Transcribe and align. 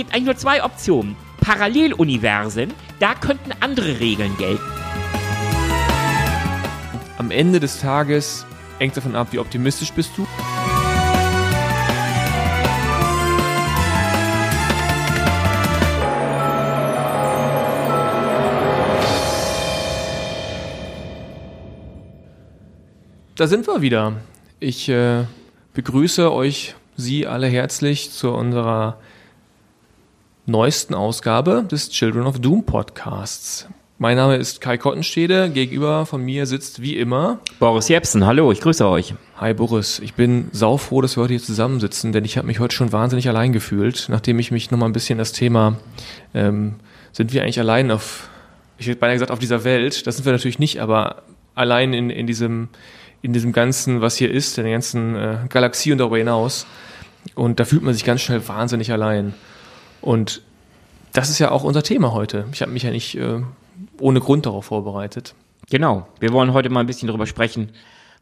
Gibt 0.00 0.14
eigentlich 0.14 0.24
nur 0.24 0.36
zwei 0.36 0.64
Optionen. 0.64 1.14
Paralleluniversen, 1.42 2.72
da 3.00 3.14
könnten 3.14 3.52
andere 3.60 4.00
Regeln 4.00 4.34
gelten. 4.38 4.64
Am 7.18 7.30
Ende 7.30 7.60
des 7.60 7.80
Tages 7.80 8.46
hängt 8.78 8.96
davon 8.96 9.14
ab, 9.14 9.28
wie 9.32 9.38
optimistisch 9.38 9.92
bist 9.92 10.12
du. 10.16 10.26
Da 23.36 23.46
sind 23.46 23.66
wir 23.66 23.82
wieder. 23.82 24.14
Ich 24.60 24.88
äh, 24.88 25.24
begrüße 25.74 26.32
euch, 26.32 26.74
Sie 26.96 27.26
alle 27.26 27.48
herzlich 27.48 28.10
zu 28.10 28.30
unserer 28.30 28.98
neuesten 30.50 30.94
Ausgabe 30.94 31.64
des 31.70 31.90
Children 31.90 32.26
of 32.26 32.40
Doom 32.40 32.64
Podcasts. 32.64 33.68
Mein 33.98 34.16
Name 34.16 34.36
ist 34.36 34.60
Kai 34.60 34.78
Kottenstede. 34.78 35.48
Gegenüber 35.50 36.06
von 36.06 36.24
mir 36.24 36.46
sitzt 36.46 36.82
wie 36.82 36.96
immer 36.96 37.38
Boris 37.60 37.88
Jepsen, 37.88 38.26
hallo, 38.26 38.50
ich 38.50 38.60
grüße 38.60 38.86
euch. 38.88 39.14
Hi 39.36 39.54
Boris, 39.54 40.00
ich 40.00 40.14
bin 40.14 40.48
saufroh, 40.50 41.02
dass 41.02 41.16
wir 41.16 41.22
heute 41.22 41.34
hier 41.34 41.42
zusammensitzen, 41.42 42.12
denn 42.12 42.24
ich 42.24 42.36
habe 42.36 42.48
mich 42.48 42.58
heute 42.58 42.74
schon 42.74 42.92
wahnsinnig 42.92 43.28
allein 43.28 43.52
gefühlt, 43.52 44.06
nachdem 44.08 44.38
ich 44.40 44.50
mich 44.50 44.70
nochmal 44.72 44.88
ein 44.88 44.92
bisschen 44.92 45.18
das 45.18 45.32
Thema, 45.32 45.76
ähm, 46.34 46.74
sind 47.12 47.32
wir 47.32 47.42
eigentlich 47.42 47.60
allein 47.60 47.90
auf, 47.92 48.28
ich 48.78 48.88
hätte 48.88 48.98
beinahe 48.98 49.14
gesagt, 49.14 49.30
auf 49.30 49.38
dieser 49.38 49.62
Welt, 49.62 50.06
das 50.06 50.16
sind 50.16 50.24
wir 50.24 50.32
natürlich 50.32 50.58
nicht, 50.58 50.80
aber 50.80 51.22
allein 51.54 51.92
in, 51.92 52.10
in 52.10 52.26
diesem, 52.26 52.70
in 53.22 53.32
diesem 53.32 53.52
ganzen, 53.52 54.00
was 54.00 54.16
hier 54.16 54.32
ist, 54.32 54.58
in 54.58 54.64
der 54.64 54.72
ganzen 54.72 55.14
äh, 55.14 55.36
Galaxie 55.48 55.92
und 55.92 55.98
darüber 55.98 56.18
hinaus. 56.18 56.66
Und 57.34 57.60
da 57.60 57.64
fühlt 57.64 57.82
man 57.82 57.94
sich 57.94 58.04
ganz 58.04 58.22
schnell 58.22 58.48
wahnsinnig 58.48 58.90
allein. 58.92 59.34
Und 60.00 60.42
das 61.12 61.30
ist 61.30 61.38
ja 61.38 61.50
auch 61.50 61.64
unser 61.64 61.82
Thema 61.82 62.12
heute. 62.12 62.46
Ich 62.52 62.62
habe 62.62 62.72
mich 62.72 62.82
ja 62.82 62.90
nicht 62.90 63.16
äh, 63.16 63.42
ohne 63.98 64.20
Grund 64.20 64.46
darauf 64.46 64.66
vorbereitet. 64.66 65.34
Genau, 65.70 66.08
wir 66.18 66.32
wollen 66.32 66.52
heute 66.52 66.68
mal 66.70 66.80
ein 66.80 66.86
bisschen 66.86 67.08
darüber 67.08 67.26
sprechen, 67.26 67.70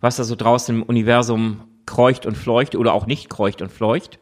was 0.01 0.17
da 0.17 0.25
so 0.25 0.37
draußen 0.37 0.77
im 0.77 0.83
Universum 0.83 1.61
kreucht 1.87 2.27
und 2.27 2.37
fleucht 2.37 2.77
oder 2.77 2.93
auch 2.93 3.07
nicht 3.07 3.31
kreucht 3.31 3.63
und 3.63 3.73
fleucht 3.73 4.19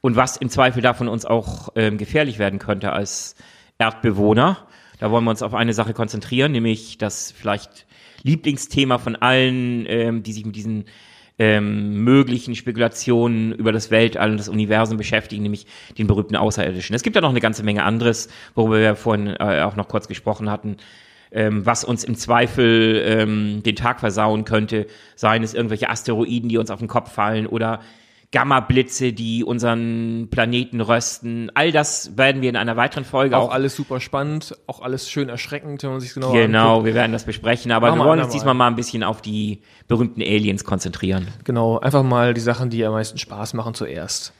und 0.00 0.16
was 0.16 0.36
im 0.36 0.48
Zweifel 0.48 0.82
davon 0.82 1.08
uns 1.08 1.24
auch 1.26 1.68
ähm, 1.76 1.98
gefährlich 1.98 2.38
werden 2.38 2.58
könnte 2.58 2.92
als 2.92 3.36
Erdbewohner. 3.78 4.66
Da 4.98 5.10
wollen 5.10 5.24
wir 5.24 5.30
uns 5.30 5.42
auf 5.42 5.54
eine 5.54 5.74
Sache 5.74 5.92
konzentrieren, 5.92 6.52
nämlich 6.52 6.98
das 6.98 7.32
vielleicht 7.32 7.86
Lieblingsthema 8.22 8.98
von 8.98 9.16
allen, 9.16 9.84
ähm, 9.86 10.22
die 10.22 10.32
sich 10.32 10.46
mit 10.46 10.56
diesen 10.56 10.86
ähm, 11.38 12.04
möglichen 12.04 12.54
Spekulationen 12.54 13.52
über 13.52 13.72
das 13.72 13.90
Weltall 13.90 14.30
und 14.30 14.36
das 14.38 14.48
Universum 14.48 14.96
beschäftigen, 14.96 15.42
nämlich 15.42 15.66
den 15.98 16.06
berühmten 16.06 16.36
Außerirdischen. 16.36 16.94
Es 16.94 17.02
gibt 17.02 17.16
ja 17.16 17.22
noch 17.22 17.30
eine 17.30 17.40
ganze 17.40 17.64
Menge 17.64 17.82
anderes, 17.82 18.28
worüber 18.54 18.78
wir 18.78 18.96
vorhin 18.96 19.28
äh, 19.28 19.62
auch 19.62 19.76
noch 19.76 19.88
kurz 19.88 20.06
gesprochen 20.06 20.50
hatten, 20.50 20.76
ähm, 21.32 21.66
was 21.66 21.82
uns 21.82 22.04
im 22.04 22.14
Zweifel 22.14 23.02
ähm, 23.04 23.62
den 23.64 23.74
Tag 23.74 24.00
versauen 24.00 24.44
könnte, 24.44 24.86
seien 25.16 25.42
es 25.42 25.54
irgendwelche 25.54 25.90
Asteroiden, 25.90 26.48
die 26.48 26.58
uns 26.58 26.70
auf 26.70 26.78
den 26.78 26.88
Kopf 26.88 27.12
fallen 27.12 27.46
oder 27.46 27.80
Gamma-Blitze, 28.34 29.12
die 29.12 29.44
unseren 29.44 30.26
Planeten 30.28 30.80
rösten. 30.80 31.52
All 31.54 31.70
das 31.70 32.16
werden 32.16 32.42
wir 32.42 32.48
in 32.48 32.56
einer 32.56 32.76
weiteren 32.76 33.04
Folge 33.04 33.36
auch. 33.38 33.44
Auch 33.48 33.52
alles 33.52 33.76
super 33.76 34.00
spannend, 34.00 34.56
auch 34.66 34.82
alles 34.82 35.08
schön 35.08 35.28
erschreckend, 35.28 35.84
wenn 35.84 35.90
man 35.90 36.00
sich 36.00 36.14
genau 36.14 36.32
Genau, 36.32 36.70
anguckt. 36.70 36.86
wir 36.86 36.94
werden 36.94 37.12
das 37.12 37.24
besprechen, 37.24 37.70
aber 37.70 37.90
Machen 37.90 38.00
wir 38.00 38.04
wollen 38.06 38.20
uns 38.20 38.32
diesmal 38.32 38.54
mal 38.54 38.66
ein 38.66 38.74
bisschen 38.74 39.04
auf 39.04 39.22
die 39.22 39.60
berühmten 39.86 40.20
Aliens 40.20 40.64
konzentrieren. 40.64 41.28
Genau, 41.44 41.78
einfach 41.78 42.02
mal 42.02 42.34
die 42.34 42.40
Sachen, 42.40 42.70
die 42.70 42.84
am 42.84 42.92
meisten 42.92 43.18
Spaß 43.18 43.54
machen 43.54 43.74
zuerst 43.74 44.32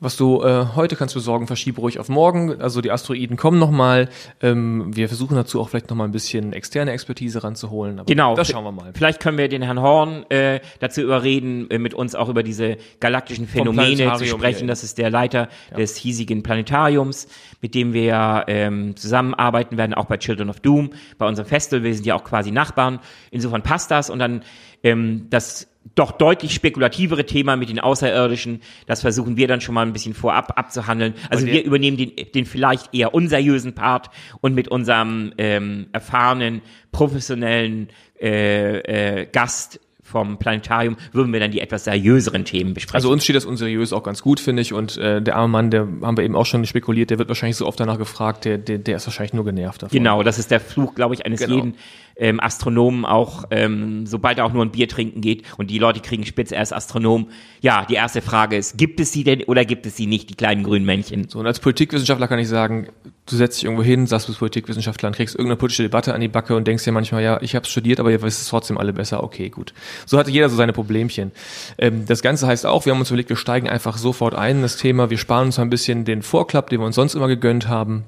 was 0.00 0.16
du 0.16 0.42
äh, 0.42 0.66
heute 0.76 0.96
kannst 0.96 1.14
besorgen, 1.14 1.46
verschiebe 1.46 1.80
ruhig 1.80 1.98
auf 1.98 2.08
morgen. 2.08 2.60
Also 2.60 2.80
die 2.80 2.90
Asteroiden 2.90 3.36
kommen 3.36 3.58
nochmal. 3.58 4.08
Ähm, 4.40 4.94
wir 4.94 5.08
versuchen 5.08 5.34
dazu 5.34 5.60
auch 5.60 5.68
vielleicht 5.68 5.90
nochmal 5.90 6.08
ein 6.08 6.12
bisschen 6.12 6.52
externe 6.52 6.92
Expertise 6.92 7.42
ranzuholen. 7.42 8.02
genau. 8.06 8.36
Das 8.36 8.48
schauen 8.48 8.64
wir 8.64 8.72
mal. 8.72 8.92
Vielleicht 8.94 9.20
können 9.20 9.38
wir 9.38 9.48
den 9.48 9.62
Herrn 9.62 9.80
Horn 9.80 10.24
äh, 10.30 10.60
dazu 10.80 11.00
überreden, 11.00 11.70
äh, 11.70 11.78
mit 11.78 11.94
uns 11.94 12.14
auch 12.14 12.28
über 12.28 12.42
diese 12.42 12.76
galaktischen 13.00 13.46
Phänomene 13.48 14.14
zu 14.14 14.26
sprechen. 14.26 14.68
Das 14.68 14.84
ist 14.84 14.98
der 14.98 15.10
Leiter 15.10 15.48
ja. 15.70 15.76
des 15.76 15.96
hiesigen 15.96 16.42
Planetariums, 16.42 17.28
mit 17.60 17.74
dem 17.74 17.92
wir 17.92 18.44
ähm, 18.46 18.96
zusammenarbeiten 18.96 19.76
werden, 19.76 19.94
auch 19.94 20.06
bei 20.06 20.16
Children 20.16 20.50
of 20.50 20.60
Doom, 20.60 20.90
bei 21.18 21.26
unserem 21.26 21.48
Festival. 21.48 21.82
Wir 21.82 21.94
sind 21.94 22.06
ja 22.06 22.14
auch 22.14 22.24
quasi 22.24 22.50
Nachbarn. 22.50 23.00
Insofern 23.30 23.62
passt 23.62 23.90
das. 23.90 24.10
Und 24.10 24.18
dann 24.18 24.42
ähm, 24.82 25.26
das 25.30 25.68
doch 25.94 26.12
deutlich 26.12 26.54
spekulativere 26.54 27.26
Thema 27.26 27.56
mit 27.56 27.68
den 27.68 27.80
Außerirdischen, 27.80 28.60
das 28.86 29.00
versuchen 29.02 29.36
wir 29.36 29.48
dann 29.48 29.60
schon 29.60 29.74
mal 29.74 29.86
ein 29.86 29.92
bisschen 29.92 30.14
vorab 30.14 30.58
abzuhandeln. 30.58 31.14
Also 31.30 31.46
wir 31.46 31.64
übernehmen 31.64 31.96
den, 31.96 32.12
den 32.34 32.46
vielleicht 32.46 32.94
eher 32.94 33.14
unseriösen 33.14 33.74
Part 33.74 34.10
und 34.40 34.54
mit 34.54 34.68
unserem 34.68 35.32
ähm, 35.38 35.86
erfahrenen, 35.92 36.62
professionellen 36.92 37.88
äh, 38.20 39.20
äh, 39.20 39.26
Gast 39.26 39.80
vom 40.08 40.38
Planetarium 40.38 40.96
würden 41.12 41.32
wir 41.32 41.40
dann 41.40 41.50
die 41.50 41.60
etwas 41.60 41.84
seriöseren 41.84 42.44
Themen 42.44 42.74
besprechen. 42.74 42.96
Also 42.96 43.10
uns 43.10 43.24
steht 43.24 43.36
das 43.36 43.44
unseriös 43.44 43.92
auch 43.92 44.02
ganz 44.02 44.22
gut, 44.22 44.40
finde 44.40 44.62
ich. 44.62 44.72
Und 44.72 44.96
äh, 44.96 45.20
der 45.20 45.36
arme 45.36 45.48
Mann, 45.48 45.70
der 45.70 45.86
haben 46.02 46.16
wir 46.16 46.24
eben 46.24 46.34
auch 46.34 46.46
schon 46.46 46.64
spekuliert, 46.64 47.10
der 47.10 47.18
wird 47.18 47.28
wahrscheinlich 47.28 47.56
so 47.56 47.66
oft 47.66 47.78
danach 47.78 47.98
gefragt, 47.98 48.46
der, 48.46 48.58
der, 48.58 48.78
der 48.78 48.96
ist 48.96 49.06
wahrscheinlich 49.06 49.34
nur 49.34 49.44
genervt 49.44 49.82
davon. 49.82 49.96
Genau, 49.96 50.22
das 50.22 50.38
ist 50.38 50.50
der 50.50 50.60
Fluch, 50.60 50.94
glaube 50.94 51.14
ich, 51.14 51.26
eines 51.26 51.40
genau. 51.40 51.56
jeden 51.56 51.74
ähm, 52.18 52.40
Astronomen 52.40 53.04
auch, 53.04 53.44
ähm, 53.50 54.06
sobald 54.06 54.38
er 54.38 54.44
auch 54.44 54.52
nur 54.52 54.64
ein 54.64 54.70
Bier 54.70 54.88
trinken 54.88 55.20
geht 55.20 55.44
und 55.56 55.70
die 55.70 55.78
Leute 55.78 56.00
kriegen 56.00 56.26
spitz 56.26 56.52
erst 56.52 56.72
Astronom. 56.72 57.28
Ja, 57.60 57.84
die 57.84 57.94
erste 57.94 58.20
Frage 58.22 58.56
ist, 58.56 58.76
gibt 58.76 59.00
es 59.00 59.12
sie 59.12 59.24
denn 59.24 59.44
oder 59.44 59.64
gibt 59.64 59.86
es 59.86 59.96
sie 59.96 60.06
nicht, 60.06 60.28
die 60.28 60.34
kleinen 60.34 60.64
grünen 60.64 60.84
Männchen? 60.84 61.28
So, 61.28 61.38
und 61.38 61.46
als 61.46 61.60
Politikwissenschaftler 61.60 62.28
kann 62.28 62.38
ich 62.38 62.48
sagen, 62.48 62.88
du 63.26 63.36
setzt 63.36 63.58
dich 63.58 63.64
irgendwo 63.64 63.84
hin, 63.84 64.06
sagst 64.06 64.26
du 64.26 64.32
bist 64.32 64.40
Politikwissenschaftler 64.40 65.08
und 65.08 65.14
kriegst 65.14 65.34
irgendeine 65.34 65.56
politische 65.56 65.82
Debatte 65.82 66.12
an 66.12 66.20
die 66.20 66.28
Backe 66.28 66.56
und 66.56 66.66
denkst 66.66 66.84
dir 66.84 66.92
manchmal, 66.92 67.22
ja, 67.22 67.40
ich 67.40 67.54
habe 67.54 67.66
studiert, 67.66 68.00
aber 68.00 68.10
ihr 68.10 68.20
wisst 68.20 68.42
es 68.42 68.48
trotzdem 68.48 68.78
alle 68.78 68.92
besser. 68.92 69.22
Okay, 69.22 69.48
gut. 69.48 69.72
So 70.04 70.18
hatte 70.18 70.30
jeder 70.30 70.48
so 70.48 70.56
seine 70.56 70.72
Problemchen. 70.72 71.30
Ähm, 71.78 72.04
das 72.06 72.22
Ganze 72.22 72.46
heißt 72.46 72.66
auch, 72.66 72.84
wir 72.84 72.92
haben 72.92 73.00
uns 73.00 73.10
überlegt, 73.10 73.28
wir 73.28 73.36
steigen 73.36 73.68
einfach 73.68 73.96
sofort 73.96 74.34
ein 74.34 74.56
in 74.56 74.62
das 74.62 74.76
Thema. 74.76 75.10
Wir 75.10 75.18
sparen 75.18 75.46
uns 75.46 75.58
ein 75.58 75.70
bisschen 75.70 76.04
den 76.04 76.22
Vorklapp, 76.22 76.70
den 76.70 76.80
wir 76.80 76.86
uns 76.86 76.96
sonst 76.96 77.14
immer 77.14 77.28
gegönnt 77.28 77.68
haben 77.68 78.04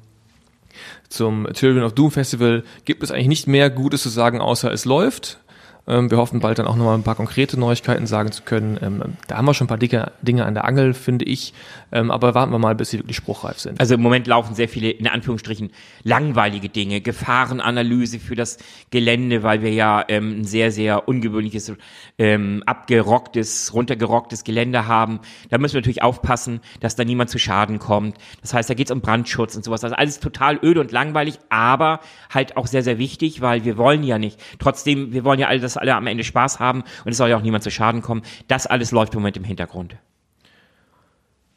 zum 1.11 1.47
Children 1.53 1.85
of 1.85 1.93
Doom 1.93 2.11
Festival 2.11 2.65
gibt 2.85 3.03
es 3.03 3.11
eigentlich 3.11 3.29
nicht 3.29 3.47
mehr 3.47 3.69
Gutes 3.69 4.03
zu 4.03 4.09
sagen, 4.09 4.41
außer 4.41 4.73
es 4.73 4.85
läuft. 4.85 5.41
Ähm, 5.91 6.11
wir 6.11 6.19
hoffen 6.19 6.41
bald 6.41 6.59
dann 6.59 6.67
auch 6.67 6.77
nochmal 6.77 6.95
ein 6.95 7.03
paar 7.03 7.17
konkrete 7.17 7.59
Neuigkeiten 7.59 8.07
sagen 8.07 8.31
zu 8.31 8.43
können. 8.43 8.79
Ähm, 8.81 9.03
da 9.27 9.37
haben 9.37 9.45
wir 9.45 9.55
schon 9.55 9.65
ein 9.65 9.69
paar 9.69 9.79
dicke 9.79 10.13
Dinge 10.23 10.47
an 10.47 10.55
der 10.55 10.65
Angel, 10.65 10.95
finde 10.95 11.25
ich. 11.25 11.53
Ähm, 11.91 12.13
aber 12.13 12.35
warten 12.35 12.53
wir 12.53 12.59
mal, 12.61 12.77
bis 12.77 12.91
sie 12.91 12.99
wirklich 12.99 13.17
spruchreif 13.17 13.59
sind. 13.59 13.81
Also 13.81 13.95
im 13.95 14.01
Moment 14.01 14.29
laufen 14.29 14.55
sehr 14.55 14.69
viele, 14.69 14.91
in 14.91 15.09
Anführungsstrichen, 15.09 15.71
langweilige 16.05 16.69
Dinge. 16.69 17.01
Gefahrenanalyse 17.01 18.21
für 18.21 18.37
das 18.37 18.59
Gelände, 18.91 19.43
weil 19.43 19.63
wir 19.63 19.73
ja 19.73 20.05
ähm, 20.07 20.41
ein 20.41 20.45
sehr, 20.45 20.71
sehr 20.71 21.09
ungewöhnliches, 21.09 21.73
ähm, 22.19 22.63
abgerocktes, 22.67 23.75
runtergerocktes 23.75 24.45
Gelände 24.45 24.87
haben. 24.87 25.21
Da 25.49 25.59
müssen 25.59 25.75
wir 25.75 25.81
natürlich 25.81 26.03
aufpassen, 26.03 26.61
dass 26.79 26.95
da 26.95 27.05
niemand 27.05 27.31
zu 27.31 27.39
Schaden 27.39 27.81
kommt. 27.81 28.17
Das 28.43 28.55
heißt, 28.55 28.71
da 28.71 28.75
geht 28.75 28.87
es 28.87 28.93
um 28.93 29.01
Brandschutz 29.01 29.57
und 29.57 29.65
sowas. 29.65 29.83
Also 29.83 29.97
alles 29.97 30.21
total 30.21 30.61
öde 30.63 30.81
und 30.81 30.93
langweilig, 30.93 31.39
aber 31.49 31.99
halt 32.33 32.57
auch 32.57 32.69
sehr, 32.69 32.85
sehr 32.85 32.99
wichtig, 32.99 33.41
weil 33.41 33.65
wir 33.65 33.77
wollen 33.77 34.05
ja 34.05 34.19
nicht. 34.19 34.39
Trotzdem, 34.61 35.13
wir 35.13 35.25
wollen 35.25 35.41
ja 35.41 35.49
alle, 35.49 35.59
dass 35.59 35.80
alle 35.81 35.95
am 35.95 36.07
Ende 36.07 36.25
Spaß 36.25 36.61
haben 36.61 36.85
und 37.05 37.13
es 37.13 37.17
soll 37.17 37.31
ja 37.31 37.37
auch 37.37 37.43
niemand 37.43 37.65
zu 37.65 37.71
Schaden 37.71 38.03
kommen. 38.03 38.23
Das 38.49 38.67
alles 38.67 38.93
läuft 38.93 39.15
im 39.15 39.21
Moment 39.21 39.37
im 39.37 39.45
Hintergrund. 39.45 39.97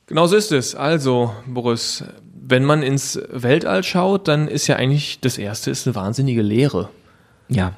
Genau 0.08 0.28
so 0.28 0.36
ist 0.36 0.52
es. 0.52 0.76
Also, 0.76 1.34
Boris, 1.48 2.04
wenn 2.34 2.66
man 2.66 2.84
ins 2.84 3.20
Weltall 3.30 3.84
schaut, 3.84 4.28
dann 4.28 4.48
ist 4.48 4.68
ja 4.68 4.76
eigentlich 4.76 5.20
das 5.22 5.38
erste 5.38 5.72
ist 5.72 5.88
eine 5.88 5.96
wahnsinnige 5.96 6.42
Leere. 6.42 6.90
Ja. 7.48 7.74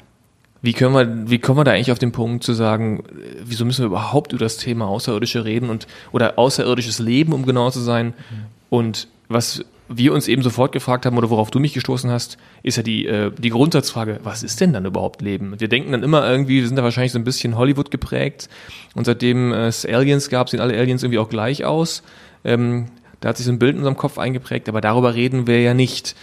Wie 0.62 0.74
können 0.74 0.96
wir, 0.96 1.30
wie 1.30 1.38
kommen 1.38 1.60
wir 1.60 1.64
da 1.64 1.74
eigentlich 1.74 1.92
auf 1.92 2.00
den 2.00 2.12
Punkt 2.12 2.44
zu 2.44 2.54
sagen, 2.54 3.04
wieso 3.44 3.66
müssen 3.66 3.84
wir 3.84 3.88
überhaupt 3.88 4.34
über 4.34 4.44
das 4.44 4.58
Thema 4.58 4.88
Außerirdische 4.88 5.46
reden 5.46 5.70
und 5.70 5.86
oder 6.12 6.40
außerirdisches 6.40 6.98
Leben, 6.98 7.34
um 7.34 7.46
genau 7.46 7.70
zu 7.70 7.82
sein? 7.82 8.08
Mhm. 8.08 8.46
Und 8.70 9.08
was 9.28 9.64
wir 9.88 10.14
uns 10.14 10.28
eben 10.28 10.42
sofort 10.42 10.72
gefragt 10.72 11.06
haben 11.06 11.18
oder 11.18 11.30
worauf 11.30 11.52
du 11.52 11.60
mich 11.60 11.74
gestoßen 11.74 12.10
hast, 12.10 12.38
ist 12.64 12.78
ja 12.78 12.84
die, 12.84 13.06
äh, 13.06 13.32
die 13.38 13.50
Grundsatzfrage, 13.50 14.20
was 14.24 14.44
ist 14.44 14.60
denn 14.62 14.74
dann 14.74 14.86
überhaupt 14.86 15.22
Leben? 15.22 15.60
Wir 15.60 15.68
denken 15.68 15.92
dann 15.92 16.04
immer 16.04 16.28
irgendwie, 16.30 16.62
wir 16.62 16.68
sind 16.68 16.76
da 16.76 16.84
wahrscheinlich 16.84 17.12
so 17.12 17.20
ein 17.20 17.24
bisschen 17.24 17.58
Hollywood 17.58 17.92
geprägt 17.92 18.50
und 18.96 19.06
seitdem 19.06 19.52
es 19.54 19.86
Aliens 19.86 20.30
gab, 20.30 20.50
sehen 20.50 20.60
alle 20.60 20.78
Aliens 20.78 21.04
irgendwie 21.04 21.20
auch 21.20 21.30
gleich 21.30 21.66
aus. 21.66 22.04
Ähm, 22.44 22.88
da 23.20 23.30
hat 23.30 23.38
sich 23.38 23.46
so 23.46 23.52
ein 23.52 23.60
Bild 23.60 23.74
in 23.74 23.80
unserem 23.80 23.98
Kopf 23.98 24.18
eingeprägt, 24.18 24.70
aber 24.70 24.82
darüber 24.82 25.14
reden 25.16 25.48
wir 25.48 25.62
ja 25.62 25.74
nicht. 25.74 26.16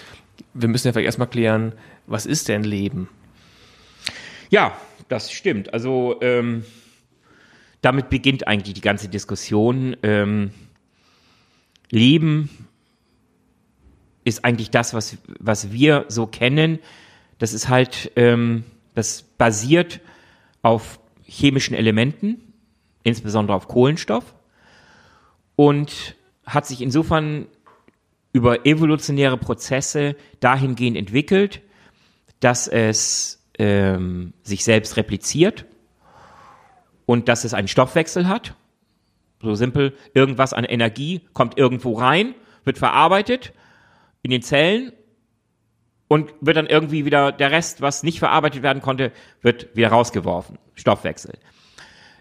Wir 0.54 0.68
müssen 0.68 0.88
ja 0.88 0.92
vielleicht 0.92 1.06
erstmal 1.06 1.28
klären, 1.28 1.72
was 2.06 2.26
ist 2.26 2.48
denn 2.48 2.64
Leben? 2.64 3.08
Ja, 4.50 4.76
das 5.08 5.30
stimmt. 5.30 5.72
Also 5.72 6.16
ähm, 6.20 6.64
damit 7.80 8.10
beginnt 8.10 8.46
eigentlich 8.46 8.74
die 8.74 8.80
ganze 8.80 9.08
Diskussion. 9.08 9.96
Ähm, 10.02 10.50
Leben 11.90 12.48
ist 14.24 14.44
eigentlich 14.44 14.70
das, 14.70 14.94
was, 14.94 15.16
was 15.38 15.72
wir 15.72 16.04
so 16.08 16.26
kennen. 16.26 16.78
Das 17.38 17.52
ist 17.52 17.68
halt, 17.68 18.12
ähm, 18.16 18.64
das 18.94 19.22
basiert 19.22 20.00
auf 20.62 21.00
chemischen 21.24 21.74
Elementen, 21.74 22.52
insbesondere 23.02 23.56
auf 23.56 23.68
Kohlenstoff 23.68 24.34
und 25.56 26.16
hat 26.46 26.66
sich 26.66 26.80
insofern 26.80 27.46
über 28.32 28.64
evolutionäre 28.66 29.36
Prozesse 29.36 30.16
dahingehend 30.40 30.96
entwickelt, 30.96 31.60
dass 32.40 32.66
es 32.68 33.42
ähm, 33.58 34.32
sich 34.42 34.64
selbst 34.64 34.96
repliziert 34.96 35.66
und 37.06 37.28
dass 37.28 37.44
es 37.44 37.54
einen 37.54 37.68
Stoffwechsel 37.68 38.28
hat. 38.28 38.54
So 39.40 39.54
simpel, 39.54 39.94
irgendwas 40.14 40.52
an 40.52 40.64
Energie 40.64 41.22
kommt 41.32 41.58
irgendwo 41.58 41.94
rein, 41.94 42.34
wird 42.64 42.78
verarbeitet 42.78 43.52
in 44.22 44.30
den 44.30 44.42
Zellen 44.42 44.92
und 46.08 46.32
wird 46.40 46.56
dann 46.56 46.66
irgendwie 46.66 47.04
wieder 47.04 47.32
der 47.32 47.50
Rest, 47.50 47.80
was 47.80 48.02
nicht 48.02 48.18
verarbeitet 48.18 48.62
werden 48.62 48.82
konnte, 48.82 49.12
wird 49.40 49.74
wieder 49.74 49.88
rausgeworfen. 49.88 50.58
Stoffwechsel. 50.74 51.38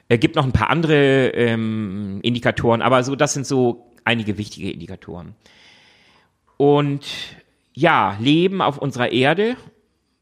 Er 0.08 0.18
gibt 0.18 0.36
noch 0.36 0.44
ein 0.44 0.52
paar 0.52 0.70
andere 0.70 1.30
ähm, 1.30 2.20
Indikatoren, 2.22 2.82
aber 2.82 3.04
so 3.04 3.16
das 3.16 3.34
sind 3.34 3.46
so 3.46 3.92
einige 4.04 4.38
wichtige 4.38 4.72
Indikatoren. 4.72 5.36
Und 6.58 7.06
ja, 7.74 8.18
Leben 8.20 8.62
auf 8.62 8.78
unserer 8.78 9.12
Erde. 9.12 9.56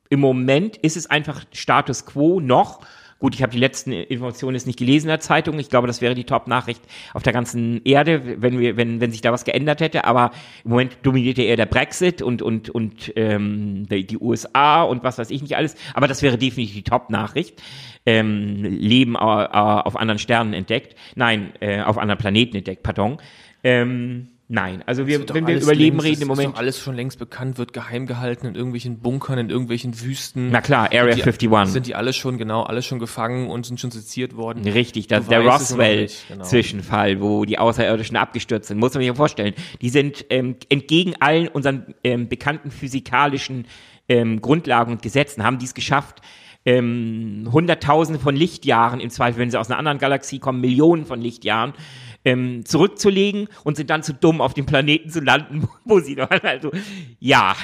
Im 0.09 0.19
Moment 0.19 0.77
ist 0.77 0.97
es 0.97 1.07
einfach 1.07 1.45
Status 1.51 2.05
quo 2.05 2.39
noch 2.39 2.81
Gut, 3.19 3.35
ich 3.35 3.41
habe 3.43 3.51
die 3.51 3.59
letzten 3.59 3.91
Informationen 3.91 4.55
jetzt 4.55 4.65
nicht 4.65 4.79
gelesen 4.79 5.07
in 5.07 5.09
der 5.09 5.19
Zeitung. 5.19 5.59
Ich 5.59 5.69
glaube, 5.69 5.87
das 5.87 5.99
wäre 5.99 6.15
die 6.15 6.23
Top-Nachricht 6.23 6.81
auf 7.13 7.21
der 7.21 7.33
ganzen 7.33 7.83
Erde, 7.83 8.41
wenn 8.41 8.57
wir, 8.57 8.77
wenn, 8.77 9.01
wenn 9.01 9.11
sich 9.11 9.19
da 9.19 9.33
was 9.33 9.43
geändert 9.43 9.81
hätte. 9.81 10.05
Aber 10.05 10.31
im 10.63 10.71
Moment 10.71 10.97
dominiert 11.03 11.37
ja 11.37 11.43
eher 11.43 11.57
der 11.57 11.65
Brexit 11.65 12.21
und 12.21 12.41
und 12.41 12.69
und 12.69 13.11
ähm, 13.17 13.87
die, 13.89 14.17
USA 14.17 14.83
und 14.83 15.03
was 15.03 15.17
weiß 15.17 15.31
ich 15.31 15.41
nicht 15.41 15.57
alles. 15.57 15.75
Aber 15.93 16.07
das 16.07 16.21
wäre 16.21 16.37
definitiv 16.37 16.75
die 16.75 16.83
Top-Nachricht. 16.83 17.61
Ähm, 18.05 18.63
Leben 18.63 19.15
äh, 19.15 19.19
auf 19.19 19.97
anderen 19.97 20.19
Sternen 20.19 20.53
entdeckt. 20.53 20.95
Nein, 21.15 21.51
äh, 21.59 21.81
auf 21.81 21.97
anderen 21.97 22.19
Planeten 22.19 22.55
entdeckt. 22.55 22.83
Pardon. 22.83 23.17
Ähm, 23.65 24.29
Nein, 24.51 24.81
also 24.87 25.05
wir, 25.05 25.29
wenn 25.29 25.45
wir 25.45 25.61
über 25.61 25.75
Leben 25.75 25.99
reden 25.99 26.23
im 26.23 26.27
Moment. 26.27 26.53
Ist 26.53 26.57
alles 26.57 26.79
schon 26.79 26.95
längst 26.95 27.19
bekannt, 27.19 27.59
wird 27.59 27.71
geheim 27.71 28.07
gehalten 28.07 28.47
in 28.47 28.55
irgendwelchen 28.55 28.97
Bunkern, 28.97 29.37
in 29.37 29.51
irgendwelchen 29.51 30.01
Wüsten. 30.01 30.49
Na 30.49 30.59
klar, 30.59 30.85
Area 30.85 31.13
die, 31.13 31.21
51. 31.21 31.71
Sind 31.71 31.85
die 31.85 31.93
alle 31.93 32.13
schon, 32.13 32.39
genau, 32.39 32.63
alle 32.63 32.81
schon 32.81 32.97
gefangen 32.97 33.51
und 33.51 33.67
sind 33.67 33.79
schon 33.79 33.91
seziert 33.91 34.35
worden. 34.35 34.67
Richtig, 34.67 35.05
das 35.05 35.21
ist 35.21 35.31
der 35.31 35.41
Roswell-Zwischenfall, 35.41 37.13
genau. 37.13 37.25
wo 37.25 37.45
die 37.45 37.59
Außerirdischen 37.59 38.17
abgestürzt 38.17 38.69
sind. 38.69 38.79
Muss 38.79 38.95
man 38.95 39.01
sich 39.01 39.07
ja 39.07 39.13
vorstellen. 39.13 39.53
Die 39.81 39.89
sind 39.89 40.25
ähm, 40.31 40.55
entgegen 40.69 41.13
allen 41.19 41.47
unseren 41.47 41.93
ähm, 42.03 42.27
bekannten 42.27 42.71
physikalischen 42.71 43.67
ähm, 44.07 44.41
Grundlagen 44.41 44.93
und 44.93 45.03
Gesetzen, 45.03 45.43
haben 45.43 45.59
die 45.59 45.65
es 45.65 45.75
geschafft, 45.75 46.23
ähm, 46.65 47.47
Hunderttausende 47.51 48.19
von 48.19 48.35
Lichtjahren, 48.35 48.99
im 48.99 49.09
Zweifel, 49.09 49.39
wenn 49.39 49.51
sie 49.51 49.59
aus 49.59 49.69
einer 49.69 49.79
anderen 49.79 49.97
Galaxie 49.97 50.39
kommen, 50.39 50.59
Millionen 50.59 51.05
von 51.05 51.21
Lichtjahren, 51.21 51.73
ähm, 52.29 52.65
zurückzulegen 52.65 53.49
und 53.63 53.75
sind 53.75 53.89
dann 53.89 54.03
zu 54.03 54.13
dumm, 54.13 54.41
auf 54.41 54.53
dem 54.53 54.65
Planeten 54.65 55.09
zu 55.09 55.19
landen, 55.19 55.67
wo 55.85 55.99
sie 55.99 56.15
doch 56.15 56.29
also 56.29 56.71
ja, 57.19 57.55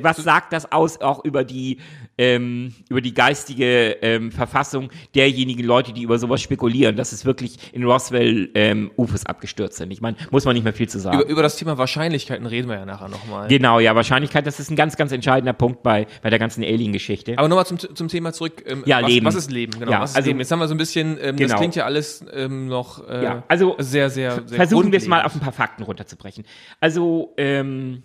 was 0.00 0.16
sagt 0.16 0.52
das 0.52 0.70
aus 0.72 1.00
auch 1.00 1.24
über 1.24 1.44
die 1.44 1.78
ähm, 2.18 2.74
über 2.88 3.00
die 3.00 3.14
geistige 3.14 3.98
ähm, 4.02 4.32
Verfassung 4.32 4.90
derjenigen 5.14 5.64
Leute, 5.64 5.92
die 5.92 6.02
über 6.02 6.18
sowas 6.18 6.40
spekulieren, 6.40 6.96
dass 6.96 7.12
es 7.12 7.24
wirklich 7.24 7.58
in 7.72 7.84
Roswell 7.84 8.50
ähm, 8.54 8.90
UFOs 8.96 9.26
abgestürzt 9.26 9.76
sind. 9.76 9.92
Ich 9.92 10.00
meine, 10.00 10.16
muss 10.30 10.44
man 10.44 10.54
nicht 10.54 10.64
mehr 10.64 10.72
viel 10.72 10.88
zu 10.88 10.98
sagen. 10.98 11.20
Über, 11.20 11.28
über 11.28 11.42
das 11.42 11.56
Thema 11.56 11.78
Wahrscheinlichkeiten 11.78 12.46
reden 12.46 12.68
wir 12.68 12.76
ja 12.76 12.86
nachher 12.86 13.08
nochmal. 13.08 13.48
Genau, 13.48 13.80
ja, 13.80 13.94
Wahrscheinlichkeit, 13.94 14.46
das 14.46 14.60
ist 14.60 14.70
ein 14.70 14.76
ganz, 14.76 14.96
ganz 14.96 15.12
entscheidender 15.12 15.52
Punkt 15.52 15.82
bei, 15.82 16.06
bei 16.22 16.30
der 16.30 16.38
ganzen 16.38 16.64
Alien-Geschichte. 16.64 17.38
Aber 17.38 17.48
nochmal 17.48 17.66
zum, 17.66 17.78
zum 17.78 18.08
Thema 18.08 18.32
zurück. 18.32 18.64
Ähm, 18.66 18.82
ja, 18.86 19.02
was, 19.02 19.10
Leben. 19.10 19.26
Was 19.26 19.34
ist 19.34 19.50
Leben? 19.50 19.72
Genau, 19.78 19.90
ja, 19.90 20.00
was 20.00 20.10
ist 20.10 20.16
also, 20.16 20.28
Leben? 20.28 20.38
Jetzt 20.38 20.50
haben 20.50 20.58
wir 20.58 20.68
so 20.68 20.74
ein 20.74 20.78
bisschen, 20.78 21.18
ähm, 21.20 21.36
genau. 21.36 21.50
das 21.50 21.58
klingt 21.58 21.74
ja 21.74 21.84
alles 21.84 22.24
ähm, 22.32 22.68
noch 22.68 23.06
äh, 23.08 23.22
ja, 23.22 23.42
also, 23.48 23.76
sehr, 23.78 24.10
sehr, 24.10 24.42
sehr 24.46 24.56
Versuchen 24.56 24.92
wir 24.92 24.98
es 24.98 25.06
mal 25.06 25.22
auf 25.22 25.34
ein 25.34 25.40
paar 25.40 25.52
Fakten 25.52 25.82
runterzubrechen. 25.82 26.44
Also, 26.80 27.34
ähm, 27.36 28.02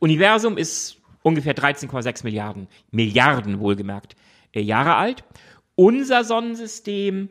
Universum 0.00 0.58
ist 0.58 1.01
ungefähr 1.22 1.54
13,6 1.54 2.24
Milliarden, 2.24 2.68
Milliarden 2.90 3.60
wohlgemerkt, 3.60 4.16
äh, 4.52 4.60
Jahre 4.60 4.96
alt. 4.96 5.24
Unser 5.74 6.24
Sonnensystem, 6.24 7.28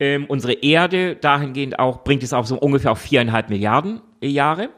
ähm, 0.00 0.26
unsere 0.26 0.54
Erde 0.54 1.16
dahingehend 1.16 1.78
auch, 1.78 2.04
bringt 2.04 2.22
es 2.22 2.32
auf 2.32 2.46
so 2.46 2.58
ungefähr 2.58 2.92
auf 2.92 3.00
viereinhalb 3.00 3.50
Milliarden 3.50 4.00
äh, 4.20 4.28
Jahre. 4.28 4.70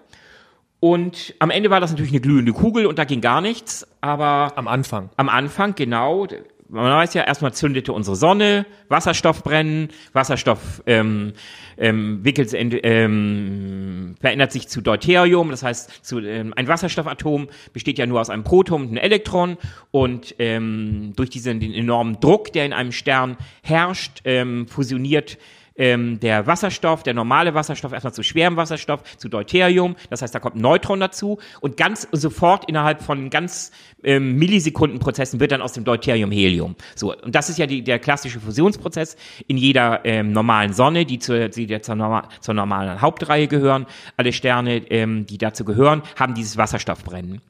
Und 0.80 1.34
am 1.38 1.50
Ende 1.50 1.70
war 1.70 1.80
das 1.80 1.90
natürlich 1.90 2.12
eine 2.12 2.20
glühende 2.20 2.52
Kugel 2.52 2.86
und 2.86 2.98
da 2.98 3.04
ging 3.04 3.20
gar 3.20 3.40
nichts, 3.40 3.86
aber. 4.00 4.52
Am 4.56 4.68
Anfang. 4.68 5.08
Am 5.16 5.28
Anfang, 5.28 5.74
genau 5.74 6.26
man 6.68 6.92
weiß 6.92 7.14
ja, 7.14 7.22
erstmal 7.22 7.52
zündete 7.52 7.92
unsere 7.92 8.16
Sonne, 8.16 8.66
Wasserstoff 8.88 9.42
brennen, 9.42 9.88
Wasserstoff 10.12 10.82
ähm, 10.86 11.32
ähm, 11.78 12.24
wickelt, 12.24 12.52
ähm, 12.54 14.14
verändert 14.20 14.52
sich 14.52 14.68
zu 14.68 14.80
Deuterium, 14.80 15.50
das 15.50 15.62
heißt, 15.62 16.04
zu, 16.04 16.20
ähm, 16.20 16.52
ein 16.56 16.68
Wasserstoffatom 16.68 17.48
besteht 17.72 17.98
ja 17.98 18.06
nur 18.06 18.20
aus 18.20 18.30
einem 18.30 18.44
Proton 18.44 18.82
und 18.82 18.88
einem 18.88 18.98
Elektron 18.98 19.56
und 19.90 20.34
ähm, 20.38 21.12
durch 21.16 21.30
diesen 21.30 21.60
den 21.60 21.72
enormen 21.72 22.20
Druck, 22.20 22.52
der 22.52 22.66
in 22.66 22.72
einem 22.72 22.92
Stern 22.92 23.36
herrscht, 23.62 24.20
ähm, 24.24 24.66
fusioniert 24.68 25.38
ähm, 25.76 26.20
der 26.20 26.46
Wasserstoff, 26.46 27.02
der 27.02 27.14
normale 27.14 27.54
Wasserstoff 27.54 27.92
erstmal 27.92 28.14
zu 28.14 28.22
schwerem 28.22 28.56
Wasserstoff, 28.56 29.02
zu 29.16 29.28
Deuterium. 29.28 29.96
Das 30.10 30.22
heißt, 30.22 30.34
da 30.34 30.38
kommt 30.38 30.56
ein 30.56 30.60
Neutron 30.60 31.00
dazu 31.00 31.38
und 31.60 31.76
ganz 31.76 32.08
sofort 32.12 32.68
innerhalb 32.68 33.02
von 33.02 33.30
ganz 33.30 33.72
ähm, 34.02 34.36
Millisekundenprozessen 34.36 35.40
wird 35.40 35.52
dann 35.52 35.62
aus 35.62 35.72
dem 35.72 35.84
Deuterium 35.84 36.30
Helium. 36.30 36.76
So 36.94 37.14
und 37.14 37.34
das 37.34 37.48
ist 37.48 37.58
ja 37.58 37.66
die, 37.66 37.82
der 37.82 37.98
klassische 37.98 38.40
Fusionsprozess 38.40 39.16
in 39.46 39.56
jeder 39.56 40.04
ähm, 40.04 40.32
normalen 40.32 40.72
Sonne, 40.72 41.04
die, 41.04 41.18
zur, 41.18 41.48
die 41.48 41.80
zur, 41.80 41.94
normal, 41.94 42.28
zur 42.40 42.54
normalen 42.54 43.00
Hauptreihe 43.00 43.48
gehören. 43.48 43.86
Alle 44.16 44.32
Sterne, 44.32 44.78
ähm, 44.90 45.26
die 45.26 45.38
dazu 45.38 45.64
gehören, 45.64 46.02
haben 46.18 46.34
dieses 46.34 46.56
Wasserstoffbrennen. 46.56 47.40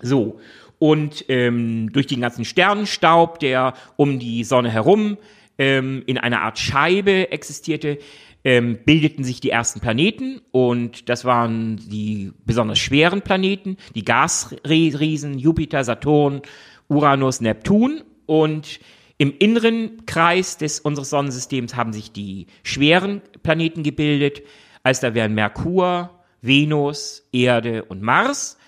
So 0.00 0.38
und 0.78 1.24
ähm, 1.28 1.92
durch 1.92 2.06
den 2.06 2.20
ganzen 2.20 2.44
Sternenstaub, 2.44 3.38
der 3.38 3.74
um 3.96 4.18
die 4.18 4.44
Sonne 4.44 4.70
herum 4.70 5.16
ähm, 5.58 6.02
in 6.06 6.18
einer 6.18 6.42
Art 6.42 6.58
Scheibe 6.58 7.30
existierte, 7.32 7.98
ähm, 8.44 8.78
bildeten 8.84 9.24
sich 9.24 9.40
die 9.40 9.50
ersten 9.50 9.80
Planeten 9.80 10.40
und 10.52 11.08
das 11.08 11.24
waren 11.24 11.76
die 11.76 12.32
besonders 12.44 12.78
schweren 12.78 13.22
Planeten, 13.22 13.78
die 13.94 14.04
Gasriesen, 14.04 15.38
Jupiter, 15.38 15.82
Saturn, 15.82 16.42
Uranus, 16.88 17.40
Neptun 17.40 18.02
und 18.26 18.80
im 19.16 19.32
inneren 19.38 20.04
Kreis 20.06 20.58
des 20.58 20.80
unseres 20.80 21.10
Sonnensystems 21.10 21.76
haben 21.76 21.92
sich 21.92 22.12
die 22.12 22.46
schweren 22.62 23.22
Planeten 23.42 23.82
gebildet, 23.82 24.42
als 24.82 25.00
da 25.00 25.14
wären 25.14 25.34
Merkur, 25.34 26.10
Venus, 26.42 27.26
Erde 27.32 27.84
und 27.84 28.02
Mars. 28.02 28.58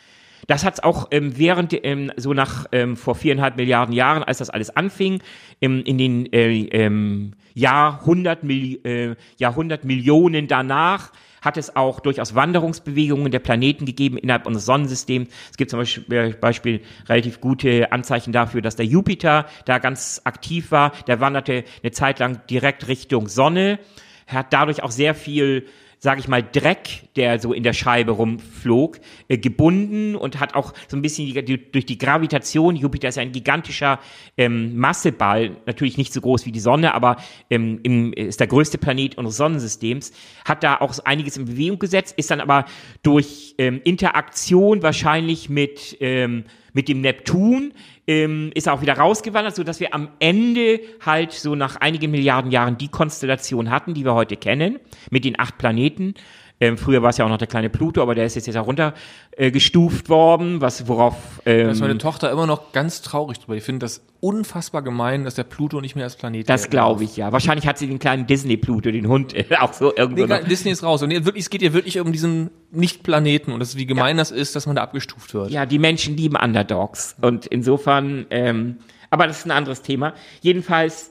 Das 0.46 0.64
hat 0.64 0.74
es 0.74 0.82
auch 0.82 1.08
ähm, 1.10 1.36
während, 1.36 1.74
ähm, 1.84 2.12
so 2.16 2.32
nach 2.32 2.66
ähm, 2.72 2.96
vor 2.96 3.14
viereinhalb 3.14 3.56
Milliarden 3.56 3.94
Jahren, 3.94 4.22
als 4.22 4.38
das 4.38 4.50
alles 4.50 4.70
anfing, 4.70 5.20
im, 5.60 5.82
in 5.84 5.98
den 5.98 6.32
äh, 6.32 6.50
ähm, 6.50 7.32
Jahrhundert, 7.54 8.44
Milli 8.44 8.80
äh, 8.84 9.16
Jahrhundert 9.38 9.84
Millionen 9.84 10.46
danach, 10.46 11.12
hat 11.40 11.56
es 11.56 11.74
auch 11.76 12.00
durchaus 12.00 12.34
Wanderungsbewegungen 12.34 13.30
der 13.30 13.38
Planeten 13.38 13.86
gegeben 13.86 14.18
innerhalb 14.18 14.46
unseres 14.46 14.66
Sonnensystems. 14.66 15.28
Es 15.50 15.56
gibt 15.56 15.70
zum 15.70 15.80
äh, 15.80 16.30
Beispiel 16.30 16.82
relativ 17.08 17.40
gute 17.40 17.92
Anzeichen 17.92 18.32
dafür, 18.32 18.62
dass 18.62 18.76
der 18.76 18.86
Jupiter 18.86 19.46
da 19.64 19.78
ganz 19.78 20.20
aktiv 20.24 20.70
war. 20.70 20.92
Der 21.06 21.20
wanderte 21.20 21.64
eine 21.82 21.92
Zeit 21.92 22.18
lang 22.18 22.40
direkt 22.50 22.88
Richtung 22.88 23.28
Sonne, 23.28 23.78
hat 24.26 24.52
dadurch 24.52 24.82
auch 24.82 24.90
sehr 24.90 25.14
viel 25.14 25.66
sage 25.98 26.20
ich 26.20 26.28
mal, 26.28 26.42
Dreck, 26.42 27.08
der 27.16 27.38
so 27.38 27.52
in 27.52 27.62
der 27.62 27.72
Scheibe 27.72 28.12
rumflog, 28.12 28.98
äh, 29.28 29.38
gebunden 29.38 30.14
und 30.14 30.40
hat 30.40 30.54
auch 30.54 30.74
so 30.88 30.96
ein 30.96 31.02
bisschen 31.02 31.26
die, 31.26 31.44
die, 31.44 31.72
durch 31.72 31.86
die 31.86 31.98
Gravitation, 31.98 32.76
Jupiter 32.76 33.08
ist 33.08 33.16
ja 33.16 33.22
ein 33.22 33.32
gigantischer 33.32 33.98
ähm, 34.36 34.76
Masseball, 34.76 35.56
natürlich 35.66 35.96
nicht 35.96 36.12
so 36.12 36.20
groß 36.20 36.44
wie 36.46 36.52
die 36.52 36.60
Sonne, 36.60 36.94
aber 36.94 37.16
ähm, 37.50 37.80
im, 37.82 38.12
ist 38.12 38.40
der 38.40 38.46
größte 38.46 38.78
Planet 38.78 39.16
unseres 39.16 39.38
Sonnensystems, 39.38 40.12
hat 40.44 40.62
da 40.62 40.76
auch 40.76 40.96
einiges 41.04 41.36
in 41.38 41.46
Bewegung 41.46 41.78
gesetzt, 41.78 42.14
ist 42.18 42.30
dann 42.30 42.40
aber 42.40 42.66
durch 43.02 43.54
ähm, 43.58 43.80
Interaktion 43.84 44.82
wahrscheinlich 44.82 45.48
mit, 45.48 45.96
ähm, 46.00 46.44
mit 46.76 46.88
dem 46.88 47.00
Neptun 47.00 47.72
ähm, 48.06 48.50
ist 48.54 48.68
auch 48.68 48.82
wieder 48.82 48.98
rausgewandert, 48.98 49.56
so 49.56 49.64
dass 49.64 49.80
wir 49.80 49.94
am 49.94 50.10
Ende 50.18 50.78
halt 51.04 51.32
so 51.32 51.54
nach 51.54 51.76
einigen 51.76 52.10
Milliarden 52.10 52.50
Jahren 52.50 52.76
die 52.76 52.88
Konstellation 52.88 53.70
hatten, 53.70 53.94
die 53.94 54.04
wir 54.04 54.14
heute 54.14 54.36
kennen, 54.36 54.78
mit 55.10 55.24
den 55.24 55.40
acht 55.40 55.56
Planeten. 55.56 56.12
Ähm, 56.58 56.78
früher 56.78 57.02
war 57.02 57.10
es 57.10 57.18
ja 57.18 57.24
auch 57.26 57.28
noch 57.28 57.36
der 57.36 57.48
kleine 57.48 57.68
Pluto, 57.68 58.00
aber 58.00 58.14
der 58.14 58.24
ist 58.24 58.34
jetzt, 58.34 58.46
jetzt 58.46 58.56
auch 58.56 58.66
runtergestuft 58.66 60.06
äh, 60.06 60.08
worden, 60.08 60.62
was 60.62 60.88
worauf. 60.88 61.14
Ähm, 61.44 61.66
da 61.66 61.70
ist 61.72 61.80
meine 61.80 61.98
Tochter 61.98 62.30
immer 62.30 62.46
noch 62.46 62.72
ganz 62.72 63.02
traurig 63.02 63.38
drüber. 63.40 63.56
Ich 63.56 63.62
finde 63.62 63.80
das 63.80 64.02
unfassbar 64.20 64.80
gemein, 64.80 65.24
dass 65.24 65.34
der 65.34 65.44
Pluto 65.44 65.82
nicht 65.82 65.96
mehr 65.96 66.04
als 66.04 66.16
Planet 66.16 66.48
Das 66.48 66.70
glaube 66.70 67.04
ich, 67.04 67.18
ja. 67.18 67.30
Wahrscheinlich 67.30 67.66
hat 67.66 67.76
sie 67.76 67.86
den 67.86 67.98
kleinen 67.98 68.26
Disney-Pluto, 68.26 68.90
den 68.90 69.06
Hund, 69.06 69.34
äh, 69.34 69.44
auch 69.60 69.74
so 69.74 69.94
irgendwo. 69.94 70.24
Nee. 70.24 70.44
Disney 70.44 70.70
ist 70.70 70.82
raus. 70.82 71.02
Und 71.02 71.10
wirklich, 71.10 71.44
es 71.44 71.50
geht 71.50 71.60
ihr 71.60 71.74
wirklich 71.74 72.00
um 72.00 72.10
diesen 72.10 72.50
Nicht-Planeten 72.70 73.52
und 73.52 73.60
das, 73.60 73.76
wie 73.76 73.84
gemein 73.84 74.16
ja. 74.16 74.22
das 74.22 74.30
ist, 74.30 74.56
dass 74.56 74.66
man 74.66 74.76
da 74.76 74.82
abgestuft 74.82 75.34
wird. 75.34 75.50
Ja, 75.50 75.66
die 75.66 75.78
Menschen 75.78 76.16
lieben 76.16 76.36
Underdogs. 76.36 77.16
Und 77.20 77.44
insofern, 77.44 78.24
ähm, 78.30 78.78
aber 79.10 79.26
das 79.26 79.40
ist 79.40 79.44
ein 79.44 79.50
anderes 79.50 79.82
Thema. 79.82 80.14
Jedenfalls, 80.40 81.10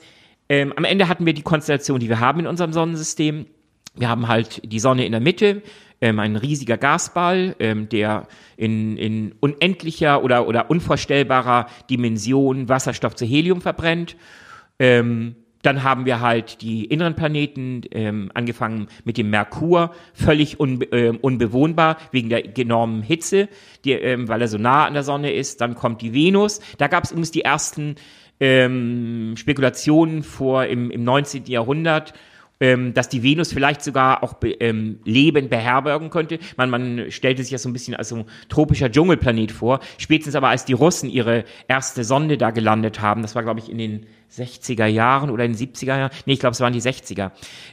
ähm, 0.50 0.74
am 0.76 0.86
Ende 0.86 1.08
hatten 1.08 1.28
wir 1.28 1.34
die 1.34 1.44
Konstellation, 1.44 2.00
die 2.00 2.10
wir 2.10 2.20
haben 2.20 2.40
in 2.40 2.48
unserem 2.48 2.74
Sonnensystem 2.74 3.46
Wir 3.98 4.10
haben 4.10 4.28
halt 4.28 4.62
die 4.64 4.80
Sonne 4.80 5.06
in 5.06 5.12
der 5.12 5.22
Mitte, 5.22 5.62
ähm, 6.02 6.20
ein 6.20 6.36
riesiger 6.36 6.78
Gasball, 6.78 7.56
ähm, 7.60 7.90
der 7.90 8.28
in, 8.58 8.98
in 8.98 9.34
unendlicher 9.40 10.24
oder, 10.24 10.48
oder 10.48 10.70
unvorstellbarer 10.70 11.68
Dimension 11.90 12.68
Wasserstoff 12.70 13.16
zu 13.16 13.26
Helium 13.26 13.62
verbrennt. 13.62 14.18
Ähm, 14.78 15.36
dann 15.66 15.82
haben 15.82 16.06
wir 16.06 16.20
halt 16.22 16.62
die 16.62 16.86
inneren 16.86 17.16
Planeten, 17.16 17.82
ähm, 17.90 18.30
angefangen 18.36 18.88
mit 19.04 19.18
dem 19.18 19.32
Merkur, 19.32 19.92
völlig 20.14 20.60
unbe 20.60 20.86
ähm, 20.92 21.18
unbewohnbar 21.18 21.98
wegen 22.12 22.30
der 22.30 22.56
enormen 22.58 23.02
Hitze, 23.02 23.50
die, 23.84 23.94
ähm, 23.94 24.28
weil 24.28 24.42
er 24.42 24.48
so 24.48 24.60
nah 24.60 24.86
an 24.86 24.94
der 24.94 25.02
Sonne 25.02 25.34
ist. 25.34 25.62
Dann 25.62 25.74
kommt 25.74 26.04
die 26.04 26.14
Venus. 26.14 26.60
Da 26.78 26.88
gab 26.88 27.06
es 27.06 27.12
übrigens 27.12 27.32
die 27.32 27.42
ersten 27.42 27.96
ähm, 28.40 29.34
Spekulationen 29.38 30.22
vor 30.22 30.66
im, 30.66 30.92
im 30.92 31.04
19. 31.04 31.46
Jahrhundert, 31.46 32.14
ähm, 32.60 32.94
dass 32.94 33.10
die 33.10 33.24
Venus 33.24 33.52
vielleicht 33.52 33.84
sogar 33.84 34.24
auch 34.24 34.34
be, 34.34 34.52
ähm, 34.52 35.00
Leben 35.04 35.50
beherbergen 35.50 36.10
könnte. 36.10 36.40
Man, 36.58 36.70
man 36.70 37.12
stellte 37.12 37.44
sich 37.44 37.52
das 37.52 37.64
so 37.64 37.70
ein 37.70 37.74
bisschen 37.74 37.96
als 37.96 38.10
so 38.10 38.18
ein 38.18 38.26
tropischer 38.50 38.92
Dschungelplanet 38.92 39.52
vor. 39.52 39.80
Spätestens 39.98 40.36
aber, 40.36 40.50
als 40.50 40.66
die 40.66 40.74
Russen 40.74 41.10
ihre 41.10 41.44
erste 41.68 42.04
Sonde 42.04 42.38
da 42.38 42.52
gelandet 42.52 43.02
haben, 43.02 43.22
das 43.22 43.36
war, 43.36 43.44
glaube 43.44 43.60
ich, 43.60 43.70
in 43.70 43.78
den 43.78 44.06
60er 44.32 44.86
Jahren 44.86 45.30
oder 45.30 45.46
in 45.46 45.54
den 45.54 45.60
70er 45.60 45.98
Jahren, 45.98 46.12
nee, 46.26 46.34
ich 46.34 46.40
glaube, 46.40 46.54
es 46.54 46.62
waren 46.62 46.74
die 46.74 46.82
60er, 46.82 47.32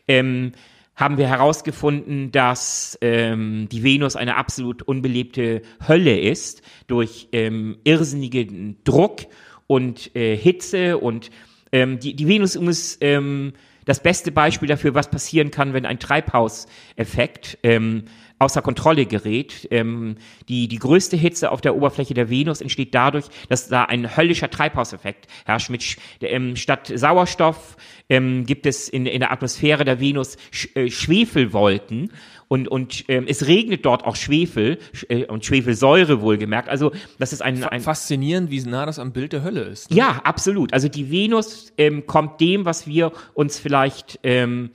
ähm, 0.08 0.52
haben 0.94 1.16
wir 1.16 1.26
herausgefunden, 1.26 2.32
dass 2.32 2.98
ähm, 3.00 3.68
die 3.70 3.82
Venus 3.82 4.14
eine 4.14 4.36
absolut 4.36 4.82
unbelebte 4.82 5.62
Hölle 5.86 6.18
ist, 6.20 6.62
durch 6.86 7.28
ähm, 7.32 7.78
irrsinnigen 7.84 8.76
Druck 8.84 9.22
und 9.66 10.14
äh, 10.14 10.36
Hitze 10.36 10.98
und 10.98 11.30
ähm, 11.72 11.98
die, 11.98 12.14
die 12.14 12.28
Venus 12.28 12.56
ist 12.56 12.98
ähm, 13.00 13.54
das 13.84 14.02
beste 14.02 14.32
Beispiel 14.32 14.68
dafür, 14.68 14.94
was 14.94 15.10
passieren 15.10 15.50
kann, 15.50 15.72
wenn 15.72 15.86
ein 15.86 15.98
Treibhauseffekt 15.98 17.58
ähm, 17.62 18.04
außer 18.42 18.60
Kontrolle 18.60 19.06
gerät. 19.06 19.68
Ähm, 19.70 20.16
die, 20.48 20.68
die 20.68 20.78
größte 20.78 21.16
Hitze 21.16 21.50
auf 21.50 21.60
der 21.60 21.76
Oberfläche 21.76 22.14
der 22.14 22.28
Venus 22.28 22.60
entsteht 22.60 22.94
dadurch, 22.94 23.26
dass 23.48 23.68
da 23.68 23.84
ein 23.84 24.16
höllischer 24.16 24.50
Treibhauseffekt 24.50 25.26
herrscht. 25.46 25.70
Mit, 25.70 25.96
ähm, 26.20 26.56
statt 26.56 26.92
Sauerstoff 26.94 27.76
ähm, 28.08 28.44
gibt 28.44 28.66
es 28.66 28.88
in, 28.88 29.06
in 29.06 29.20
der 29.20 29.32
Atmosphäre 29.32 29.84
der 29.84 30.00
Venus 30.00 30.36
Sch 30.50 30.68
äh, 30.74 30.90
Schwefelwolken 30.90 32.12
und, 32.52 32.68
und 32.68 33.06
ähm, 33.08 33.24
es 33.26 33.46
regnet 33.46 33.86
dort 33.86 34.04
auch 34.04 34.14
Schwefel 34.14 34.76
äh, 35.08 35.24
und 35.24 35.42
Schwefelsäure 35.42 36.20
wohlgemerkt. 36.20 36.68
Also 36.68 36.92
das 37.18 37.32
ist 37.32 37.40
ein, 37.40 37.64
ein 37.64 37.80
faszinierend, 37.80 38.50
wie 38.50 38.60
nah 38.60 38.84
das 38.84 38.98
am 38.98 39.14
Bild 39.14 39.32
der 39.32 39.42
Hölle 39.42 39.62
ist. 39.62 39.90
Ne? 39.90 39.96
Ja, 39.96 40.20
absolut. 40.24 40.74
Also 40.74 40.88
die 40.88 41.10
Venus 41.10 41.72
ähm, 41.78 42.04
kommt 42.06 42.42
dem, 42.42 42.66
was 42.66 42.86
wir 42.86 43.12
uns 43.32 43.58
vielleicht 43.58 44.20
ähm, 44.22 44.68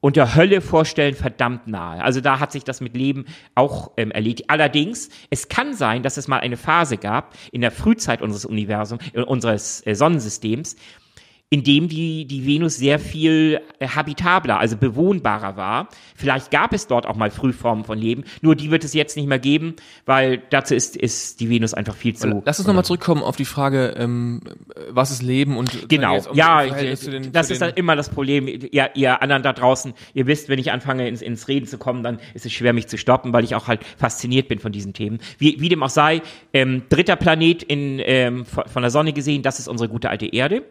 unter 0.00 0.34
Hölle 0.34 0.60
vorstellen, 0.60 1.14
verdammt 1.14 1.68
nahe. 1.68 2.02
Also 2.02 2.20
da 2.20 2.40
hat 2.40 2.50
sich 2.50 2.64
das 2.64 2.80
mit 2.80 2.96
Leben 2.96 3.26
auch 3.54 3.92
ähm, 3.96 4.10
erledigt. 4.10 4.50
Allerdings, 4.50 5.10
es 5.30 5.46
kann 5.46 5.74
sein, 5.74 6.02
dass 6.02 6.16
es 6.16 6.26
mal 6.26 6.40
eine 6.40 6.56
Phase 6.56 6.96
gab 6.96 7.36
in 7.52 7.60
der 7.60 7.70
Frühzeit 7.70 8.20
unseres 8.20 8.46
Universums, 8.46 9.00
äh, 9.12 9.20
unseres 9.20 9.86
äh, 9.86 9.94
Sonnensystems, 9.94 10.74
in 11.54 11.62
dem 11.62 11.88
die, 11.88 12.24
die 12.24 12.44
Venus 12.48 12.78
sehr 12.78 12.98
viel 12.98 13.60
äh, 13.78 13.86
habitabler, 13.86 14.58
also 14.58 14.76
bewohnbarer 14.76 15.56
war. 15.56 15.88
Vielleicht 16.16 16.50
gab 16.50 16.72
es 16.72 16.88
dort 16.88 17.06
auch 17.06 17.14
mal 17.14 17.30
Frühformen 17.30 17.84
von 17.84 17.96
Leben, 17.96 18.24
nur 18.40 18.56
die 18.56 18.72
wird 18.72 18.82
es 18.82 18.92
jetzt 18.92 19.16
nicht 19.16 19.28
mehr 19.28 19.38
geben, 19.38 19.76
weil 20.04 20.42
dazu 20.50 20.74
ist, 20.74 20.96
ist 20.96 21.38
die 21.38 21.48
Venus 21.48 21.72
einfach 21.72 21.94
viel 21.94 22.16
zu. 22.16 22.42
Lass 22.44 22.58
uns 22.58 22.66
nochmal 22.66 22.84
zurückkommen 22.84 23.22
auf 23.22 23.36
die 23.36 23.44
Frage, 23.44 23.94
ähm, 23.96 24.40
was 24.90 25.12
ist 25.12 25.22
Leben 25.22 25.56
und 25.56 25.88
genau, 25.88 26.18
ja, 26.32 26.66
den, 26.66 27.30
das 27.30 27.50
ist 27.52 27.62
dann 27.62 27.74
immer 27.74 27.94
das 27.94 28.08
Problem. 28.08 28.48
Ihr, 28.48 28.90
ihr 28.94 29.22
anderen 29.22 29.44
da 29.44 29.52
draußen, 29.52 29.94
ihr 30.12 30.26
wisst, 30.26 30.48
wenn 30.48 30.58
ich 30.58 30.72
anfange 30.72 31.06
ins, 31.06 31.22
ins 31.22 31.46
Reden 31.46 31.68
zu 31.68 31.78
kommen, 31.78 32.02
dann 32.02 32.18
ist 32.34 32.46
es 32.46 32.52
schwer, 32.52 32.72
mich 32.72 32.88
zu 32.88 32.98
stoppen, 32.98 33.32
weil 33.32 33.44
ich 33.44 33.54
auch 33.54 33.68
halt 33.68 33.84
fasziniert 33.96 34.48
bin 34.48 34.58
von 34.58 34.72
diesen 34.72 34.92
Themen. 34.92 35.20
Wie, 35.38 35.60
wie 35.60 35.68
dem 35.68 35.84
auch 35.84 35.88
sei, 35.88 36.20
ähm, 36.52 36.82
dritter 36.88 37.14
Planet 37.14 37.62
in, 37.62 38.00
ähm, 38.04 38.44
von 38.44 38.82
der 38.82 38.90
Sonne 38.90 39.12
gesehen, 39.12 39.42
das 39.42 39.60
ist 39.60 39.68
unsere 39.68 39.88
gute 39.88 40.10
alte 40.10 40.26
Erde. 40.26 40.64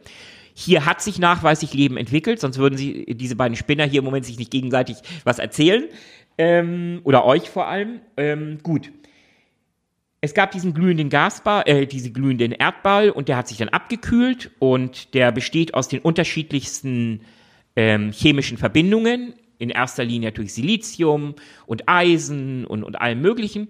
Hier 0.54 0.86
hat 0.86 1.02
sich 1.02 1.20
nachweislich 1.20 1.74
Leben 1.74 1.98
entwickelt, 1.98 2.40
sonst 2.40 2.58
würden 2.58 2.78
sie, 2.78 3.06
diese 3.08 3.36
beiden 3.36 3.56
Spinner 3.56 3.86
hier 3.86 4.00
im 4.00 4.06
Moment 4.06 4.26
sich 4.26 4.38
nicht 4.38 4.52
gegenseitig 4.52 4.98
was 5.24 5.40
erzählen. 5.40 5.86
Ähm, 6.38 7.02
oder 7.04 7.26
euch 7.26 7.50
vor 7.50 7.68
allem. 7.68 8.02
Ähm, 8.18 8.60
gut. 8.64 8.92
Es 10.22 10.34
gab 10.34 10.52
diesen 10.52 10.74
glühenden 10.74 11.10
Gasball, 11.10 11.64
äh, 11.66 11.86
diesen 11.86 12.14
glühenden 12.14 12.54
Erdball 12.54 13.10
und 13.10 13.28
der 13.28 13.36
hat 13.36 13.48
sich 13.48 13.58
dann 13.58 13.70
abgekühlt 13.70 14.52
und 14.60 15.14
der 15.14 15.32
besteht 15.32 15.74
aus 15.74 15.90
den 15.90 16.00
unterschiedlichsten 16.00 17.22
ähm, 17.76 18.12
chemischen 18.12 18.58
Verbindungen. 18.58 19.34
In 19.60 19.70
erster 19.70 20.04
Linie 20.04 20.30
natürlich 20.30 20.54
Silizium 20.54 21.36
und 21.66 21.88
Eisen 21.88 22.66
und, 22.66 22.84
und 22.84 23.00
allem 23.02 23.22
Möglichen. 23.22 23.68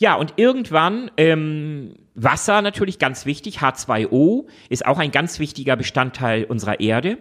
Ja, 0.00 0.14
und 0.14 0.32
irgendwann 0.36 1.10
ähm, 1.18 1.92
Wasser 2.14 2.62
natürlich 2.62 2.98
ganz 2.98 3.26
wichtig, 3.26 3.58
H2O 3.58 4.46
ist 4.70 4.86
auch 4.86 4.98
ein 4.98 5.10
ganz 5.10 5.38
wichtiger 5.38 5.76
Bestandteil 5.76 6.44
unserer 6.44 6.80
Erde. 6.80 7.18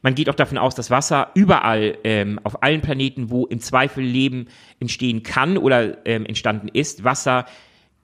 Man 0.00 0.14
geht 0.14 0.30
auch 0.30 0.34
davon 0.34 0.56
aus, 0.56 0.74
dass 0.74 0.90
Wasser 0.90 1.30
überall 1.34 1.98
ähm, 2.04 2.40
auf 2.44 2.62
allen 2.62 2.80
Planeten, 2.80 3.28
wo 3.28 3.44
im 3.44 3.60
Zweifel 3.60 4.02
Leben 4.02 4.48
entstehen 4.80 5.22
kann 5.22 5.58
oder 5.58 6.06
ähm, 6.06 6.24
entstanden 6.24 6.68
ist, 6.68 7.04
Wasser 7.04 7.44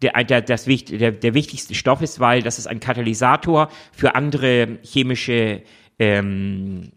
der, 0.02 0.23
der, 0.23 0.42
das, 0.42 0.66
der, 0.66 1.12
der 1.12 1.32
wichtigste 1.32 1.75
Stoff 1.75 2.02
ist, 2.02 2.20
weil 2.20 2.42
das 2.42 2.58
ist 2.58 2.66
ein 2.66 2.80
Katalysator 2.80 3.70
für 3.90 4.14
andere 4.16 4.80
chemische 4.82 5.62
ähm, 5.99 6.92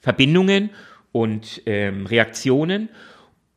Verbindungen 0.00 0.70
und 1.12 1.60
ähm, 1.66 2.06
Reaktionen. 2.06 2.88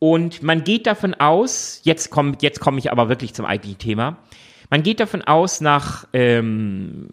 Und 0.03 0.43
man 0.43 0.65
geht 0.65 0.85
davon 0.85 1.13
aus, 1.13 1.79
jetzt 1.83 2.09
komme 2.09 2.33
jetzt 2.41 2.59
komm 2.59 2.77
ich 2.77 2.91
aber 2.91 3.07
wirklich 3.07 3.33
zum 3.33 3.45
eigentlichen 3.45 3.79
Thema, 3.79 4.17
man 4.69 4.83
geht 4.83 4.99
davon 4.99 5.21
aus, 5.21 5.61
nach 5.61 6.09
ähm, 6.11 7.07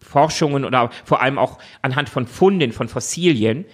Forschungen 0.00 0.64
oder 0.64 0.90
vor 1.04 1.22
allem 1.22 1.38
auch 1.38 1.60
anhand 1.82 2.08
von 2.08 2.26
Funden, 2.26 2.72
von 2.72 2.88
Fossilien, 2.88 3.64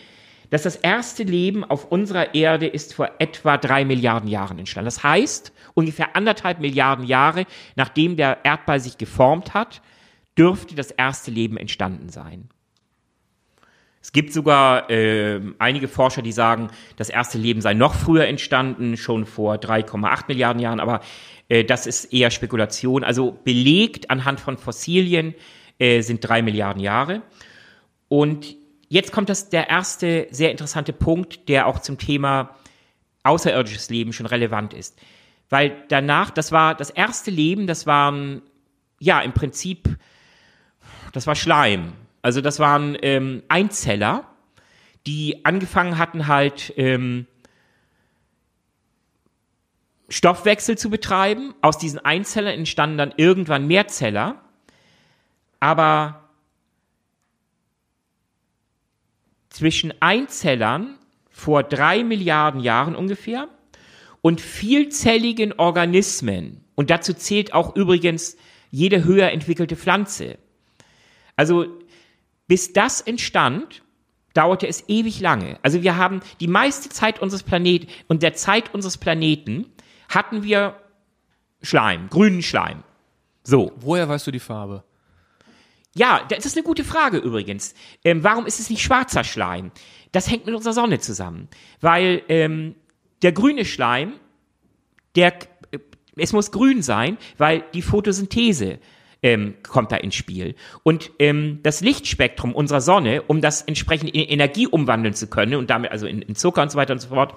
dass 0.51 0.65
das 0.65 0.77
erste 0.77 1.23
Leben 1.23 1.65
auf 1.65 1.87
unserer 1.87 2.35
Erde 2.35 2.67
ist 2.67 2.93
vor 2.93 3.11
etwa 3.21 3.57
drei 3.57 3.87
Milliarden 3.87 4.29
Jahren 4.29 4.59
entstanden. 4.59 4.89
Das 4.89 5.03
heißt, 5.03 5.55
ungefähr 5.73 6.15
anderthalb 6.15 6.61
Milliarden 6.61 7.07
Jahre, 7.07 7.47
nachdem 7.75 8.19
der 8.19 8.45
Erdball 8.45 8.81
sich 8.81 8.99
geformt 8.99 9.55
hat, 9.55 9.81
dürfte 10.37 10.75
das 10.75 10.91
erste 10.91 11.31
Leben 11.31 11.57
entstanden 11.57 12.11
sein. 12.11 12.51
Es 14.03 14.13
gibt 14.13 14.33
sogar 14.33 14.89
äh, 14.89 15.41
einige 15.59 15.87
Forscher, 15.87 16.23
die 16.23 16.33
sagen, 16.33 16.71
das 16.97 17.11
erste 17.11 17.37
Leben 17.37 17.61
sei 17.61 17.75
noch 17.75 17.95
früher 17.95 18.27
entstanden, 18.27 18.97
schon 18.97 19.27
vor 19.27 19.57
3,8 19.57 20.25
Milliarden 20.29 20.61
Jahren, 20.61 20.81
aber 20.81 21.01
äh, 21.49 21.65
das 21.65 21.87
ist 21.87 22.07
eher 22.07 22.31
Spekulation. 22.31 23.05
Also 23.05 23.39
belegt 23.45 24.11
anhand 24.11 24.41
von 24.41 24.57
Fossilien 24.57 25.35
äh, 25.79 26.01
sind 26.01 26.27
drei 26.27 26.41
Milliarden 26.41 26.83
Jahre. 26.83 27.23
Und 28.09 28.57
jetzt 28.89 29.13
kommt 29.13 29.29
das 29.29 29.51
der 29.51 29.69
erste 29.69 30.29
sehr 30.31 30.51
interessante 30.51 30.95
Punkt, 30.95 31.49
der 31.51 31.67
auch 31.67 31.81
zum 31.81 31.99
Thema 31.99 32.57
außerirdisches 33.23 33.91
Leben 33.91 34.15
schon 34.15 34.27
relevant 34.27 34.73
ist. 34.73 34.99
Weil 35.51 35.85
danach, 35.89 36.31
das 36.31 36.53
war 36.53 36.75
das 36.75 36.91
erste 36.91 37.31
Leben, 37.31 37.67
das 37.67 37.87
waren 37.87 38.41
ja 38.99 39.21
im 39.21 39.33
Prinzip, 39.33 39.97
das 41.13 41.27
war 41.27 41.35
Schleim. 41.35 41.93
Also 42.23 42.41
das 42.41 42.59
waren 42.59 42.97
ähm, 43.01 43.43
Einzeller, 43.49 44.27
die 45.07 45.45
angefangen 45.45 45.99
hatten 45.99 46.27
halt 46.27 46.75
ähm, 46.77 47.27
Stoffwechsel 50.09 50.77
zu 50.77 50.91
betreiben. 50.91 51.55
Aus 51.63 51.79
diesen 51.79 51.99
Einzellern 52.01 52.55
entstanden 52.55 52.99
dann 52.99 53.15
irgendwann 53.17 53.67
Mehrzeller. 53.67 54.43
Aber 55.61 56.29
zwischen 59.51 59.95
Einzellern 60.01 60.99
vor 61.31 61.63
drei 61.63 62.05
Milliarden 62.05 62.61
Jahren 62.61 62.97
ungefähr 62.97 63.49
und 64.21 64.41
vielzelligen 64.41 65.55
Organismen, 65.55 66.65
und 66.75 66.91
dazu 66.91 67.15
zählt 67.15 67.53
auch 67.53 67.77
übrigens 67.77 68.37
jede 68.71 69.05
höher 69.05 69.31
entwickelte 69.31 69.77
Pflanze. 69.77 70.39
Also 71.37 71.67
bis 72.51 72.73
das 72.73 73.01
entstand, 73.01 73.85
dauerte 74.35 74.67
es 74.67 74.89
ewig 74.89 75.21
lange. 75.21 75.61
Also 75.63 75.85
wir 75.85 75.95
haben 75.95 76.19
die 76.41 76.49
meiste 76.49 76.89
Zeit 76.89 77.21
unseres 77.21 77.45
Planeten 77.45 77.87
und 78.09 78.25
der 78.25 78.35
Zeit 78.35 78.75
unseres 78.75 78.99
Planeten 78.99 79.67
hatten 80.09 80.43
wir 80.43 80.75
Schleim, 81.63 82.09
grünen 82.11 82.43
Schleim. 82.43 82.83
So. 83.45 83.71
Woher 83.77 84.09
weißt 84.09 84.27
du 84.27 84.33
die 84.33 84.41
Farbe? 84.41 84.83
Ja, 85.95 86.27
das 86.29 86.45
ist 86.45 86.57
eine 86.57 86.65
gute 86.65 86.83
Frage 86.83 87.19
übrigens. 87.19 87.73
Ähm, 88.05 88.25
warum 88.25 88.47
ist 88.47 88.59
es 88.59 88.69
nicht 88.69 88.83
schwarzer 88.83 89.23
Schleim? 89.23 89.71
Das 90.11 90.29
hängt 90.29 90.45
mit 90.45 90.57
unserer 90.57 90.75
Sonne 90.75 90.99
zusammen. 90.99 91.47
Weil 91.81 92.25
ähm, 92.27 92.75
der 93.23 93.31
grüne 93.31 93.65
Schleim, 93.65 94.15
der, 95.15 95.39
äh, 95.71 95.79
es 96.17 96.33
muss 96.33 96.51
grün 96.51 96.83
sein, 96.83 97.17
weil 97.39 97.63
die 97.75 97.83
Photosynthese 97.83 98.81
ähm, 99.23 99.55
kommt 99.63 99.93
da 99.93 99.97
ins 99.97 100.15
Spiel. 100.15 100.55
Und 100.83 101.11
ähm, 101.19 101.61
das 101.63 101.81
Lichtspektrum 101.81 102.55
unserer 102.55 102.81
Sonne, 102.81 103.23
um 103.23 103.41
das 103.41 103.63
entsprechend 103.63 104.11
in 104.11 104.23
Energie 104.23 104.67
umwandeln 104.67 105.15
zu 105.15 105.29
können 105.29 105.55
und 105.55 105.71
damit 105.71 105.91
also 105.91 106.07
in, 106.07 106.23
in 106.23 106.35
Zucker 106.35 106.63
und 106.63 106.71
so 106.71 106.79
weiter 106.79 106.93
und 106.93 107.01
so 107.01 107.09
fort, 107.09 107.35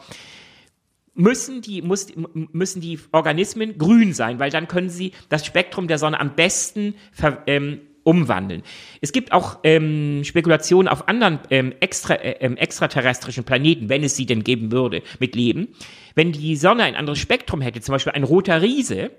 müssen 1.15 1.61
die, 1.61 1.81
muss, 1.81 2.07
müssen 2.33 2.81
die 2.81 2.99
Organismen 3.11 3.77
grün 3.77 4.13
sein, 4.13 4.39
weil 4.39 4.49
dann 4.49 4.67
können 4.67 4.89
sie 4.89 5.11
das 5.29 5.45
Spektrum 5.45 5.87
der 5.87 5.99
Sonne 5.99 6.19
am 6.19 6.35
besten 6.35 6.95
ver, 7.11 7.43
ähm, 7.45 7.81
umwandeln. 8.03 8.63
Es 9.01 9.11
gibt 9.11 9.31
auch 9.31 9.59
ähm, 9.63 10.23
Spekulationen 10.23 10.87
auf 10.87 11.07
anderen 11.07 11.39
ähm, 11.49 11.73
extra, 11.79 12.15
äh, 12.15 12.37
ähm, 12.39 12.57
extraterrestrischen 12.57 13.43
Planeten, 13.43 13.89
wenn 13.89 14.03
es 14.03 14.15
sie 14.15 14.25
denn 14.25 14.43
geben 14.43 14.71
würde, 14.71 15.01
mit 15.19 15.35
Leben. 15.35 15.69
Wenn 16.15 16.31
die 16.31 16.55
Sonne 16.55 16.83
ein 16.83 16.95
anderes 16.95 17.19
Spektrum 17.19 17.61
hätte, 17.61 17.81
zum 17.81 17.93
Beispiel 17.93 18.13
ein 18.13 18.23
roter 18.23 18.61
Riese, 18.61 19.11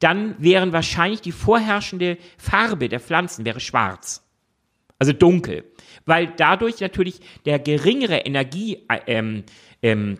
dann 0.00 0.34
wären 0.38 0.72
wahrscheinlich 0.72 1.20
die 1.20 1.32
vorherrschende 1.32 2.18
Farbe 2.36 2.88
der 2.88 3.00
Pflanzen 3.00 3.44
wäre 3.44 3.60
schwarz. 3.60 4.26
Also 4.98 5.12
dunkel. 5.12 5.64
Weil 6.04 6.32
dadurch 6.36 6.80
natürlich 6.80 7.20
der 7.46 7.58
geringere 7.58 8.18
Energie, 8.18 8.84
äh, 8.88 9.00
ähm, 9.06 9.44
ähm, 9.82 10.18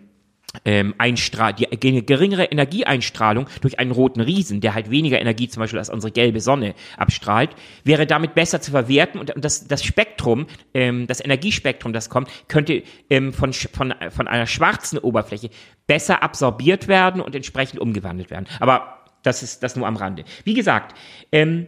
ähm, 0.65 0.93
Einstrahl 0.97 1.53
die 1.53 1.65
geringere 1.65 2.45
Energieeinstrahlung 2.45 3.47
durch 3.61 3.79
einen 3.79 3.91
roten 3.91 4.19
Riesen, 4.19 4.59
der 4.59 4.73
halt 4.73 4.91
weniger 4.91 5.21
Energie 5.21 5.47
zum 5.47 5.61
Beispiel 5.61 5.79
als 5.79 5.89
unsere 5.89 6.11
gelbe 6.11 6.41
Sonne 6.41 6.75
abstrahlt, 6.97 7.51
wäre 7.85 8.05
damit 8.05 8.35
besser 8.35 8.61
zu 8.61 8.71
verwerten 8.71 9.19
und 9.19 9.33
das, 9.37 9.67
das 9.67 9.83
Spektrum, 9.83 10.47
ähm, 10.73 11.07
das 11.07 11.23
Energiespektrum, 11.23 11.93
das 11.93 12.09
kommt, 12.09 12.29
könnte 12.49 12.83
ähm, 13.09 13.31
von, 13.31 13.53
von, 13.53 13.93
von 14.09 14.27
einer 14.27 14.47
schwarzen 14.47 14.97
Oberfläche 14.99 15.49
besser 15.87 16.21
absorbiert 16.21 16.89
werden 16.89 17.21
und 17.21 17.33
entsprechend 17.33 17.79
umgewandelt 17.79 18.29
werden. 18.29 18.47
Aber 18.59 19.00
das 19.23 19.43
ist 19.43 19.63
das 19.63 19.75
nur 19.75 19.87
am 19.87 19.95
Rande. 19.95 20.23
Wie 20.43 20.53
gesagt, 20.53 20.97
ähm, 21.31 21.67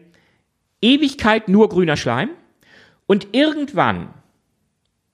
Ewigkeit 0.81 1.48
nur 1.48 1.69
grüner 1.69 1.98
Schleim 1.98 2.29
und 3.05 3.29
irgendwann 3.31 4.13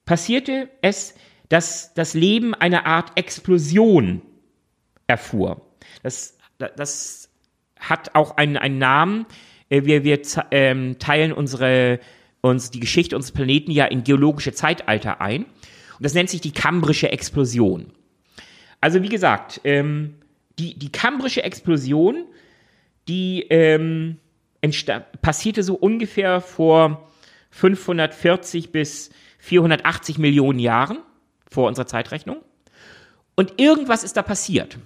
passierte 0.06 0.70
es, 0.82 1.16
dass 1.50 1.94
das 1.94 2.14
Leben 2.14 2.54
eine 2.54 2.86
Art 2.86 3.18
Explosion 3.18 4.22
erfuhr. 5.08 5.62
Das, 6.04 6.38
das 6.58 7.30
hat 7.80 8.16
auch 8.16 8.38
einen, 8.38 8.58
einen 8.58 8.78
Namen. 8.78 9.26
Äh, 9.70 9.86
wir, 9.86 10.04
wir 10.04 10.22
ähm, 10.52 10.98
teilen 11.00 11.34
unsere, 11.34 12.00
uns, 12.42 12.72
die 12.72 12.80
Geschichte 12.80 13.16
unseres 13.16 13.34
Planeten 13.34 13.72
ja 13.72 13.86
in 13.86 14.04
geologische 14.04 14.54
Zeitalter 14.54 15.22
ein. 15.22 15.46
Und 15.46 16.06
das 16.06 16.14
nennt 16.14 16.30
sich 16.30 16.42
die 16.42 16.54
kambrische 16.54 17.12
Explosion. 17.12 17.92
Also 18.82 19.04
wie 19.04 19.10
gesagt, 19.10 19.62
ähm, 19.64 20.16
die, 20.60 20.78
die 20.78 20.92
kambrische 20.92 21.44
Explosion, 21.44 22.26
die 23.08 23.46
ähm, 23.50 24.18
passierte 25.22 25.64
so 25.64 25.76
ungefähr 25.76 26.42
vor 26.42 27.10
540 27.52 28.72
bis 28.72 29.10
480 29.40 30.18
Millionen 30.18 30.60
Jahren 30.60 31.00
vor 31.50 31.68
unserer 31.68 31.88
Zeitrechnung. 31.88 32.38
Und 33.36 33.60
irgendwas 33.60 34.04
ist 34.04 34.18
da 34.18 34.22
passiert. 34.22 34.78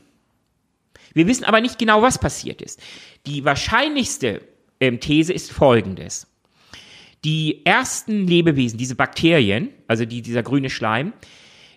Wir 1.13 1.27
wissen 1.27 1.43
aber 1.43 1.59
nicht 1.59 1.79
genau, 1.79 2.01
was 2.01 2.19
passiert 2.19 2.61
ist. 2.61 2.81
Die 3.25 3.43
wahrscheinlichste 3.45 4.41
ähm, 4.79 4.99
These 4.99 5.33
ist 5.33 5.51
folgendes. 5.51 6.27
Die 7.23 7.65
ersten 7.65 8.27
Lebewesen, 8.27 8.77
diese 8.77 8.95
Bakterien, 8.95 9.69
also 9.87 10.05
die, 10.05 10.21
dieser 10.21 10.43
grüne 10.43 10.69
Schleim, 10.69 11.13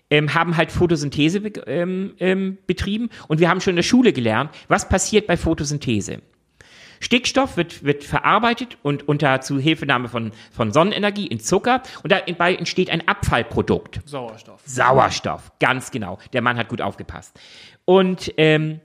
ähm, 0.09 0.33
haben 0.33 0.57
halt 0.57 0.71
Photosynthese 0.71 1.41
be 1.41 1.49
ähm, 1.67 2.13
ähm, 2.19 2.57
betrieben 2.67 3.09
und 3.27 3.39
wir 3.39 3.49
haben 3.49 3.61
schon 3.61 3.71
in 3.71 3.77
der 3.77 3.83
Schule 3.83 4.13
gelernt, 4.13 4.51
was 4.67 4.87
passiert 4.89 5.27
bei 5.27 5.37
Photosynthese. 5.37 6.21
Stickstoff 6.99 7.57
wird, 7.57 7.83
wird 7.83 8.03
verarbeitet 8.03 8.77
und 8.81 9.07
unter 9.07 9.41
Zuhilfenahme 9.41 10.07
von, 10.07 10.31
von 10.51 10.71
Sonnenenergie 10.71 11.27
in 11.27 11.39
Zucker 11.39 11.83
und 12.01 12.11
dabei 12.11 12.55
entsteht 12.55 12.89
ein 12.89 13.07
Abfallprodukt. 13.07 14.01
Sauerstoff. 14.05 14.61
Sauerstoff, 14.65 15.51
ganz 15.59 15.91
genau. 15.91 16.17
Der 16.33 16.41
Mann 16.41 16.57
hat 16.57 16.69
gut 16.69 16.81
aufgepasst. 16.81 17.39
Und 17.85 18.33
ähm, 18.37 18.79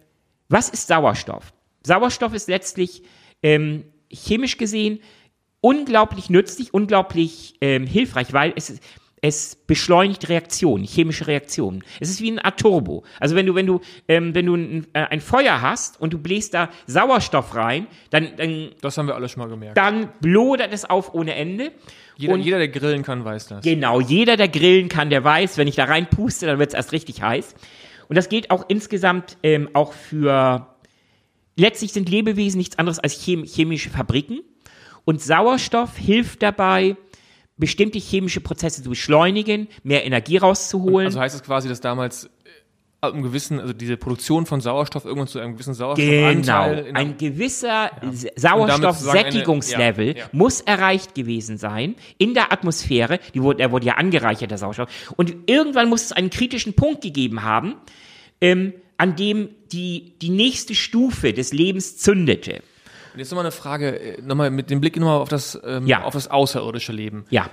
was 0.51 0.69
ist 0.69 0.89
Sauerstoff? 0.89 1.55
Sauerstoff 1.85 2.35
ist 2.35 2.49
letztlich 2.49 3.03
ähm, 3.43 3.85
chemisch 4.11 4.59
gesehen 4.59 5.01
unglaublich 5.63 6.29
nützlich, 6.29 6.75
unglaublich 6.75 7.55
ähm, 7.63 7.87
hilfreich, 7.87 8.35
weil 8.35 8.53
es 8.57 8.81
es 9.25 9.55
beschleunigt 9.55 10.29
Reaktionen, 10.29 10.85
chemische 10.85 11.29
Reaktionen. 11.29 11.85
Es 12.01 12.11
ist 12.11 12.21
wie 12.21 12.33
ein 12.33 12.41
Art 12.41 12.59
Turbo. 12.59 13.05
Also 13.21 13.37
wenn 13.37 13.47
du, 13.47 13.55
wenn 13.55 13.67
du, 13.67 13.81
ähm, 14.09 14.35
wenn 14.35 14.47
du 14.47 14.57
ein, 14.57 14.87
äh, 14.95 15.05
ein, 15.05 15.21
Feuer 15.21 15.63
hast 15.63 16.01
und 16.01 16.13
du 16.13 16.19
bläst 16.19 16.55
da 16.55 16.71
Sauerstoff 16.89 17.55
rein, 17.55 17.87
dann, 18.11 18.37
dann 18.37 18.71
das 18.81 18.99
haben 18.99 19.07
wir 19.07 19.15
alle 19.15 19.29
schon 19.29 19.45
mal 19.45 19.49
gemerkt. 19.49 19.79
Dann 19.79 20.09
blodert 20.21 20.73
es 20.73 20.85
auf 20.85 21.15
ohne 21.15 21.37
Ende. 21.37 21.71
Jeder, 22.17 22.37
jeder, 22.37 22.59
der 22.59 22.69
grillen 22.69 23.05
kann, 23.05 23.25
weiß 23.25 23.47
das. 23.47 23.65
Genau, 23.65 24.01
jeder, 24.01 24.37
der 24.37 24.49
grillen 24.49 24.89
kann, 24.89 25.09
der 25.09 25.23
weiß, 25.23 25.57
wenn 25.57 25.69
ich 25.69 25.77
da 25.77 25.85
reinpuste, 25.85 26.47
dann 26.47 26.59
wird 26.59 26.71
es 26.71 26.75
erst 26.75 26.91
richtig 26.91 27.23
heiß. 27.23 27.55
Und 28.09 28.17
das 28.17 28.29
gilt 28.29 28.51
auch 28.51 28.65
insgesamt 28.69 29.39
ähm, 29.45 29.71
auch 29.73 29.93
für 29.93 30.67
letztlich 31.55 31.93
sind 31.93 32.09
Lebewesen 32.09 32.59
nichts 32.59 32.77
anderes 32.77 32.99
als 32.99 33.15
chemische 33.15 33.91
Fabriken. 33.91 34.41
Und 35.05 35.23
Sauerstoff 35.23 35.97
hilft 35.97 36.43
dabei, 36.43 36.97
bestimmte 37.63 38.01
chemische 38.01 38.41
Prozesse 38.41 38.83
zu 38.83 38.89
beschleunigen, 38.89 39.69
mehr 39.85 40.05
Energie 40.05 40.37
rauszuholen. 40.37 41.07
Also 41.07 41.21
heißt 41.21 41.37
es 41.37 41.45
quasi, 41.45 41.69
dass 41.69 41.81
damals 41.81 42.25
äh, 42.25 43.07
einem 43.07 43.23
gewissen, 43.23 43.61
also 43.61 43.73
diese 43.73 43.97
Produktion 43.97 44.47
von 44.47 44.61
Sauerstoff 44.61 45.05
irgendwann 45.05 45.29
zu 45.29 45.39
einem 45.39 45.53
gewissen 45.53 45.73
Sauerstoffanteil. 45.73 46.85
Genau, 46.87 46.99
ein 46.99 47.17
gewisser 47.19 47.93
ja. 48.03 48.31
Sauerstoffsättigungslevel 48.35 50.09
ja, 50.09 50.15
ja. 50.25 50.29
muss 50.33 50.61
erreicht 50.61 51.15
gewesen 51.15 51.57
sein 51.57 51.95
in 52.19 52.35
der 52.35 52.53
Atmosphäre. 52.53 53.21
Die 53.33 53.41
wurde, 53.45 53.59
der 53.59 53.71
wurde 53.71 53.87
ja 53.87 53.95
angereichert, 53.95 54.51
der 54.51 54.59
Sauerstoff. 54.59 54.89
Und 55.17 55.33
irgendwann 55.47 55.89
muss 55.89 56.07
es 56.07 56.11
einen 56.11 56.31
kritischen 56.31 56.75
Punkt 56.75 57.03
gegeben 57.03 57.45
haben, 57.45 57.77
ähm, 58.41 58.73
an 58.97 59.15
dem 59.15 59.51
die, 59.71 60.15
die 60.21 60.31
nächste 60.31 60.75
Stufe 60.75 61.33
des 61.33 61.53
Lebens 61.53 61.97
zündete. 61.97 62.61
Und 63.13 63.19
jetzt 63.19 63.31
nochmal 63.31 63.45
eine 63.45 63.53
Frage, 63.53 63.99
äh, 63.99 64.23
nochmal 64.23 64.51
mit 64.51 64.71
dem 64.71 64.81
Blick 64.81 64.97
nochmal 64.97 65.19
auf 65.21 65.29
das, 65.29 65.61
ähm, 65.65 65.87
ja. 65.87 66.03
auf 66.05 66.15
das 66.15 66.29
außerirdische 66.29 66.93
Leben. 66.93 67.25
Ja. 67.31 67.51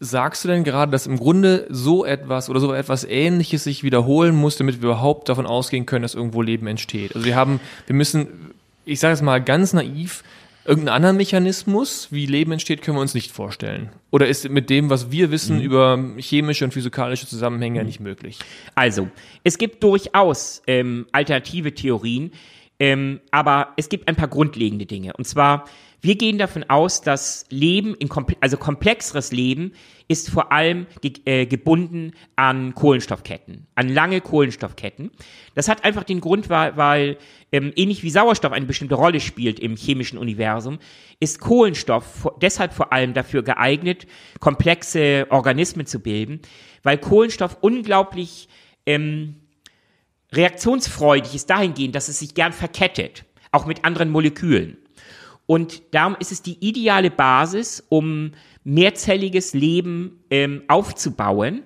Sagst 0.00 0.44
du 0.44 0.48
denn 0.48 0.62
gerade, 0.62 0.92
dass 0.92 1.06
im 1.06 1.18
Grunde 1.18 1.66
so 1.70 2.04
etwas 2.04 2.48
oder 2.48 2.60
so 2.60 2.72
etwas 2.72 3.04
Ähnliches 3.04 3.64
sich 3.64 3.82
wiederholen 3.82 4.34
muss, 4.34 4.56
damit 4.56 4.80
wir 4.80 4.90
überhaupt 4.90 5.28
davon 5.28 5.46
ausgehen 5.46 5.86
können, 5.86 6.02
dass 6.02 6.14
irgendwo 6.14 6.42
Leben 6.42 6.66
entsteht? 6.68 7.16
Also 7.16 7.26
wir 7.26 7.34
haben, 7.34 7.60
wir 7.86 7.96
müssen, 7.96 8.52
ich 8.84 9.00
sage 9.00 9.14
es 9.14 9.22
mal 9.22 9.42
ganz 9.42 9.72
naiv, 9.72 10.22
irgendeinen 10.68 10.96
anderen 10.96 11.16
Mechanismus, 11.16 12.08
wie 12.10 12.26
Leben 12.26 12.52
entsteht, 12.52 12.82
können 12.82 12.96
wir 12.96 13.00
uns 13.00 13.14
nicht 13.14 13.32
vorstellen. 13.32 13.88
Oder 14.10 14.28
ist 14.28 14.48
mit 14.50 14.68
dem, 14.68 14.90
was 14.90 15.10
wir 15.10 15.30
wissen 15.30 15.56
mhm. 15.56 15.62
über 15.62 15.98
chemische 16.18 16.64
und 16.64 16.72
physikalische 16.72 17.26
Zusammenhänge 17.26 17.80
mhm. 17.80 17.86
nicht 17.86 18.00
möglich? 18.00 18.38
Also, 18.74 19.08
es 19.44 19.56
gibt 19.56 19.82
durchaus 19.82 20.62
ähm, 20.66 21.06
alternative 21.10 21.74
Theorien, 21.74 22.32
ähm, 22.80 23.20
aber 23.30 23.72
es 23.76 23.88
gibt 23.88 24.08
ein 24.08 24.16
paar 24.16 24.28
grundlegende 24.28 24.86
Dinge. 24.86 25.12
Und 25.14 25.26
zwar, 25.26 25.64
wir 26.00 26.16
gehen 26.16 26.38
davon 26.38 26.64
aus, 26.68 27.00
dass 27.00 27.44
Leben, 27.50 27.96
komple 28.08 28.36
also 28.40 28.56
komplexeres 28.56 29.32
Leben, 29.32 29.72
ist 30.06 30.30
vor 30.30 30.52
allem 30.52 30.86
ge 31.02 31.12
äh, 31.24 31.46
gebunden 31.46 32.12
an 32.36 32.74
Kohlenstoffketten, 32.74 33.66
an 33.74 33.88
lange 33.88 34.20
Kohlenstoffketten. 34.20 35.10
Das 35.54 35.68
hat 35.68 35.84
einfach 35.84 36.04
den 36.04 36.20
Grund, 36.20 36.48
weil, 36.48 36.76
weil 36.76 37.18
ähm, 37.50 37.72
ähnlich 37.74 38.04
wie 38.04 38.10
Sauerstoff 38.10 38.52
eine 38.52 38.66
bestimmte 38.66 38.94
Rolle 38.94 39.20
spielt 39.20 39.58
im 39.58 39.76
chemischen 39.76 40.18
Universum, 40.18 40.78
ist 41.18 41.40
Kohlenstoff 41.40 42.28
deshalb 42.40 42.72
vor 42.72 42.92
allem 42.92 43.12
dafür 43.12 43.42
geeignet, 43.42 44.06
komplexe 44.38 45.26
Organismen 45.30 45.86
zu 45.86 46.00
bilden, 46.00 46.40
weil 46.84 46.98
Kohlenstoff 46.98 47.58
unglaublich 47.60 48.48
ähm, 48.86 49.34
reaktionsfreudig 50.32 51.34
ist 51.34 51.50
dahingehend, 51.50 51.94
dass 51.94 52.08
es 52.08 52.18
sich 52.18 52.34
gern 52.34 52.52
verkettet, 52.52 53.24
auch 53.52 53.66
mit 53.66 53.84
anderen 53.84 54.10
Molekülen. 54.10 54.76
Und 55.46 55.82
darum 55.92 56.16
ist 56.20 56.32
es 56.32 56.42
die 56.42 56.58
ideale 56.60 57.10
Basis, 57.10 57.82
um 57.88 58.32
mehrzelliges 58.64 59.54
Leben 59.54 60.20
ähm, 60.30 60.62
aufzubauen. 60.68 61.62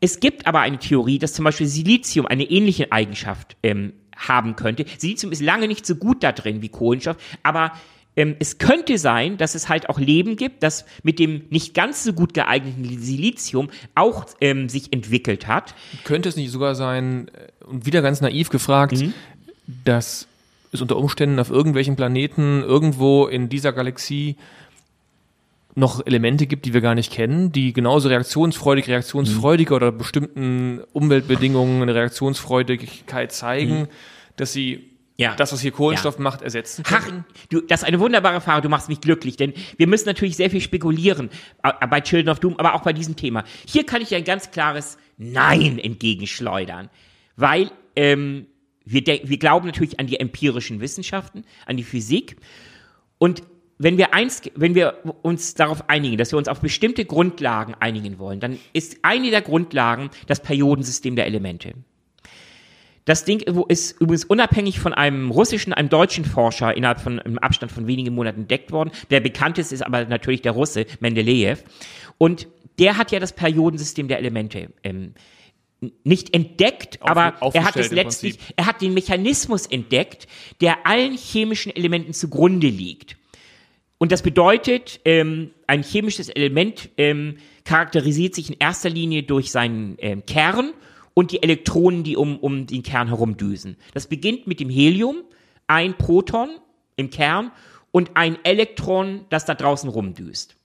Es 0.00 0.20
gibt 0.20 0.46
aber 0.46 0.60
eine 0.60 0.78
Theorie, 0.78 1.18
dass 1.18 1.32
zum 1.32 1.46
Beispiel 1.46 1.66
Silizium 1.66 2.26
eine 2.26 2.44
ähnliche 2.44 2.92
Eigenschaft 2.92 3.56
ähm, 3.62 3.94
haben 4.16 4.56
könnte. 4.56 4.84
Silizium 4.98 5.32
ist 5.32 5.40
lange 5.40 5.66
nicht 5.66 5.86
so 5.86 5.94
gut 5.94 6.22
da 6.22 6.32
drin 6.32 6.60
wie 6.60 6.68
Kohlenstoff, 6.68 7.16
aber 7.42 7.72
ähm, 8.14 8.36
es 8.38 8.58
könnte 8.58 8.98
sein, 8.98 9.38
dass 9.38 9.54
es 9.54 9.68
halt 9.68 9.88
auch 9.88 9.98
Leben 9.98 10.36
gibt, 10.36 10.62
das 10.62 10.84
mit 11.02 11.18
dem 11.18 11.44
nicht 11.50 11.74
ganz 11.74 12.04
so 12.04 12.12
gut 12.12 12.34
geeigneten 12.34 12.84
Silizium 12.98 13.70
auch 13.94 14.26
ähm, 14.40 14.68
sich 14.68 14.92
entwickelt 14.92 15.46
hat. 15.46 15.74
Könnte 16.04 16.28
es 16.28 16.36
nicht 16.36 16.50
sogar 16.50 16.74
sein, 16.74 17.28
äh, 17.28 17.64
und 17.64 17.86
wieder 17.86 18.02
ganz 18.02 18.20
naiv 18.20 18.50
gefragt, 18.50 18.98
mhm. 18.98 19.14
dass 19.84 20.26
es 20.72 20.80
unter 20.80 20.96
Umständen 20.96 21.38
auf 21.38 21.50
irgendwelchen 21.50 21.96
Planeten 21.96 22.62
irgendwo 22.62 23.26
in 23.26 23.48
dieser 23.48 23.72
Galaxie 23.72 24.36
noch 25.74 26.04
Elemente 26.04 26.46
gibt, 26.46 26.66
die 26.66 26.74
wir 26.74 26.82
gar 26.82 26.94
nicht 26.94 27.10
kennen, 27.10 27.50
die 27.50 27.72
genauso 27.72 28.10
reaktionsfreudig, 28.10 28.88
reaktionsfreudiger 28.88 29.70
mhm. 29.70 29.76
oder 29.76 29.92
bestimmten 29.92 30.80
Umweltbedingungen 30.92 31.80
eine 31.80 31.94
Reaktionsfreudigkeit 31.94 33.32
zeigen, 33.32 33.80
mhm. 33.80 33.88
dass 34.36 34.52
sie 34.52 34.91
Ja. 35.22 35.34
das, 35.36 35.52
was 35.52 35.60
hier 35.60 35.72
Kohlenstoff 35.72 36.18
macht, 36.18 36.42
ersetzen 36.42 36.82
Ach, 36.86 37.04
können? 37.04 37.24
du, 37.50 37.60
das 37.60 37.82
ist 37.82 37.88
eine 37.88 38.00
wunderbare 38.00 38.40
Frage, 38.40 38.62
du 38.62 38.68
machst 38.68 38.88
mich 38.88 39.00
glücklich, 39.00 39.36
denn 39.36 39.52
wir 39.76 39.86
müssen 39.86 40.06
natürlich 40.06 40.36
sehr 40.36 40.50
viel 40.50 40.60
spekulieren 40.60 41.30
äh, 41.62 41.86
bei 41.86 42.00
Children 42.00 42.30
of 42.30 42.40
Doom, 42.40 42.56
aber 42.58 42.74
auch 42.74 42.82
bei 42.82 42.92
diesem 42.92 43.16
Thema. 43.16 43.44
Hier 43.66 43.86
kann 43.86 44.02
ich 44.02 44.14
ein 44.14 44.24
ganz 44.24 44.50
klares 44.50 44.98
Nein 45.16 45.78
entgegenschleudern, 45.78 46.90
weil 47.36 47.70
ähm, 47.96 48.46
wir, 48.84 49.02
wir 49.06 49.38
glauben 49.38 49.66
natürlich 49.66 50.00
an 50.00 50.06
die 50.06 50.18
empirischen 50.18 50.80
Wissenschaften, 50.80 51.44
an 51.66 51.76
die 51.76 51.84
Physik 51.84 52.36
und 53.18 53.42
wenn 53.78 53.98
wir 53.98 54.14
eins, 54.14 54.42
wenn 54.54 54.76
wir 54.76 54.98
uns 55.22 55.54
darauf 55.54 55.88
einigen, 55.88 56.16
dass 56.16 56.32
wir 56.32 56.38
uns 56.38 56.46
auf 56.46 56.60
bestimmte 56.60 57.04
Grundlagen 57.04 57.74
einigen 57.80 58.18
wollen, 58.18 58.38
dann 58.38 58.58
ist 58.72 58.98
eine 59.02 59.30
der 59.30 59.42
Grundlagen 59.42 60.10
das 60.28 60.40
Periodensystem 60.40 61.16
der 61.16 61.26
Elemente. 61.26 61.74
Das 63.04 63.24
Ding 63.24 63.40
ist 63.68 64.00
übrigens 64.00 64.24
unabhängig 64.24 64.78
von 64.78 64.94
einem 64.94 65.30
russischen, 65.30 65.72
einem 65.72 65.88
deutschen 65.88 66.24
Forscher 66.24 66.76
innerhalb 66.76 67.00
von 67.00 67.18
einem 67.18 67.38
Abstand 67.38 67.72
von 67.72 67.86
wenigen 67.86 68.14
Monaten 68.14 68.42
entdeckt 68.42 68.70
worden. 68.70 68.92
Der 69.10 69.20
bekannteste 69.20 69.74
ist 69.74 69.82
aber 69.82 70.04
natürlich 70.04 70.42
der 70.42 70.52
Russe, 70.52 70.86
Mendeleev. 71.00 71.64
Und 72.18 72.46
der 72.78 72.96
hat 72.96 73.10
ja 73.10 73.18
das 73.18 73.32
Periodensystem 73.32 74.06
der 74.06 74.18
Elemente 74.18 74.72
ähm, 74.84 75.14
nicht 76.04 76.32
entdeckt, 76.32 77.02
Auf- 77.02 77.10
aber 77.10 77.34
er 77.54 77.64
hat 77.64 77.76
es 77.76 77.90
letztlich, 77.90 78.38
er 78.56 78.66
hat 78.66 78.80
den 78.80 78.94
Mechanismus 78.94 79.66
entdeckt, 79.66 80.28
der 80.60 80.86
allen 80.86 81.16
chemischen 81.16 81.74
Elementen 81.74 82.12
zugrunde 82.12 82.68
liegt. 82.68 83.16
Und 83.98 84.12
das 84.12 84.22
bedeutet, 84.22 85.00
ähm, 85.04 85.50
ein 85.66 85.82
chemisches 85.82 86.28
Element 86.28 86.88
ähm, 86.98 87.38
charakterisiert 87.64 88.34
sich 88.34 88.50
in 88.50 88.56
erster 88.58 88.90
Linie 88.90 89.22
durch 89.24 89.50
seinen 89.50 89.96
ähm, 89.98 90.24
Kern 90.26 90.72
und 91.14 91.32
die 91.32 91.42
Elektronen, 91.42 92.04
die 92.04 92.16
um, 92.16 92.38
um 92.38 92.66
den 92.66 92.82
Kern 92.82 93.08
herumdüsen. 93.08 93.76
Das 93.94 94.06
beginnt 94.06 94.46
mit 94.46 94.60
dem 94.60 94.70
Helium, 94.70 95.22
ein 95.66 95.96
Proton 95.96 96.50
im 96.96 97.10
Kern 97.10 97.52
und 97.90 98.12
ein 98.14 98.38
Elektron, 98.44 99.26
das 99.28 99.44
da 99.44 99.54
draußen 99.54 99.88
rumdüst. 99.88 100.56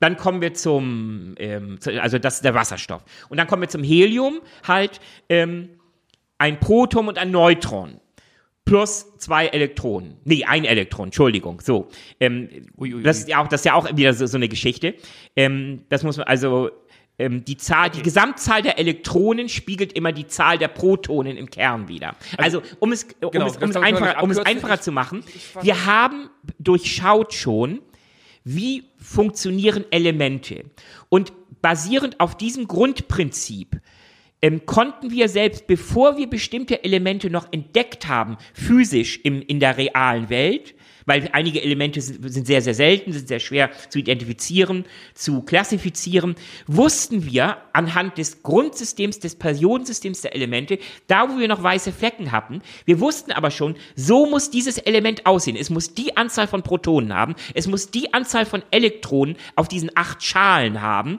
Dann 0.00 0.16
kommen 0.16 0.40
wir 0.40 0.54
zum, 0.54 1.34
ähm, 1.38 1.78
also 2.00 2.18
das 2.18 2.36
ist 2.36 2.44
der 2.44 2.54
Wasserstoff. 2.54 3.04
Und 3.28 3.38
dann 3.38 3.46
kommen 3.46 3.62
wir 3.62 3.68
zum 3.68 3.82
Helium, 3.82 4.40
halt 4.66 5.00
ähm, 5.28 5.70
ein 6.38 6.60
Proton 6.60 7.08
und 7.08 7.18
ein 7.18 7.30
Neutron 7.30 8.00
plus 8.64 9.18
zwei 9.18 9.46
Elektronen. 9.46 10.16
Nee, 10.24 10.44
ein 10.44 10.64
Elektron, 10.64 11.06
Entschuldigung. 11.06 11.60
So. 11.60 11.88
Ähm, 12.18 12.48
Ui, 12.78 12.94
ui, 12.94 13.02
das 13.02 13.18
ist 13.18 13.28
ja 13.28 13.42
auch, 13.42 13.48
das 13.48 13.60
ist 13.60 13.64
ja 13.66 13.74
auch 13.74 13.96
wieder 13.96 14.14
so, 14.14 14.26
so 14.26 14.36
eine 14.36 14.48
Geschichte. 14.48 14.94
Ähm, 15.36 15.82
das 15.90 16.02
muss 16.02 16.16
man 16.16 16.26
also 16.26 16.70
ähm, 17.18 17.44
die 17.44 17.56
Zahl, 17.56 17.90
die 17.90 18.02
Gesamtzahl 18.02 18.62
der 18.62 18.78
Elektronen 18.78 19.48
spiegelt 19.48 19.92
immer 19.92 20.12
die 20.12 20.26
Zahl 20.26 20.58
der 20.58 20.68
Protonen 20.68 21.36
im 21.36 21.48
Kern 21.48 21.86
wieder. 21.88 22.16
Also, 22.36 22.62
um 22.80 22.90
es, 22.92 23.04
um 23.22 23.30
genau, 23.30 23.46
es, 23.46 23.56
um 23.56 23.70
es 23.70 23.76
einfacher, 23.76 24.22
um 24.22 24.30
es 24.30 24.38
einfacher 24.38 24.74
Ich- 24.74 24.80
zu 24.80 24.92
machen, 24.92 25.22
fand- 25.22 25.64
wir 25.64 25.86
haben 25.86 26.28
durchschaut 26.58 27.32
schon, 27.32 27.80
wie 28.42 28.84
funktionieren 28.98 29.84
Elemente. 29.90 30.64
Und 31.08 31.32
basierend 31.62 32.20
auf 32.20 32.36
diesem 32.36 32.66
Grundprinzip 32.68 33.80
ähm, 34.42 34.66
konnten 34.66 35.10
wir 35.10 35.28
selbst, 35.28 35.66
bevor 35.66 36.18
wir 36.18 36.26
bestimmte 36.28 36.84
Elemente 36.84 37.30
noch 37.30 37.46
entdeckt 37.52 38.08
haben, 38.08 38.36
physisch 38.52 39.20
im, 39.22 39.40
in 39.40 39.60
der 39.60 39.78
realen 39.78 40.28
Welt, 40.28 40.74
weil 41.06 41.28
einige 41.32 41.62
Elemente 41.62 42.00
sind, 42.00 42.30
sind 42.30 42.46
sehr, 42.46 42.62
sehr 42.62 42.74
selten, 42.74 43.12
sind 43.12 43.28
sehr 43.28 43.40
schwer 43.40 43.70
zu 43.88 43.98
identifizieren, 43.98 44.84
zu 45.14 45.42
klassifizieren, 45.42 46.34
wussten 46.66 47.24
wir 47.24 47.58
anhand 47.72 48.18
des 48.18 48.42
Grundsystems, 48.42 49.18
des 49.18 49.36
Periodensystems 49.36 50.22
der 50.22 50.34
Elemente, 50.34 50.78
da 51.06 51.28
wo 51.28 51.38
wir 51.38 51.48
noch 51.48 51.62
weiße 51.62 51.92
Flecken 51.92 52.32
hatten, 52.32 52.62
wir 52.84 53.00
wussten 53.00 53.32
aber 53.32 53.50
schon, 53.50 53.76
so 53.96 54.26
muss 54.26 54.50
dieses 54.50 54.78
Element 54.78 55.26
aussehen. 55.26 55.56
Es 55.56 55.70
muss 55.70 55.94
die 55.94 56.16
Anzahl 56.16 56.46
von 56.46 56.62
Protonen 56.62 57.14
haben, 57.14 57.34
es 57.54 57.66
muss 57.66 57.90
die 57.90 58.12
Anzahl 58.14 58.46
von 58.46 58.62
Elektronen 58.70 59.36
auf 59.56 59.68
diesen 59.68 59.90
acht 59.94 60.22
Schalen 60.22 60.80
haben, 60.80 61.18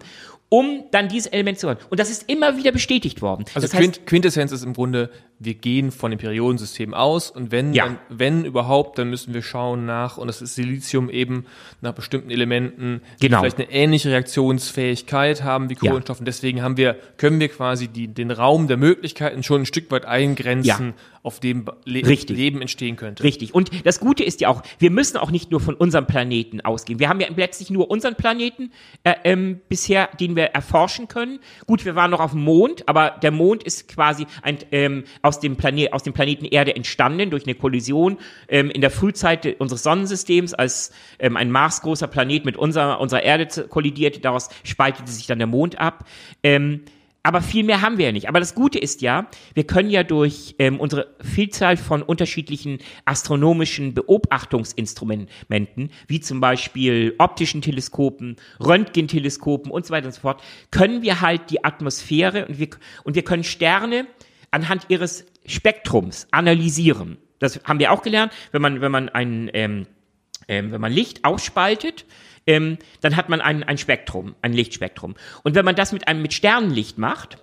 um 0.50 0.86
dann 0.92 1.10
dieses 1.10 1.28
Element 1.28 1.60
zu 1.60 1.70
haben. 1.70 1.80
Und 1.90 2.00
das 2.00 2.10
ist 2.10 2.30
immer 2.30 2.58
wieder 2.58 2.72
bestätigt 2.72 3.22
worden. 3.22 3.46
Also 3.54 3.68
das 3.68 3.74
heißt, 3.74 3.82
Quint 3.82 4.06
Quintessenz 4.06 4.52
ist 4.52 4.64
im 4.64 4.74
Grunde, 4.74 5.10
wir 5.38 5.54
gehen 5.56 5.92
von 5.92 6.12
dem 6.12 6.18
Periodensystem 6.20 6.94
aus 6.94 7.30
und 7.30 7.52
wenn, 7.52 7.74
Ja. 7.74 7.86
dann, 7.86 8.00
wenn 8.10 8.46
überhaupt, 8.46 8.98
dann 8.98 9.10
müssen 9.10 9.34
wir 9.34 9.42
schauen 9.42 9.86
nach, 9.86 10.18
und 10.18 10.28
das 10.28 10.42
ist 10.42 10.56
Silizium 10.56 11.10
eben, 11.10 11.46
nach 11.82 11.94
bestimmten 11.94 12.30
Elementen, 12.32 13.02
die 13.22 13.28
Genau. 13.28 13.40
vielleicht 13.40 13.58
eine 13.58 13.70
ähnliche 13.70 14.10
Reaktionsfähigkeit 14.12 15.44
haben 15.44 15.70
wie 15.70 15.74
Ja. 15.82 15.90
Kohlenstoff. 15.92 16.20
Und 16.20 16.26
deswegen 16.26 16.62
haben 16.62 16.78
wir, 16.78 16.96
können 17.18 17.40
wir 17.40 17.50
quasi 17.50 17.88
die, 17.88 18.08
den 18.08 18.32
Raum 18.32 18.68
der 18.68 18.78
Möglichkeiten 18.78 19.44
schon 19.44 19.62
ein 19.62 19.66
Stück 19.66 19.92
weit 19.92 20.06
eingrenzen, 20.06 20.88
Ja. 20.88 20.94
auf 21.22 21.40
dem 21.40 21.66
Le 21.86 22.06
Richtig. 22.08 22.38
Leben 22.38 22.62
entstehen 22.62 22.96
könnte. 22.96 23.24
Richtig. 23.24 23.54
Und 23.54 23.72
das 23.86 24.00
Gute 24.00 24.24
ist 24.24 24.42
ja 24.42 24.50
auch, 24.50 24.62
wir 24.80 24.92
müssen 24.92 25.18
auch 25.18 25.32
nicht 25.32 25.52
nur 25.52 25.60
von 25.60 25.74
unserem 25.76 26.06
Planeten 26.06 26.62
ausgehen. 26.62 27.00
Wir 27.00 27.10
haben 27.10 27.20
ja 27.20 27.28
letztlich 27.36 27.70
nur 27.72 27.90
unseren 27.90 28.16
Planeten 28.16 28.72
äh, 29.04 29.16
ähm, 29.24 29.60
bisher, 29.68 30.08
den 30.20 30.36
wir 30.36 30.46
erforschen 30.46 31.08
können. 31.08 31.40
Gut, 31.66 31.84
wir 31.84 31.96
waren 31.96 32.12
noch 32.12 32.20
auf 32.20 32.32
dem 32.32 32.42
Mond, 32.44 32.88
aber 32.88 33.10
der 33.22 33.32
Mond 33.32 33.64
ist 33.64 33.88
quasi 33.88 34.28
ein, 34.44 34.60
ähm, 34.72 35.04
aus, 35.26 35.40
dem 35.40 35.56
Planet, 35.58 35.92
aus 35.92 36.04
dem 36.04 36.14
Planeten 36.14 36.46
Erde 36.46 36.76
entstanden 36.76 37.32
durch 37.32 37.46
eine 37.46 37.56
Kollision 37.56 38.18
ähm, 38.48 38.70
in 38.70 38.82
der 38.82 38.92
Frühzeit 38.92 39.60
unseres 39.60 39.84
Sonnensystems, 39.84 40.54
als 40.54 40.92
ähm, 41.20 41.36
ein 41.36 41.52
marsgroßer 41.52 42.08
Planet 42.08 42.46
mit 42.46 42.58
unserer, 42.58 43.00
unserer 43.02 43.24
Erde 43.24 43.68
kollidierte. 43.68 44.20
Daraus 44.20 44.50
spaltete 44.64 45.12
sich 45.12 45.26
dann 45.26 45.40
der 45.40 45.48
Mond 45.48 45.80
ab. 45.80 46.06
Ähm, 46.44 46.82
aber 47.24 47.42
viel 47.42 47.64
mehr 47.64 47.82
haben 47.82 47.98
wir 47.98 48.06
ja 48.06 48.12
nicht. 48.12 48.30
Aber 48.30 48.40
das 48.40 48.54
Gute 48.54 48.78
ist 48.78 49.02
ja, 49.02 49.26
wir 49.56 49.64
können 49.64 49.90
ja 49.90 50.04
durch 50.04 50.54
ähm, 50.60 50.80
unsere 50.80 51.16
Vielzahl 51.24 51.76
von 51.76 52.04
unterschiedlichen 52.04 52.78
astronomischen 53.06 53.96
Beobachtungsinstrumenten, 53.96 55.90
wie 56.06 56.20
zum 56.20 56.40
Beispiel 56.40 57.16
optischen 57.18 57.64
Teleskopen, 57.64 58.36
Röntgenteleskopen 58.64 59.72
und 59.72 59.88
so 59.88 59.92
weiter 59.92 60.06
und 60.06 60.14
so 60.14 60.22
fort, 60.22 60.44
können 60.70 61.02
wir 61.02 61.22
halt 61.22 61.50
die 61.50 61.64
Atmosphäre 61.64 62.46
und 62.46 62.60
wir, 62.60 62.70
und 63.04 63.16
wir 63.16 63.24
können 63.24 63.44
Sterne 63.44 64.06
anhand 64.56 64.86
ihres 64.88 65.26
Spektrums 65.46 66.28
analysieren. 66.32 67.18
Das 67.40 67.60
haben 67.66 67.80
wir 67.80 67.92
auch 67.92 68.02
gelernt, 68.02 68.32
wenn 68.52 68.62
man, 68.62 68.82
wenn 68.82 68.92
man 68.92 69.10
ein, 69.10 69.52
ähm, 69.54 69.86
ähm, 70.48 70.72
wenn 70.72 70.82
man 70.82 70.92
Licht 70.92 71.26
ausspaltet, 71.26 72.06
ähm, 72.48 72.78
dann 73.02 73.18
hat 73.18 73.28
man 73.28 73.42
ein, 73.42 73.64
ein 73.64 73.78
Spektrum, 73.78 74.36
ein 74.42 74.54
Lichtspektrum. 74.54 75.16
Und 75.44 75.56
wenn 75.56 75.66
man 75.66 75.76
das 75.76 75.92
mit 75.92 76.08
einem 76.08 76.22
mit 76.22 76.34
Sternenlicht 76.34 76.98
macht, 76.98 77.38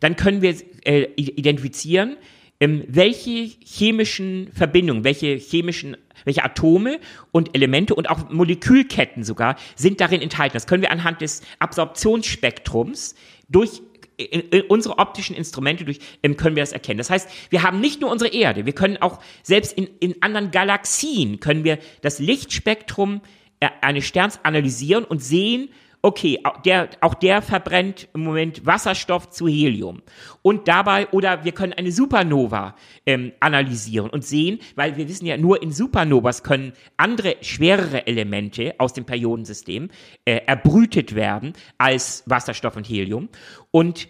dann 0.00 0.16
können 0.16 0.42
wir 0.42 0.56
äh, 0.84 1.08
identifizieren, 1.16 2.16
ähm, 2.58 2.84
welche 2.88 3.50
chemischen 3.64 4.50
Verbindungen, 4.52 5.04
welche 5.04 5.36
chemischen, 5.36 5.96
welche 6.24 6.42
Atome 6.42 6.98
und 7.30 7.54
Elemente 7.54 7.94
und 7.94 8.10
auch 8.10 8.30
Molekülketten 8.30 9.22
sogar 9.22 9.56
sind 9.76 10.00
darin 10.00 10.22
enthalten. 10.22 10.54
Das 10.54 10.66
können 10.66 10.82
wir 10.82 10.90
anhand 10.90 11.20
des 11.20 11.42
Absorptionsspektrums 11.58 13.14
durch 13.48 13.82
in, 14.16 14.40
in 14.40 14.62
unsere 14.62 14.98
optischen 14.98 15.36
Instrumente 15.36 15.84
durch 15.84 16.00
ähm, 16.22 16.36
können 16.36 16.56
wir 16.56 16.62
das 16.62 16.72
erkennen. 16.72 16.98
Das 16.98 17.10
heißt, 17.10 17.28
wir 17.50 17.62
haben 17.62 17.80
nicht 17.80 18.00
nur 18.00 18.10
unsere 18.10 18.32
Erde, 18.32 18.66
wir 18.66 18.72
können 18.72 18.96
auch 18.98 19.20
selbst 19.42 19.72
in, 19.72 19.88
in 20.00 20.22
anderen 20.22 20.50
Galaxien 20.50 21.40
können 21.40 21.64
wir 21.64 21.78
das 22.02 22.18
Lichtspektrum 22.18 23.20
äh, 23.60 23.68
eines 23.80 24.06
Sterns 24.06 24.40
analysieren 24.42 25.04
und 25.04 25.22
sehen, 25.22 25.68
okay, 26.06 26.38
auch 26.44 26.62
der, 26.62 26.88
auch 27.00 27.14
der 27.14 27.42
verbrennt 27.42 28.06
im 28.14 28.22
Moment 28.22 28.64
Wasserstoff 28.64 29.30
zu 29.30 29.48
Helium. 29.48 30.02
Und 30.40 30.68
dabei, 30.68 31.08
oder 31.08 31.42
wir 31.44 31.50
können 31.50 31.72
eine 31.72 31.90
Supernova 31.90 32.76
ähm, 33.06 33.32
analysieren 33.40 34.08
und 34.10 34.24
sehen, 34.24 34.60
weil 34.76 34.96
wir 34.96 35.08
wissen 35.08 35.26
ja, 35.26 35.36
nur 35.36 35.60
in 35.60 35.72
Supernovas 35.72 36.44
können 36.44 36.74
andere, 36.96 37.38
schwerere 37.40 38.06
Elemente 38.06 38.76
aus 38.78 38.92
dem 38.92 39.04
Periodensystem 39.04 39.90
äh, 40.24 40.42
erbrütet 40.46 41.16
werden 41.16 41.54
als 41.76 42.22
Wasserstoff 42.26 42.76
und 42.76 42.88
Helium. 42.88 43.28
Und 43.72 44.06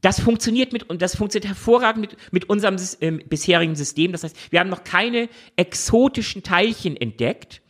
das 0.00 0.18
funktioniert 0.18 0.72
mit, 0.72 0.90
und 0.90 1.00
das 1.00 1.14
funktioniert 1.14 1.46
hervorragend 1.46 2.00
mit, 2.00 2.16
mit 2.32 2.48
unserem 2.50 2.76
ähm, 3.00 3.22
bisherigen 3.28 3.76
System. 3.76 4.10
Das 4.10 4.24
heißt, 4.24 4.50
wir 4.50 4.58
haben 4.58 4.68
noch 4.68 4.82
keine 4.82 5.28
exotischen 5.54 6.42
Teilchen 6.42 6.96
entdeckt, 6.96 7.62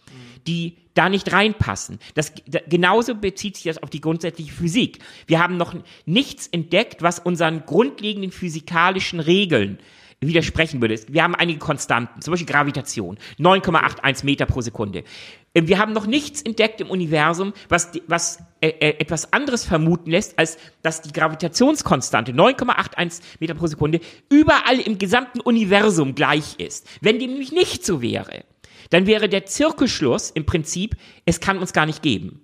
die 0.47 0.77
da 0.95 1.09
nicht 1.09 1.33
reinpassen. 1.33 1.99
Das, 2.15 2.33
da, 2.47 2.61
genauso 2.69 3.15
bezieht 3.15 3.57
sich 3.57 3.65
das 3.65 3.83
auf 3.83 3.91
die 3.91 4.01
grundsätzliche 4.01 4.53
Physik. 4.53 4.99
Wir 5.27 5.43
haben 5.43 5.57
noch 5.57 5.75
nichts 6.07 6.47
entdeckt, 6.49 7.03
was 7.03 7.19
unseren 7.19 7.67
grundlegenden 7.67 8.33
physikalischen 8.33 9.21
Regeln 9.21 9.79
widersprechen 10.21 10.81
würde. 10.81 10.99
Wir 11.09 11.23
haben 11.23 11.35
einige 11.35 11.59
Konstanten, 11.59 12.23
zum 12.23 12.33
Beispiel 12.33 12.47
Gravitation, 12.47 13.19
9,81 13.39 14.25
Meter 14.25 14.47
pro 14.47 14.63
Sekunde. 14.63 15.05
Äh, 15.53 15.67
Wir 15.67 15.79
haben 15.79 15.93
noch 15.93 16.07
nichts 16.07 16.41
entdeckt 16.43 16.81
im 16.81 16.89
Universum, 16.89 17.53
was, 17.69 17.91
was 18.07 18.39
äh, 18.61 18.69
äh, 18.69 18.99
etwas 18.99 19.33
anderes 19.35 19.67
vermuten 19.67 20.11
lässt, 20.11 20.39
als 20.39 20.57
dass 20.83 21.03
die 21.03 21.13
Gravitationskonstante 21.13 22.33
9,81 22.33 23.21
Meter 23.41 23.55
pro 23.55 23.67
Sekunde 23.67 24.01
überall 24.31 24.81
im 24.81 24.97
gesamten 24.97 25.41
Universum 25.41 26.15
gleich 26.15 26.59
ist. 26.59 26.89
Wenn 27.03 27.19
dem 27.19 27.33
nämlich 27.33 27.53
nicht 27.53 27.85
so 27.85 28.01
wäre, 28.01 28.45
dann 28.91 29.07
wäre 29.07 29.29
der 29.29 29.47
Zirkelschluss 29.47 30.31
im 30.31 30.47
Prinzip, 30.47 30.97
es 31.25 31.41
kann 31.41 31.59
uns 31.59 31.73
gar 31.73 31.87
nicht 31.87 32.03
geben. 32.03 32.41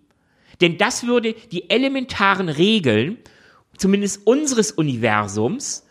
Denn 0.60 0.78
das 0.78 1.06
würde 1.06 1.34
die 1.50 1.70
elementaren 1.70 2.48
Regeln, 2.48 3.18
zumindest 3.76 4.26
unseres 4.26 4.72
Universums, 4.72 5.86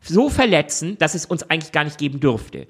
so 0.00 0.28
verletzen, 0.30 0.98
dass 0.98 1.14
es 1.14 1.26
uns 1.26 1.42
eigentlich 1.50 1.72
gar 1.72 1.84
nicht 1.84 1.98
geben 1.98 2.20
dürfte. 2.20 2.66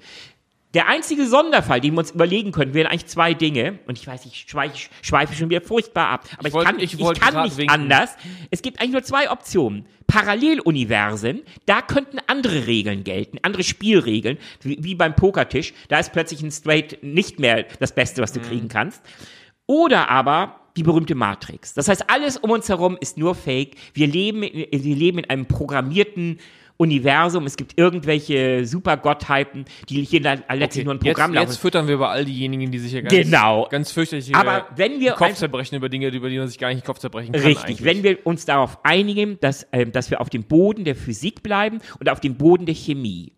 Der 0.73 0.87
einzige 0.89 1.25
Sonderfall, 1.25 1.79
den 1.79 1.93
wir 1.93 1.99
uns 1.99 2.11
überlegen 2.11 2.51
können, 2.51 2.73
wären 2.73 2.87
eigentlich 2.87 3.07
zwei 3.07 3.33
Dinge. 3.33 3.79
Und 3.87 3.97
ich 3.97 4.05
weiß, 4.05 4.25
ich 4.25 4.45
schweife, 4.47 4.89
schweife 5.01 5.33
schon 5.33 5.49
wieder 5.49 5.61
furchtbar 5.61 6.09
ab. 6.09 6.25
Aber 6.37 6.47
Ich 6.49 6.53
ich, 6.53 6.63
kann, 6.63 6.79
ich 6.79 6.99
ich 6.99 7.19
kann 7.19 7.43
nicht 7.43 7.57
winken. 7.57 7.73
anders. 7.73 8.15
Es 8.51 8.61
gibt 8.61 8.79
eigentlich 8.79 8.91
nur 8.91 9.03
zwei 9.03 9.31
Optionen. 9.31 9.85
Paralleluniversen, 10.07 11.41
da 11.65 11.81
könnten 11.81 12.17
andere 12.27 12.67
Regeln 12.67 13.03
gelten, 13.03 13.39
andere 13.41 13.63
Spielregeln, 13.63 14.37
wie, 14.61 14.77
wie 14.81 14.95
beim 14.95 15.15
Pokertisch. 15.15 15.73
Da 15.89 15.99
ist 15.99 16.13
plötzlich 16.13 16.41
ein 16.41 16.51
Straight 16.51 16.99
nicht 17.03 17.39
mehr 17.39 17.65
das 17.79 17.93
Beste, 17.93 18.21
was 18.21 18.31
du 18.33 18.39
kriegen 18.39 18.69
kannst. 18.69 19.01
Oder 19.65 20.09
aber 20.09 20.61
die 20.77 20.83
berühmte 20.83 21.15
Matrix. 21.15 21.73
Das 21.73 21.87
heißt, 21.89 22.09
alles 22.09 22.37
um 22.37 22.51
uns 22.51 22.69
herum 22.69 22.97
ist 23.01 23.17
nur 23.17 23.35
Fake. 23.35 23.75
Wir 23.93 24.07
leben, 24.07 24.41
wir 24.43 24.95
leben 24.95 25.19
in 25.19 25.29
einem 25.29 25.45
programmierten 25.45 26.39
Universum. 26.77 27.45
Es 27.45 27.57
gibt 27.57 27.77
irgendwelche 27.77 28.65
Supergottheiten, 28.65 29.65
die 29.89 30.03
hier 30.03 30.21
le- 30.21 30.43
letztlich 30.53 30.85
nur 30.85 30.93
ein 30.93 30.99
Programm 30.99 31.31
jetzt, 31.31 31.35
laufen. 31.35 31.49
jetzt 31.49 31.57
füttern 31.57 31.87
wir 31.87 31.95
über 31.95 32.09
all 32.09 32.25
diejenigen, 32.25 32.71
die 32.71 32.79
sich 32.79 32.93
ja 32.93 33.01
ganz, 33.01 33.13
Genau. 33.13 33.67
ganz 33.69 33.91
fürchterlich 33.91 34.33
Aber 34.35 34.57
äh, 34.59 34.61
wenn 34.75 34.99
wir 34.99 35.13
Kopf 35.13 35.33
zerbrechen 35.35 35.75
über 35.75 35.89
Dinge, 35.89 36.07
über 36.09 36.29
die 36.29 36.37
man 36.37 36.47
sich 36.47 36.57
gar 36.59 36.69
nicht 36.69 36.81
den 36.83 36.85
Kopf 36.85 36.99
zerbrechen 36.99 37.31
kann. 37.33 37.41
Richtig, 37.41 37.65
eigentlich. 37.65 37.83
wenn 37.83 38.03
wir 38.03 38.25
uns 38.25 38.45
darauf 38.45 38.79
einigen, 38.83 39.39
dass, 39.41 39.67
ähm, 39.71 39.91
dass 39.91 40.09
wir 40.11 40.21
auf 40.21 40.29
dem 40.29 40.43
Boden 40.43 40.83
der 40.85 40.95
Physik 40.95 41.43
bleiben 41.43 41.79
und 41.99 42.09
auf 42.09 42.19
dem 42.19 42.35
Boden 42.35 42.65
der 42.65 42.75
Chemie, 42.75 43.33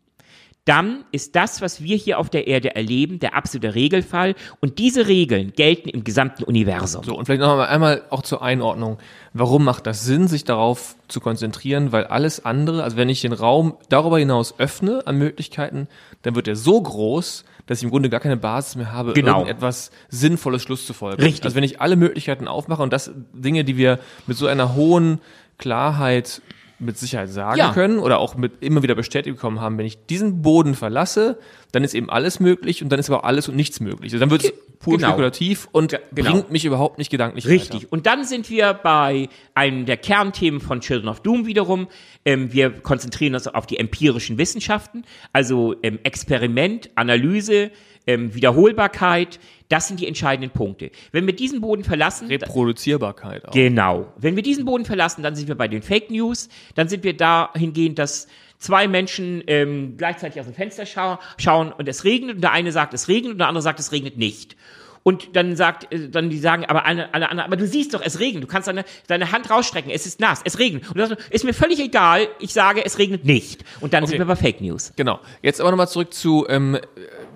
dann 0.70 1.04
ist 1.12 1.36
das, 1.36 1.64
was 1.64 1.82
wir 1.82 1.98
hier 1.98 2.20
auf 2.20 2.30
der 2.30 2.46
Erde 2.46 2.76
erleben, 2.76 3.18
der 3.18 3.34
absolute 3.36 3.74
Regelfall. 3.74 4.36
Und 4.60 4.78
diese 4.78 5.08
Regeln 5.08 5.52
gelten 5.56 5.90
im 5.90 6.04
gesamten 6.04 6.44
Universum. 6.44 7.04
So, 7.04 7.18
und 7.18 7.26
vielleicht 7.26 7.42
noch 7.42 7.58
einmal 7.58 8.04
auch 8.12 8.22
zur 8.22 8.44
Einordnung. 8.44 9.00
Warum 9.34 9.64
macht 9.64 9.88
das 9.88 10.04
Sinn, 10.06 10.28
sich 10.28 10.44
darauf 10.44 10.96
zu 11.08 11.22
konzentrieren? 11.22 11.92
Weil 11.92 12.06
alles 12.06 12.46
andere, 12.46 12.84
also 12.84 12.98
wenn 12.98 13.10
ich 13.10 13.22
den 13.22 13.34
Raum 13.34 13.78
darüber 13.90 14.20
hinaus 14.20 14.60
öffne 14.60 15.08
an 15.08 15.18
Möglichkeiten, 15.18 15.88
dann 16.22 16.36
wird 16.36 16.48
er 16.48 16.56
so 16.56 16.80
groß, 16.80 17.46
dass 17.66 17.80
ich 17.80 17.84
im 17.84 17.90
Grunde 17.90 18.10
gar 18.12 18.20
keine 18.20 18.38
Basis 18.38 18.76
mehr 18.76 18.92
habe, 18.92 19.14
Genau. 19.14 19.40
irgendetwas 19.40 19.90
Sinnvolles 20.10 20.62
Schluss 20.62 20.86
zu 20.86 20.94
folgen. 20.94 21.24
Richtig. 21.24 21.46
Also 21.46 21.56
wenn 21.56 21.64
ich 21.64 21.82
alle 21.82 21.96
Möglichkeiten 21.96 22.48
aufmache 22.48 22.84
und 22.84 22.94
das 22.94 23.10
Dinge, 23.34 23.64
die 23.64 23.76
wir 23.76 23.98
mit 24.28 24.38
so 24.38 24.46
einer 24.46 24.76
hohen 24.76 25.20
Klarheit 25.58 26.44
mit 26.80 26.98
Sicherheit 26.98 27.30
sagen 27.30 27.58
Ja. 27.58 27.74
können 27.74 28.00
oder 28.00 28.20
auch 28.20 28.36
mit 28.36 28.62
immer 28.62 28.84
wieder 28.84 28.96
bestätigt 28.96 29.36
bekommen 29.36 29.60
haben, 29.60 29.78
wenn 29.78 29.86
ich 29.86 30.06
diesen 30.06 30.42
Boden 30.42 30.76
verlasse, 30.76 31.38
dann 31.72 31.84
ist 31.84 31.94
eben 31.94 32.10
alles 32.10 32.40
möglich 32.40 32.82
und 32.84 32.90
dann 32.90 33.00
ist 33.00 33.10
aber 33.10 33.20
auch 33.20 33.28
alles 33.28 33.48
und 33.48 33.56
nichts 33.56 33.80
möglich. 33.80 34.14
Also 34.14 34.20
dann 34.20 34.32
wird 34.32 34.44
es 34.44 34.54
pur 34.80 34.98
genau. 34.98 35.10
spekulativ 35.10 35.68
und 35.72 35.98
genau. 36.14 36.32
bringt 36.32 36.52
mich 36.52 36.66
überhaupt 36.66 36.98
nicht 36.98 37.12
gedanklich 37.12 37.48
Richtig. 37.48 37.84
weiter. 37.84 37.88
Und 37.92 38.06
dann 38.06 38.26
sind 38.26 38.50
wir 38.50 38.74
bei 38.74 39.30
einem 39.54 39.86
der 39.86 39.98
Kernthemen 39.98 40.62
von 40.62 40.82
Children 40.82 41.10
of 41.10 41.22
Doom 41.22 41.46
wiederum. 41.46 41.88
Ähm, 42.26 42.52
wir 42.54 42.72
konzentrieren 42.72 43.36
uns 43.36 43.48
auf 43.48 43.68
die 43.68 43.78
empirischen 43.78 44.38
Wissenschaften, 44.38 45.06
also 45.34 45.76
ähm, 45.84 46.00
Experiment, 46.04 46.90
Analyse, 46.96 47.72
ähm, 48.08 48.34
Wiederholbarkeit. 48.34 49.40
Das 49.68 49.88
sind 49.88 50.00
die 50.00 50.08
entscheidenden 50.08 50.52
Punkte. 50.52 50.90
Wenn 51.12 51.28
wir 51.28 51.36
diesen 51.36 51.62
Boden 51.62 51.84
verlassen, 51.84 52.28
Reproduzierbarkeit 52.28 53.48
auch. 53.48 53.52
Genau. 53.52 54.12
Wenn 54.18 54.36
wir 54.36 54.42
diesen 54.42 54.66
Boden 54.66 54.86
verlassen, 54.86 55.22
dann 55.22 55.36
sind 55.36 55.48
wir 55.48 55.56
bei 55.56 55.68
den 55.68 55.84
Fake 55.84 56.10
News. 56.10 56.50
Dann 56.74 56.90
sind 56.90 57.04
wir 57.04 57.16
dahingehend, 57.16 58.00
dass 58.00 58.28
zwei 58.60 58.88
Menschen 58.88 59.44
ähm, 59.48 59.96
gleichzeitig 59.98 60.40
aus 60.40 60.46
dem 60.46 60.54
Fenster 60.56 60.86
schau 60.86 61.18
schauen 61.38 61.72
und 61.72 61.88
es 61.88 62.04
regnet 62.04 62.36
und 62.36 62.42
der 62.42 62.52
eine 62.52 62.72
sagt, 62.72 62.94
es 62.94 63.08
regnet 63.08 63.32
und 63.34 63.38
der 63.40 63.48
andere 63.48 63.62
sagt, 63.62 63.80
es 63.80 63.92
regnet 63.92 64.18
nicht. 64.18 64.56
Und 65.02 65.38
dann 65.38 65.56
sagt, 65.56 65.92
äh, 65.94 66.10
dann 66.10 66.30
die 66.30 66.38
sagen, 66.38 66.66
aber 66.66 66.86
alle, 66.86 67.14
alle 67.14 67.30
anderen, 67.30 67.48
aber 67.48 67.56
du 67.56 67.66
siehst 67.66 67.94
doch, 67.94 68.02
es 68.04 68.20
regnet. 68.20 68.44
Du 68.44 68.48
kannst 68.48 68.68
deine, 68.68 68.84
deine 69.08 69.32
Hand 69.32 69.50
rausstrecken, 69.50 69.90
es 69.90 70.06
ist 70.06 70.20
nass, 70.20 70.42
es 70.44 70.60
regnet. 70.60 70.88
Und 70.90 70.98
du 70.98 71.08
sagst, 71.08 71.30
ist 71.32 71.46
mir 71.46 71.54
völlig 71.54 71.80
egal, 71.80 72.28
ich 72.40 72.52
sage, 72.52 72.86
es 72.86 72.98
regnet 72.98 73.24
nicht. 73.24 73.64
Und 73.80 73.94
dann 73.94 74.06
sind 74.06 74.16
Okay. 74.16 74.20
wir 74.20 74.26
bei 74.28 74.36
Fake 74.36 74.60
News. 74.60 74.92
Genau. 74.98 75.22
Jetzt 75.42 75.62
aber 75.62 75.72
nochmal 75.72 75.88
zurück 75.88 76.14
zu, 76.14 76.46
ähm, 76.50 76.78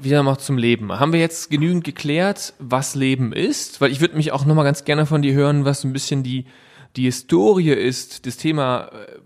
wieder 0.02 0.24
noch 0.24 0.38
zum 0.38 0.58
Leben. 0.58 0.92
Haben 1.00 1.14
wir 1.14 1.22
jetzt 1.22 1.50
genügend 1.50 1.86
geklärt, 1.86 2.54
was 2.60 2.96
Leben 2.96 3.32
ist? 3.32 3.80
Weil 3.80 3.92
ich 3.92 4.02
würde 4.02 4.18
mich 4.18 4.34
auch 4.34 4.44
nochmal 4.46 4.66
ganz 4.66 4.84
gerne 4.84 5.06
von 5.06 5.22
dir 5.22 5.34
hören, 5.34 5.64
was 5.64 5.86
ein 5.86 5.94
bisschen 5.94 6.22
die, 6.22 6.46
die 6.98 7.06
Historie 7.06 7.72
ist. 7.72 8.26
Das 8.26 8.36
Thema 8.36 8.90
äh, 8.92 9.20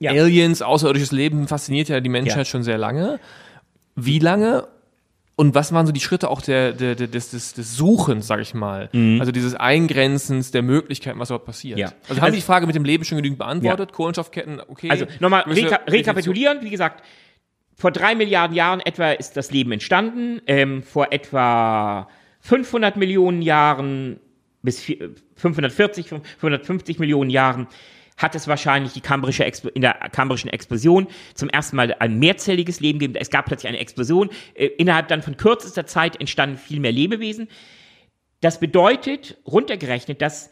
Ja. 0.00 0.10
Aliens, 0.12 0.62
außerirdisches 0.62 1.12
Leben 1.12 1.46
fasziniert 1.46 1.88
ja 1.88 2.00
die 2.00 2.08
Menschheit 2.08 2.38
Ja. 2.38 2.44
schon 2.46 2.62
sehr 2.62 2.78
lange. 2.78 3.20
Wie 3.96 4.18
lange? 4.18 4.66
Und 5.36 5.54
was 5.54 5.72
waren 5.72 5.86
so 5.86 5.92
die 5.92 6.00
Schritte 6.00 6.28
auch 6.28 6.42
der, 6.42 6.72
der, 6.72 6.94
der, 6.94 7.06
des, 7.06 7.30
des, 7.30 7.54
des 7.54 7.74
Suchens, 7.76 8.26
sag 8.26 8.40
ich 8.40 8.52
mal? 8.52 8.90
Also 9.20 9.30
dieses 9.32 9.54
Eingrenzens 9.54 10.50
der 10.50 10.60
Möglichkeiten, 10.62 11.18
was 11.18 11.30
überhaupt 11.30 11.46
passiert. 11.46 11.78
Ja. 11.78 11.92
Also 12.08 12.16
haben 12.20 12.24
Also- 12.26 12.36
die 12.36 12.42
Frage 12.42 12.66
mit 12.66 12.74
dem 12.74 12.84
Leben 12.84 13.04
schon 13.04 13.16
genügend 13.16 13.38
beantwortet? 13.38 13.92
Kohlenstoffketten, 13.92 14.60
okay. 14.68 14.90
Also 14.90 15.06
nochmal 15.18 15.42
reka 15.42 15.80
rekapitulieren, 15.86 16.58
wie 16.62 16.70
gesagt, 16.70 17.02
vor 17.74 17.90
drei 17.90 18.14
Milliarden 18.14 18.54
Jahren 18.54 18.80
etwa 18.80 19.12
ist 19.12 19.36
das 19.38 19.50
Leben 19.50 19.72
entstanden, 19.72 20.42
ähm, 20.46 20.82
vor 20.82 21.08
etwa 21.12 22.08
500 22.40 22.96
Millionen 22.98 23.40
Jahren 23.40 24.20
bis 24.62 24.80
vier- 24.80 25.10
540, 25.36 26.08
550 26.38 26.98
Millionen 26.98 27.30
Jahren 27.30 27.66
hat 28.20 28.34
es 28.34 28.46
wahrscheinlich 28.46 28.92
die 28.92 29.00
kambrische 29.00 29.44
Expl 29.44 29.68
in 29.74 29.80
der 29.80 29.94
kambrischen 30.12 30.50
Explosion 30.50 31.06
zum 31.34 31.48
ersten 31.48 31.76
Mal 31.76 31.96
ein 31.98 32.18
mehrzelliges 32.18 32.80
Leben 32.80 32.98
gegeben. 32.98 33.18
Es 33.18 33.30
gab 33.30 33.46
plötzlich 33.46 33.68
eine 33.68 33.78
Explosion. 33.78 34.28
Äh, 34.54 34.66
innerhalb 34.66 35.08
dann 35.08 35.22
von 35.22 35.36
kürzester 35.36 35.86
Zeit 35.86 36.20
entstanden 36.20 36.58
viel 36.58 36.80
mehr 36.80 36.92
Lebewesen. 36.92 37.48
Das 38.42 38.60
bedeutet, 38.60 39.38
runtergerechnet, 39.46 40.20
dass 40.20 40.50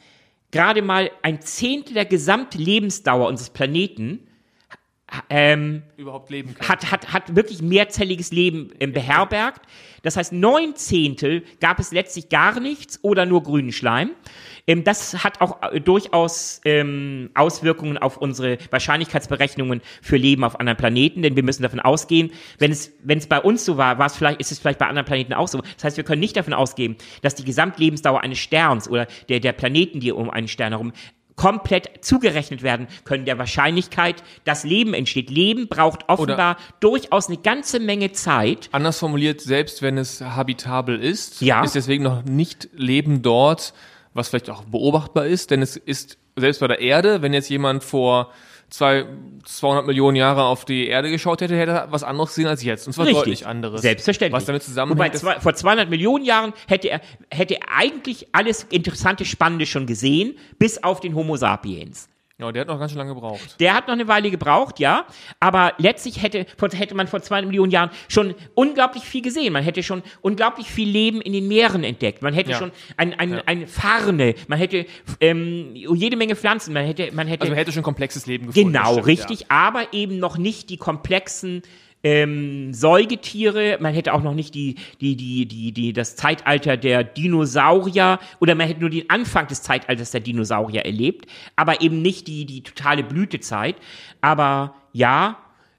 gerade 0.51 0.81
mal 0.83 1.11
ein 1.23 1.43
Zehntel 1.43 1.95
der 1.95 2.07
Gesamtlebensdauer 2.07 3.29
unseres 3.29 3.51
Planeten 3.51 4.27
ähm, 5.31 5.83
überhaupt 5.97 6.31
leben 6.31 6.55
kann. 6.55 6.69
hat, 6.69 6.91
hat, 6.91 7.13
hat 7.13 7.37
wirklich 7.37 7.63
mehrzelliges 7.63 8.31
Leben 8.31 8.73
ähm, 8.81 8.93
beherbergt. 8.93 9.63
Das 10.03 10.17
heißt, 10.17 10.33
neun 10.33 10.77
Zehntel 10.77 11.45
gab 11.61 11.79
es 11.79 11.93
letztlich 11.93 12.29
gar 12.29 12.61
nichts 12.61 13.03
oder 13.03 13.27
nur 13.27 13.43
grünen 13.43 13.73
Schleim. 13.73 14.11
Ähm, 14.69 14.85
das 14.85 15.25
hat 15.25 15.41
auch 15.41 15.61
äh, 15.63 15.81
durchaus 15.81 16.61
ähm, 16.65 17.31
Auswirkungen 17.35 17.99
auf 17.99 18.19
unsere 18.19 18.59
Wahrscheinlichkeitsberechnungen 18.71 19.81
für 20.03 20.17
Leben 20.17 20.45
auf 20.45 20.61
anderen 20.61 20.77
Planeten, 20.77 21.23
denn 21.23 21.35
wir 21.35 21.43
müssen 21.43 21.63
davon 21.63 21.81
ausgehen, 21.81 22.31
wenn 22.59 22.71
es, 22.71 22.93
wenn 23.03 23.19
es 23.19 23.27
bei 23.27 23.41
uns 23.41 23.65
so 23.65 23.77
war, 23.77 23.99
war 23.99 24.07
es 24.07 24.17
vielleicht, 24.17 24.41
ist 24.41 24.53
es 24.53 24.59
vielleicht 24.61 24.79
bei 24.79 24.87
anderen 24.87 25.07
Planeten 25.07 25.33
auch 25.33 25.49
so. 25.49 25.61
Das 25.77 25.85
heißt, 25.85 25.97
wir 25.97 26.05
können 26.05 26.21
nicht 26.21 26.37
davon 26.37 26.53
ausgehen, 26.53 26.97
dass 27.23 27.35
die 27.35 27.45
Gesamtlebensdauer 27.45 28.21
eines 28.21 28.39
Sterns 28.39 28.89
oder 28.89 29.07
der, 29.29 29.41
der 29.41 29.53
Planeten, 29.53 30.01
die 30.01 30.13
um 30.13 30.31
einen 30.31 30.49
Stern 30.49 30.73
herum 30.73 30.93
komplett 31.39 32.05
zugerechnet 32.05 32.63
werden 32.63 32.89
können 33.05 33.25
der 33.25 33.39
Wahrscheinlichkeit, 33.39 34.23
dass 34.45 34.65
Leben 34.65 34.93
entsteht. 34.93 35.31
Leben 35.31 35.69
braucht 35.69 36.09
offenbar 36.09 36.59
durchaus 36.81 37.29
eine 37.29 37.39
ganze 37.39 37.79
Menge 37.81 38.13
Zeit. 38.13 38.69
Anders 38.73 38.99
formuliert, 38.99 39.41
selbst 39.41 39.81
wenn 39.81 39.97
es 39.97 40.21
habitabel 40.21 41.01
ist, 41.01 41.41
Ja. 41.41 41.63
ist 41.63 41.77
deswegen 41.77 42.03
noch 42.03 42.25
nicht 42.25 42.69
Leben 42.75 43.23
dort, 43.23 43.73
was 44.15 44.29
vielleicht 44.29 44.51
auch 44.51 44.65
beobachtbar 44.65 45.27
ist, 45.27 45.51
denn 45.51 45.63
es 45.63 45.77
ist 45.77 46.19
selbst 46.37 46.61
bei 46.61 46.69
der 46.69 46.81
Erde, 46.81 47.23
wenn 47.23 47.33
jetzt 47.33 47.49
jemand 47.49 47.85
vor 47.85 48.33
zwei, 48.71 49.07
200 49.45 49.87
Millionen 49.87 50.17
Jahre 50.17 50.45
auf 50.45 50.65
die 50.65 50.89
Erde 50.89 51.11
geschaut 51.11 51.41
hätte, 51.41 51.57
hätte 51.57 51.73
er 51.73 51.93
was 51.93 52.03
anderes 52.03 52.31
gesehen 52.31 52.47
als 52.47 52.63
jetzt. 52.63 52.87
Und 52.87 52.93
zwar 52.93 53.07
deutlich 53.07 53.47
anderes. 53.47 53.83
Selbstverständlich. 53.83 54.37
Was 54.37 54.47
damit 54.47 54.63
zusammenhängt, 54.63 55.17
zwei, 55.17 55.41
vor 55.41 55.55
200 55.55 55.89
Millionen 55.89 56.25
Jahren 56.25 56.53
hätte 56.67 56.89
er, 56.89 57.01
hätte 57.31 57.55
er 57.55 57.69
eigentlich 57.75 58.29
alles 58.33 58.65
interessante, 58.71 59.25
spannende 59.25 59.67
schon 59.67 59.87
gesehen, 59.87 60.37
bis 60.59 60.83
auf 60.83 61.01
den 61.01 61.15
Homo 61.15 61.37
sapiens. 61.37 62.09
Ja, 62.41 62.53
der 62.53 62.61
hat 62.61 62.69
noch 62.69 62.79
ganz 62.79 62.93
schön 62.93 62.99
lange 62.99 63.15
gebraucht. 63.15 63.57
Der 63.59 63.75
hat 63.75 63.89
noch 63.89 63.95
eine 63.95 64.07
Weile 64.07 64.31
gebraucht, 64.31 64.79
ja, 64.79 65.07
aber 65.41 65.73
letztlich 65.79 66.23
hätte, 66.23 66.47
hätte 66.73 66.95
man 66.95 67.09
vor 67.09 67.21
200 67.21 67.47
Millionen 67.49 67.73
Jahren 67.73 67.91
schon 68.09 68.35
unglaublich 68.55 69.03
viel 69.03 69.23
gesehen. 69.23 69.53
Man 69.53 69.65
hätte 69.65 69.83
schon 69.83 70.03
unglaublich 70.21 70.69
viel 70.71 70.89
Leben 70.89 71.21
in 71.21 71.33
den 71.33 71.49
Meeren 71.49 71.83
entdeckt. 71.83 72.23
Man 72.23 72.35
hätte 72.35 72.53
Ja. 72.53 72.59
schon 72.59 72.71
ein, 72.97 73.15
ein, 73.19 73.41
eine 73.47 73.67
Farne, 73.67 74.37
man 74.47 74.59
hätte 74.59 74.87
ähm, 75.21 75.71
jede 75.75 76.17
Menge 76.17 76.37
Pflanzen, 76.37 76.73
man 76.73 76.85
hätte, 76.87 77.11
man 77.13 77.27
hätte 77.27 77.43
Also 77.43 77.51
man 77.51 77.59
hätte 77.59 77.73
schon 77.73 77.83
komplexes 77.83 78.27
Leben 78.27 78.47
gefunden. 78.47 78.73
Genau, 78.73 78.93
stimmt, 78.93 79.07
richtig, 79.07 79.51
aber 79.51 79.93
eben 79.93 80.19
noch 80.19 80.39
nicht 80.39 80.71
die 80.71 80.77
komplexen 80.77 81.63
ähm, 82.05 82.73
Säugetiere, 82.73 83.79
man 83.81 83.93
hätte 83.93 84.15
auch 84.15 84.23
noch 84.23 84.35
nicht 84.35 84.55
die, 84.55 84.77
die, 85.01 85.17
die, 85.17 85.47
die, 85.47 85.73
die, 85.73 85.93
das 85.93 86.17
Zeitalter 86.17 86.77
der 86.77 87.03
Dinosaurier 87.05 88.19
oder 88.41 88.55
man 88.55 88.69
hätte 88.69 88.81
nur 88.81 88.91
den 88.91 89.11
Anfang 89.11 89.49
des 89.49 89.63
Zeitalters 89.63 90.13
der 90.13 90.21
Dinosaurier 90.21 90.85
erlebt, 90.85 91.27
aber 91.57 91.81
eben 91.81 92.01
nicht 92.03 92.29
die, 92.29 92.45
die 92.45 92.63
totale 92.63 93.03
Blütezeit. 93.03 93.77
Aber 94.21 94.75
ja, 94.93 95.39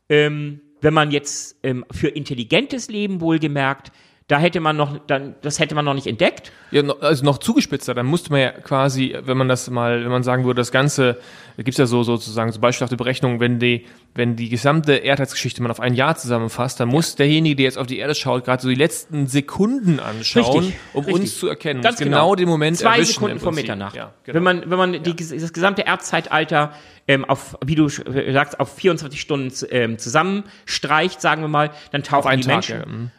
ähm, 0.09 0.61
wenn 0.81 0.93
man 0.93 1.11
jetzt 1.11 1.57
ähm, 1.63 1.85
für 1.91 2.09
intelligentes 2.09 2.89
Leben 2.89 3.21
wohlgemerkt, 3.21 3.91
da 4.29 4.37
hätte 4.37 4.59
man 4.59 4.77
noch, 4.77 4.99
dann, 5.07 5.35
das 5.41 5.59
hätte 5.59 5.73
man 5.73 5.85
noch 5.85 5.95
nicht 5.95 6.05
entdeckt. 6.05 6.51
Ja, 6.69 6.83
also 7.01 7.25
noch 7.25 7.39
zugespitzter, 7.39 7.95
dann 7.95 8.05
musste 8.05 8.31
man 8.31 8.41
ja 8.41 8.51
quasi, 8.51 9.17
wenn 9.23 9.37
man 9.37 9.47
das 9.47 9.69
mal, 9.71 10.03
wenn 10.03 10.11
man 10.11 10.21
sagen 10.21 10.45
würde, 10.45 10.59
das 10.59 10.71
ganze 10.71 11.17
Da 11.59 11.63
gibt's 11.63 11.77
ja 11.77 11.87
so 11.87 12.03
sozusagen 12.03 12.53
so 12.53 12.61
beispielhafte 12.61 12.95
Berechnungen, 12.95 13.41
wenn 13.41 13.59
die, 13.59 13.85
wenn 14.15 14.37
die 14.37 14.47
gesamte 14.47 14.93
Erdheitsgeschichte 14.93 15.61
man 15.61 15.71
auf 15.71 15.81
ein 15.81 15.93
Jahr 15.93 16.15
zusammenfasst, 16.15 16.79
dann 16.79 16.87
muss 16.87 17.17
derjenige, 17.17 17.57
der 17.57 17.65
jetzt 17.65 17.77
auf 17.77 17.85
die 17.85 17.97
Erde 17.97 18.15
schaut, 18.15 18.45
gerade 18.45 18.63
so 18.63 18.69
die 18.69 18.75
letzten 18.75 19.27
Sekunden 19.27 19.99
anschauen, 19.99 20.61
Richtig, 20.61 20.79
um 20.93 21.03
richtig. 21.03 21.21
uns 21.21 21.37
zu 21.37 21.49
erkennen. 21.49 21.81
Ganz 21.81 21.97
genau, 21.97 22.27
genau. 22.27 22.35
den 22.35 22.47
Moment 22.47 22.77
Zwei 22.77 22.93
erwischen 22.93 23.15
Sekunden 23.15 23.39
vor. 23.41 23.51
Mitternacht. 23.51 23.93
Ja, 23.93 24.13
genau. 24.23 24.35
Wenn 24.37 24.43
man, 24.43 24.71
wenn 24.71 24.77
man 24.77 25.03
die, 25.03 25.13
das 25.13 25.51
gesamte 25.51 25.85
Erdzeitalter 25.85 26.71
ähm, 27.09 27.25
auf, 27.25 27.57
wie 27.65 27.75
du 27.75 27.87
äh, 27.87 28.31
sagst, 28.31 28.57
auf 28.57 28.75
24 28.75 29.19
Stunden 29.19 29.53
ähm, 29.69 29.97
zusammenstreicht, 29.97 31.19
sagen 31.19 31.41
wir 31.41 31.49
mal, 31.49 31.71
dann 31.91 32.03
tauchen 32.03 32.37
die 32.37 32.43
Tag, 32.47 32.69
Menschen 32.69 32.79
ja, 32.79 32.85
mhm, 32.85 33.11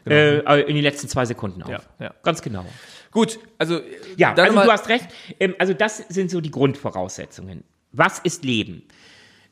äh, 0.47 0.61
in 0.63 0.77
den 0.77 0.83
letzten 0.83 1.09
zwei 1.09 1.27
Sekunden 1.27 1.63
auf. 1.63 1.69
Ja, 1.69 1.81
ja. 1.99 2.15
Ganz 2.23 2.41
genau. 2.41 2.65
Gut, 3.11 3.39
also 3.59 3.81
Ja, 4.17 4.33
dann 4.33 4.51
also 4.51 4.63
du 4.63 4.73
hast 4.73 4.89
recht. 4.89 5.09
Ähm, 5.39 5.55
also 5.59 5.75
das 5.75 5.99
sind 6.09 6.31
so 6.31 6.41
die 6.41 6.51
Grundvoraussetzungen. 6.51 7.65
Was 7.93 8.19
ist 8.21 8.45
Leben? 8.45 8.83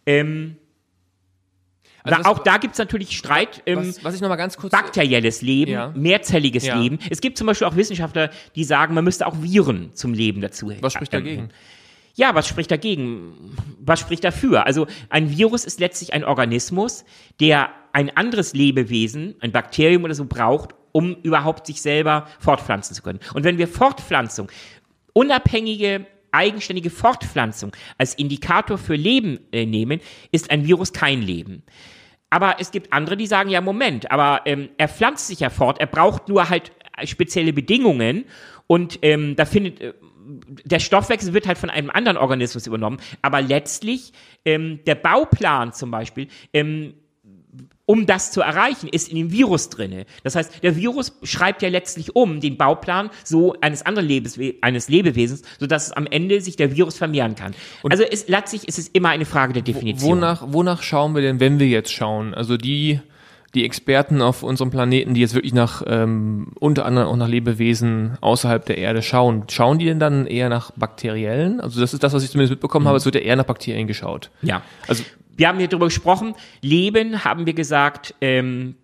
Ähm, 0.06 0.56
Also 2.04 2.22
da, 2.22 2.28
auch 2.30 2.38
da 2.38 2.56
gibt's 2.58 2.78
natürlich 2.78 3.16
Streit. 3.16 3.62
Ähm, 3.66 3.78
was, 3.78 4.04
was 4.04 4.14
ich 4.14 4.20
noch 4.20 4.28
mal 4.28 4.36
ganz 4.36 4.56
kurz 4.56 4.70
bakterielles 4.72 5.42
Leben, 5.42 5.72
Ja. 5.72 5.92
mehrzelliges 5.94 6.64
Ja. 6.66 6.78
Leben. 6.80 6.98
Es 7.10 7.20
gibt 7.20 7.36
zum 7.36 7.46
Beispiel 7.46 7.66
auch 7.66 7.76
Wissenschaftler, 7.76 8.30
die 8.54 8.64
sagen, 8.64 8.94
man 8.94 9.04
müsste 9.04 9.26
auch 9.26 9.34
Viren 9.42 9.94
zum 9.94 10.14
Leben 10.14 10.40
dazu 10.40 10.72
Was 10.80 10.92
spricht 10.94 11.12
ähm, 11.14 11.24
dagegen? 11.24 11.48
Ja, 12.14 12.34
was 12.34 12.48
spricht 12.48 12.70
dagegen? 12.70 13.54
Was 13.80 14.00
spricht 14.00 14.24
dafür? 14.24 14.66
Also 14.66 14.86
ein 15.08 15.30
Virus 15.36 15.64
ist 15.64 15.78
letztlich 15.80 16.14
ein 16.14 16.24
Organismus, 16.24 17.04
der 17.40 17.70
ein 17.92 18.16
anderes 18.16 18.54
Lebewesen, 18.54 19.36
ein 19.40 19.52
Bakterium 19.52 20.04
oder 20.04 20.14
so 20.14 20.24
braucht, 20.24 20.70
um 20.92 21.14
überhaupt 21.22 21.66
sich 21.66 21.80
selber 21.80 22.26
fortpflanzen 22.40 22.94
zu 22.96 23.02
können. 23.02 23.20
Und 23.34 23.44
wenn 23.44 23.58
wir 23.58 23.68
Fortpflanzung, 23.68 24.50
unabhängige, 25.12 26.06
eigenständige 26.32 26.90
Fortpflanzung 26.90 27.72
als 27.96 28.14
Indikator 28.14 28.78
für 28.78 28.94
Leben 28.94 29.40
äh, 29.52 29.66
nehmen, 29.66 30.00
ist 30.32 30.50
ein 30.50 30.66
Virus 30.66 30.92
kein 30.92 31.22
Leben. 31.22 31.62
Aber 32.30 32.56
es 32.58 32.70
gibt 32.70 32.92
andere, 32.92 33.16
die 33.16 33.26
sagen, 33.26 33.50
ja, 33.50 33.60
Moment, 33.60 34.10
aber 34.10 34.42
ähm, 34.44 34.68
er 34.76 34.88
pflanzt 34.88 35.28
sich 35.28 35.40
ja 35.40 35.50
fort, 35.50 35.80
er 35.80 35.86
braucht 35.86 36.28
nur 36.28 36.48
halt 36.48 36.72
äh, 36.96 37.06
spezielle 37.06 37.52
Bedingungen 37.52 38.24
und 38.66 38.98
ähm, 39.02 39.34
da 39.36 39.44
findet, 39.44 39.80
äh, 39.80 39.94
der 40.64 40.78
Stoffwechsel 40.78 41.32
wird 41.32 41.46
halt 41.46 41.56
von 41.56 41.70
einem 41.70 41.90
anderen 41.90 42.18
Organismus 42.18 42.66
übernommen, 42.66 42.98
aber 43.22 43.40
letztlich 43.40 44.12
ähm, 44.44 44.80
der 44.86 44.94
Bauplan 44.94 45.72
zum 45.72 45.90
Beispiel, 45.90 46.28
ähm, 46.52 46.94
um 47.88 48.04
das 48.04 48.32
zu 48.32 48.42
erreichen, 48.42 48.86
ist 48.86 49.08
in 49.08 49.16
dem 49.16 49.32
Virus 49.32 49.70
drinne. 49.70 50.04
Das 50.22 50.36
heißt, 50.36 50.62
der 50.62 50.76
Virus 50.76 51.18
schreibt 51.22 51.62
ja 51.62 51.70
letztlich 51.70 52.14
um 52.14 52.38
den 52.38 52.58
Bauplan 52.58 53.08
so 53.24 53.54
eines 53.62 53.84
anderen 53.86 54.06
Lebeswe 54.06 54.56
eines 54.60 54.90
Lebewesens, 54.90 55.40
sodass 55.58 55.92
am 55.92 56.06
Ende 56.06 56.42
sich 56.42 56.56
der 56.56 56.76
Virus 56.76 56.98
vermehren 56.98 57.34
kann. 57.34 57.54
also 57.88 58.02
es, 58.02 58.28
letztlich 58.28 58.68
ist 58.68 58.78
es 58.78 58.88
immer 58.88 59.08
eine 59.08 59.24
Frage 59.24 59.54
der 59.54 59.62
Definition. 59.62 60.18
Wonach, 60.18 60.42
wonach 60.48 60.82
schauen 60.82 61.14
wir 61.14 61.22
denn, 61.22 61.40
wenn 61.40 61.58
wir 61.58 61.66
jetzt 61.66 61.90
schauen? 61.90 62.34
Also 62.34 62.58
die, 62.58 63.00
die 63.54 63.64
Experten 63.64 64.20
auf 64.20 64.42
unserem 64.42 64.70
Planeten, 64.70 65.14
die 65.14 65.22
jetzt 65.22 65.34
wirklich 65.34 65.54
nach, 65.54 65.82
ähm, 65.86 66.48
unter 66.60 66.84
anderem 66.84 67.08
auch 67.08 67.16
nach 67.16 67.28
Lebewesen 67.28 68.18
außerhalb 68.20 68.66
der 68.66 68.76
Erde 68.76 69.00
schauen, 69.00 69.44
schauen 69.48 69.78
die 69.78 69.86
denn 69.86 69.98
dann 69.98 70.26
eher 70.26 70.50
nach 70.50 70.72
bakteriellen? 70.72 71.58
Also 71.62 71.80
das 71.80 71.94
ist 71.94 72.02
das, 72.02 72.12
was 72.12 72.22
ich 72.22 72.30
zumindest 72.30 72.50
mitbekommen 72.50 72.86
habe, 72.86 72.98
es 72.98 73.06
wird 73.06 73.14
ja 73.14 73.22
eher 73.22 73.36
nach 73.36 73.46
Bakterien 73.46 73.86
geschaut. 73.86 74.30
Ja. 74.42 74.60
Also 74.86 75.04
Wir 75.38 75.48
haben 75.48 75.58
hier 75.58 75.68
drüber 75.68 75.86
gesprochen. 75.86 76.34
Leben, 76.62 77.24
haben 77.24 77.46
wir 77.46 77.54
gesagt, 77.54 78.14
ähm, 78.20 78.74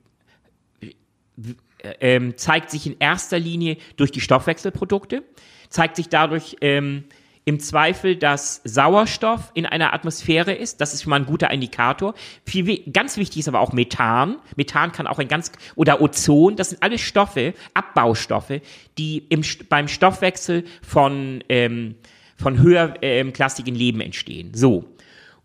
ähm, 2.00 2.36
zeigt 2.36 2.70
sich 2.70 2.86
in 2.86 2.96
erster 3.00 3.40
Linie 3.40 3.76
durch 3.96 4.12
die 4.12 4.20
Stoffwechselprodukte, 4.20 5.24
zeigt 5.68 5.96
sich 5.96 6.08
dadurch 6.08 6.56
ähm, 6.60 7.04
im 7.44 7.58
Zweifel, 7.58 8.14
dass 8.14 8.60
Sauerstoff 8.62 9.50
in 9.54 9.66
einer 9.66 9.92
Atmosphäre 9.92 10.52
ist. 10.54 10.80
Das 10.80 10.94
ist 10.94 11.02
schon 11.02 11.10
mal 11.10 11.16
ein 11.16 11.26
guter 11.26 11.50
Indikator. 11.50 12.14
Viel, 12.46 12.84
ganz 12.90 13.16
wichtig 13.16 13.40
ist 13.40 13.48
aber 13.48 13.58
auch 13.58 13.72
Methan. 13.72 14.36
Methan 14.54 14.92
kann 14.92 15.08
auch 15.08 15.18
ein 15.18 15.28
ganz, 15.28 15.50
oder 15.74 16.00
Ozon. 16.00 16.54
Das 16.54 16.70
sind 16.70 16.84
alles 16.84 17.00
Stoffe, 17.00 17.52
Abbaustoffe, 17.74 18.60
die 18.96 19.26
im, 19.28 19.42
beim 19.68 19.88
Stoffwechsel 19.88 20.64
von, 20.86 21.42
ähm, 21.48 21.96
von 22.36 22.60
höherklassigen 22.60 23.74
Leben 23.74 24.00
entstehen. 24.00 24.54
So. 24.54 24.93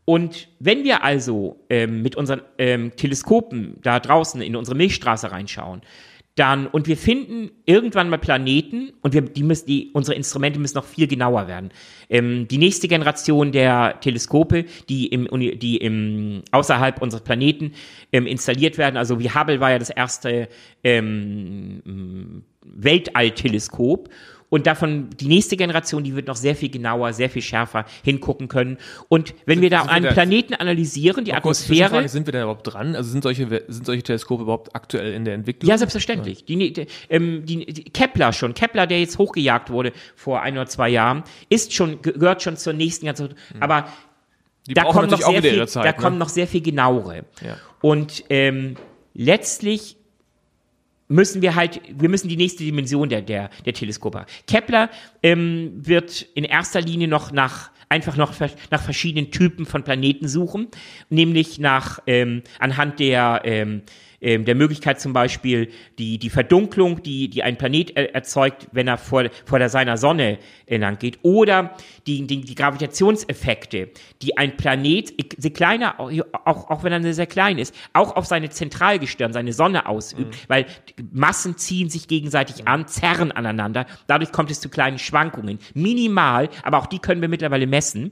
Und 0.10 0.48
wenn 0.58 0.84
wir 0.84 1.04
also 1.04 1.60
ähm, 1.70 2.02
mit 2.02 2.16
unseren 2.16 2.42
ähm, 2.58 2.96
Teleskopen 2.96 3.76
da 3.84 4.00
draußen 4.00 4.42
in 4.42 4.56
unsere 4.56 4.76
Milchstraße 4.76 5.32
reinschauen, 5.32 5.84
dann 6.34 6.66
und 6.66 6.88
wir 6.88 6.98
finden 6.98 7.52
irgendwann 7.68 8.10
mal 8.10 8.18
Planeten 8.18 8.92
und 9.04 9.14
wir 9.14 9.22
die 9.22 9.44
müssen 9.44 9.68
die 9.68 9.92
unsere 9.94 10.16
Instrumente 10.16 10.60
müssen 10.60 10.78
noch 10.78 10.86
viel 10.86 11.06
genauer 11.06 11.48
werden. 11.48 11.70
Ähm, 12.10 12.48
die 12.48 12.58
nächste 12.58 12.88
Generation 12.88 13.52
der 13.52 14.00
Teleskope, 14.00 14.66
die 14.90 15.06
im 15.10 15.28
die 15.60 15.78
im 15.78 16.42
außerhalb 16.50 17.04
unseres 17.04 17.24
Planeten 17.24 17.74
ähm, 18.12 18.26
installiert 18.26 18.80
werden, 18.80 18.98
also 18.98 19.20
wie 19.20 19.30
Hubble 19.30 19.60
war 19.60 19.70
ja 19.70 19.78
das 19.78 19.92
erste 19.92 20.50
ähm, 20.84 22.44
Weltallteleskop 22.66 24.10
und 24.50 24.68
davon 24.68 25.10
die 25.20 25.28
nächste 25.28 25.58
Generation, 25.58 26.04
die 26.04 26.16
wird 26.16 26.28
noch 26.28 26.36
sehr 26.36 26.56
viel 26.56 26.70
genauer, 26.70 27.14
sehr 27.14 27.30
viel 27.30 27.42
schärfer 27.42 27.86
hingucken 28.04 28.48
können. 28.48 28.78
Und 29.08 29.34
wenn 29.46 29.62
wir 29.62 29.70
da 29.70 29.80
sind 29.80 29.88
wir 29.88 29.94
einen 29.94 30.06
da- 30.06 30.12
Planeten 30.12 30.54
analysieren, 30.56 31.26
die 31.26 31.32
kurze 31.32 31.38
Atmosphäre, 31.38 31.78
Zwischenfrage, 31.78 32.10
sind 32.10 32.28
wir 32.28 32.32
denn 32.32 32.42
überhaupt 32.42 32.74
dran? 32.74 32.96
Also 32.96 33.12
sind 33.12 33.24
solche, 33.24 33.64
sind 33.68 33.86
solche 33.86 34.04
Teleskope 34.04 34.44
überhaupt 34.44 34.76
aktuell 34.76 35.14
in 35.14 35.26
der 35.26 35.36
Entwicklung? 35.36 35.70
ja 35.70 35.78
selbstverständlich. 35.78 36.46
Die, 36.46 36.74
die, 36.74 36.88
ähm, 37.10 37.46
die, 37.46 37.66
die 37.66 37.84
Kepler 37.84 38.34
schon, 38.34 38.54
Kepler, 38.54 38.88
der 38.88 39.00
jetzt 39.00 39.18
hochgejagt 39.18 39.70
wurde 39.70 39.94
vor 40.16 40.42
ein 40.42 40.56
oder 40.56 40.68
zwei 40.68 40.90
Jahren, 40.90 41.24
ist 41.50 41.74
schon 41.74 42.02
gehört 42.02 42.42
schon 42.42 42.58
zur 42.58 42.74
nächsten 42.74 43.06
Generation. 43.06 43.36
Aber 43.60 43.88
die 44.68 44.74
da 44.74 44.84
kommt 44.84 45.12
noch 45.12 45.22
viel, 45.22 45.68
Zeit. 45.68 45.86
da 45.86 45.92
ne? 45.92 45.98
kommen 45.98 46.18
noch 46.18 46.30
sehr 46.30 46.48
viel 46.48 46.62
genauere. 46.62 47.26
Ja. 47.42 47.58
Und 47.82 48.24
ähm, 48.30 48.76
letztlich 49.14 49.99
müssen 51.10 51.42
wir 51.42 51.56
halt, 51.56 51.82
wir 51.94 52.08
müssen 52.08 52.30
die 52.30 52.38
nächste 52.38 52.64
Dimension 52.64 53.10
der, 53.10 53.22
der, 53.22 53.50
der 53.66 53.74
Teleskope. 53.74 54.26
Kepler 54.48 54.90
ähm, 55.22 55.74
wird 55.76 56.22
in 56.36 56.46
erster 56.46 56.80
Linie 56.80 57.08
noch 57.08 57.32
nach 57.32 57.72
einfach 57.90 58.16
noch 58.16 58.34
nach 58.70 58.82
verschiedenen 58.82 59.32
Typen 59.32 59.66
von 59.66 59.84
Planeten 59.84 60.28
suchen, 60.28 60.68
nämlich 61.10 61.58
nach 61.58 62.00
ähm, 62.06 62.44
anhand 62.60 63.00
der 63.00 63.42
ähm, 63.44 63.82
ähm, 64.22 64.46
der 64.46 64.56
Möglichkeit 64.56 65.00
zum 65.00 65.14
Beispiel 65.14 65.70
die, 65.98 66.18
die 66.18 66.30
Verdunklung, 66.30 67.02
die, 67.04 67.30
die 67.30 67.44
ein 67.44 67.58
Planet 67.58 67.96
er, 67.96 68.16
erzeugt, 68.16 68.68
wenn 68.72 68.88
er 68.88 68.98
vor, 68.98 69.26
vor 69.46 69.60
der 69.60 69.70
seiner 69.70 69.98
Sonne 69.98 70.40
äh, 70.66 70.78
lang 70.78 71.00
geht, 71.00 71.20
oder 71.24 71.76
die, 72.08 72.26
die, 72.28 72.42
die 72.42 72.56
Gravitationseffekte, 72.56 73.90
die 74.22 74.38
ein 74.38 74.58
Planet, 74.58 75.14
je 75.38 75.50
kleiner, 75.52 76.00
auch, 76.00 76.70
auch, 76.70 76.84
wenn 76.84 76.92
er 76.92 77.14
sehr 77.14 77.28
klein 77.28 77.58
ist, 77.58 77.76
auch 77.94 78.16
auf 78.16 78.26
seine 78.26 78.50
Zentralgestirn, 78.50 79.34
seine 79.34 79.54
Sonne 79.54 79.88
ausübt, 79.88 80.38
weil 80.48 80.66
Massen 81.12 81.58
ziehen 81.58 81.90
sich 81.90 82.08
gegenseitig 82.08 82.68
an, 82.68 82.88
zerren 82.88 83.32
aneinander, 83.32 83.86
dadurch 84.08 84.32
kommt 84.32 84.52
es 84.52 84.60
zu 84.60 84.70
kleinen 84.70 85.00
Schwankungen. 85.00 85.60
Minimal, 85.74 86.50
aber 86.64 86.78
auch 86.78 86.88
die 86.88 87.00
können 87.00 87.22
wir 87.22 87.30
mittlerweile 87.30 87.68
messen. 87.68 88.12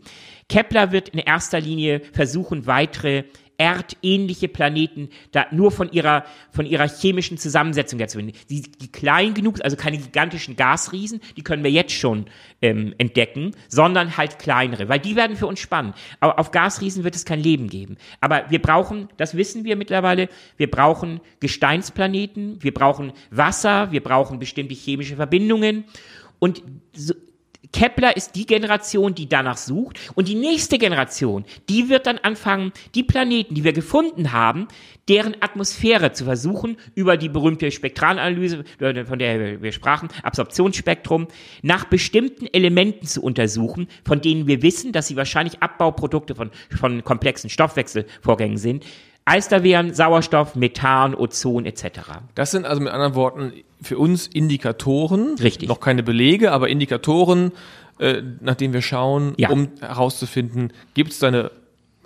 Kepler 0.49 0.91
wird 0.91 1.09
in 1.09 1.19
erster 1.19 1.59
Linie 1.59 2.01
versuchen, 2.13 2.67
weitere 2.67 3.25
erdähnliche 3.57 4.47
Planeten 4.47 5.09
da 5.31 5.47
nur 5.51 5.71
von 5.71 5.91
ihrer 5.91 6.25
von 6.51 6.65
ihrer 6.65 6.87
chemischen 6.87 7.37
Zusammensetzung 7.37 7.99
her 7.99 8.07
zu 8.07 8.19
finden. 8.19 8.37
Die, 8.49 8.61
die 8.61 8.91
klein 8.91 9.33
genug, 9.33 9.63
also 9.63 9.75
keine 9.75 9.97
gigantischen 9.97 10.55
Gasriesen, 10.55 11.21
die 11.35 11.43
können 11.43 11.63
wir 11.63 11.71
jetzt 11.71 11.93
schon 11.93 12.25
ähm, 12.61 12.93
entdecken, 12.97 13.51
sondern 13.67 14.15
halt 14.15 14.37
kleinere, 14.39 14.89
weil 14.89 14.99
die 14.99 15.15
werden 15.15 15.35
für 15.35 15.47
uns 15.47 15.59
spannend. 15.59 15.95
Aber 16.19 16.39
auf 16.39 16.51
Gasriesen 16.51 17.03
wird 17.03 17.15
es 17.15 17.25
kein 17.25 17.39
Leben 17.39 17.67
geben. 17.67 17.97
Aber 18.21 18.45
wir 18.49 18.61
brauchen, 18.61 19.09
das 19.17 19.35
wissen 19.35 19.63
wir 19.63 19.75
mittlerweile, 19.75 20.29
wir 20.57 20.69
brauchen 20.69 21.19
Gesteinsplaneten, 21.39 22.61
wir 22.61 22.73
brauchen 22.73 23.11
Wasser, 23.31 23.91
wir 23.91 24.03
brauchen 24.03 24.39
bestimmte 24.39 24.75
chemische 24.75 25.15
Verbindungen 25.15 25.85
und 26.39 26.61
so, 26.93 27.13
Kepler 27.71 28.15
ist 28.15 28.35
die 28.35 28.45
Generation, 28.45 29.13
die 29.13 29.27
danach 29.27 29.57
sucht. 29.57 29.99
Und 30.15 30.27
die 30.27 30.35
nächste 30.35 30.77
Generation, 30.77 31.45
die 31.69 31.89
wird 31.89 32.07
dann 32.07 32.17
anfangen, 32.17 32.71
die 32.95 33.03
Planeten, 33.03 33.55
die 33.55 33.63
wir 33.63 33.73
gefunden 33.73 34.31
haben, 34.31 34.67
deren 35.07 35.35
Atmosphäre 35.41 36.11
zu 36.11 36.25
versuchen, 36.25 36.77
über 36.95 37.17
die 37.17 37.29
berühmte 37.29 37.71
Spektralanalyse, 37.71 38.63
von 38.79 39.19
der 39.19 39.61
wir 39.61 39.71
sprachen, 39.71 40.09
Absorptionsspektrum, 40.23 41.27
nach 41.61 41.85
bestimmten 41.85 42.47
Elementen 42.47 43.07
zu 43.07 43.21
untersuchen, 43.21 43.87
von 44.05 44.21
denen 44.21 44.47
wir 44.47 44.61
wissen, 44.61 44.91
dass 44.91 45.07
sie 45.07 45.15
wahrscheinlich 45.15 45.61
Abbauprodukte 45.61 46.35
von, 46.35 46.51
von 46.77 47.03
komplexen 47.03 47.49
Stoffwechselvorgängen 47.49 48.58
sind. 48.58 48.85
Alsterwären, 49.28 49.94
Sauerstoff, 49.94 50.56
Methan, 50.56 51.13
Ozon 51.13 51.65
etc. 51.65 51.84
Das 52.36 52.52
sind 52.52 52.65
also 52.65 52.82
mit 52.82 52.92
anderen 52.94 53.15
Worten 53.15 53.54
für 53.82 53.98
uns 53.98 54.28
Indikatoren, 54.28 55.36
Richtig. 55.36 55.67
noch 55.67 55.80
keine 55.80 56.02
Belege, 56.02 56.52
aber 56.52 56.69
Indikatoren, 56.69 57.52
äh, 58.00 58.21
nach 58.40 58.56
denen 58.56 58.73
wir 58.73 58.82
schauen, 58.82 59.34
Ja. 59.38 59.50
um 59.50 59.69
herauszufinden, 59.82 60.71
gibt 60.94 61.12
es 61.12 61.19
da 61.19 61.28
eine 61.28 61.52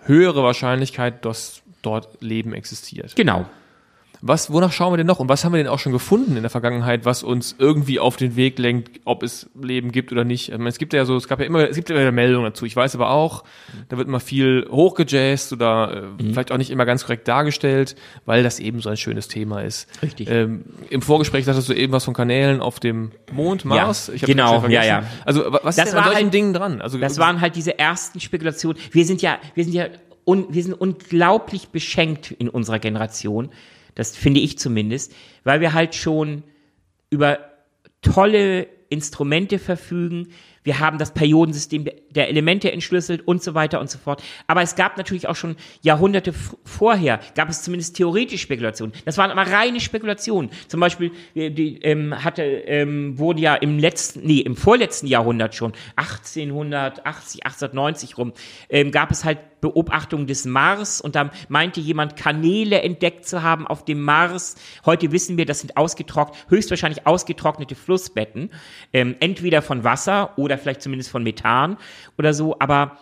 höhere 0.04 0.44
Wahrscheinlichkeit, 0.44 1.24
dass 1.26 1.62
dort 1.84 2.22
Leben 2.22 2.54
existiert. 2.54 3.16
Genau. 3.16 3.46
Was, 4.24 4.52
wonach 4.52 4.72
schauen 4.72 4.94
wir 4.94 4.98
denn 4.98 5.08
noch 5.08 5.20
und 5.20 5.30
was 5.30 5.44
haben 5.44 5.54
wir 5.54 5.58
denn 5.58 5.68
auch 5.68 5.80
schon 5.80 5.92
gefunden 5.92 6.36
in 6.36 6.44
der 6.44 6.52
Vergangenheit, 6.52 7.06
was 7.06 7.24
uns 7.24 7.56
irgendwie 7.58 8.00
auf 8.00 8.18
den 8.18 8.36
Weg 8.36 8.60
lenkt, 8.60 9.02
ob 9.04 9.24
es 9.24 9.50
Leben 9.60 9.92
gibt 9.92 10.12
oder 10.12 10.24
nicht? 10.24 10.52
Meine, 10.52 10.70
es 10.70 10.78
gibt 10.78 10.94
ja 10.94 11.06
so, 11.06 11.16
es 11.16 11.28
gab 11.28 11.40
ja 11.40 11.46
immer, 11.46 11.68
es 11.68 11.76
gibt 11.76 11.90
ja 11.90 11.96
immer 11.96 12.12
Meldungen 12.12 12.46
dazu. 12.46 12.66
Ich 12.66 12.76
weiß 12.76 12.94
aber 12.94 13.10
auch, 13.10 13.44
da 13.90 13.98
wird 13.98 14.08
immer 14.08 14.20
viel 14.20 14.68
hochgejazzt 14.70 15.54
oder 15.54 16.14
äh, 16.20 16.24
mhm. 16.24 16.34
vielleicht 16.34 16.52
auch 16.52 16.58
nicht 16.58 16.70
immer 16.70 16.86
ganz 16.86 17.04
korrekt 17.04 17.28
dargestellt, 17.28 17.96
weil 18.26 18.44
das 18.44 18.60
eben 18.60 18.80
so 18.80 18.90
ein 18.90 18.98
schönes 18.98 19.28
Thema 19.28 19.62
ist. 19.62 19.88
Richtig. 20.04 20.30
Ähm, 20.30 20.66
Im 20.92 21.02
Vorgespräch 21.02 21.46
sagtest 21.46 21.70
du 21.70 21.74
eben 21.74 21.92
was 21.92 22.06
von 22.06 22.14
Kanälen 22.14 22.62
auf 22.62 22.80
dem 22.80 23.12
Mond, 23.32 23.66
Mars. 23.66 24.12
Ja, 24.14 24.28
genau, 24.28 24.68
ja, 24.68 24.84
ja. 24.84 25.04
Also 25.26 25.52
was 25.64 25.78
das 25.78 25.86
ist 25.86 25.92
denn 25.94 25.98
an 25.98 26.06
solchen 26.06 26.24
halt, 26.26 26.34
Dingen 26.34 26.54
dran? 26.54 26.82
Also 26.82 27.00
das 27.00 27.18
waren 27.18 27.42
halt 27.42 27.56
diese 27.56 27.80
ersten 27.80 28.20
Spekulationen. 28.20 28.80
Wir 28.92 29.06
sind 29.06 29.24
ja, 29.24 29.40
wir 29.56 29.64
sind 29.64 29.74
ja, 29.74 29.88
un, 30.26 30.46
wir 30.50 30.62
sind 30.62 30.74
unglaublich 30.74 31.70
beschenkt 31.70 32.30
in 32.32 32.50
unserer 32.50 32.78
Generation. 32.78 33.50
Das 33.96 34.16
finde 34.16 34.40
ich 34.40 34.58
zumindest, 34.58 35.14
weil 35.44 35.62
wir 35.62 35.74
halt 35.74 35.96
schon 35.96 36.44
über 37.10 37.40
tolle 38.02 38.68
Instrumente 38.90 39.60
verfügen, 39.60 40.28
wir 40.64 40.80
haben 40.80 40.98
das 40.98 41.14
Periodensystem 41.14 41.88
der 42.12 42.30
Elemente 42.30 42.72
entschlüsselt 42.72 43.28
und 43.28 43.42
so 43.42 43.56
weiter 43.56 43.80
und 43.80 43.90
so 43.90 43.98
fort. 43.98 44.22
Aber 44.48 44.62
es 44.62 44.76
gab 44.76 44.98
natürlich 44.98 45.28
auch 45.28 45.36
schon 45.36 45.56
Jahrhunderte 45.82 46.34
vorher, 46.66 47.20
gab 47.36 47.50
es 47.50 47.64
zumindest 47.64 47.96
theoretische 47.96 48.44
Spekulationen. 48.44 48.94
Das 49.06 49.18
waren 49.18 49.32
aber 49.32 49.50
reine 49.50 49.80
Spekulationen. 49.80 50.52
Zum 50.68 50.80
Beispiel 50.80 51.12
die, 51.34 51.80
ähm, 51.82 52.24
hatte, 52.24 52.44
ähm, 52.44 53.18
wurde 53.18 53.42
ja 53.42 53.56
im 53.56 53.80
letzten, 53.80 54.22
nee, 54.22 54.40
im 54.40 54.56
vorletzten 54.56 55.08
Jahrhundert 55.08 55.56
schon, 55.56 55.74
1880, 55.96 57.46
1890 57.46 58.18
rum, 58.18 58.34
ähm, 58.70 58.92
gab 58.92 59.10
es 59.10 59.26
halt 59.26 59.40
Beobachtungen 59.62 60.28
des 60.28 60.46
Mars 60.46 61.02
und 61.02 61.16
da 61.16 61.32
meinte 61.50 61.80
jemand 61.80 62.16
Kanäle 62.16 62.82
entdeckt 62.82 63.26
zu 63.26 63.42
haben 63.42 63.66
auf 63.66 63.84
dem 63.84 64.02
Mars. 64.02 64.56
Heute 64.86 65.12
wissen 65.12 65.38
wir, 65.38 65.46
das 65.46 65.62
sind 65.62 65.78
ausgetrocknet, 65.78 66.38
höchstwahrscheinlich 66.50 67.08
ausgetrocknete 67.08 67.74
Flussbetten, 67.74 68.52
ähm, 68.94 69.16
entweder 69.20 69.62
von 69.64 69.84
Wasser 69.84 70.34
oder 70.38 70.52
oder 70.52 70.58
vielleicht 70.58 70.82
zumindest 70.82 71.10
von 71.10 71.24
Methan 71.24 71.78
oder 72.18 72.34
so, 72.34 72.58
aber 72.60 72.98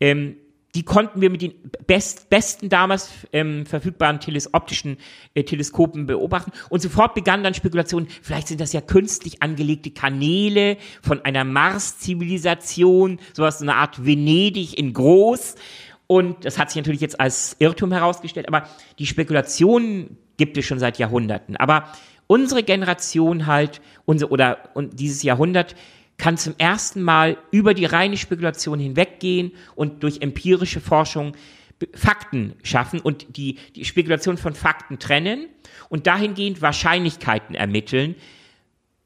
ähm, 0.00 0.36
die 0.74 0.82
konnten 0.82 1.20
wir 1.20 1.30
mit 1.30 1.40
den 1.40 1.54
best, 1.86 2.30
besten 2.30 2.68
damals 2.68 3.10
ähm, 3.32 3.64
verfügbaren 3.64 4.18
teles 4.18 4.54
optischen 4.54 4.96
äh, 5.34 5.44
Teleskopen 5.44 6.06
beobachten. 6.06 6.50
Und 6.68 6.82
sofort 6.82 7.14
begannen 7.14 7.44
dann 7.44 7.54
Spekulationen, 7.54 8.08
vielleicht 8.22 8.48
sind 8.48 8.60
das 8.60 8.72
ja 8.72 8.80
künstlich 8.80 9.40
angelegte 9.40 9.92
Kanäle 9.92 10.76
von 11.00 11.24
einer 11.24 11.44
Mars-Zivilisation, 11.44 13.20
sowas, 13.34 13.60
so 13.60 13.64
eine 13.64 13.76
Art 13.76 14.04
Venedig 14.04 14.76
in 14.76 14.94
groß. 14.94 15.54
Und 16.06 16.44
das 16.44 16.58
hat 16.58 16.70
sich 16.70 16.76
natürlich 16.76 17.00
jetzt 17.00 17.18
als 17.18 17.56
Irrtum 17.58 17.92
herausgestellt, 17.92 18.48
aber 18.48 18.68
die 18.98 19.06
Spekulationen 19.06 20.18
gibt 20.36 20.56
es 20.58 20.66
schon 20.66 20.78
seit 20.78 20.98
Jahrhunderten. 20.98 21.56
Aber 21.56 21.92
unsere 22.26 22.62
Generation 22.62 23.46
halt, 23.46 23.80
unsere, 24.04 24.30
oder 24.30 24.70
und 24.74 25.00
dieses 25.00 25.22
Jahrhundert, 25.22 25.74
kann 26.16 26.36
zum 26.36 26.54
ersten 26.58 27.02
Mal 27.02 27.36
über 27.50 27.74
die 27.74 27.86
reine 27.86 28.16
Spekulation 28.16 28.78
hinweggehen 28.78 29.52
und 29.74 30.02
durch 30.02 30.20
empirische 30.20 30.80
Forschung 30.80 31.36
Fakten 31.92 32.54
schaffen 32.62 33.00
und 33.00 33.36
die, 33.36 33.58
die 33.74 33.84
Spekulation 33.84 34.36
von 34.36 34.54
Fakten 34.54 34.98
trennen 34.98 35.48
und 35.88 36.06
dahingehend 36.06 36.62
Wahrscheinlichkeiten 36.62 37.54
ermitteln. 37.54 38.14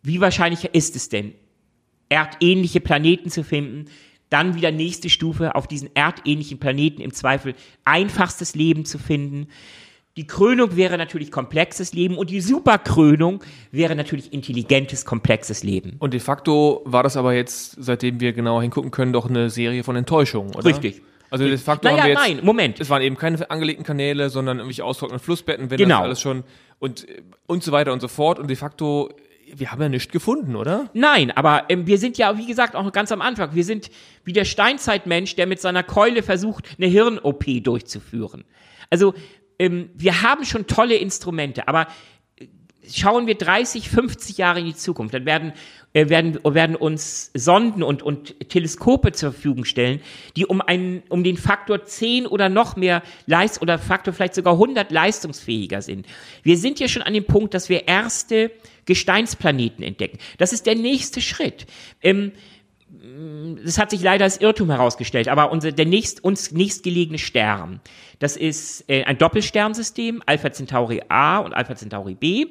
Wie 0.02 0.20
wahrscheinlich 0.20 0.64
ist 0.74 0.94
es 0.94 1.08
denn, 1.08 1.34
erdähnliche 2.08 2.80
Planeten 2.80 3.30
zu 3.30 3.42
finden? 3.42 3.86
Dann 4.30 4.54
wieder 4.54 4.70
nächste 4.70 5.10
Stufe 5.10 5.54
auf 5.54 5.66
diesen 5.66 5.94
erdähnlichen 5.94 6.58
Planeten 6.58 7.00
im 7.00 7.12
Zweifel 7.12 7.54
einfachstes 7.84 8.54
Leben 8.54 8.84
zu 8.84 8.98
finden. 8.98 9.48
Die 10.18 10.26
Krönung 10.26 10.74
wäre 10.74 10.98
natürlich 10.98 11.30
komplexes 11.30 11.92
Leben 11.92 12.18
und 12.18 12.30
die 12.30 12.40
Superkrönung 12.40 13.42
wäre 13.70 13.94
natürlich 13.94 14.32
intelligentes, 14.32 15.04
komplexes 15.04 15.62
Leben. 15.62 15.94
Und 16.00 16.12
de 16.12 16.18
facto 16.18 16.82
war 16.84 17.04
das 17.04 17.16
aber 17.16 17.34
jetzt, 17.34 17.76
seitdem 17.78 18.18
wir 18.18 18.32
genau 18.32 18.60
hingucken 18.60 18.90
können, 18.90 19.12
doch 19.12 19.30
eine 19.30 19.48
Serie 19.48 19.84
von 19.84 19.94
Enttäuschungen, 19.94 20.56
oder? 20.56 20.64
Richtig. 20.64 21.02
Also 21.30 21.44
de 21.44 21.56
facto 21.58 21.86
naja, 21.86 21.98
haben 21.98 22.06
wir 22.06 22.14
jetzt, 22.14 22.28
nein, 22.36 22.40
Moment. 22.44 22.80
Es 22.80 22.90
waren 22.90 23.02
eben 23.02 23.16
keine 23.16 23.48
angelegten 23.50 23.84
Kanäle, 23.84 24.28
sondern 24.30 24.58
irgendwelche 24.58 24.84
austrocknenden 24.84 25.24
Flussbetten, 25.24 25.70
wenn 25.70 25.76
genau. 25.76 25.98
das 25.98 26.04
alles 26.04 26.20
schon 26.20 26.44
und 26.78 27.06
und 27.46 27.62
so 27.62 27.70
weiter 27.70 27.92
und 27.92 28.00
so 28.00 28.08
fort. 28.08 28.38
Und 28.38 28.48
de 28.48 28.56
facto 28.56 29.10
wir 29.56 29.72
haben 29.72 29.82
ja 29.82 29.88
nichts 29.88 30.12
gefunden, 30.12 30.56
oder? 30.56 30.90
Nein, 30.94 31.30
aber 31.30 31.64
ähm, 31.68 31.86
wir 31.86 31.98
sind 31.98 32.18
ja, 32.18 32.36
wie 32.38 32.46
gesagt, 32.46 32.74
auch 32.76 32.92
ganz 32.92 33.12
am 33.12 33.22
Anfang. 33.22 33.54
Wir 33.54 33.64
sind 33.64 33.90
wie 34.24 34.32
der 34.32 34.44
Steinzeitmensch, 34.44 35.36
der 35.36 35.46
mit 35.46 35.60
seiner 35.60 35.82
Keule 35.82 36.22
versucht, 36.22 36.76
eine 36.78 36.86
Hirn-OP 36.86 37.44
durchzuführen. 37.62 38.44
Also 38.90 39.14
ähm, 39.58 39.90
wir 39.94 40.22
haben 40.22 40.44
schon 40.44 40.66
tolle 40.66 40.96
Instrumente, 40.96 41.68
aber 41.68 41.88
äh, 42.38 42.46
schauen 42.90 43.26
wir 43.26 43.34
30, 43.34 43.88
50 43.88 44.38
Jahre 44.38 44.60
in 44.60 44.66
die 44.66 44.74
Zukunft, 44.74 45.14
dann 45.14 45.26
werden, 45.26 45.52
äh, 45.92 46.08
werden, 46.08 46.38
werden 46.44 46.76
uns 46.76 47.30
Sonden 47.34 47.82
und, 47.82 48.02
und 48.02 48.48
Teleskope 48.48 49.12
zur 49.12 49.32
Verfügung 49.32 49.64
stellen, 49.64 50.00
die 50.36 50.46
um 50.46 50.60
einen, 50.60 51.02
um 51.08 51.24
den 51.24 51.36
Faktor 51.36 51.84
10 51.84 52.26
oder 52.26 52.48
noch 52.48 52.76
mehr 52.76 53.02
Leist 53.26 53.60
oder 53.60 53.78
Faktor 53.78 54.14
vielleicht 54.14 54.34
sogar 54.34 54.54
100 54.54 54.90
leistungsfähiger 54.90 55.82
sind. 55.82 56.06
Wir 56.42 56.56
sind 56.56 56.80
ja 56.80 56.88
schon 56.88 57.02
an 57.02 57.14
dem 57.14 57.24
Punkt, 57.24 57.54
dass 57.54 57.68
wir 57.68 57.88
erste 57.88 58.50
Gesteinsplaneten 58.88 59.84
entdecken. 59.84 60.18
Das 60.38 60.52
ist 60.52 60.66
der 60.66 60.74
nächste 60.74 61.20
Schritt. 61.20 61.66
Ähm, 62.02 62.32
das 63.64 63.78
hat 63.78 63.90
sich 63.90 64.02
leider 64.02 64.24
als 64.24 64.40
Irrtum 64.40 64.70
herausgestellt, 64.70 65.28
aber 65.28 65.52
unser, 65.52 65.72
der 65.72 65.84
nächst, 65.84 66.24
uns 66.24 66.52
nächstgelegene 66.52 67.18
Stern, 67.18 67.80
das 68.18 68.36
ist 68.36 68.88
äh, 68.88 69.04
ein 69.04 69.18
Doppelsternsystem, 69.18 70.22
Alpha 70.24 70.50
Centauri 70.50 71.02
A 71.08 71.38
und 71.38 71.52
Alpha 71.52 71.76
Centauri 71.76 72.14
B. 72.14 72.46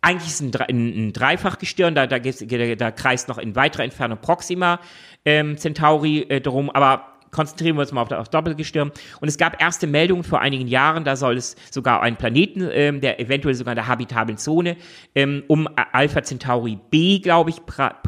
Eigentlich 0.00 0.28
ist 0.28 0.40
es 0.40 0.60
ein, 0.60 1.08
ein, 1.08 1.12
Dreifachgestirn, 1.12 1.94
da, 1.94 2.06
da, 2.06 2.18
da, 2.18 2.74
da 2.74 2.90
kreist 2.90 3.28
noch 3.28 3.36
in 3.36 3.54
weiterer 3.54 3.84
Entfernung 3.84 4.18
Proxima 4.18 4.80
ähm, 5.26 5.58
Centauri 5.58 6.22
äh, 6.22 6.40
drum, 6.40 6.70
aber 6.70 7.09
konzentrieren 7.30 7.76
wir 7.76 7.82
uns 7.82 7.92
mal 7.92 8.02
auf, 8.02 8.08
das 8.08 8.30
Doppelgestirn. 8.30 8.92
Und 9.20 9.28
es 9.28 9.38
gab 9.38 9.60
erste 9.60 9.86
Meldungen 9.86 10.24
vor 10.24 10.40
einigen 10.40 10.68
Jahren, 10.68 11.04
da 11.04 11.16
soll 11.16 11.36
es 11.36 11.56
sogar 11.70 12.02
einen 12.02 12.16
Planeten, 12.16 12.68
ähm, 12.72 13.00
der 13.00 13.20
eventuell 13.20 13.54
sogar 13.54 13.72
in 13.72 13.76
der 13.76 13.88
habitablen 13.88 14.38
Zone 14.38 14.76
ähm, 15.14 15.44
um 15.48 15.68
Alpha 15.92 16.22
Centauri 16.22 16.78
B, 16.90 17.18
glaube 17.18 17.50
ich, 17.50 17.56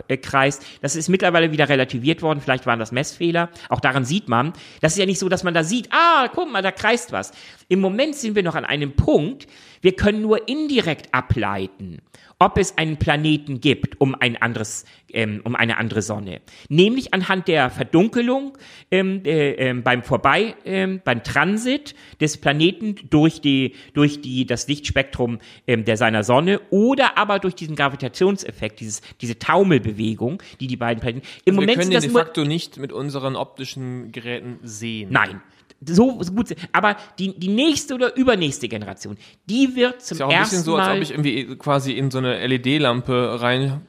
äh, 0.08 0.16
kreist. 0.16 0.64
Das 0.80 0.96
ist 0.96 1.08
mittlerweile 1.08 1.52
wieder 1.52 1.68
relativiert 1.68 2.22
worden. 2.22 2.40
Vielleicht 2.40 2.66
waren 2.66 2.78
das 2.78 2.92
Messfehler. 2.92 3.50
Auch 3.68 3.80
daran 3.80 4.04
sieht 4.04 4.28
man. 4.28 4.52
Das 4.80 4.92
ist 4.92 4.98
ja 4.98 5.06
nicht 5.06 5.18
so, 5.18 5.28
dass 5.28 5.44
man 5.44 5.54
da 5.54 5.64
sieht, 5.64 5.88
ah, 5.92 6.28
guck 6.32 6.50
mal, 6.50 6.62
da 6.62 6.72
kreist 6.72 7.12
was. 7.12 7.32
Im 7.68 7.80
Moment 7.80 8.14
sind 8.14 8.34
wir 8.34 8.42
noch 8.42 8.54
an 8.54 8.64
einem 8.64 8.94
Punkt, 8.94 9.46
wir 9.83 9.93
können 9.93 10.22
nur 10.22 10.49
indirekt 10.49 11.12
ableiten, 11.12 12.01
ob 12.39 12.57
es 12.59 12.78
einen 12.78 12.97
Planeten 12.97 13.61
gibt 13.61 14.01
um 14.01 14.14
ein 14.14 14.37
anderes, 14.37 14.85
ähm, 15.12 15.43
um 15.45 15.55
eine 15.55 15.76
andere 15.76 16.03
Sonne. 16.03 16.41
Nämlich 16.68 17.12
anhand 17.12 17.49
der 17.49 17.70
Verdunkelung 17.70 18.57
ähm, 18.91 19.22
äh, 19.24 19.70
äh, 19.70 19.74
beim 19.74 20.03
Vorbei, 20.03 20.55
äh, 20.64 20.87
beim 20.87 21.22
Transit 21.22 21.95
des 22.20 22.39
Planeten 22.39 22.97
durch 23.11 23.41
die, 23.41 23.74
durch 23.93 24.22
die, 24.22 24.47
das 24.47 24.66
Lichtspektrum 24.68 25.39
ähm, 25.66 25.85
der 25.85 25.97
seiner 25.97 26.24
Sonne 26.24 26.61
oder 26.70 27.18
aber 27.18 27.39
durch 27.39 27.55
diesen 27.55 27.76
Gravitationseffekt, 27.76 28.80
dieses, 28.80 29.03
diese 29.20 29.39
Taumelbewegung, 29.39 30.43
die 30.61 30.68
die 30.68 30.76
beiden 30.76 31.01
Planeten. 31.01 31.26
Im 31.45 31.55
also 31.55 31.61
Moment 31.61 31.78
wir 31.78 31.85
können 31.85 31.91
den 31.91 32.01
de 32.01 32.11
facto 32.11 32.45
nicht 32.45 32.78
mit 32.78 32.93
unseren 32.93 33.37
optischen 33.37 34.12
Geräten 34.12 34.59
sehen. 34.62 35.11
Nein, 35.12 35.43
so, 35.87 36.18
gut 36.18 36.49
sind. 36.49 36.61
Aber 36.72 36.97
die, 37.18 37.39
die 37.39 37.49
nächste 37.49 37.95
oder 37.95 38.16
übernächste 38.16 38.68
Generation, 38.68 39.16
die 39.49 39.74
wird 39.74 40.03
zum 40.03 40.16
ist 40.16 40.18
ja 40.20 40.26
auch 40.26 40.30
ein 40.30 40.37
ersten 40.37 40.57
bisschen 40.57 40.64
so, 40.64 40.76
Mal. 40.76 40.89
als 40.89 40.97
ob 40.97 41.03
ich 41.03 41.11
irgendwie 41.11 41.57
quasi 41.57 41.93
in 41.93 42.11
so 42.11 42.18
eine 42.18 42.47
LED-Lampe 42.47 43.41
rein 43.41 43.83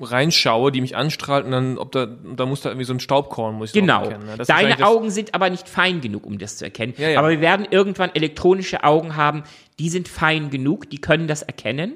reinschaue, 0.00 0.72
die 0.72 0.80
mich 0.80 0.96
anstrahlt 0.96 1.44
und 1.44 1.52
dann, 1.52 1.78
ob 1.78 1.92
da, 1.92 2.06
da 2.06 2.44
muss 2.44 2.62
da 2.62 2.70
irgendwie 2.70 2.86
so 2.86 2.92
ein 2.92 2.98
Staubkorn 2.98 3.54
muss 3.54 3.68
ich 3.70 3.80
genau. 3.80 4.02
erkennen. 4.02 4.26
Ne? 4.26 4.44
Deine 4.44 4.84
Augen 4.84 5.10
sind 5.10 5.32
aber 5.32 5.48
nicht 5.48 5.68
fein 5.68 6.00
genug, 6.00 6.26
um 6.26 6.38
das 6.38 6.56
zu 6.56 6.64
erkennen. 6.64 6.94
Ja, 6.96 7.10
ja. 7.10 7.18
Aber 7.20 7.30
wir 7.30 7.40
werden 7.40 7.66
irgendwann 7.70 8.12
elektronische 8.12 8.82
Augen 8.82 9.14
haben, 9.14 9.44
die 9.78 9.88
sind 9.90 10.08
fein 10.08 10.50
genug, 10.50 10.90
die 10.90 10.98
können 10.98 11.28
das 11.28 11.42
erkennen. 11.42 11.94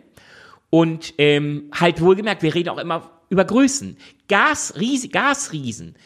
Und 0.70 1.14
ähm, 1.18 1.70
halt 1.72 2.01
wohlgemerkt, 2.01 2.43
wir 2.43 2.55
reden 2.55 2.68
auch 2.68 2.79
immer 2.79 3.11
über 3.29 3.45
Größen. 3.45 3.97
Gasriesen, 4.29 5.11
Gasriesen 5.11 5.97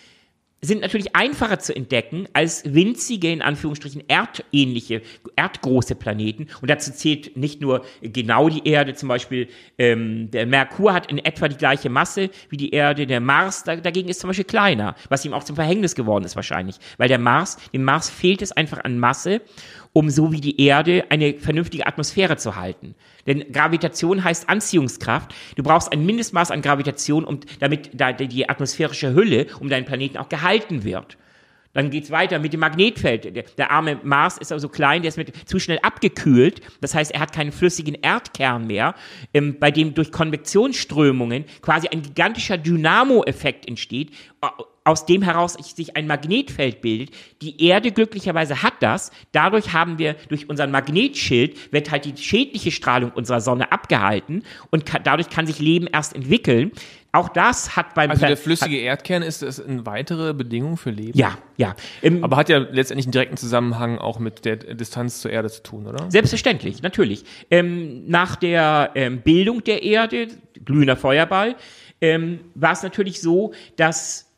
sind 0.62 0.82
natürlich 0.82 1.16
einfacher 1.16 1.58
zu 1.58 1.74
entdecken 1.74 2.28
als 2.32 2.62
winzige, 2.66 3.32
in 3.32 3.40
Anführungsstrichen, 3.40 4.02
erdähnliche, 4.08 5.02
erdgroße 5.36 5.94
Planeten. 5.94 6.48
Und 6.60 6.68
dazu 6.68 6.92
zählt 6.92 7.36
nicht 7.36 7.60
nur 7.60 7.84
genau 8.02 8.48
die 8.48 8.68
Erde, 8.68 8.94
zum 8.94 9.08
Beispiel 9.08 9.48
ähm, 9.78 10.30
der 10.30 10.46
Merkur 10.46 10.92
hat 10.92 11.10
in 11.10 11.18
etwa 11.18 11.48
die 11.48 11.56
gleiche 11.56 11.88
Masse 11.88 12.30
wie 12.50 12.56
die 12.58 12.70
Erde, 12.70 13.06
der 13.06 13.20
Mars 13.20 13.64
dagegen 13.64 14.08
ist 14.08 14.20
zum 14.20 14.28
Beispiel 14.28 14.44
kleiner, 14.44 14.94
was 15.08 15.24
ihm 15.24 15.32
auch 15.32 15.44
zum 15.44 15.56
Verhängnis 15.56 15.94
geworden 15.94 16.24
ist 16.24 16.36
wahrscheinlich. 16.36 16.76
Weil 16.98 17.08
der 17.08 17.18
Mars, 17.18 17.56
dem 17.72 17.84
Mars 17.84 18.10
fehlt 18.10 18.42
es 18.42 18.52
einfach 18.52 18.84
an 18.84 18.98
Masse 18.98 19.40
um 19.92 20.10
so 20.10 20.32
wie 20.32 20.40
die 20.40 20.60
Erde 20.60 21.04
eine 21.10 21.34
vernünftige 21.34 21.86
Atmosphäre 21.86 22.36
zu 22.36 22.56
halten. 22.56 22.94
Denn 23.26 23.52
Gravitation 23.52 24.22
heißt 24.22 24.48
Anziehungskraft. 24.48 25.34
Du 25.56 25.62
brauchst 25.62 25.92
ein 25.92 26.06
Mindestmaß 26.06 26.50
an 26.50 26.62
Gravitation, 26.62 27.24
um, 27.24 27.40
damit 27.58 27.90
da 27.92 28.12
die 28.12 28.48
atmosphärische 28.48 29.14
Hülle 29.14 29.46
um 29.58 29.68
deinen 29.68 29.84
Planeten 29.84 30.18
auch 30.18 30.28
gehalten 30.28 30.84
wird. 30.84 31.16
Dann 31.72 31.90
geht's 31.90 32.10
weiter 32.10 32.38
mit 32.38 32.52
dem 32.52 32.60
Magnetfeld. 32.60 33.36
Der, 33.36 33.44
der 33.44 33.70
arme 33.70 34.00
Mars 34.02 34.38
ist 34.38 34.52
also 34.52 34.68
klein, 34.68 35.02
der 35.02 35.10
ist 35.10 35.16
mit, 35.16 35.48
zu 35.48 35.58
schnell 35.58 35.78
abgekühlt. 35.82 36.60
Das 36.80 36.94
heißt, 36.94 37.12
er 37.12 37.20
hat 37.20 37.32
keinen 37.32 37.52
flüssigen 37.52 37.94
Erdkern 37.94 38.66
mehr, 38.66 38.94
ähm, 39.32 39.56
bei 39.58 39.70
dem 39.70 39.94
durch 39.94 40.10
Konvektionsströmungen 40.10 41.44
quasi 41.62 41.88
ein 41.88 42.02
gigantischer 42.02 42.58
Dynamo-Effekt 42.58 43.68
entsteht, 43.68 44.10
aus 44.84 45.06
dem 45.06 45.22
heraus 45.22 45.54
sich 45.54 45.96
ein 45.96 46.06
Magnetfeld 46.06 46.80
bildet. 46.80 47.10
Die 47.42 47.64
Erde 47.64 47.92
glücklicherweise 47.92 48.62
hat 48.62 48.74
das. 48.80 49.10
Dadurch 49.32 49.72
haben 49.72 49.98
wir 49.98 50.14
durch 50.28 50.48
unseren 50.48 50.70
Magnetschild 50.70 51.72
wird 51.72 51.90
halt 51.90 52.06
die 52.06 52.16
schädliche 52.16 52.70
Strahlung 52.70 53.12
unserer 53.12 53.40
Sonne 53.40 53.70
abgehalten 53.70 54.42
und 54.70 54.86
kann, 54.86 55.02
dadurch 55.04 55.28
kann 55.28 55.46
sich 55.46 55.58
Leben 55.58 55.86
erst 55.86 56.16
entwickeln. 56.16 56.72
Auch 57.12 57.28
das 57.28 57.76
hat 57.76 57.94
beim 57.94 58.10
Also 58.10 58.26
der 58.26 58.36
flüssige 58.36 58.78
Erdkern 58.78 59.22
ist 59.22 59.42
das 59.42 59.64
eine 59.64 59.84
weitere 59.84 60.32
Bedingung 60.32 60.76
für 60.76 60.90
Leben? 60.90 61.18
Ja, 61.18 61.38
ja. 61.56 61.74
Im, 62.02 62.22
Aber 62.22 62.36
hat 62.36 62.48
ja 62.48 62.58
letztendlich 62.58 63.06
einen 63.06 63.12
direkten 63.12 63.36
Zusammenhang 63.36 63.98
auch 63.98 64.20
mit 64.20 64.44
der 64.44 64.56
Distanz 64.56 65.20
zur 65.20 65.32
Erde 65.32 65.50
zu 65.50 65.62
tun, 65.62 65.86
oder? 65.88 66.10
Selbstverständlich, 66.10 66.82
natürlich. 66.82 67.24
Ähm, 67.50 68.06
nach 68.06 68.36
der 68.36 68.92
ähm, 68.94 69.22
Bildung 69.22 69.64
der 69.64 69.82
Erde, 69.82 70.28
glühender 70.64 70.96
Feuerball, 70.96 71.56
ähm, 72.00 72.40
war 72.54 72.72
es 72.72 72.82
natürlich 72.82 73.20
so, 73.20 73.52
dass 73.76 74.29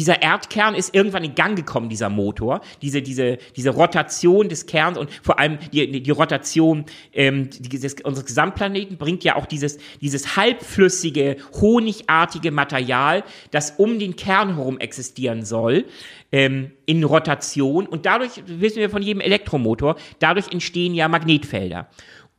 dieser 0.00 0.22
Erdkern 0.22 0.74
ist 0.74 0.94
irgendwann 0.94 1.24
in 1.24 1.34
Gang 1.34 1.56
gekommen, 1.56 1.90
dieser 1.90 2.08
Motor, 2.08 2.62
diese, 2.80 3.02
diese, 3.02 3.36
diese 3.54 3.68
Rotation 3.68 4.48
des 4.48 4.64
Kerns 4.64 4.96
und 4.96 5.10
vor 5.22 5.38
allem 5.38 5.58
die, 5.74 6.00
die 6.02 6.10
Rotation 6.10 6.86
ähm, 7.12 7.50
des, 7.50 7.96
unseres 8.02 8.24
Gesamtplaneten 8.24 8.96
bringt 8.96 9.24
ja 9.24 9.36
auch 9.36 9.44
dieses, 9.44 9.76
dieses 10.00 10.36
halbflüssige, 10.36 11.36
honigartige 11.60 12.50
Material, 12.50 13.24
das 13.50 13.72
um 13.72 13.98
den 13.98 14.16
Kern 14.16 14.56
herum 14.56 14.78
existieren 14.78 15.44
soll, 15.44 15.84
ähm, 16.32 16.70
in 16.86 17.04
Rotation. 17.04 17.86
Und 17.86 18.06
dadurch, 18.06 18.42
wissen 18.46 18.78
wir 18.78 18.88
von 18.88 19.02
jedem 19.02 19.20
Elektromotor, 19.20 19.96
dadurch 20.18 20.50
entstehen 20.50 20.94
ja 20.94 21.08
Magnetfelder. 21.08 21.90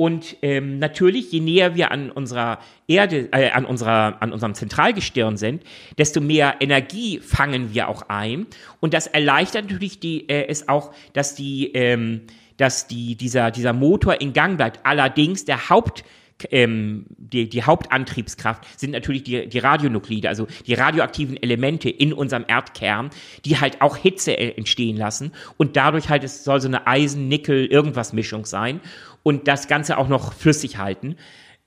Und 0.02 0.38
ähm, 0.42 0.80
natürlich, 0.80 1.32
je 1.32 1.42
näher 1.42 1.76
wir 1.76 1.92
an 1.92 2.10
unserer 2.10 2.58
Erde, 2.88 3.30
äh, 3.34 3.52
an, 3.52 3.66
unserer, 3.66 4.20
an 4.20 4.34
unserem 4.34 4.56
Zentralgestirn 4.56 5.38
sind, 5.38 5.62
desto 6.00 6.22
mehr 6.22 6.56
Energie 6.60 7.20
fangen 7.20 7.72
wir 7.76 7.88
auch 7.88 8.10
ein. 8.10 8.48
Und 8.80 8.96
das 8.96 9.06
erleichtert 9.06 9.70
natürlich 9.70 10.00
die, 10.00 10.28
äh, 10.28 10.48
es 10.48 10.68
auch, 10.68 10.92
dass 11.14 11.36
die, 11.36 11.72
ähm, 11.76 12.22
dass 12.58 12.88
die, 12.88 13.16
dieser, 13.16 13.52
dieser 13.52 13.74
Motor 13.74 14.22
in 14.22 14.34
Gang 14.34 14.58
bleibt. 14.58 14.80
Allerdings 14.88 15.46
der 15.46 15.70
Haupt, 15.70 16.04
ähm, 16.50 17.06
die, 17.18 17.48
die 17.48 17.64
Hauptantriebskraft 17.64 18.80
sind 18.80 18.92
natürlich 18.92 19.24
die, 19.24 19.48
die 19.48 19.60
Radionuklide, 19.60 20.30
also 20.30 20.48
die 20.66 20.74
radioaktiven 20.74 21.38
Elemente 21.38 21.92
in 21.92 22.12
unserem 22.12 22.46
Erdkern, 22.48 23.12
die 23.46 23.60
halt 23.60 23.82
auch 23.82 23.98
Hitze 23.98 24.36
äh, 24.36 24.58
entstehen 24.58 24.98
lassen 24.98 25.32
und 25.58 25.76
dadurch 25.76 26.10
halt, 26.10 26.24
es 26.24 26.44
soll 26.44 26.60
so 26.60 26.68
eine 26.68 26.88
Eisen-Nickel-Irgendwas-Mischung 26.88 28.46
sein 28.46 28.82
und 29.24 29.48
das 29.48 29.68
Ganze 29.68 29.98
auch 29.98 30.08
noch 30.08 30.34
flüssig 30.34 30.78
halten. 30.78 31.16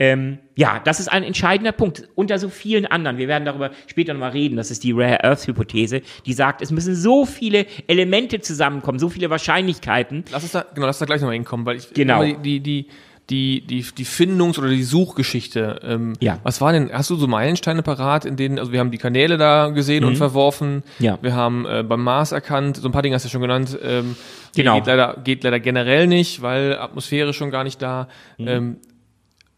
Ähm, 0.00 0.38
ja, 0.56 0.80
das 0.80 0.98
ist 0.98 1.06
ein 1.06 1.22
entscheidender 1.22 1.70
Punkt 1.70 2.08
unter 2.16 2.38
so 2.40 2.48
vielen 2.48 2.84
anderen. 2.84 3.16
Wir 3.16 3.28
werden 3.28 3.44
darüber 3.44 3.70
später 3.86 4.12
nochmal 4.12 4.32
reden. 4.32 4.56
Das 4.56 4.72
ist 4.72 4.82
die 4.82 4.90
Rare 4.90 5.22
Earth 5.22 5.46
Hypothese, 5.46 6.02
die 6.26 6.32
sagt, 6.32 6.62
es 6.62 6.72
müssen 6.72 6.96
so 6.96 7.24
viele 7.24 7.66
Elemente 7.86 8.40
zusammenkommen, 8.40 8.98
so 8.98 9.08
viele 9.08 9.30
Wahrscheinlichkeiten. 9.30 10.24
Lass 10.32 10.42
uns 10.42 10.52
da, 10.52 10.66
genau, 10.74 10.86
lass 10.86 10.98
da 10.98 11.06
gleich 11.06 11.20
nochmal 11.20 11.34
hinkommen, 11.34 11.64
weil 11.64 11.76
ich, 11.76 11.92
genau. 11.94 12.24
die, 12.24 12.36
die, 12.38 12.60
die, 12.60 12.86
die, 13.30 13.62
die 13.66 14.04
Findungs- 14.04 14.58
oder 14.58 14.68
die 14.68 14.82
Suchgeschichte. 14.82 15.80
Ähm, 15.82 16.12
ja. 16.20 16.38
Was 16.42 16.60
war 16.60 16.72
denn, 16.72 16.90
hast 16.92 17.08
du 17.10 17.16
so 17.16 17.26
Meilensteine 17.26 17.82
parat, 17.82 18.24
in 18.24 18.36
denen, 18.36 18.58
also 18.58 18.72
wir 18.72 18.80
haben 18.80 18.90
die 18.90 18.98
Kanäle 18.98 19.38
da 19.38 19.68
gesehen 19.68 20.02
mhm. 20.02 20.10
und 20.10 20.16
verworfen. 20.16 20.82
Ja. 20.98 21.18
Wir 21.22 21.34
haben 21.34 21.64
äh, 21.66 21.82
beim 21.82 22.02
Mars 22.02 22.32
erkannt, 22.32 22.76
so 22.76 22.88
ein 22.88 22.92
paar 22.92 23.02
Dinge 23.02 23.14
hast 23.14 23.24
du 23.24 23.28
schon 23.30 23.40
genannt, 23.40 23.78
ähm, 23.82 24.16
Genau. 24.54 24.76
Geht 24.76 24.86
leider, 24.86 25.16
geht 25.22 25.44
leider 25.44 25.60
generell 25.60 26.06
nicht, 26.06 26.42
weil 26.42 26.78
Atmosphäre 26.78 27.32
schon 27.32 27.50
gar 27.50 27.64
nicht 27.64 27.82
da. 27.82 28.08
Mhm. 28.38 28.48
Ähm, 28.48 28.76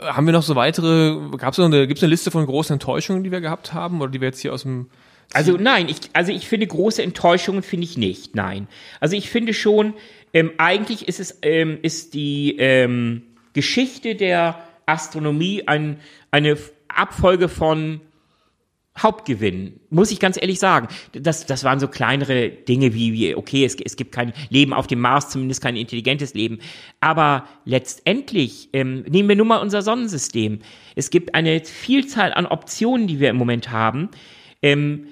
haben 0.01 0.27
wir 0.27 0.33
noch 0.33 0.43
so 0.43 0.57
weitere, 0.57 1.17
gab's 1.39 1.59
noch 1.59 1.67
eine, 1.67 1.87
gibt's 1.87 2.03
eine 2.03 2.11
Liste 2.11 2.31
von 2.31 2.45
großen 2.45 2.75
Enttäuschungen, 2.75 3.25
die 3.25 3.31
wir 3.31 3.41
gehabt 3.41 3.73
haben 3.73 4.01
oder 4.01 4.11
die 4.11 4.21
wir 4.21 4.29
jetzt 4.29 4.41
hier 4.41 4.53
aus 4.53 4.63
dem 4.63 4.89
also 5.33 5.57
nein, 5.57 5.89
ich, 5.89 5.97
also 6.13 6.31
ich 6.31 6.47
finde 6.47 6.69
große 6.69 7.03
Enttäuschungen 7.03 7.65
finde 7.65 7.85
ich 7.85 7.99
nicht, 7.99 8.37
nein. 8.37 8.69
Also 9.01 9.17
ich 9.17 9.29
finde 9.29 9.55
schon, 9.55 9.95
ähm, 10.33 10.53
eigentlich 10.57 11.09
ist 11.09 11.19
es, 11.19 11.41
ähm, 11.43 11.79
ist 11.83 12.15
die 12.15 12.57
ähm, 12.59 13.23
Geschichte 13.57 14.15
der 14.17 14.63
Astronomie 14.85 15.67
ein, 15.67 15.99
eine 16.31 16.59
Abfolge 16.89 17.49
von 17.49 18.03
Hauptgewinn, 18.99 19.81
muss 19.89 20.11
ich 20.11 20.21
ganz 20.21 20.37
ehrlich 20.39 20.59
sagen. 20.59 20.89
Das, 21.13 21.47
das 21.47 21.65
waren 21.65 21.81
so 21.81 21.89
kleinere 21.89 22.51
Dinge 22.51 22.93
wie, 22.93 23.15
wie 23.15 23.35
okay, 23.35 23.65
es, 23.65 23.75
es 23.75 23.97
gibt 23.97 24.13
kein 24.13 24.35
Leben 24.51 24.75
auf 24.75 24.87
dem 24.87 25.01
Mars, 25.01 25.31
zumindest 25.31 25.63
kein 25.63 25.75
intelligentes 25.75 26.35
Leben. 26.35 26.59
Aber 27.01 27.47
letztendlich, 27.65 28.69
ähm, 28.75 29.07
nehmen 29.09 29.31
wir 29.31 29.37
nur 29.37 29.47
mal 29.47 29.59
unser 29.59 29.81
Sonnensystem. 29.81 30.59
Es 30.97 31.09
gibt 31.09 31.35
eine 31.35 31.65
Vielzahl 31.65 32.35
an 32.35 32.45
Optionen, 32.45 33.07
die 33.07 33.21
wir 33.21 33.31
im 33.31 33.37
Moment 33.37 33.71
haben. 33.71 34.11
Ähm, 34.61 35.07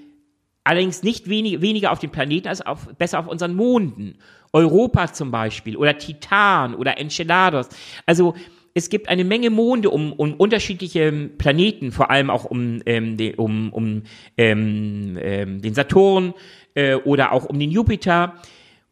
allerdings 0.64 1.02
nicht 1.02 1.28
wenig, 1.28 1.60
weniger 1.60 1.92
auf 1.92 1.98
dem 1.98 2.10
Planeten 2.10 2.48
als 2.48 2.60
auf, 2.62 2.88
besser 2.98 3.20
auf 3.20 3.28
unseren 3.28 3.54
Monden. 3.54 4.18
Europa 4.52 5.12
zum 5.12 5.30
Beispiel 5.30 5.76
oder 5.76 5.98
Titan 5.98 6.74
oder 6.74 6.96
Enceladus. 6.98 7.68
Also 8.06 8.34
es 8.72 8.88
gibt 8.88 9.08
eine 9.08 9.24
Menge 9.24 9.50
Monde 9.50 9.90
um, 9.90 10.12
um 10.12 10.34
unterschiedliche 10.34 11.12
Planeten, 11.12 11.92
vor 11.92 12.10
allem 12.10 12.30
auch 12.30 12.44
um, 12.44 12.80
ähm, 12.86 13.16
de, 13.16 13.36
um, 13.36 13.72
um 13.72 14.02
ähm, 14.36 15.18
ähm, 15.20 15.60
den 15.62 15.74
Saturn 15.74 16.34
äh, 16.74 16.94
oder 16.94 17.32
auch 17.32 17.44
um 17.44 17.58
den 17.58 17.70
Jupiter, 17.70 18.34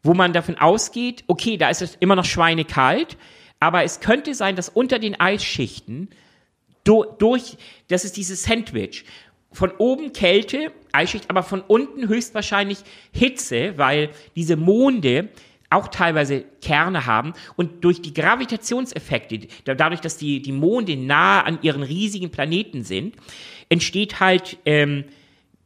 wo 0.01 0.13
man 0.13 0.33
davon 0.33 0.57
ausgeht, 0.57 1.23
okay, 1.27 1.57
da 1.57 1.69
ist 1.69 1.81
es 1.81 1.95
immer 1.95 2.15
noch 2.15 2.25
schweinekalt, 2.25 3.17
aber 3.59 3.83
es 3.83 4.01
könnte 4.01 4.33
sein, 4.35 4.55
dass 4.57 4.67
unter 4.69 4.99
den 4.99 5.19
Eisschichten 5.19 6.09
do, 6.83 7.05
durch, 7.19 7.57
das 7.87 8.03
ist 8.03 8.17
dieses 8.17 8.43
Sandwich, 8.43 9.05
von 9.53 9.71
oben 9.77 10.11
Kälte, 10.11 10.71
Eisschicht, 10.93 11.29
aber 11.29 11.43
von 11.43 11.61
unten 11.61 12.07
höchstwahrscheinlich 12.07 12.79
Hitze, 13.11 13.77
weil 13.77 14.09
diese 14.35 14.55
Monde 14.55 15.29
auch 15.69 15.87
teilweise 15.87 16.45
Kerne 16.61 17.05
haben. 17.05 17.33
Und 17.55 17.83
durch 17.83 18.01
die 18.01 18.13
Gravitationseffekte, 18.13 19.47
dadurch, 19.65 20.01
dass 20.01 20.17
die, 20.17 20.41
die 20.41 20.51
Monde 20.51 20.95
nahe 20.95 21.45
an 21.45 21.59
ihren 21.61 21.83
riesigen 21.83 22.29
Planeten 22.29 22.83
sind, 22.83 23.15
entsteht 23.69 24.19
halt 24.19 24.57
ähm, 24.65 25.05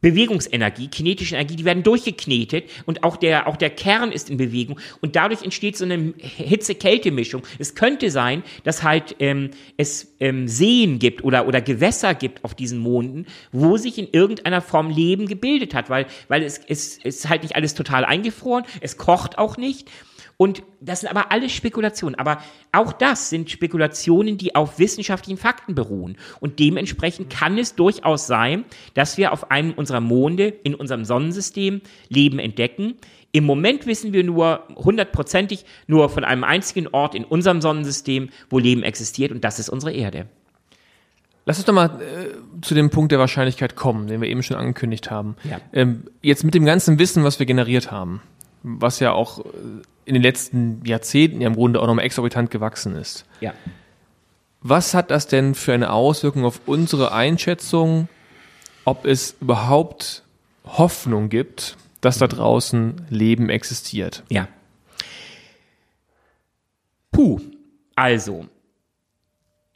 Bewegungsenergie, 0.02 0.88
kinetische 0.89 1.36
Energie, 1.36 1.56
die 1.56 1.66
werden 1.66 1.84
durchgeknetet 1.84 2.66
und 2.86 3.04
auch 3.04 3.18
der, 3.18 3.48
auch 3.48 3.58
der 3.58 3.72
Kern 3.72 4.12
ist 4.12 4.30
in 4.30 4.38
Bewegung 4.38 4.80
und 5.02 5.16
dadurch 5.16 5.43
entsteht 5.43 5.76
so 5.76 5.86
eine 5.86 6.14
Hitze-Kälte-Mischung. 6.18 7.43
Es 7.58 7.74
könnte 7.74 8.12
sein, 8.12 8.43
dass 8.64 8.84
halt 8.84 9.16
ähm, 9.20 9.52
es 9.76 10.16
ähm, 10.20 10.48
Seen 10.48 11.00
gibt 11.00 11.24
oder, 11.24 11.48
oder 11.48 11.62
Gewässer 11.62 12.14
gibt 12.14 12.43
auf 12.43 12.54
diesen 12.54 12.80
Monden, 12.80 13.26
wo 13.52 13.78
sich 13.78 13.98
in 13.98 14.08
irgendeiner 14.12 14.62
Form 14.62 14.89
Leben 14.89 15.28
gebildet 15.28 15.74
hat, 15.74 15.89
weil, 15.89 16.06
weil 16.28 16.43
es, 16.43 16.60
es, 16.68 17.00
es 17.04 17.18
ist 17.18 17.30
halt 17.30 17.41
nicht 17.41 17.56
alles 17.56 17.74
total 17.74 18.06
eingefroren, 18.06 18.66
es 18.82 18.98
kocht 18.98 19.38
auch 19.38 19.58
nicht 19.58 19.89
und 20.38 20.62
das 20.80 21.02
sind 21.02 21.10
aber 21.10 21.32
alles 21.32 21.52
Spekulationen. 21.52 22.16
Aber 22.16 22.42
auch 22.72 22.94
das 22.94 23.32
sind 23.32 23.50
Spekulationen, 23.50 24.38
die 24.38 24.56
auf 24.56 24.78
wissenschaftlichen 24.78 25.38
Fakten 25.38 25.74
beruhen. 25.74 26.18
Und 26.40 26.60
dementsprechend 26.60 27.32
kann 27.32 27.58
es 27.58 27.74
durchaus 27.74 28.28
sein, 28.28 28.64
dass 28.94 29.18
wir 29.18 29.34
auf 29.34 29.50
einem 29.50 29.74
unserer 29.74 30.00
Monde 30.00 30.48
in 30.64 30.76
unserem 30.76 31.06
Sonnensystem 31.06 31.82
Leben 32.10 32.38
entdecken. 32.38 32.96
Im 33.32 33.46
Moment 33.46 33.88
wissen 33.88 34.14
wir 34.14 34.24
nur 34.24 34.64
hundertprozentig 34.76 35.66
nur 35.88 36.10
von 36.10 36.24
einem 36.24 36.44
einzigen 36.44 36.88
Ort 36.88 37.16
in 37.16 37.26
unserem 37.26 37.60
Sonnensystem, 37.60 38.30
wo 38.50 38.60
Leben 38.60 38.84
existiert, 38.84 39.32
und 39.32 39.44
das 39.44 39.60
ist 39.60 39.70
unsere 39.70 39.92
Erde. 39.92 40.28
Lass 41.46 41.58
uns 41.58 41.66
doch 41.66 41.74
mal 41.74 42.00
äh, 42.02 42.62
zu 42.62 42.76
dem 42.76 42.90
Punkt 42.90 43.12
der 43.12 43.20
Wahrscheinlichkeit 43.20 43.76
kommen, 43.76 44.08
den 44.08 44.22
wir 44.22 44.30
eben 44.30 44.44
schon 44.44 44.58
angekündigt 44.58 45.10
haben. 45.10 45.36
Ja. 45.44 45.60
Ähm, 45.74 46.04
jetzt 46.22 46.44
mit 46.44 46.54
dem 46.54 46.66
ganzen 46.66 47.00
Wissen, 47.00 47.24
was 47.24 47.40
wir 47.40 47.46
generiert 47.46 47.90
haben, 47.92 48.22
was 48.64 49.00
ja 49.00 49.14
auch 49.14 49.46
äh, 49.46 49.82
in 50.08 50.14
den 50.14 50.24
letzten 50.24 50.82
Jahrzehnten 50.86 51.41
ja 51.41 51.47
im 51.47 51.55
Grunde 51.55 51.82
auch 51.82 51.88
nochmal 51.88 52.05
exorbitant 52.05 52.49
gewachsen 52.49 52.95
ist. 52.95 53.26
Ja. 53.41 53.53
Was 54.62 54.93
hat 54.93 55.12
das 55.12 55.28
denn 55.28 55.53
für 55.53 55.74
eine 55.74 55.91
Auswirkung 55.91 56.45
auf 56.45 56.62
unsere 56.66 57.12
Einschätzung, 57.12 58.08
ob 58.86 59.05
es 59.05 59.36
überhaupt 59.41 60.24
Hoffnung 60.66 61.28
gibt, 61.28 61.76
dass 61.99 62.20
da 62.20 62.28
draußen 62.28 63.05
Leben 63.10 63.49
existiert? 63.49 64.24
Ja. 64.30 64.47
Puh, 67.12 67.41
also. 67.95 68.45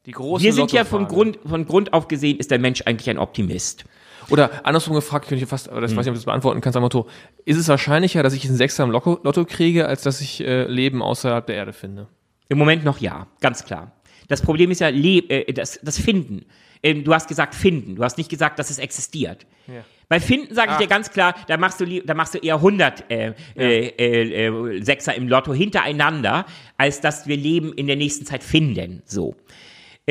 Wir 0.04 0.54
sind 0.54 0.72
ja 0.72 0.86
von 0.86 1.08
Grund, 1.08 1.40
von 1.46 1.68
Grund 1.68 1.92
auf 1.92 2.08
gesehen, 2.08 2.40
ist 2.40 2.52
der 2.52 2.60
Mensch 2.60 2.84
eigentlich 2.86 3.10
ein 3.10 3.20
Optimist. 3.20 3.84
Oder 4.32 4.66
andersrum 4.66 4.96
gefragt, 4.96 5.28
könnte 5.28 5.44
ich 5.44 5.50
fast, 5.50 5.70
aber 5.70 5.82
das 5.82 5.92
hm. 5.92 5.98
weiß 5.98 6.06
nicht, 6.06 6.12
ob 6.12 6.16
du 6.16 6.20
das 6.20 6.26
beantworten 6.26 6.62
kannst, 6.62 6.78
am 6.78 6.84
Motto, 6.84 7.08
ist 7.46 7.58
es 7.58 7.68
wahrscheinlicher, 7.68 8.24
dass 8.24 8.34
ich 8.34 8.46
einen 8.46 8.58
Sechser 8.58 8.84
im 8.84 8.92
Lotto, 8.92 9.20
Lotto 9.24 9.46
kriege, 9.46 9.88
als 9.88 10.02
dass 10.04 10.22
ich 10.22 10.42
äh, 10.42 10.64
Leben 10.64 11.02
außerhalb 11.02 11.46
der 11.46 11.56
Erde 11.56 11.74
finde? 11.74 12.08
Im 12.50 12.58
Moment 12.58 12.84
noch 12.84 13.00
ja, 13.00 13.28
ganz 13.40 13.66
klar. 13.66 13.92
Das 14.28 14.42
Problem 14.42 14.72
ist 14.72 14.80
ja 14.80 14.90
Le 14.90 15.20
äh, 15.30 15.54
das, 15.54 15.80
das 15.84 16.00
Finden. 16.00 16.46
Ähm, 16.84 17.04
du 17.04 17.14
hast 17.14 17.28
gesagt 17.28 17.54
finden, 17.54 17.96
du 17.96 18.04
hast 18.04 18.18
nicht 18.18 18.30
gesagt, 18.30 18.58
dass 18.60 18.70
es 18.70 18.80
existiert. 18.80 19.46
Ja. 19.68 19.84
Bei 20.10 20.20
Finden 20.20 20.54
sage 20.54 20.72
ich 20.72 20.76
Ah. 20.76 20.80
dir 20.80 20.88
ganz 20.88 21.12
klar, 21.12 21.36
da 21.48 21.58
machst 21.58 21.80
du, 21.80 21.86
da 22.02 22.14
machst 22.14 22.34
du 22.34 22.40
eher 22.40 22.56
100 22.56 23.10
äh, 23.10 23.34
äh, 23.56 23.88
äh, 23.88 24.48
äh, 24.48 24.82
Sechser 24.84 25.16
im 25.16 25.28
Lotto 25.28 25.54
hintereinander, 25.54 26.46
als 26.78 27.00
dass 27.00 27.28
wir 27.28 27.38
Leben 27.38 27.72
in 27.74 27.88
der 27.88 27.96
nächsten 27.96 28.26
Zeit 28.26 28.44
finden. 28.44 29.04
So. 29.06 29.36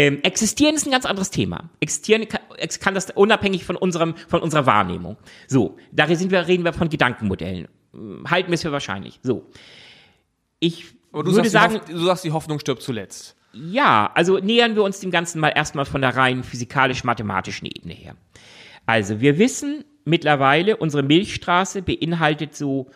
Ähm, 0.01 0.23
existieren 0.23 0.75
ist 0.75 0.87
ein 0.87 0.93
ganz 0.93 1.05
anderes 1.05 1.29
Thema. 1.31 1.69
Existieren 1.81 2.27
kann, 2.27 2.41
kann 2.81 2.95
das 2.95 3.11
unabhängig 3.11 3.65
von 3.65 3.77
unserem, 3.77 4.15
von 4.29 4.41
unserer 4.41 4.65
Wahrnehmung. 4.65 5.19
So, 5.47 5.77
da 5.93 6.07
sind 6.15 6.31
wir, 6.31 6.49
reden 6.49 6.65
wir 6.65 6.73
von 6.73 6.89
Gedankenmodellen. 6.89 7.69
Hm, 7.93 8.25
Halten 8.31 8.49
wir 8.49 8.55
es 8.55 8.63
für 8.63 8.73
wahrscheinlich. 8.73 9.21
So. 9.23 9.51
Ich 10.59 10.87
Aber 11.13 11.25
du 11.25 11.35
würde 11.35 11.51
sagst, 11.51 11.77
sagen, 11.77 11.93
du 11.93 12.05
sagst, 12.05 12.25
die 12.25 12.33
Hoffnung 12.33 12.59
stirbt 12.61 12.83
zuletzt. 12.83 13.37
ja, 13.53 14.11
also 14.15 14.39
nähern 14.39 14.75
wir 14.75 14.85
uns 14.85 15.01
dem 15.01 15.11
Ganzen 15.11 15.39
mal 15.39 15.51
erstmal 15.51 15.85
von 15.85 16.01
der 16.01 16.17
rein 16.17 16.45
physikalisch-mathematischen 16.45 17.67
Ebene 17.67 17.93
her. 17.93 18.15
Also, 18.87 19.21
wir 19.21 19.39
wissen 19.39 19.85
mittlerweile, 20.07 20.79
unsere 20.79 21.03
Milchstraße 21.03 21.83
beinhaltet 21.83 22.57
so, 22.57 22.91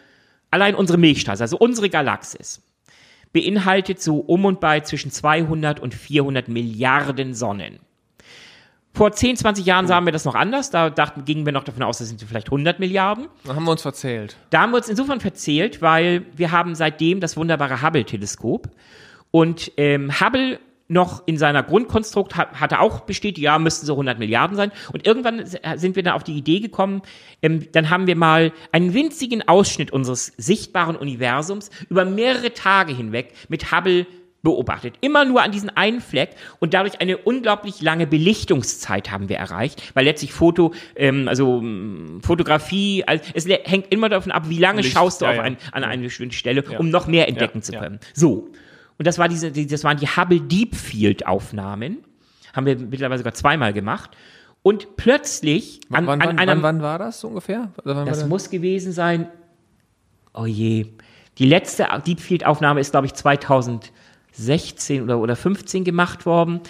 allein 0.50 0.74
unsere 0.74 0.98
Milchstraße, 0.98 1.42
also 1.42 1.58
unsere 1.58 1.90
Galaxis, 1.90 2.62
beinhaltet 3.34 4.00
so 4.00 4.18
um 4.18 4.46
und 4.46 4.60
bei 4.60 4.80
zwischen 4.80 5.10
200 5.10 5.80
und 5.80 5.92
400 5.92 6.48
Milliarden 6.48 7.34
Sonnen. 7.34 7.80
Vor 8.94 9.10
10, 9.10 9.36
20 9.36 9.66
Jahren 9.66 9.88
sahen 9.88 10.04
wir 10.04 10.12
das 10.12 10.24
noch 10.24 10.36
anders. 10.36 10.70
Da 10.70 10.88
dachten, 10.88 11.24
gingen 11.24 11.44
wir 11.44 11.52
noch 11.52 11.64
davon 11.64 11.82
aus, 11.82 11.98
das 11.98 12.08
sind 12.08 12.22
vielleicht 12.22 12.46
100 12.46 12.78
Milliarden. 12.78 13.26
Dann 13.44 13.56
haben 13.56 13.64
wir 13.64 13.72
uns 13.72 13.82
verzählt. 13.82 14.36
Da 14.50 14.62
haben 14.62 14.70
wir 14.70 14.76
uns 14.76 14.88
insofern 14.88 15.18
verzählt, 15.20 15.82
weil 15.82 16.24
wir 16.36 16.52
haben 16.52 16.76
seitdem 16.76 17.18
das 17.18 17.36
wunderbare 17.36 17.82
Hubble-Teleskop. 17.82 18.70
Und 19.32 19.72
ähm, 19.76 20.20
Hubble 20.20 20.60
noch 20.88 21.22
in 21.26 21.38
seiner 21.38 21.62
Grundkonstrukt 21.62 22.36
hat, 22.36 22.60
hatte 22.60 22.80
auch 22.80 23.00
bestätigt, 23.00 23.38
ja, 23.44 23.58
müssten 23.58 23.86
so 23.86 23.94
100 23.94 24.18
Milliarden 24.18 24.56
sein. 24.56 24.70
Und 24.92 25.06
irgendwann 25.06 25.38
s- 25.40 25.56
sind 25.76 25.96
wir 25.96 26.02
dann 26.02 26.12
auf 26.14 26.24
die 26.24 26.34
Idee 26.36 26.60
gekommen, 26.60 27.00
ähm, 27.42 27.66
dann 27.72 27.88
haben 27.90 28.06
wir 28.06 28.16
mal 28.16 28.52
einen 28.70 28.92
winzigen 28.92 29.46
Ausschnitt 29.48 29.92
unseres 29.92 30.32
sichtbaren 30.36 30.96
Universums 30.96 31.70
über 31.88 32.04
mehrere 32.04 32.52
Tage 32.52 32.94
hinweg 32.94 33.32
mit 33.48 33.72
Hubble 33.72 34.06
beobachtet. 34.42 34.96
Immer 35.00 35.24
nur 35.24 35.42
an 35.42 35.52
diesen 35.52 35.70
einen 35.74 36.02
Fleck 36.02 36.32
und 36.60 36.74
dadurch 36.74 37.00
eine 37.00 37.16
unglaublich 37.16 37.80
lange 37.80 38.06
Belichtungszeit 38.06 39.10
haben 39.10 39.30
wir 39.30 39.38
erreicht, 39.38 39.82
weil 39.94 40.04
letztlich 40.04 40.34
Foto, 40.34 40.74
ähm, 40.96 41.28
also 41.28 41.60
ähm, 41.60 42.20
Fotografie, 42.22 43.04
also 43.06 43.24
es 43.32 43.46
hängt 43.46 43.90
immer 43.90 44.10
davon 44.10 44.32
ab, 44.32 44.50
wie 44.50 44.58
lange 44.58 44.82
Licht, 44.82 44.92
schaust 44.92 45.22
du 45.22 45.24
ja, 45.24 45.30
auf 45.30 45.36
ja. 45.38 45.42
ein, 45.44 45.56
an 45.72 45.82
eine 45.82 46.02
bestimmte 46.02 46.36
Stelle, 46.36 46.62
um 46.78 46.90
noch 46.90 47.06
mehr 47.06 47.26
entdecken 47.26 47.58
Ja, 47.58 47.62
zu 47.62 47.72
ja. 47.72 47.80
können. 47.80 48.00
So. 48.12 48.48
Und 48.98 49.06
das 49.06 49.18
war 49.18 49.28
diese, 49.28 49.50
die, 49.50 49.66
das 49.66 49.84
waren 49.84 49.96
die 49.96 50.06
Hubble 50.06 50.40
Deep 50.40 50.74
Field 50.74 51.26
Aufnahmen. 51.26 52.04
Haben 52.52 52.66
wir 52.66 52.78
mittlerweile 52.78 53.18
sogar 53.18 53.34
zweimal 53.34 53.72
gemacht. 53.72 54.10
Und 54.62 54.96
plötzlich 54.96 55.80
an, 55.90 56.06
wann, 56.06 56.22
an 56.22 56.28
wann, 56.28 56.38
einem, 56.38 56.62
wann, 56.62 56.76
wann 56.76 56.82
war 56.82 56.98
das 56.98 57.20
so 57.20 57.28
ungefähr? 57.28 57.70
Das 57.84 58.20
das? 58.20 58.28
muss 58.28 58.48
gewesen 58.48 58.92
sein, 58.92 59.28
oh 60.32 60.46
je, 60.46 60.86
die 61.38 61.46
letzte 61.46 61.88
Deep 62.06 62.20
Field 62.20 62.46
Aufnahme 62.46 62.80
ist, 62.80 62.92
glaube 62.92 63.06
ich, 63.06 63.14
2016 63.14 65.02
oder, 65.02 65.18
oder 65.18 65.36
15 65.36 65.84
gemacht 65.84 66.26
worden. 66.26 66.60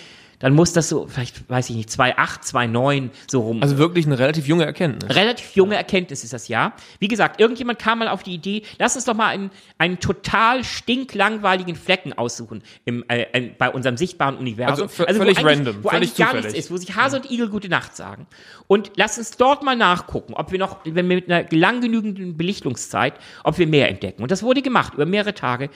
Dann 0.45 0.53
muss 0.53 0.75
das 0.75 0.91
so, 0.91 1.07
vielleicht 1.07 1.49
weiß 1.49 1.71
ich 1.71 1.77
nicht, 1.77 1.89
2,8, 1.89 2.53
2,9 2.53 3.09
so 3.31 3.41
rum. 3.41 3.63
also 3.63 3.79
wirklich 3.79 4.05
eine 4.05 4.19
relativ 4.19 4.47
junge 4.47 4.67
Erkenntnis. 4.67 5.17
Relativ 5.17 5.57
junge 5.57 5.75
Erkenntnis 5.75 6.23
ist 6.23 6.35
das 6.35 6.49
ja. 6.49 6.75
Wie 6.99 7.09
gesagt, 7.09 7.41
irgendjemand 7.41 7.79
kam 7.79 8.01
mal 8.01 8.09
auf 8.09 8.23
die 8.23 8.35
Idee, 8.35 8.63
lass 8.79 8.95
uns 8.95 9.07
doch 9.07 9.15
mal 9.15 9.29
einen, 9.29 9.51
einen 9.79 10.01
total 10.01 10.63
stinklangweiligen 10.63 11.77
Flecken 11.77 12.13
aussuchen 12.13 12.63
im, 12.85 13.07
äh, 13.09 13.53
bei 13.57 13.71
unserem 13.71 13.97
sichtbaren 13.97 14.37
Universum. 14.37 14.87
Also 14.87 15.19
wo 15.19 15.23
völlig 15.23 15.43
random, 15.43 15.77
Wo 15.83 15.89
völlig 15.89 15.95
eigentlich 15.95 16.17
gar 16.17 16.27
zufällig. 16.27 16.45
nichts 16.53 16.67
ist, 16.67 16.71
wo 16.71 16.77
sich 16.77 16.95
Hase 16.95 17.17
und 17.17 17.31
Igel 17.31 17.49
gute 17.49 17.71
Nacht 17.71 17.97
sagen. 17.97 18.27
Und 18.67 18.91
lass 18.97 19.17
uns 19.17 19.39
dort 19.39 19.63
mal 19.63 19.77
nachgucken, 19.77 20.35
ob 20.35 20.53
wir 20.53 20.59
noch, 20.59 20.81
wenn 20.85 21.09
wir 21.09 21.17
mit 21.17 21.33
einer 21.33 21.49
lang 21.53 21.81
genügenden 21.81 22.37
Belichtungszeit, 22.37 23.15
ob 23.45 23.57
wir 23.57 23.67
mehr 23.67 23.89
entdecken. 23.89 24.21
Und 24.21 24.31
das 24.31 24.43
wurde 24.43 24.61
gemacht 24.61 24.93
über 24.93 25.07
mehrere 25.07 25.33
Tage. 25.33 25.71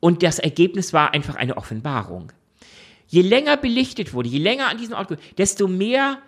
Und 0.00 0.22
das 0.22 0.38
Ergebnis 0.38 0.94
war 0.94 1.12
einfach 1.12 1.34
eine 1.34 1.58
Offenbarung. 1.58 2.32
Je 3.06 3.22
länger 3.22 3.56
belichtet 3.56 4.12
wurde, 4.12 4.28
je 4.28 4.38
länger 4.38 4.68
an 4.68 4.78
diesem 4.78 4.94
Ort, 4.94 5.16
desto 5.38 5.68
mehr 5.68 6.18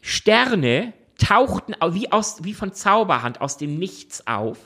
Sterne 0.00 0.92
tauchten 1.18 1.74
au- 1.80 1.94
wie, 1.94 2.12
aus, 2.12 2.44
wie 2.44 2.54
von 2.54 2.72
Zauberhand 2.72 3.40
aus 3.40 3.56
dem 3.56 3.78
Nichts 3.78 4.26
auf. 4.26 4.58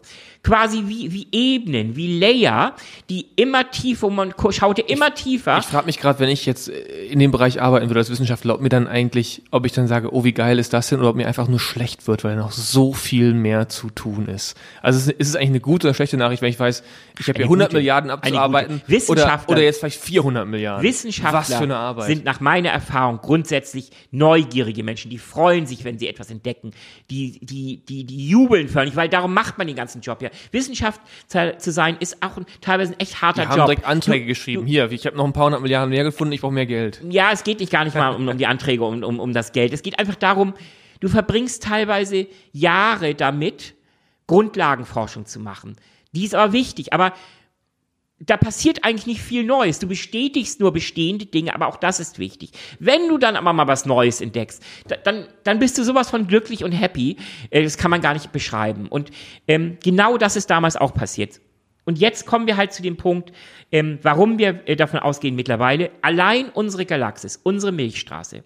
Quasi 0.45 0.85
wie, 0.89 1.13
wie 1.13 1.29
Ebenen, 1.31 1.95
wie 1.95 2.19
Layer, 2.19 2.75
die 3.09 3.27
immer 3.37 3.71
tiefer, 3.71 4.11
man 4.11 4.35
schaute 4.51 4.83
immer 4.83 5.15
tiefer. 5.15 5.59
Ich 5.59 5.67
frage 5.67 5.87
mich 5.87 5.99
gerade, 6.01 6.19
wenn 6.19 6.29
ich 6.31 6.47
jetzt 6.47 6.69
äh, 6.69 7.05
in 7.07 7.21
dem 7.21 7.31
Bereich 7.31 7.63
arbeiten 7.63 7.89
würde 7.89 8.01
als 8.01 8.11
Wissenschaftler, 8.11 8.55
ob 8.55 8.61
mir 8.61 8.69
dann 8.69 8.89
eigentlich, 8.89 9.43
ob 9.53 9.67
ich 9.67 9.73
dann 9.73 9.87
sage, 9.87 10.13
oh, 10.13 10.25
wie 10.25 10.33
geil 10.33 10.59
ist 10.59 10.73
das 10.73 10.89
denn, 10.89 10.99
oder 10.99 11.11
ob 11.11 11.17
mir 11.17 11.29
einfach 11.29 11.47
nur 11.47 11.61
schlecht 11.61 12.09
wird, 12.09 12.25
weil 12.25 12.35
noch 12.35 12.51
so 12.51 12.93
viel 12.93 13.35
mehr 13.35 13.69
zu 13.69 13.89
tun 13.91 14.27
ist. 14.27 14.57
Also 14.83 15.13
ist, 15.13 15.29
es 15.29 15.37
eigentlich 15.37 15.51
eine 15.51 15.61
gute 15.61 15.87
oder 15.87 15.95
schlechte 15.95 16.17
Nachricht, 16.17 16.43
wenn 16.43 16.51
ich 16.51 16.59
weiß, 16.59 16.83
ich 17.21 17.29
habe 17.29 17.37
hier 17.37 17.45
100 17.47 17.69
gute- 17.69 17.77
Milliarden 17.77 18.11
abzuarbeiten 18.11 18.83
oder, 19.09 19.45
oder 19.47 19.63
jetzt 19.63 19.79
vielleicht 19.79 20.01
400 20.01 20.47
Milliarden. 20.49 20.83
Wissenschaftler 20.83 21.39
Was 21.39 21.55
für 21.55 21.63
eine 21.63 21.77
Arbeit. 21.77 22.07
sind 22.09 22.25
nach 22.25 22.41
meiner 22.41 22.71
Erfahrung 22.71 23.21
grundsätzlich 23.23 23.91
neugierige 24.11 24.83
Menschen, 24.83 25.09
die 25.09 25.19
freuen 25.19 25.67
sich, 25.67 25.85
wenn 25.85 26.01
sie 26.01 26.09
etwas 26.09 26.31
entdecken, 26.31 26.73
die, 27.11 27.39
die, 27.41 27.85
die, 27.89 28.03
die 28.05 28.29
jubeln 28.29 28.69
förmlich, 28.69 28.97
weil 28.97 29.09
darum 29.09 29.33
macht 29.33 29.57
man 29.59 29.69
den 29.69 29.77
ganzen 29.77 30.01
Job 30.01 30.21
ja. 30.21 30.31
Wissenschaft 30.51 31.01
zu, 31.27 31.55
sein 31.59 31.97
ist 32.01 32.23
auch 32.23 32.39
teilweise 32.61 32.93
ein 32.93 33.01
echt 33.01 33.23
harter 33.23 33.43
die 33.43 33.49
haben 33.49 33.59
Job. 33.59 33.67
direkt 33.67 33.85
Anträge 33.85 34.27
geschrieben. 34.27 34.67
Hier, 34.67 34.91
ich 34.91 35.07
habe 35.07 35.17
noch 35.17 35.25
ein 35.25 35.33
paar 35.33 35.47
hundert 35.47 35.63
Milliarden 35.63 35.91
mehr 35.91 36.05
gefunden, 36.05 36.33
ich 36.33 36.41
brauche 36.41 36.53
mehr 36.53 36.67
Geld. 36.67 37.01
Ja, 37.09 37.31
es 37.33 37.45
geht 37.45 37.61
nicht 37.61 37.73
gar 37.73 37.85
nicht 37.85 37.95
mal 37.95 38.15
um, 38.15 38.29
um 38.29 38.39
die 38.39 38.47
Anträge, 38.47 38.85
um, 38.85 39.03
um, 39.03 39.21
um 39.21 39.33
das 39.33 39.53
Geld. 39.53 39.73
Es 39.73 39.83
geht 39.83 39.99
einfach 39.99 40.17
darum, 40.17 40.55
du 41.01 41.09
verbringst 41.09 41.63
teilweise 41.63 42.27
Jahre 42.53 43.15
damit, 43.15 43.75
Grundlagenforschung 44.27 45.27
zu 45.27 45.41
machen. 45.41 45.77
Die 46.13 46.25
ist 46.25 46.35
aber 46.35 46.53
wichtig, 46.53 46.93
aber 46.93 47.13
da 48.25 48.37
passiert 48.37 48.85
eigentlich 48.85 49.07
nicht 49.07 49.21
viel 49.21 49.43
Neues. 49.43 49.81
Du 49.81 49.89
bestätigst 49.89 50.61
nur 50.61 50.73
bestehende 50.73 51.27
Dinge, 51.27 51.55
aber 51.55 51.67
auch 51.67 51.77
das 51.77 51.99
ist 51.99 52.19
wichtig. 52.21 52.53
Wenn 52.79 53.09
du 53.09 53.19
dann 53.19 53.35
aber 53.35 53.53
mal 53.53 53.67
was 53.67 53.85
Neues 53.85 54.21
entdeckst, 54.21 54.63
da, 54.87 54.97
dann, 54.97 55.27
dann 55.43 55.59
bist 55.59 55.77
du 55.77 55.83
sowas 55.83 56.09
von 56.11 56.29
glücklich 56.29 56.63
und 56.63 56.73
happy. 56.73 57.17
Äh, 57.51 57.65
Das 57.65 57.77
kann 57.77 57.91
man 57.91 58.01
gar 58.01 58.13
nicht 58.15 58.31
beschreiben. 58.31 58.87
Und 58.87 59.11
ähm, 59.49 59.79
genau 59.83 60.19
das 60.19 60.37
ist 60.37 60.51
damals 60.51 60.77
auch 60.77 60.95
passiert. 60.95 61.41
Und 61.85 61.99
jetzt 61.99 62.27
kommen 62.27 62.47
wir 62.47 62.57
halt 62.57 62.73
zu 62.73 62.81
dem 62.83 62.97
Punkt, 62.97 63.33
ähm, 63.73 63.99
warum 64.03 64.39
wir 64.39 64.69
äh, 64.69 64.77
davon 64.77 65.01
ausgehen 65.01 65.35
mittlerweile, 65.35 65.91
allein 66.01 66.49
unsere 66.51 66.87
Galaxis, 66.87 67.41
unsere 67.43 67.73
Milchstraße, 67.73 68.45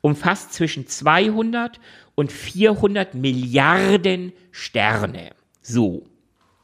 umfasst 0.00 0.52
zwischen 0.52 0.88
200 0.88 1.78
und 2.16 2.32
400 2.32 3.14
Milliarden 3.14 4.32
Sterne. 4.50 5.30
So. 5.60 6.06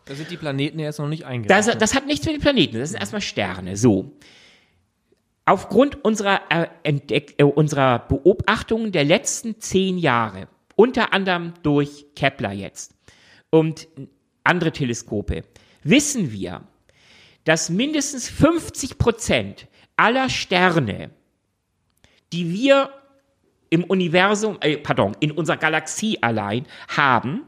Da 0.09 0.15
sind 0.15 0.31
die 0.31 0.39
Planeten 0.39 0.79
ja 0.79 0.87
jetzt 0.87 0.99
noch 0.99 1.09
nicht 1.09 1.27
eingegangen. 1.27 1.67
Das, 1.67 1.77
das 1.77 1.95
hat 1.95 2.07
nichts 2.07 2.25
mit 2.25 2.37
den 2.37 2.41
Planeten, 2.41 2.79
das 2.79 2.91
sind 2.91 3.01
erstmal 3.01 3.21
Sterne. 3.21 3.77
So. 3.77 4.17
Aufgrund 5.45 6.03
unserer, 6.03 6.41
äh, 6.51 6.93
äh, 7.11 7.43
unserer 7.43 8.01
Beobachtungen 8.01 8.91
der 8.91 9.05
letzten 9.05 9.61
zehn 9.61 9.99
Jahre, 9.99 10.49
unter 10.77 11.13
anderem 11.13 11.53
durch 11.63 12.07
Kepler 12.17 12.53
jetzt 12.53 12.95
und 13.51 13.89
andere 14.45 14.73
Teleskope, 14.73 15.45
wissen 15.83 16.33
wir, 16.33 16.63
dass 17.45 17.69
mindestens 17.69 18.31
50 18.31 18.97
Prozent 18.97 19.69
aller 19.97 20.31
Sterne, 20.31 21.11
die 22.33 22.51
wir 22.51 22.91
im 23.71 23.85
Universum, 23.85 24.57
äh, 24.61 24.79
pardon, 24.79 25.17
in 25.21 25.33
unserer 25.33 25.59
Galaxie 25.59 26.23
allein 26.23 26.67
haben, 26.89 27.43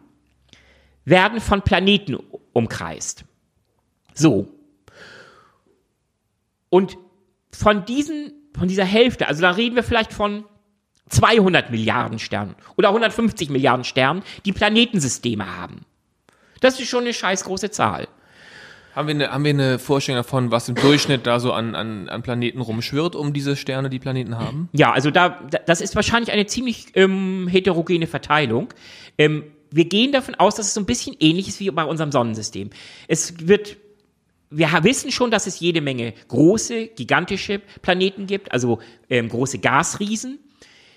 werden 1.04 1.40
von 1.40 1.62
Planeten 1.62 2.16
umkreist. 2.52 3.24
So. 4.14 4.48
Und 6.68 6.96
von 7.52 7.84
diesen, 7.84 8.32
von 8.56 8.68
dieser 8.68 8.84
Hälfte, 8.84 9.26
also 9.26 9.42
da 9.42 9.50
reden 9.50 9.76
wir 9.76 9.82
vielleicht 9.82 10.12
von 10.12 10.44
200 11.08 11.70
Milliarden 11.70 12.18
Sternen 12.18 12.54
oder 12.76 12.88
150 12.88 13.50
Milliarden 13.50 13.84
Sternen, 13.84 14.22
die 14.44 14.52
Planetensysteme 14.52 15.56
haben. 15.56 15.84
Das 16.60 16.78
ist 16.78 16.88
schon 16.88 17.04
eine 17.04 17.14
scheiß 17.14 17.44
große 17.44 17.70
Zahl. 17.70 18.06
Haben 18.94 19.06
wir, 19.06 19.14
eine, 19.14 19.30
haben 19.30 19.44
wir 19.44 19.50
eine 19.50 19.78
Vorstellung 19.78 20.18
davon, 20.18 20.50
was 20.50 20.68
im 20.68 20.74
Durchschnitt 20.74 21.26
da 21.26 21.38
so 21.38 21.52
an, 21.52 21.76
an, 21.76 22.08
an 22.08 22.22
Planeten 22.22 22.60
rumschwirrt, 22.60 23.14
um 23.14 23.32
diese 23.32 23.54
Sterne, 23.54 23.88
die 23.88 24.00
Planeten 24.00 24.36
haben? 24.36 24.68
Ja, 24.72 24.90
also 24.90 25.12
da, 25.12 25.40
da 25.48 25.58
das 25.64 25.80
ist 25.80 25.94
wahrscheinlich 25.94 26.32
eine 26.32 26.46
ziemlich 26.46 26.86
ähm, 26.94 27.46
heterogene 27.48 28.08
Verteilung. 28.08 28.74
Ähm, 29.16 29.44
wir 29.70 29.84
gehen 29.84 30.12
davon 30.12 30.34
aus, 30.36 30.54
dass 30.54 30.66
es 30.66 30.74
so 30.74 30.80
ein 30.80 30.86
bisschen 30.86 31.16
ähnlich 31.20 31.48
ist 31.48 31.60
wie 31.60 31.70
bei 31.70 31.84
unserem 31.84 32.12
Sonnensystem. 32.12 32.70
Es 33.08 33.46
wird 33.46 33.76
wir 34.50 34.68
wissen 34.82 35.12
schon, 35.12 35.30
dass 35.30 35.46
es 35.46 35.60
jede 35.60 35.80
Menge 35.80 36.12
große, 36.28 36.88
gigantische 36.88 37.60
Planeten 37.82 38.26
gibt, 38.26 38.50
also 38.52 38.80
ähm, 39.08 39.28
große 39.28 39.60
Gasriesen. 39.60 40.40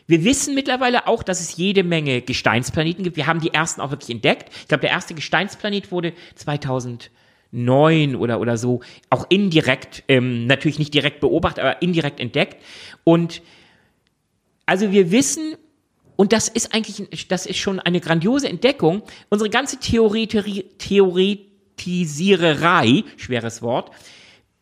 Wir 0.08 0.24
wissen 0.26 0.56
mittlerweile 0.56 1.08
auch, 1.08 1.24
dass 1.24 1.40
es 1.40 1.56
jede 1.56 1.84
Menge 1.84 2.22
Gesteinsplaneten 2.22 3.04
gibt. 3.04 3.16
Wir 3.16 3.28
haben 3.28 3.40
die 3.40 3.54
ersten 3.54 3.80
auch 3.80 3.92
wirklich 3.92 4.10
entdeckt. 4.10 4.52
Ich 4.62 4.68
glaube, 4.68 4.82
der 4.82 4.90
erste 4.90 5.14
Gesteinsplanet 5.14 5.92
wurde 5.92 6.14
2009 6.36 8.16
oder, 8.16 8.42
oder 8.42 8.58
so 8.58 8.82
auch 9.10 9.28
indirekt, 9.30 10.04
ähm, 10.08 10.48
natürlich 10.48 10.80
nicht 10.80 10.94
direkt 10.94 11.20
beobachtet, 11.22 11.64
aber 11.64 11.82
indirekt 11.82 12.20
entdeckt. 12.20 12.58
Und 13.04 13.44
also 14.66 14.92
wir 14.92 15.12
wissen 15.12 15.56
und 16.16 16.34
das 16.34 16.48
ist 16.48 16.74
eigentlich, 16.74 17.28
das 17.28 17.46
ist 17.46 17.58
schon 17.58 17.80
eine 17.80 18.00
grandiose 18.00 18.48
Entdeckung. 18.48 19.04
Unsere 19.30 19.50
ganze 19.50 19.80
Theoreteri 19.80 20.66
Theoretisiererei, 20.78 23.04
schweres 23.18 23.62
Wort, 23.62 23.92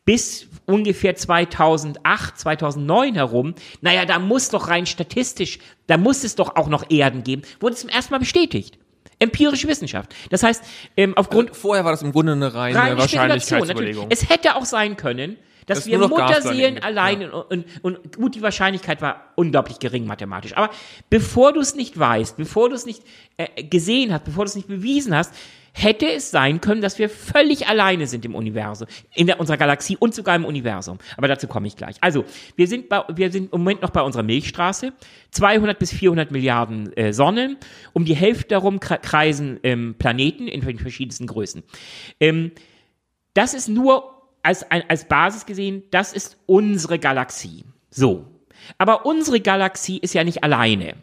bis 0.06 0.48
ungefähr 0.66 1.16
2008, 1.16 2.40
2009 2.40 3.16
herum, 3.16 3.56
naja, 3.82 4.06
da 4.06 4.20
muss 4.20 4.50
doch 4.50 4.68
rein 4.68 4.86
statistisch, 4.86 5.60
da 5.88 5.98
muss 5.98 6.24
es 6.24 6.36
doch 6.36 6.56
auch 6.56 6.68
noch 6.68 6.90
Erden 6.90 7.24
geben, 7.24 7.44
wurde 7.60 7.76
zum 7.76 7.90
ersten 7.90 8.14
Mal 8.14 8.20
bestätigt. 8.20 8.78
Empirische 9.20 9.68
Wissenschaft. 9.68 10.16
Das 10.32 10.42
heißt, 10.42 10.64
ähm, 10.98 11.16
aufgrund. 11.16 11.50
Also 11.50 11.62
vorher 11.62 11.86
war 11.86 11.92
das 11.92 12.02
im 12.02 12.12
Grunde 12.12 12.32
eine 12.32 12.56
reine, 12.56 12.76
reine 12.76 12.98
Wahrscheinlichkeitsüberlegung. 12.98 14.08
Es 14.10 14.30
hätte 14.30 14.56
auch 14.56 14.66
sein 14.66 14.98
können, 14.98 15.38
dass 15.66 15.80
Das 15.80 15.88
wir 15.88 15.98
Mutterseelen 16.00 16.82
allein 16.84 17.30
und, 17.32 17.44
und, 17.52 17.66
und 17.84 18.18
gut, 18.18 18.36
die 18.36 18.42
Wahrscheinlichkeit 18.42 19.02
war 19.02 19.32
unglaublich 19.36 19.80
gering 19.80 20.06
mathematisch. 20.06 20.56
Aber 20.58 20.70
bevor 21.10 21.54
du 21.54 21.60
es 21.60 21.76
nicht 21.76 21.98
weißt, 21.98 22.38
bevor 22.38 22.70
du 22.70 22.76
es 22.76 22.86
nicht 22.86 23.04
äh, 23.38 23.64
gesehen 23.64 24.14
hast, 24.14 24.24
bevor 24.26 24.46
du 24.46 24.50
es 24.50 24.56
nicht 24.56 24.68
bewiesen 24.68 25.16
hast, 25.16 25.34
hätte 25.74 26.06
es 26.12 26.32
sein 26.32 26.60
können, 26.60 26.82
dass 26.82 27.00
wir 27.00 27.08
völlig 27.10 27.68
alleine 27.68 28.06
sind 28.06 28.26
im 28.26 28.36
Universum, 28.36 28.88
in 29.16 29.28
der, 29.28 29.40
unserer 29.40 29.56
Galaxie 29.56 29.96
und 29.96 30.14
sogar 30.14 30.36
im 30.36 30.44
Universum. 30.44 30.98
Aber 31.16 31.30
dazu 31.30 31.48
komme 31.48 31.66
ich 31.68 31.78
gleich. 31.78 31.96
Also, 32.02 32.26
wir 32.58 32.68
sind, 32.68 32.90
bei, 32.90 33.04
wir 33.16 33.32
sind 33.32 33.54
im 33.54 33.60
Moment 33.60 33.82
noch 33.82 33.92
bei 33.92 34.02
unserer 34.02 34.24
Milchstraße. 34.24 34.92
200 35.32 35.80
bis 35.80 35.94
400 35.94 36.30
Milliarden 36.32 36.92
äh, 36.98 37.14
Sonnen. 37.14 37.56
Um 37.94 38.04
die 38.04 38.16
Hälfte 38.16 38.50
darum 38.50 38.80
kre- 38.80 38.98
kreisen 38.98 39.62
ähm, 39.64 39.96
Planeten 39.98 40.50
in 40.50 40.60
den 40.60 40.78
verschiedensten 40.78 41.26
Größen. 41.26 41.64
Ähm, 42.20 42.52
das 43.34 43.54
ist 43.54 43.70
nur 43.70 44.21
als, 44.44 44.66
als 44.70 45.08
Basis 45.08 45.46
gesehen, 45.46 45.84
das 45.92 46.14
ist 46.14 46.38
unsere 46.46 47.00
Galaxie. 47.00 47.66
So. 47.90 48.26
Aber 48.78 49.06
unsere 49.06 49.40
Galaxie 49.42 49.98
ist 49.98 50.14
ja 50.14 50.24
nicht 50.24 50.44
alleine. 50.44 50.96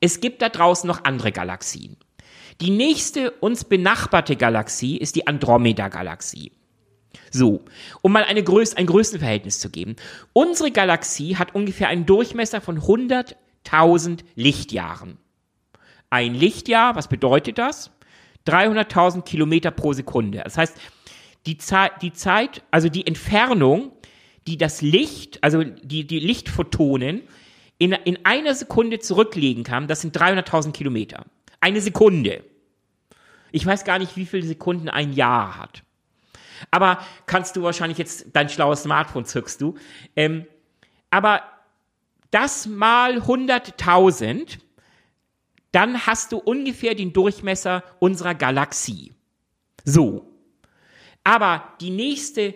Es 0.00 0.20
gibt 0.20 0.42
da 0.42 0.48
draußen 0.48 0.86
noch 0.86 1.04
andere 1.04 1.32
Galaxien. 1.32 1.96
Die 2.60 2.70
nächste 2.70 3.30
uns 3.30 3.64
benachbarte 3.64 4.36
Galaxie 4.36 4.96
ist 4.96 5.16
die 5.16 5.26
Andromeda-Galaxie. 5.26 6.52
So, 7.30 7.64
um 8.02 8.12
mal 8.12 8.24
eine 8.24 8.42
Größ 8.42 8.76
ein 8.76 8.86
Größenverhältnis 8.86 9.60
zu 9.60 9.70
geben. 9.70 9.96
Unsere 10.32 10.70
Galaxie 10.70 11.36
hat 11.36 11.54
ungefähr 11.54 11.88
einen 11.88 12.06
Durchmesser 12.06 12.60
von 12.60 12.80
100.000 12.80 14.20
Lichtjahren. 14.34 15.18
Ein 16.10 16.34
Lichtjahr, 16.34 16.96
was 16.96 17.08
bedeutet 17.08 17.58
das? 17.58 17.90
300.000 18.46 19.22
Kilometer 19.22 19.70
pro 19.70 19.92
Sekunde. 19.92 20.40
Das 20.42 20.56
heißt, 20.56 20.78
die 21.48 21.56
Zeit, 21.56 22.02
die 22.02 22.12
Zeit, 22.12 22.62
also 22.70 22.90
die 22.90 23.06
Entfernung, 23.06 23.92
die 24.46 24.58
das 24.58 24.82
Licht, 24.82 25.42
also 25.42 25.64
die, 25.64 26.06
die 26.06 26.20
Lichtphotonen 26.20 27.22
in, 27.78 27.92
in 27.92 28.18
einer 28.26 28.54
Sekunde 28.54 28.98
zurücklegen 28.98 29.64
kann, 29.64 29.88
das 29.88 30.02
sind 30.02 30.14
300.000 30.14 30.72
Kilometer. 30.72 31.24
Eine 31.60 31.80
Sekunde. 31.80 32.44
Ich 33.50 33.64
weiß 33.64 33.84
gar 33.84 33.98
nicht, 33.98 34.14
wie 34.16 34.26
viele 34.26 34.46
Sekunden 34.46 34.90
ein 34.90 35.14
Jahr 35.14 35.56
hat. 35.58 35.84
Aber 36.70 36.98
kannst 37.24 37.56
du 37.56 37.62
wahrscheinlich 37.62 37.96
jetzt 37.96 38.26
dein 38.34 38.50
schlaues 38.50 38.82
Smartphone 38.82 39.24
zückst 39.24 39.62
du. 39.62 39.76
Ähm, 40.16 40.46
aber 41.08 41.42
das 42.30 42.66
mal 42.66 43.20
100.000, 43.20 44.58
dann 45.72 46.06
hast 46.06 46.32
du 46.32 46.36
ungefähr 46.36 46.94
den 46.94 47.14
Durchmesser 47.14 47.84
unserer 48.00 48.34
Galaxie. 48.34 49.14
So. 49.86 50.27
Aber 51.24 51.74
die 51.80 51.90
nächste 51.90 52.54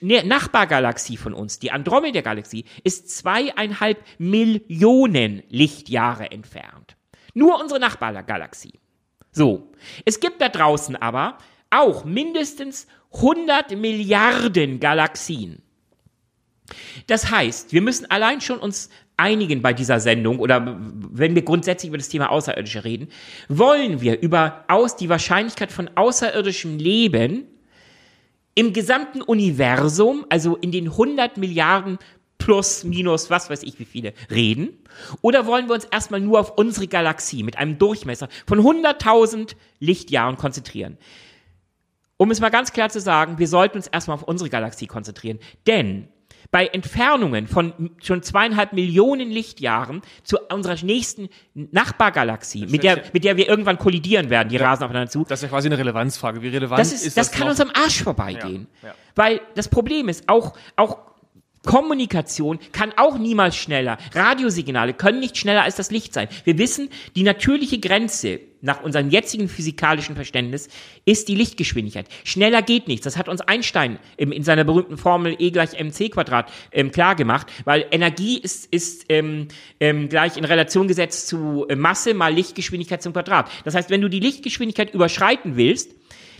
Nachbargalaxie 0.00 1.16
von 1.16 1.34
uns, 1.34 1.58
die 1.58 1.70
Andromeda-Galaxie, 1.70 2.64
ist 2.84 3.10
zweieinhalb 3.10 4.02
Millionen 4.18 5.42
Lichtjahre 5.48 6.30
entfernt. 6.30 6.96
Nur 7.34 7.60
unsere 7.60 7.80
Nachbargalaxie. 7.80 8.78
So. 9.32 9.72
Es 10.04 10.20
gibt 10.20 10.40
da 10.40 10.48
draußen 10.48 10.96
aber 10.96 11.38
auch 11.70 12.04
mindestens 12.04 12.86
100 13.14 13.76
Milliarden 13.76 14.78
Galaxien. 14.78 15.62
Das 17.06 17.30
heißt, 17.30 17.72
wir 17.72 17.82
müssen 17.82 18.10
allein 18.10 18.40
schon 18.40 18.58
uns 18.58 18.88
einigen 19.16 19.62
bei 19.62 19.72
dieser 19.72 20.00
Sendung 20.00 20.38
oder 20.38 20.78
wenn 21.10 21.34
wir 21.34 21.42
grundsätzlich 21.42 21.88
über 21.88 21.98
das 21.98 22.08
Thema 22.08 22.30
Außerirdische 22.30 22.84
reden, 22.84 23.08
wollen 23.48 24.00
wir 24.00 24.20
über 24.20 24.64
aus 24.68 24.96
die 24.96 25.08
Wahrscheinlichkeit 25.08 25.72
von 25.72 25.90
außerirdischem 25.94 26.78
Leben 26.78 27.46
im 28.54 28.72
gesamten 28.72 29.22
Universum, 29.22 30.26
also 30.28 30.56
in 30.56 30.72
den 30.72 30.88
100 30.88 31.36
Milliarden 31.36 31.98
plus, 32.38 32.84
minus, 32.84 33.30
was 33.30 33.50
weiß 33.50 33.62
ich 33.62 33.78
wie 33.78 33.84
viele, 33.84 34.14
reden? 34.30 34.76
Oder 35.20 35.46
wollen 35.46 35.68
wir 35.68 35.74
uns 35.74 35.84
erstmal 35.84 36.20
nur 36.20 36.40
auf 36.40 36.58
unsere 36.58 36.88
Galaxie 36.88 37.42
mit 37.44 37.56
einem 37.56 37.78
Durchmesser 37.78 38.28
von 38.46 38.60
100.000 38.60 39.54
Lichtjahren 39.78 40.36
konzentrieren? 40.36 40.98
Um 42.16 42.30
es 42.30 42.40
mal 42.40 42.50
ganz 42.50 42.72
klar 42.72 42.88
zu 42.88 43.00
sagen, 43.00 43.38
wir 43.38 43.48
sollten 43.48 43.78
uns 43.78 43.86
erstmal 43.86 44.16
auf 44.16 44.24
unsere 44.24 44.50
Galaxie 44.50 44.86
konzentrieren. 44.86 45.38
Denn 45.66 46.08
bei 46.52 46.66
Entfernungen 46.66 47.48
von 47.48 47.90
schon 48.02 48.22
zweieinhalb 48.22 48.74
Millionen 48.74 49.30
Lichtjahren 49.30 50.02
zu 50.22 50.38
unserer 50.38 50.76
nächsten 50.84 51.30
Nachbargalaxie, 51.54 52.66
mit 52.66 52.84
der, 52.84 53.02
mit 53.14 53.24
der 53.24 53.38
wir 53.38 53.48
irgendwann 53.48 53.78
kollidieren 53.78 54.28
werden, 54.28 54.50
die 54.50 54.58
rasen 54.58 54.84
aufeinander 54.84 55.10
zu, 55.10 55.24
Das 55.26 55.40
ist 55.40 55.44
ja 55.44 55.48
quasi 55.48 55.68
eine 55.68 55.78
Relevanzfrage. 55.78 56.42
Wie 56.42 56.48
relevant 56.48 56.78
das, 56.78 56.92
ist, 56.92 57.06
ist 57.06 57.16
das, 57.16 57.30
das 57.30 57.36
kann 57.36 57.46
noch? 57.48 57.52
uns 57.52 57.60
am 57.60 57.70
Arsch 57.74 58.02
vorbeigehen. 58.02 58.68
Ja, 58.82 58.90
ja. 58.90 58.94
Weil 59.14 59.40
das 59.54 59.68
Problem 59.68 60.10
ist, 60.10 60.28
auch, 60.28 60.52
auch 60.76 60.98
Kommunikation 61.64 62.58
kann 62.72 62.92
auch 62.96 63.18
niemals 63.18 63.56
schneller. 63.56 63.98
Radiosignale 64.14 64.94
können 64.94 65.20
nicht 65.20 65.36
schneller 65.36 65.62
als 65.62 65.76
das 65.76 65.90
Licht 65.90 66.12
sein. 66.12 66.28
Wir 66.44 66.58
wissen, 66.58 66.88
die 67.14 67.22
natürliche 67.22 67.78
Grenze 67.78 68.40
nach 68.62 68.82
unserem 68.82 69.10
jetzigen 69.10 69.48
physikalischen 69.48 70.14
Verständnis 70.14 70.68
ist 71.04 71.28
die 71.28 71.34
Lichtgeschwindigkeit. 71.34 72.06
Schneller 72.24 72.62
geht 72.62 72.88
nichts. 72.88 73.04
Das 73.04 73.16
hat 73.16 73.28
uns 73.28 73.40
Einstein 73.40 73.98
in 74.16 74.44
seiner 74.44 74.64
berühmten 74.64 74.96
Formel 74.96 75.34
E 75.38 75.50
gleich 75.50 75.78
mc 75.78 76.10
Quadrat 76.10 76.50
ähm, 76.70 76.92
klar 76.92 77.16
gemacht, 77.16 77.48
weil 77.64 77.86
Energie 77.90 78.38
ist, 78.38 78.66
ist 78.72 79.06
ähm, 79.08 79.48
ähm, 79.80 80.08
gleich 80.08 80.36
in 80.36 80.44
Relation 80.44 80.88
gesetzt 80.88 81.26
zu 81.26 81.66
Masse 81.76 82.14
mal 82.14 82.32
Lichtgeschwindigkeit 82.32 83.02
zum 83.02 83.12
Quadrat. 83.12 83.50
Das 83.64 83.74
heißt, 83.74 83.90
wenn 83.90 84.00
du 84.00 84.08
die 84.08 84.20
Lichtgeschwindigkeit 84.20 84.94
überschreiten 84.94 85.56
willst, 85.56 85.90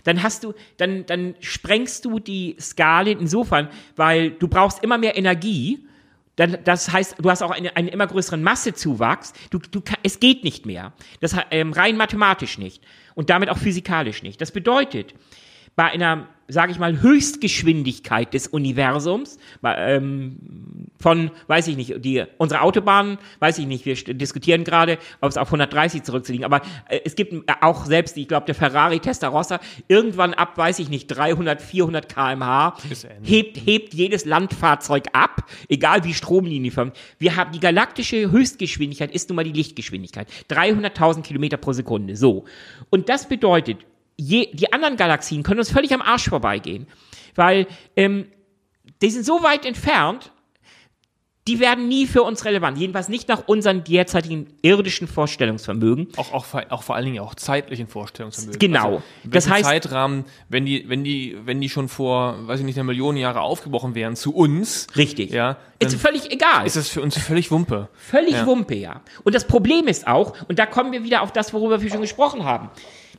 dann 0.03 0.21
hast 0.21 0.43
du, 0.43 0.53
dann, 0.77 1.05
dann 1.05 1.35
sprengst 1.39 2.05
du 2.05 2.19
die 2.19 2.55
Skalen 2.59 3.19
insofern, 3.19 3.69
weil 3.95 4.31
du 4.31 4.47
brauchst 4.47 4.83
immer 4.83 4.97
mehr 4.97 5.17
Energie. 5.17 5.87
Dann, 6.35 6.57
das 6.63 6.91
heißt, 6.91 7.15
du 7.19 7.29
hast 7.29 7.41
auch 7.41 7.51
eine, 7.51 7.75
einen 7.75 7.87
immer 7.87 8.07
größeren 8.07 8.41
Massezuwachs. 8.41 9.33
Du, 9.49 9.59
du, 9.59 9.81
es 10.01 10.19
geht 10.19 10.43
nicht 10.43 10.65
mehr. 10.65 10.93
Das 11.21 11.35
ähm, 11.51 11.73
rein 11.73 11.95
mathematisch 11.95 12.57
nicht 12.57 12.83
und 13.15 13.29
damit 13.29 13.49
auch 13.49 13.57
physikalisch 13.57 14.23
nicht. 14.23 14.41
Das 14.41 14.51
bedeutet, 14.51 15.13
bei 15.75 15.85
einer, 15.85 16.27
sage 16.47 16.71
ich 16.71 16.79
mal, 16.79 17.01
Höchstgeschwindigkeit 17.01 18.33
des 18.33 18.47
Universums, 18.47 19.37
ähm, 19.63 20.37
von, 20.99 21.31
weiß 21.47 21.67
ich 21.67 21.77
nicht, 21.77 22.03
die, 22.03 22.23
unsere 22.37 22.61
Autobahnen, 22.61 23.17
weiß 23.39 23.59
ich 23.59 23.65
nicht, 23.65 23.85
wir 23.85 23.95
diskutieren 23.95 24.63
gerade, 24.63 24.97
ob 25.21 25.29
es 25.29 25.37
auf 25.37 25.47
130 25.47 26.03
zurückzuliegen, 26.03 26.45
aber 26.45 26.61
äh, 26.89 26.99
es 27.05 27.15
gibt 27.15 27.33
äh, 27.33 27.53
auch 27.61 27.85
selbst, 27.85 28.17
ich 28.17 28.27
glaube, 28.27 28.45
der 28.45 28.55
Ferrari 28.55 28.99
Testarossa, 28.99 29.59
irgendwann 29.87 30.33
ab, 30.33 30.57
weiß 30.57 30.79
ich 30.79 30.89
nicht, 30.89 31.07
300, 31.07 31.61
400 31.61 32.09
kmh, 32.13 32.75
hebt, 33.21 33.57
hebt 33.65 33.93
jedes 33.93 34.25
Landfahrzeug 34.25 35.05
ab, 35.13 35.49
egal 35.69 36.03
wie 36.03 36.13
stromlinienförmig. 36.13 36.93
Wir 37.19 37.35
haben, 37.35 37.51
die 37.51 37.59
galaktische 37.59 38.31
Höchstgeschwindigkeit 38.31 39.11
ist 39.11 39.29
nun 39.29 39.37
mal 39.37 39.43
die 39.43 39.51
Lichtgeschwindigkeit. 39.51 40.27
300.000 40.49 41.21
Kilometer 41.21 41.57
pro 41.57 41.73
Sekunde, 41.73 42.15
so. 42.15 42.45
Und 42.89 43.09
das 43.09 43.27
bedeutet, 43.27 43.85
je, 44.17 44.49
die 44.53 44.71
anderen 44.73 44.97
Galaxien 44.97 45.43
können 45.43 45.59
uns 45.59 45.71
völlig 45.71 45.93
am 45.93 46.01
Arsch 46.01 46.29
vorbeigehen, 46.29 46.87
weil 47.35 47.67
ähm, 47.95 48.27
die 49.01 49.09
sind 49.09 49.25
so 49.25 49.43
weit 49.43 49.65
entfernt, 49.65 50.31
die 51.49 51.59
werden 51.59 51.89
nie 51.89 52.07
für 52.07 52.23
uns 52.23 52.45
relevant. 52.45 52.77
Jedenfalls 52.77 53.09
nicht 53.09 53.27
nach 53.27 53.49
unseren 53.49 53.83
derzeitigen 53.83 54.53
irdischen 54.61 55.09
Vorstellungsvermögen. 55.09 56.07
Auch, 56.15 56.31
auch, 56.31 56.45
vor- 56.45 56.63
auch 56.69 56.83
vor 56.83 56.95
allen 56.95 57.03
Dingen 57.03 57.19
auch 57.19 57.35
zeitlichen 57.35 57.87
Vorstellungsvermögen. 57.87 58.59
Genau. 58.59 58.85
Also, 58.85 59.03
Das 59.25 59.49
heißt- 59.49 59.63
Zeitrahmen, 59.63 60.23
wenn 60.47 60.65
die, 60.65 60.87
wenn 60.87 61.03
die, 61.03 61.35
wenn 61.43 61.59
die 61.59 61.67
schon 61.67 61.89
vor, 61.89 62.47
weiß 62.47 62.61
ich 62.61 62.65
nicht, 62.65 62.77
einer 62.77 62.85
Million 62.85 63.17
Jahre 63.17 63.41
aufgebrochen 63.41 63.93
wären 63.93 64.15
zu 64.15 64.33
uns, 64.33 64.87
Richtig. 64.95 65.31
ja, 65.31 65.57
ist 65.79 65.95
völlig 65.95 66.31
egal. 66.31 66.65
ist 66.65 66.77
das 66.77 66.87
für 66.87 67.01
uns 67.01 67.17
völlig 67.17 67.51
Wumpe. 67.51 67.89
Völlig 67.93 68.35
Ja. 68.35 68.45
Wumpe, 68.45 68.75
ja. 68.75 69.01
Und 69.25 69.35
das 69.35 69.45
Problem 69.45 69.89
ist 69.89 70.07
auch, 70.07 70.35
und 70.47 70.59
da 70.59 70.65
kommen 70.65 70.93
wir 70.93 71.03
wieder 71.03 71.23
auf 71.23 71.33
das, 71.33 71.51
worüber 71.51 71.81
wir 71.81 71.89
schon 71.89 71.99
gesprochen 72.01 72.45
haben, 72.45 72.69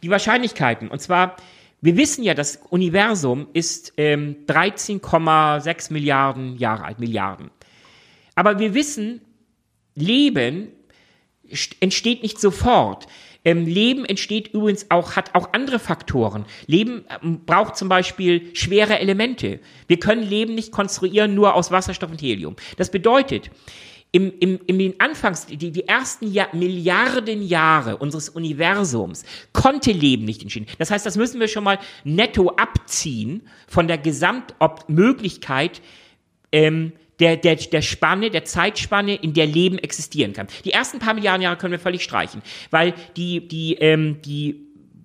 die 0.04 0.10
Wahrscheinlichkeiten. 0.10 0.88
Und 0.88 1.00
zwar, 1.00 1.36
wir 1.80 1.96
wissen 1.96 2.22
ja, 2.22 2.34
das 2.34 2.60
Universum 2.70 3.48
ist 3.54 3.94
ähm, 3.96 4.36
13,6 4.46 5.92
Milliarden 5.92 6.56
Jahre 6.58 6.84
alt, 6.84 7.00
Milliarden. 7.00 7.50
Aber 8.34 8.58
wir 8.58 8.74
wissen, 8.74 9.22
Leben 9.94 10.68
st- 11.50 11.76
entsteht 11.80 12.22
nicht 12.22 12.38
sofort. 12.40 13.06
Ähm, 13.46 13.66
Leben 13.66 14.04
entsteht 14.04 14.48
übrigens 14.48 14.90
auch, 14.90 15.16
hat 15.16 15.34
auch 15.34 15.52
andere 15.52 15.78
Faktoren. 15.78 16.44
Leben 16.66 17.04
ähm, 17.22 17.40
braucht 17.46 17.76
zum 17.76 17.88
Beispiel 17.88 18.54
schwere 18.54 18.98
Elemente. 18.98 19.60
Wir 19.86 19.98
können 19.98 20.22
Leben 20.22 20.54
nicht 20.54 20.72
konstruieren 20.72 21.34
nur 21.34 21.54
aus 21.54 21.70
Wasserstoff 21.70 22.10
und 22.10 22.20
Helium. 22.22 22.56
Das 22.76 22.90
bedeutet, 22.90 23.50
im, 24.14 24.32
im, 24.38 24.60
in 24.68 24.78
den 24.78 25.00
Anfangs, 25.00 25.46
die, 25.46 25.72
die 25.72 25.88
ersten 25.88 26.30
Jahr, 26.30 26.54
Milliarden 26.54 27.42
Jahre 27.42 27.96
unseres 27.96 28.28
Universums 28.28 29.24
konnte 29.52 29.90
Leben 29.90 30.24
nicht 30.24 30.40
entstehen. 30.40 30.66
Das 30.78 30.92
heißt, 30.92 31.04
das 31.04 31.16
müssen 31.16 31.40
wir 31.40 31.48
schon 31.48 31.64
mal 31.64 31.80
netto 32.04 32.50
abziehen 32.50 33.42
von 33.66 33.88
der 33.88 33.98
Gesamtmöglichkeit 33.98 35.82
ähm, 36.52 36.92
der, 37.18 37.36
der, 37.36 37.56
der 37.56 37.82
Spanne, 37.82 38.30
der 38.30 38.44
Zeitspanne, 38.44 39.16
in 39.16 39.34
der 39.34 39.46
Leben 39.46 39.78
existieren 39.78 40.32
kann. 40.32 40.46
Die 40.64 40.70
ersten 40.70 41.00
paar 41.00 41.14
Milliarden 41.14 41.42
Jahre 41.42 41.56
können 41.56 41.72
wir 41.72 41.80
völlig 41.80 42.04
streichen, 42.04 42.40
weil 42.70 42.94
die, 43.16 43.48
die, 43.48 43.74
ähm, 43.74 44.22
die, 44.22 44.60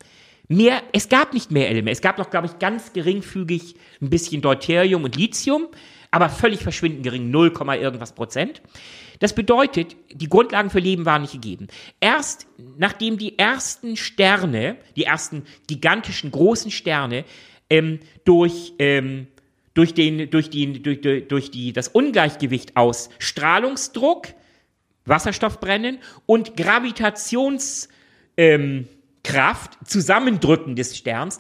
mehr, 0.48 0.82
es 0.92 1.08
gab 1.08 1.34
nicht 1.34 1.50
mehr 1.50 1.68
Elemente. 1.68 1.92
Es 1.92 2.00
gab 2.00 2.18
noch, 2.18 2.30
glaube 2.30 2.46
ich, 2.46 2.58
ganz 2.58 2.92
geringfügig 2.92 3.76
ein 4.00 4.10
bisschen 4.10 4.42
Deuterium 4.42 5.04
und 5.04 5.16
Lithium, 5.16 5.66
aber 6.10 6.30
völlig 6.30 6.62
verschwindend 6.62 7.02
gering, 7.02 7.30
0, 7.30 7.52
irgendwas 7.80 8.14
Prozent. 8.14 8.62
Das 9.18 9.34
bedeutet, 9.34 9.96
die 10.12 10.28
Grundlagen 10.28 10.70
für 10.70 10.78
Leben 10.78 11.04
waren 11.04 11.22
nicht 11.22 11.32
gegeben. 11.32 11.66
Erst 12.00 12.46
nachdem 12.76 13.18
die 13.18 13.38
ersten 13.38 13.96
Sterne, 13.96 14.76
die 14.96 15.04
ersten 15.04 15.42
gigantischen 15.66 16.30
großen 16.30 16.70
Sterne, 16.70 17.24
ähm, 17.68 17.98
durch 18.24 18.72
ähm, 18.78 19.26
durch, 19.74 19.94
den, 19.94 20.30
durch, 20.30 20.50
die, 20.50 20.82
durch, 20.82 21.00
durch 21.28 21.50
die, 21.50 21.72
das 21.72 21.88
Ungleichgewicht 21.88 22.76
aus 22.76 23.10
Strahlungsdruck, 23.18 24.28
Wasserstoffbrennen 25.04 25.98
und 26.26 26.56
Gravitationskraft, 26.56 27.88
ähm, 28.36 28.88
Zusammendrücken 29.84 30.76
des 30.76 30.96
Sterns, 30.96 31.38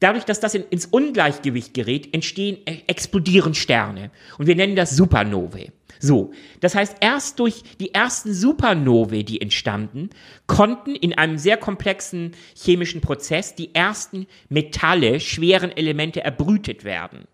dadurch, 0.00 0.24
dass 0.24 0.40
das 0.40 0.54
in, 0.54 0.64
ins 0.70 0.86
Ungleichgewicht 0.86 1.74
gerät, 1.74 2.12
entstehen, 2.14 2.58
äh, 2.66 2.78
explodieren 2.86 3.54
Sterne. 3.54 4.10
Und 4.38 4.46
wir 4.46 4.56
nennen 4.56 4.76
das 4.76 4.96
Supernovae. 4.96 5.72
So, 6.00 6.32
das 6.58 6.74
heißt, 6.74 6.96
erst 7.00 7.38
durch 7.38 7.62
die 7.78 7.94
ersten 7.94 8.34
Supernovae, 8.34 9.22
die 9.22 9.40
entstanden, 9.40 10.10
konnten 10.48 10.96
in 10.96 11.16
einem 11.16 11.38
sehr 11.38 11.56
komplexen 11.56 12.32
chemischen 12.56 13.00
Prozess 13.00 13.54
die 13.54 13.72
ersten 13.72 14.26
Metalle, 14.48 15.20
schweren 15.20 15.70
Elemente 15.70 16.24
erbrütet 16.24 16.82
werden. 16.82 17.28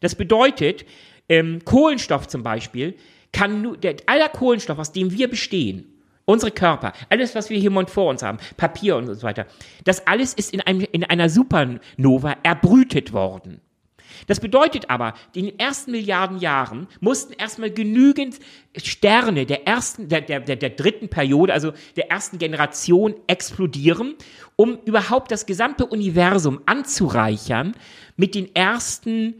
Das 0.00 0.14
bedeutet, 0.14 0.84
ähm, 1.28 1.60
Kohlenstoff 1.64 2.28
zum 2.28 2.42
Beispiel 2.42 2.94
kann 3.32 3.62
nur, 3.62 3.76
der, 3.76 3.96
aller 4.06 4.28
Kohlenstoff, 4.28 4.78
aus 4.78 4.92
dem 4.92 5.10
wir 5.10 5.28
bestehen, 5.28 5.84
unsere 6.24 6.50
Körper, 6.50 6.92
alles, 7.08 7.34
was 7.34 7.50
wir 7.50 7.58
hier 7.58 7.72
vor 7.86 8.10
uns 8.10 8.22
haben, 8.22 8.38
Papier 8.56 8.96
und 8.96 9.06
so 9.06 9.22
weiter, 9.22 9.46
das 9.84 10.06
alles 10.06 10.34
ist 10.34 10.52
in, 10.52 10.60
einem, 10.60 10.86
in 10.92 11.04
einer 11.04 11.28
Supernova 11.28 12.36
erbrütet 12.42 13.12
worden. 13.12 13.60
Das 14.26 14.40
bedeutet 14.40 14.88
aber, 14.88 15.14
in 15.34 15.44
den 15.44 15.58
ersten 15.58 15.90
Milliarden 15.90 16.38
Jahren 16.38 16.88
mussten 17.00 17.32
erstmal 17.34 17.70
genügend 17.70 18.38
Sterne 18.76 19.46
der 19.46 19.66
ersten, 19.66 20.08
der, 20.08 20.22
der, 20.22 20.40
der, 20.40 20.56
der 20.56 20.70
dritten 20.70 21.08
Periode, 21.08 21.52
also 21.52 21.72
der 21.96 22.10
ersten 22.10 22.38
Generation 22.38 23.14
explodieren, 23.26 24.14
um 24.56 24.78
überhaupt 24.84 25.30
das 25.30 25.46
gesamte 25.46 25.86
Universum 25.86 26.60
anzureichern 26.66 27.74
mit 28.16 28.34
den 28.34 28.54
ersten 28.54 29.34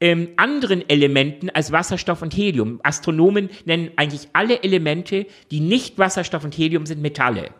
ähm, 0.00 0.28
anderen 0.36 0.88
Elementen 0.88 1.50
als 1.50 1.72
Wasserstoff 1.72 2.22
und 2.22 2.36
Helium. 2.36 2.80
Astronomen 2.82 3.50
nennen 3.64 3.90
eigentlich 3.96 4.28
alle 4.32 4.62
Elemente, 4.62 5.26
die 5.50 5.60
nicht 5.60 5.98
Wasserstoff 5.98 6.44
und 6.44 6.56
Helium 6.56 6.86
sind, 6.86 7.02
Metalle. 7.02 7.50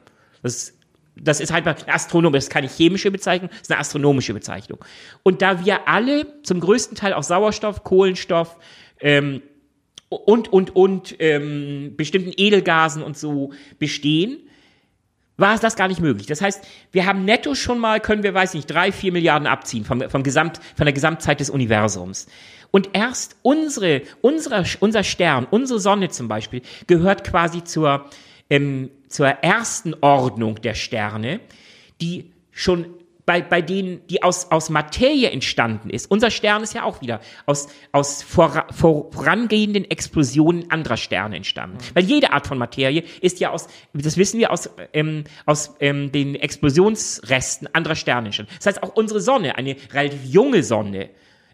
Das, 0.43 0.75
das 1.17 1.41
ist 1.41 1.53
halt 1.53 1.65
mal 1.65 1.77
Astronom, 1.87 2.33
das 2.33 2.45
ist 2.45 2.51
keine 2.51 2.69
chemische 2.69 3.11
Bezeichnung, 3.11 3.51
das 3.51 3.63
ist 3.63 3.71
eine 3.71 3.81
astronomische 3.81 4.35
Bezeichnung. 4.35 4.79
Und 5.23 5.43
da 5.43 5.65
wir 5.65 5.89
alle 5.89 6.27
zum 6.43 6.61
größten 6.61 6.97
Teil 6.97 7.13
aus 7.13 7.29
Sauerstoff, 7.29 7.83
Kohlenstoff 7.85 8.57
ähm, 9.01 9.43
und, 10.09 10.53
und, 10.53 10.75
und 10.75 11.17
ähm, 11.19 11.95
bestimmten 11.97 12.33
Edelgasen 12.37 13.03
und 13.03 13.19
so 13.19 13.53
bestehen, 13.79 14.39
war 15.39 15.55
es 15.55 15.61
das 15.61 15.77
gar 15.77 15.89
nicht 15.89 16.01
möglich. 16.01 16.27
Das 16.27 16.43
heißt, 16.43 16.67
wir 16.93 17.07
haben 17.07 17.25
netto 17.25 17.55
schon 17.55 17.79
mal, 17.79 18.01
können 18.01 18.23
wir, 18.23 18.35
weiß 18.35 18.55
nicht, 18.55 18.67
drei, 18.67 18.93
vier 18.93 19.13
Milliarden 19.13 19.47
abziehen 19.47 19.85
vom, 19.85 20.03
vom 20.11 20.23
Gesamt, 20.23 20.61
von 20.77 20.85
der 20.85 20.93
Gesamtzeit 20.93 21.41
des 21.41 21.49
Universums. 21.49 22.27
Und 22.71 22.91
erst 22.93 23.37
unsere, 23.43 24.03
unsere, 24.21 24.65
unser 24.81 25.05
Stern, 25.05 25.47
unsere 25.51 25.81
Sonne 25.81 26.11
zum 26.11 26.29
Beispiel, 26.29 26.61
gehört 26.87 27.25
quasi 27.25 27.65
zur, 27.65 28.11
ähm, 28.51 28.91
zur 29.09 29.29
ersten 29.29 29.95
Ordnung 30.01 30.61
der 30.61 30.75
Sterne, 30.75 31.41
die 32.01 32.33
schon 32.51 32.87
bei, 33.29 33.43
bei 33.43 33.61
denen, 33.61 34.01
die 34.07 34.23
aus, 34.23 34.51
aus 34.51 34.71
Materie 34.71 35.29
entstanden 35.29 35.91
ist. 35.91 36.11
Unser 36.11 36.31
Stern 36.31 36.63
ist 36.63 36.73
ja 36.73 36.85
auch 36.85 37.03
wieder 37.03 37.21
aus, 37.45 37.69
aus 37.93 38.23
vor, 38.23 38.65
vorangehenden 38.71 39.85
Explosionen 39.91 40.71
anderer 40.71 40.97
Sterne 40.97 41.37
entstanden. 41.37 41.77
Mhm. 41.77 41.95
Weil 41.95 42.05
jede 42.05 42.33
Art 42.33 42.47
von 42.47 42.57
Materie 42.57 43.05
ist 43.21 43.39
ja 43.39 43.51
aus, 43.51 43.69
das 43.93 44.17
wissen 44.17 44.41
wir, 44.41 44.51
aus, 44.51 44.71
ähm, 44.95 45.25
aus 45.45 45.77
ähm, 45.81 46.11
den 46.11 46.37
Explosionsresten 46.37 47.69
anderer 47.75 47.97
Sterne 47.97 48.29
entstanden. 48.29 48.51
Das 48.57 48.65
heißt, 48.65 48.83
auch 48.83 48.97
unsere 48.97 49.21
Sonne, 49.21 49.59
eine 49.59 49.77
relativ 49.93 50.25
junge 50.25 50.63
Sonne, 50.63 51.11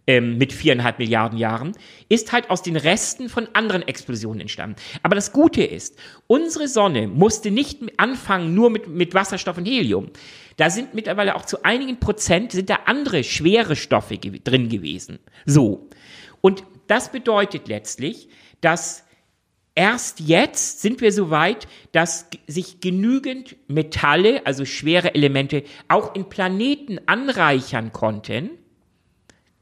ähm, 0.06 0.38
mit 0.38 0.52
viereinhalb 0.52 0.98
Milliarden 0.98 1.38
Jahren, 1.38 1.72
ist 2.08 2.32
halt 2.32 2.50
aus 2.50 2.62
den 2.62 2.76
Resten 2.76 3.28
von 3.28 3.48
anderen 3.54 3.82
Explosionen 3.82 4.42
entstanden. 4.42 4.76
Aber 5.02 5.14
das 5.14 5.32
Gute 5.32 5.62
ist, 5.64 5.98
unsere 6.26 6.68
Sonne 6.68 7.08
musste 7.08 7.50
nicht 7.50 7.80
anfangen 7.96 8.54
nur 8.54 8.70
mit, 8.70 8.88
mit 8.88 9.14
Wasserstoff 9.14 9.56
und 9.56 9.66
Helium. 9.66 10.10
Da 10.56 10.70
sind 10.70 10.94
mittlerweile 10.94 11.34
auch 11.34 11.46
zu 11.46 11.64
einigen 11.64 11.98
Prozent 11.98 12.52
sind 12.52 12.70
da 12.70 12.80
andere 12.86 13.24
schwere 13.24 13.76
Stoffe 13.76 14.18
ge 14.18 14.40
drin 14.42 14.68
gewesen. 14.68 15.18
So. 15.46 15.88
Und 16.40 16.64
das 16.86 17.10
bedeutet 17.10 17.68
letztlich, 17.68 18.28
dass 18.60 19.04
erst 19.74 20.20
jetzt 20.20 20.82
sind 20.82 21.00
wir 21.00 21.12
so 21.12 21.30
weit, 21.30 21.66
dass 21.92 22.28
sich 22.46 22.80
genügend 22.80 23.56
Metalle, 23.66 24.46
also 24.46 24.64
schwere 24.64 25.14
Elemente, 25.14 25.64
auch 25.88 26.14
in 26.14 26.28
Planeten 26.28 27.00
anreichern 27.06 27.92
konnten, 27.92 28.50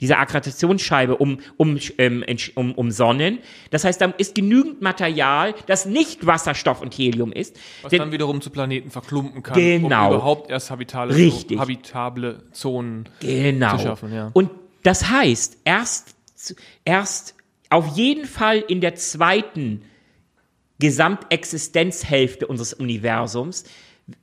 diese 0.03 0.19
Akkreditationsscheibe 0.19 1.17
um, 1.17 1.39
um, 1.57 1.79
ähm, 1.97 2.25
um, 2.57 2.75
um 2.75 2.91
Sonnen. 2.91 3.39
Das 3.71 3.85
heißt, 3.85 4.01
da 4.01 4.07
ist 4.19 4.35
genügend 4.35 4.83
Material, 4.83 5.55
das 5.67 5.87
nicht 5.87 6.27
Wasserstoff 6.27 6.83
und 6.83 6.93
Helium 6.93 7.33
ist. 7.33 7.57
Was 7.83 7.91
denn, 7.91 8.01
dann 8.01 8.13
wiederum 8.13 8.41
zu 8.41 8.51
Planeten 8.51 8.91
verklumpen 8.91 9.45
kann, 9.45 9.55
genau, 9.55 10.09
um 10.09 10.15
überhaupt 10.17 10.51
erst 10.51 10.73
habitable, 10.73 11.15
richtig. 11.15 11.57
habitable 11.57 12.43
Zonen 12.51 13.09
genau. 13.21 13.77
zu 13.77 13.83
schaffen. 13.85 14.13
Ja. 14.13 14.31
Und 14.33 14.51
das 14.83 15.09
heißt, 15.09 15.59
erst, 15.65 16.17
erst 16.85 17.37
auf 17.71 17.97
jeden 17.97 18.27
Fall 18.27 18.59
in 18.59 18.81
der 18.81 18.97
zweiten 18.97 19.83
Gesamtexistenzhälfte 20.81 22.49
unseres 22.49 22.75
Universums 22.75 23.65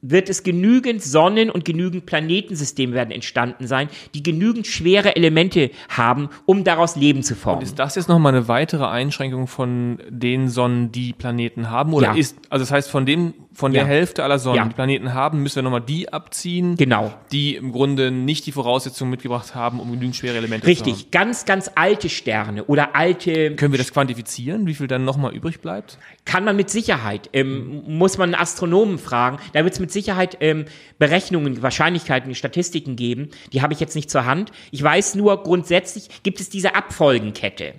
wird 0.01 0.29
es 0.29 0.43
genügend 0.43 1.01
Sonnen- 1.01 1.49
und 1.49 1.65
genügend 1.65 2.05
Planetensysteme 2.05 2.93
werden 2.93 3.11
entstanden 3.11 3.67
sein, 3.67 3.89
die 4.13 4.23
genügend 4.23 4.67
schwere 4.67 5.15
Elemente 5.15 5.71
haben, 5.89 6.29
um 6.45 6.63
daraus 6.63 6.95
Leben 6.95 7.23
zu 7.23 7.35
formen. 7.35 7.59
Und 7.59 7.63
ist 7.63 7.79
das 7.79 7.95
jetzt 7.95 8.09
nochmal 8.09 8.35
eine 8.35 8.47
weitere 8.47 8.85
Einschränkung 8.85 9.47
von 9.47 9.99
den 10.09 10.49
Sonnen, 10.49 10.91
die 10.91 11.13
Planeten 11.13 11.69
haben? 11.69 11.93
Oder 11.93 12.07
ja. 12.07 12.15
ist, 12.15 12.37
also 12.49 12.63
das 12.63 12.71
heißt, 12.71 12.89
von 12.89 13.05
dem, 13.05 13.33
von 13.51 13.73
der 13.73 13.81
Ja. 13.81 13.87
Hälfte 13.87 14.23
aller 14.23 14.37
Sonnen, 14.39 14.57
Ja. 14.57 14.65
die 14.65 14.73
Planeten 14.75 15.13
haben, 15.13 15.41
müssen 15.43 15.55
wir 15.57 15.63
nochmal 15.63 15.81
die 15.81 16.13
abziehen, 16.13 16.75
Genau. 16.77 17.13
die 17.31 17.55
im 17.55 17.71
Grunde 17.71 18.11
nicht 18.11 18.45
die 18.45 18.51
Voraussetzungen 18.51 19.09
mitgebracht 19.11 19.55
haben, 19.55 19.79
um 19.79 19.91
genügend 19.91 20.15
schwere 20.15 20.37
Elemente 20.37 20.65
zu 20.65 20.71
haben. 20.79 20.85
Richtig, 20.89 21.11
ganz, 21.11 21.45
ganz 21.45 21.69
alte 21.75 22.09
Sterne 22.09 22.63
oder 22.65 22.95
alte 22.95 23.55
Können 23.55 23.73
wir 23.73 23.79
das 23.79 23.91
quantifizieren, 23.91 24.67
wie 24.67 24.75
viel 24.75 24.87
dann 24.87 25.03
nochmal 25.03 25.33
übrig 25.35 25.59
bleibt? 25.61 25.97
kann 26.25 26.43
man 26.43 26.55
mit 26.55 26.69
Sicherheit, 26.69 27.29
ähm, 27.33 27.81
muss 27.87 28.17
man 28.19 28.33
einen 28.33 28.41
Astronomen 28.41 28.99
fragen. 28.99 29.39
Da 29.53 29.63
wird 29.63 29.73
es 29.73 29.79
mit 29.79 29.91
Sicherheit 29.91 30.37
ähm, 30.41 30.65
Berechnungen, 30.99 31.61
Wahrscheinlichkeiten, 31.63 32.35
Statistiken 32.35 32.95
geben. 32.95 33.29
Die 33.51 33.63
habe 33.63 33.73
ich 33.73 33.79
jetzt 33.79 33.95
nicht 33.95 34.11
zur 34.11 34.25
Hand. 34.25 34.51
Ich 34.69 34.83
weiß 34.83 35.15
nur, 35.15 35.41
grundsätzlich 35.41 36.21
gibt 36.21 36.39
es 36.39 36.49
diese 36.49 36.75
Abfolgenkette. 36.75 37.73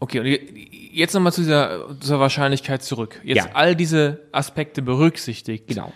Okay, 0.00 0.18
und 0.18 0.26
jetzt 0.92 1.14
nochmal 1.14 1.32
zu 1.32 1.40
dieser, 1.40 1.92
dieser 1.94 2.20
Wahrscheinlichkeit 2.20 2.82
zurück. 2.82 3.20
Jetzt 3.24 3.36
Ja. 3.38 3.50
all 3.54 3.74
diese 3.74 4.20
Aspekte 4.32 4.82
berücksichtigt. 4.82 5.66
Genau. 5.68 5.92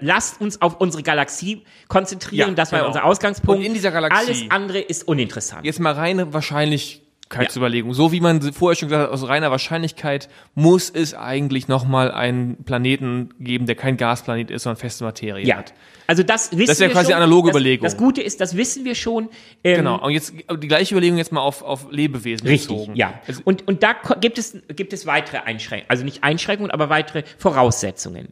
Lasst 0.00 0.40
uns 0.40 0.60
auf 0.62 0.80
unsere 0.80 1.02
Galaxie 1.04 1.62
konzentrieren. 1.86 2.48
Ja, 2.50 2.54
das 2.54 2.72
war 2.72 2.80
genau. 2.80 2.88
unser 2.88 3.04
Ausgangspunkt. 3.04 3.60
Und 3.60 3.64
in 3.66 3.72
dieser 3.74 3.92
Galaxie- 3.92 4.18
Alles 4.18 4.44
andere 4.50 4.80
ist 4.80 5.06
uninteressant. 5.06 5.64
Jetzt 5.64 5.78
mal 5.78 5.92
rein 5.92 6.32
wahrscheinlich 6.32 7.02
Wahrscheinlichkeitsüberlegung. 7.28 7.92
So 7.94 8.12
wie 8.12 8.20
man 8.20 8.40
vorher 8.52 8.76
schon 8.76 8.88
gesagt 8.88 9.04
hat, 9.08 9.12
aus 9.12 9.26
reiner 9.28 9.50
Wahrscheinlichkeit 9.50 10.28
muss 10.54 10.90
es 10.90 11.14
eigentlich 11.14 11.68
nochmal 11.68 12.10
einen 12.12 12.62
Planeten 12.64 13.30
geben, 13.40 13.66
der 13.66 13.74
kein 13.74 13.96
Gasplanet 13.96 14.50
ist, 14.50 14.62
sondern 14.62 14.78
feste 14.78 15.04
Materie 15.04 15.44
Ja. 15.46 15.56
hat. 15.56 15.74
Also 16.06 16.22
das 16.22 16.52
wissen 16.52 16.60
Das 16.66 16.70
ist 16.76 16.80
ja 16.80 16.86
wir 16.86 16.92
quasi 16.92 17.06
schon. 17.06 17.16
analoge 17.16 17.48
das, 17.50 17.56
Überlegung. 17.56 17.84
Das 17.84 17.96
Gute 17.96 18.22
ist, 18.22 18.40
das 18.40 18.56
wissen 18.56 18.84
wir 18.84 18.94
schon. 18.94 19.28
Ähm, 19.64 19.78
Genau. 19.78 20.04
Und 20.04 20.12
jetzt 20.12 20.34
die 20.62 20.68
gleiche 20.68 20.94
Überlegung 20.94 21.18
jetzt 21.18 21.32
mal 21.32 21.40
auf, 21.40 21.62
auf 21.62 21.88
Lebewesen 21.90 22.46
Richtig, 22.46 22.68
bezogen. 22.68 22.94
ja. 22.94 23.14
Also, 23.26 23.40
Und, 23.44 23.66
und 23.66 23.82
da 23.82 23.94
gibt 24.20 24.38
es, 24.38 24.56
gibt 24.76 24.92
es 24.92 25.06
weitere 25.06 25.38
Einschränkungen, 25.38 25.90
also 25.90 26.04
nicht 26.04 26.22
Einschränkungen, 26.22 26.70
aber 26.70 26.88
weitere 26.90 27.24
Voraussetzungen. 27.38 28.28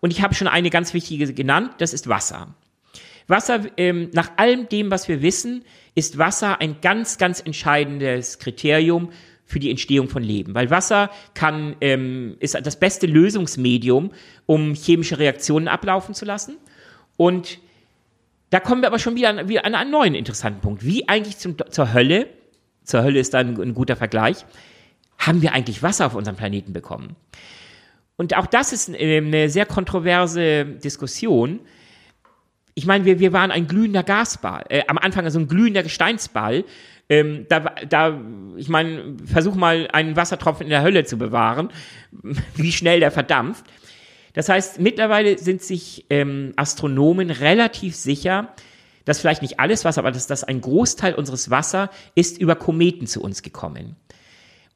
Und 0.00 0.10
ich 0.12 0.22
habe 0.22 0.34
schon 0.34 0.46
eine 0.46 0.70
ganz 0.70 0.94
wichtige 0.94 1.32
genannt, 1.32 1.72
das 1.78 1.92
ist 1.92 2.08
Wasser. 2.08 2.54
Wasser, 3.28 3.62
ähm, 3.76 4.10
nach 4.12 4.32
allem 4.36 4.68
dem, 4.68 4.90
was 4.90 5.08
wir 5.08 5.22
wissen, 5.22 5.64
ist 5.94 6.18
Wasser 6.18 6.60
ein 6.60 6.80
ganz, 6.80 7.18
ganz 7.18 7.40
entscheidendes 7.40 8.38
Kriterium 8.38 9.10
für 9.44 9.60
die 9.60 9.70
Entstehung 9.70 10.08
von 10.08 10.22
Leben. 10.22 10.54
Weil 10.54 10.70
Wasser 10.70 11.10
kann, 11.34 11.76
ähm, 11.80 12.36
ist 12.40 12.54
das 12.54 12.78
beste 12.78 13.06
Lösungsmedium, 13.06 14.12
um 14.44 14.74
chemische 14.74 15.18
Reaktionen 15.18 15.68
ablaufen 15.68 16.14
zu 16.14 16.24
lassen. 16.24 16.56
Und 17.16 17.58
da 18.50 18.60
kommen 18.60 18.82
wir 18.82 18.88
aber 18.88 18.98
schon 18.98 19.16
wieder 19.16 19.30
an, 19.30 19.48
wieder 19.48 19.64
an 19.64 19.74
einen 19.74 19.90
neuen 19.90 20.14
interessanten 20.14 20.60
Punkt. 20.60 20.84
Wie 20.84 21.08
eigentlich 21.08 21.38
zum, 21.38 21.56
zur 21.70 21.92
Hölle, 21.92 22.28
zur 22.84 23.02
Hölle 23.02 23.18
ist 23.18 23.34
da 23.34 23.38
ein, 23.38 23.60
ein 23.60 23.74
guter 23.74 23.96
Vergleich, 23.96 24.44
haben 25.18 25.42
wir 25.42 25.52
eigentlich 25.52 25.82
Wasser 25.82 26.06
auf 26.06 26.14
unserem 26.14 26.36
Planeten 26.36 26.72
bekommen? 26.72 27.16
Und 28.16 28.36
auch 28.36 28.46
das 28.46 28.72
ist 28.72 28.88
äh, 28.88 29.18
eine 29.18 29.48
sehr 29.48 29.66
kontroverse 29.66 30.64
Diskussion. 30.64 31.60
Ich 32.78 32.84
meine, 32.84 33.06
wir, 33.06 33.18
wir 33.18 33.32
waren 33.32 33.50
ein 33.50 33.66
glühender 33.66 34.02
Gasball, 34.02 34.66
äh, 34.68 34.82
am 34.86 34.98
Anfang 34.98 35.28
so 35.30 35.38
ein 35.38 35.48
glühender 35.48 35.82
Gesteinsball. 35.82 36.64
Ähm, 37.08 37.46
da, 37.48 37.60
da, 37.88 38.20
ich 38.56 38.68
meine, 38.68 39.16
versuch 39.24 39.54
mal 39.54 39.88
einen 39.92 40.14
Wassertropfen 40.14 40.66
in 40.66 40.70
der 40.70 40.82
Hölle 40.82 41.04
zu 41.04 41.16
bewahren, 41.16 41.70
wie 42.54 42.72
schnell 42.72 43.00
der 43.00 43.10
verdampft. 43.10 43.64
Das 44.34 44.50
heißt, 44.50 44.78
mittlerweile 44.78 45.38
sind 45.38 45.62
sich 45.62 46.04
ähm, 46.10 46.52
Astronomen 46.56 47.30
relativ 47.30 47.96
sicher, 47.96 48.52
dass 49.06 49.20
vielleicht 49.20 49.40
nicht 49.40 49.58
alles 49.58 49.86
Wasser, 49.86 50.00
aber 50.02 50.12
dass, 50.12 50.26
dass 50.26 50.44
ein 50.44 50.60
Großteil 50.60 51.14
unseres 51.14 51.48
Wasser 51.48 51.88
ist 52.14 52.38
über 52.38 52.56
Kometen 52.56 53.06
zu 53.06 53.22
uns 53.22 53.42
gekommen. 53.42 53.96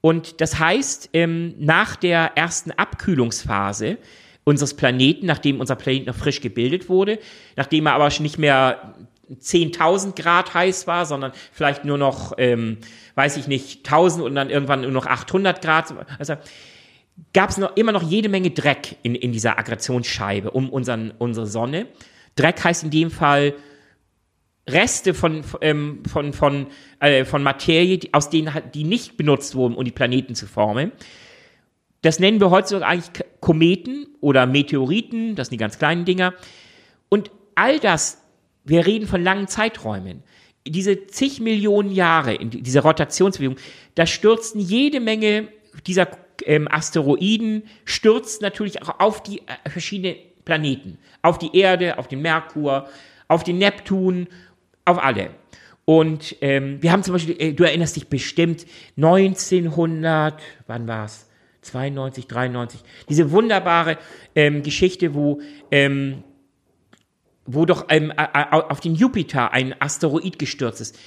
Und 0.00 0.40
das 0.40 0.58
heißt, 0.58 1.10
ähm, 1.12 1.54
nach 1.58 1.96
der 1.96 2.32
ersten 2.36 2.70
Abkühlungsphase 2.70 3.98
unseres 4.44 4.74
Planeten, 4.74 5.26
nachdem 5.26 5.60
unser 5.60 5.76
Planet 5.76 6.06
noch 6.06 6.14
frisch 6.14 6.40
gebildet 6.40 6.88
wurde, 6.88 7.18
nachdem 7.56 7.86
er 7.86 7.94
aber 7.94 8.10
nicht 8.20 8.38
mehr 8.38 8.94
10.000 9.30 10.20
Grad 10.20 10.54
heiß 10.54 10.86
war, 10.86 11.06
sondern 11.06 11.32
vielleicht 11.52 11.84
nur 11.84 11.98
noch, 11.98 12.32
ähm, 12.38 12.78
weiß 13.14 13.36
ich 13.36 13.46
nicht, 13.46 13.84
1000 13.84 14.24
und 14.24 14.34
dann 14.34 14.50
irgendwann 14.50 14.80
nur 14.80 14.90
noch 14.90 15.06
800 15.06 15.62
Grad. 15.62 15.94
Also 16.18 16.34
gab 17.32 17.50
es 17.50 17.58
noch 17.58 17.76
immer 17.76 17.92
noch 17.92 18.02
jede 18.02 18.28
Menge 18.28 18.50
Dreck 18.50 18.96
in, 19.02 19.14
in 19.14 19.32
dieser 19.32 19.58
Aggressionsscheibe 19.58 20.50
um 20.50 20.68
unseren, 20.68 21.12
unsere 21.18 21.46
Sonne. 21.46 21.86
Dreck 22.34 22.64
heißt 22.64 22.84
in 22.84 22.90
dem 22.90 23.10
Fall 23.10 23.54
Reste 24.68 25.14
von, 25.14 25.42
ähm, 25.62 26.02
von, 26.06 26.32
von, 26.32 26.66
äh, 27.00 27.24
von 27.24 27.42
Materie, 27.42 28.00
aus 28.12 28.30
denen 28.30 28.54
halt- 28.54 28.74
die 28.74 28.84
nicht 28.84 29.16
benutzt 29.16 29.54
wurden, 29.54 29.74
um 29.74 29.84
die 29.84 29.90
Planeten 29.90 30.34
zu 30.34 30.46
formen. 30.46 30.92
Das 32.02 32.18
nennen 32.18 32.40
wir 32.40 32.50
heutzutage 32.50 32.86
eigentlich 32.86 33.24
Kometen 33.40 34.06
oder 34.20 34.46
Meteoriten, 34.46 35.34
das 35.34 35.48
sind 35.48 35.52
die 35.54 35.62
ganz 35.62 35.78
kleinen 35.78 36.04
Dinger. 36.04 36.34
Und 37.08 37.30
all 37.54 37.78
das, 37.78 38.22
wir 38.64 38.86
reden 38.86 39.06
von 39.06 39.22
langen 39.22 39.48
Zeiträumen. 39.48 40.22
Diese 40.66 41.06
zig 41.06 41.40
Millionen 41.40 41.90
Jahre, 41.90 42.34
in 42.34 42.50
die- 42.50 42.62
diese 42.62 42.80
Rotationsbewegung, 42.80 43.56
da 43.94 44.06
stürzten 44.06 44.60
jede 44.60 45.00
Menge 45.00 45.48
dieser 45.86 46.08
ähm, 46.46 46.68
Asteroiden, 46.70 47.64
stürzt 47.84 48.40
natürlich 48.40 48.82
auch 48.82 48.98
auf 49.00 49.22
die 49.22 49.40
äh, 49.40 49.68
verschiedenen 49.68 50.16
Planeten. 50.46 50.98
Auf 51.22 51.36
die 51.38 51.54
Erde, 51.56 51.98
auf 51.98 52.08
den 52.08 52.22
Merkur, 52.22 52.88
auf 53.28 53.44
den 53.44 53.58
Neptun, 53.58 54.26
auf 54.86 55.02
alle. 55.02 55.30
Und 55.84 56.36
ähm, 56.40 56.82
wir 56.82 56.92
haben 56.92 57.02
zum 57.02 57.12
Beispiel, 57.14 57.36
äh, 57.38 57.52
du 57.52 57.64
erinnerst 57.64 57.96
dich 57.96 58.08
bestimmt, 58.08 58.64
1900, 58.96 60.40
wann 60.66 60.86
war's? 60.88 61.29
92, 61.62 62.26
93, 62.26 62.80
diese 63.08 63.30
wunderbare 63.30 63.98
ähm, 64.34 64.62
Geschichte, 64.62 65.14
wo, 65.14 65.40
ähm, 65.70 66.24
wo 67.44 67.66
doch 67.66 67.86
ähm, 67.88 68.12
auf 68.16 68.80
den 68.80 68.94
Jupiter 68.94 69.52
ein 69.52 69.74
Asteroid 69.80 70.38
gestürzt 70.38 70.80
ist. 70.80 70.98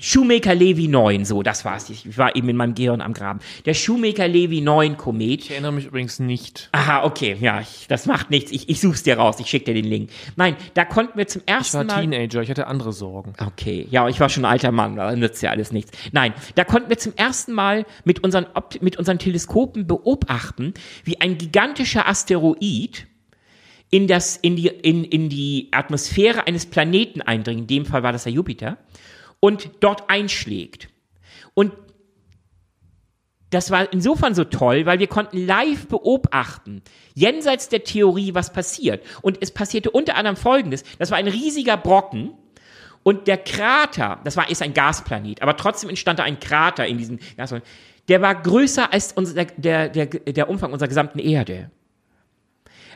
Shoemaker 0.00 0.54
Levy 0.54 0.88
9, 0.88 1.24
so, 1.24 1.42
das 1.42 1.64
war's. 1.64 1.90
Ich 1.90 2.16
war 2.18 2.36
eben 2.36 2.48
in 2.48 2.56
meinem 2.56 2.74
Gehirn 2.74 3.00
am 3.00 3.14
Graben. 3.14 3.40
Der 3.64 3.74
Shoemaker 3.74 4.28
Levy 4.28 4.60
9 4.60 4.96
Komet. 4.96 5.44
ich 5.44 5.50
erinnere 5.50 5.72
mich 5.72 5.86
übrigens 5.86 6.18
nicht. 6.18 6.68
Aha, 6.72 7.04
okay, 7.04 7.36
ja, 7.40 7.60
ich, 7.60 7.86
das 7.88 8.06
macht 8.06 8.30
nichts. 8.30 8.52
Ich, 8.52 8.68
ich 8.68 8.80
such's 8.80 9.02
dir 9.02 9.18
raus, 9.18 9.40
ich 9.40 9.48
schick 9.48 9.64
dir 9.64 9.74
den 9.74 9.84
Link. 9.84 10.10
Nein, 10.36 10.56
da 10.74 10.84
konnten 10.84 11.18
wir 11.18 11.26
zum 11.26 11.42
Ich 11.44 11.52
ersten 11.52 11.78
war 11.78 11.84
Mal. 11.84 12.00
Teenager, 12.00 12.42
ich 12.42 12.50
hatte 12.50 12.66
andere 12.66 12.92
Sorgen. 12.92 13.32
Okay, 13.38 13.86
ja, 13.90 14.08
ich 14.08 14.20
war 14.20 14.28
schon 14.28 14.44
ein 14.44 14.50
alter 14.52 14.72
Mann, 14.72 14.96
da 14.96 15.14
nützt 15.14 15.42
ja 15.42 15.50
alles 15.50 15.72
nichts. 15.72 15.92
Nein, 16.12 16.32
da 16.54 16.64
konnten 16.64 16.88
wir 16.88 16.98
zum 16.98 17.12
ersten 17.16 17.52
Mal 17.52 17.84
mit 18.04 18.22
unseren, 18.22 18.46
Opt 18.54 18.82
mit 18.82 18.96
unseren 18.98 19.18
Teleskopen 19.18 19.86
beobachten, 19.86 20.74
wie 21.04 21.20
ein 21.20 21.38
gigantischer 21.38 22.08
Asteroid 22.08 23.06
in, 23.90 24.06
das, 24.06 24.36
in, 24.36 24.56
die, 24.56 24.68
in, 24.68 25.04
in 25.04 25.28
die 25.28 25.68
Atmosphäre 25.72 26.46
eines 26.46 26.66
Planeten 26.66 27.22
eindringt, 27.22 27.62
in 27.62 27.66
dem 27.66 27.86
Fall 27.86 28.02
war 28.02 28.12
das 28.12 28.24
der 28.24 28.32
Jupiter, 28.32 28.78
und 29.40 29.70
dort 29.80 30.08
einschlägt. 30.10 30.88
Und 31.54 31.72
das 33.50 33.70
war 33.70 33.90
insofern 33.92 34.34
so 34.34 34.44
toll, 34.44 34.84
weil 34.84 34.98
wir 34.98 35.06
konnten 35.06 35.38
live 35.46 35.86
beobachten, 35.88 36.82
jenseits 37.14 37.68
der 37.68 37.82
Theorie, 37.82 38.34
was 38.34 38.52
passiert. 38.52 39.04
Und 39.22 39.38
es 39.40 39.52
passierte 39.52 39.90
unter 39.90 40.16
anderem 40.16 40.36
Folgendes. 40.36 40.84
Das 40.98 41.10
war 41.10 41.18
ein 41.18 41.28
riesiger 41.28 41.76
Brocken. 41.76 42.34
Und 43.02 43.26
der 43.26 43.38
Krater, 43.38 44.20
das 44.24 44.36
war, 44.36 44.50
ist 44.50 44.60
ein 44.60 44.74
Gasplanet, 44.74 45.40
aber 45.40 45.56
trotzdem 45.56 45.88
entstand 45.88 46.18
da 46.18 46.24
ein 46.24 46.40
Krater 46.40 46.86
in 46.86 46.98
diesem 46.98 47.18
Gasplanet. 47.36 47.66
Der 48.08 48.20
war 48.20 48.34
größer 48.34 48.92
als 48.92 49.12
unser, 49.12 49.44
der, 49.44 49.88
der, 49.88 50.06
der 50.06 50.50
Umfang 50.50 50.72
unserer 50.72 50.88
gesamten 50.88 51.18
Erde. 51.18 51.70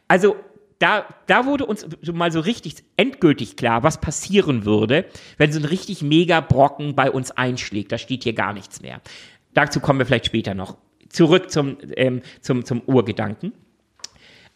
Also, 0.08 0.36
da, 0.82 1.06
da 1.28 1.46
wurde 1.46 1.64
uns 1.64 1.86
mal 2.12 2.32
so 2.32 2.40
richtig 2.40 2.74
endgültig 2.96 3.56
klar, 3.56 3.84
was 3.84 4.00
passieren 4.00 4.64
würde, 4.64 5.04
wenn 5.38 5.52
so 5.52 5.60
ein 5.60 5.64
richtig 5.64 6.02
mega 6.02 6.40
Brocken 6.40 6.96
bei 6.96 7.08
uns 7.08 7.30
einschlägt. 7.30 7.92
Da 7.92 7.98
steht 7.98 8.24
hier 8.24 8.32
gar 8.32 8.52
nichts 8.52 8.82
mehr. 8.82 9.00
Dazu 9.54 9.78
kommen 9.78 10.00
wir 10.00 10.06
vielleicht 10.06 10.26
später 10.26 10.54
noch. 10.54 10.76
Zurück 11.08 11.50
zum, 11.52 11.76
ähm, 11.96 12.22
zum, 12.40 12.64
zum 12.64 12.82
Urgedanken. 12.86 13.52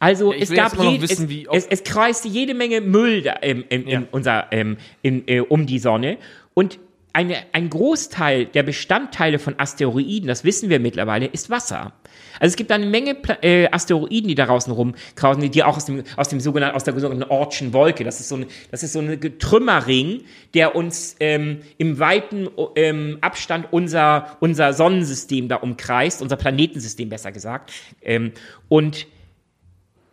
Also 0.01 0.33
ich 0.33 0.43
es 0.43 0.53
gab 0.53 0.77
je, 0.77 1.01
wissen, 1.01 1.31
es, 1.53 1.65
es, 1.65 1.67
es 1.67 1.85
kreiste 1.85 2.27
jede 2.27 2.55
Menge 2.55 2.81
Müll 2.81 3.23
da, 3.23 3.37
ähm, 3.43 3.65
in, 3.69 3.87
Ja. 3.87 3.99
in 4.01 4.09
unser, 4.11 4.53
ähm, 4.53 4.79
in, 5.03 5.29
äh, 5.29 5.41
um 5.41 5.67
die 5.67 5.79
Sonne 5.79 6.19
und 6.55 6.81
eine, 7.13 7.37
ein 7.53 7.71
Großteil 7.71 8.47
der 8.47 8.63
Bestandteile 8.63 9.39
von 9.39 9.59
Asteroiden, 9.59 10.27
das 10.27 10.45
wissen 10.45 10.69
wir 10.71 10.81
mittlerweile, 10.81 11.27
ist 11.27 11.49
Wasser. 11.51 11.95
Also 12.41 12.53
es 12.53 12.57
gibt 12.57 12.71
eine 12.73 12.87
Menge 12.87 13.15
Pla 13.15 13.37
äh, 13.43 13.69
Asteroiden, 13.71 14.29
die 14.29 14.35
da 14.35 14.47
draußen 14.47 14.73
rumkrausen, 14.73 15.43
die, 15.43 15.51
die 15.51 15.63
auch 15.63 15.77
aus 15.77 15.87
dem, 15.87 16.03
aus 16.17 16.29
dem 16.29 16.41
sogenannten, 16.41 16.77
aus 16.77 16.85
der 16.85 16.99
sogenannten 16.99 17.31
Ortschen 17.31 17.73
Wolke, 17.73 18.05
das 18.05 18.21
ist 18.21 18.29
so 18.29 18.37
ein, 18.37 18.47
das 18.71 18.83
ist 18.83 18.93
so 18.93 19.01
ein 19.01 19.39
Trümmerring, 19.39 20.23
der 20.55 20.75
uns 20.75 21.17
ähm, 21.21 21.61
im 21.79 21.99
weiten 21.99 22.49
ähm, 22.75 23.19
Abstand 23.21 23.69
unser, 23.73 24.37
unser 24.41 24.73
Sonnensystem 24.73 25.49
da 25.49 25.57
umkreist, 25.57 26.23
unser 26.23 26.37
Planetensystem 26.37 27.09
besser 27.09 27.33
gesagt. 27.33 27.73
Ähm, 28.03 28.33
und 28.69 29.07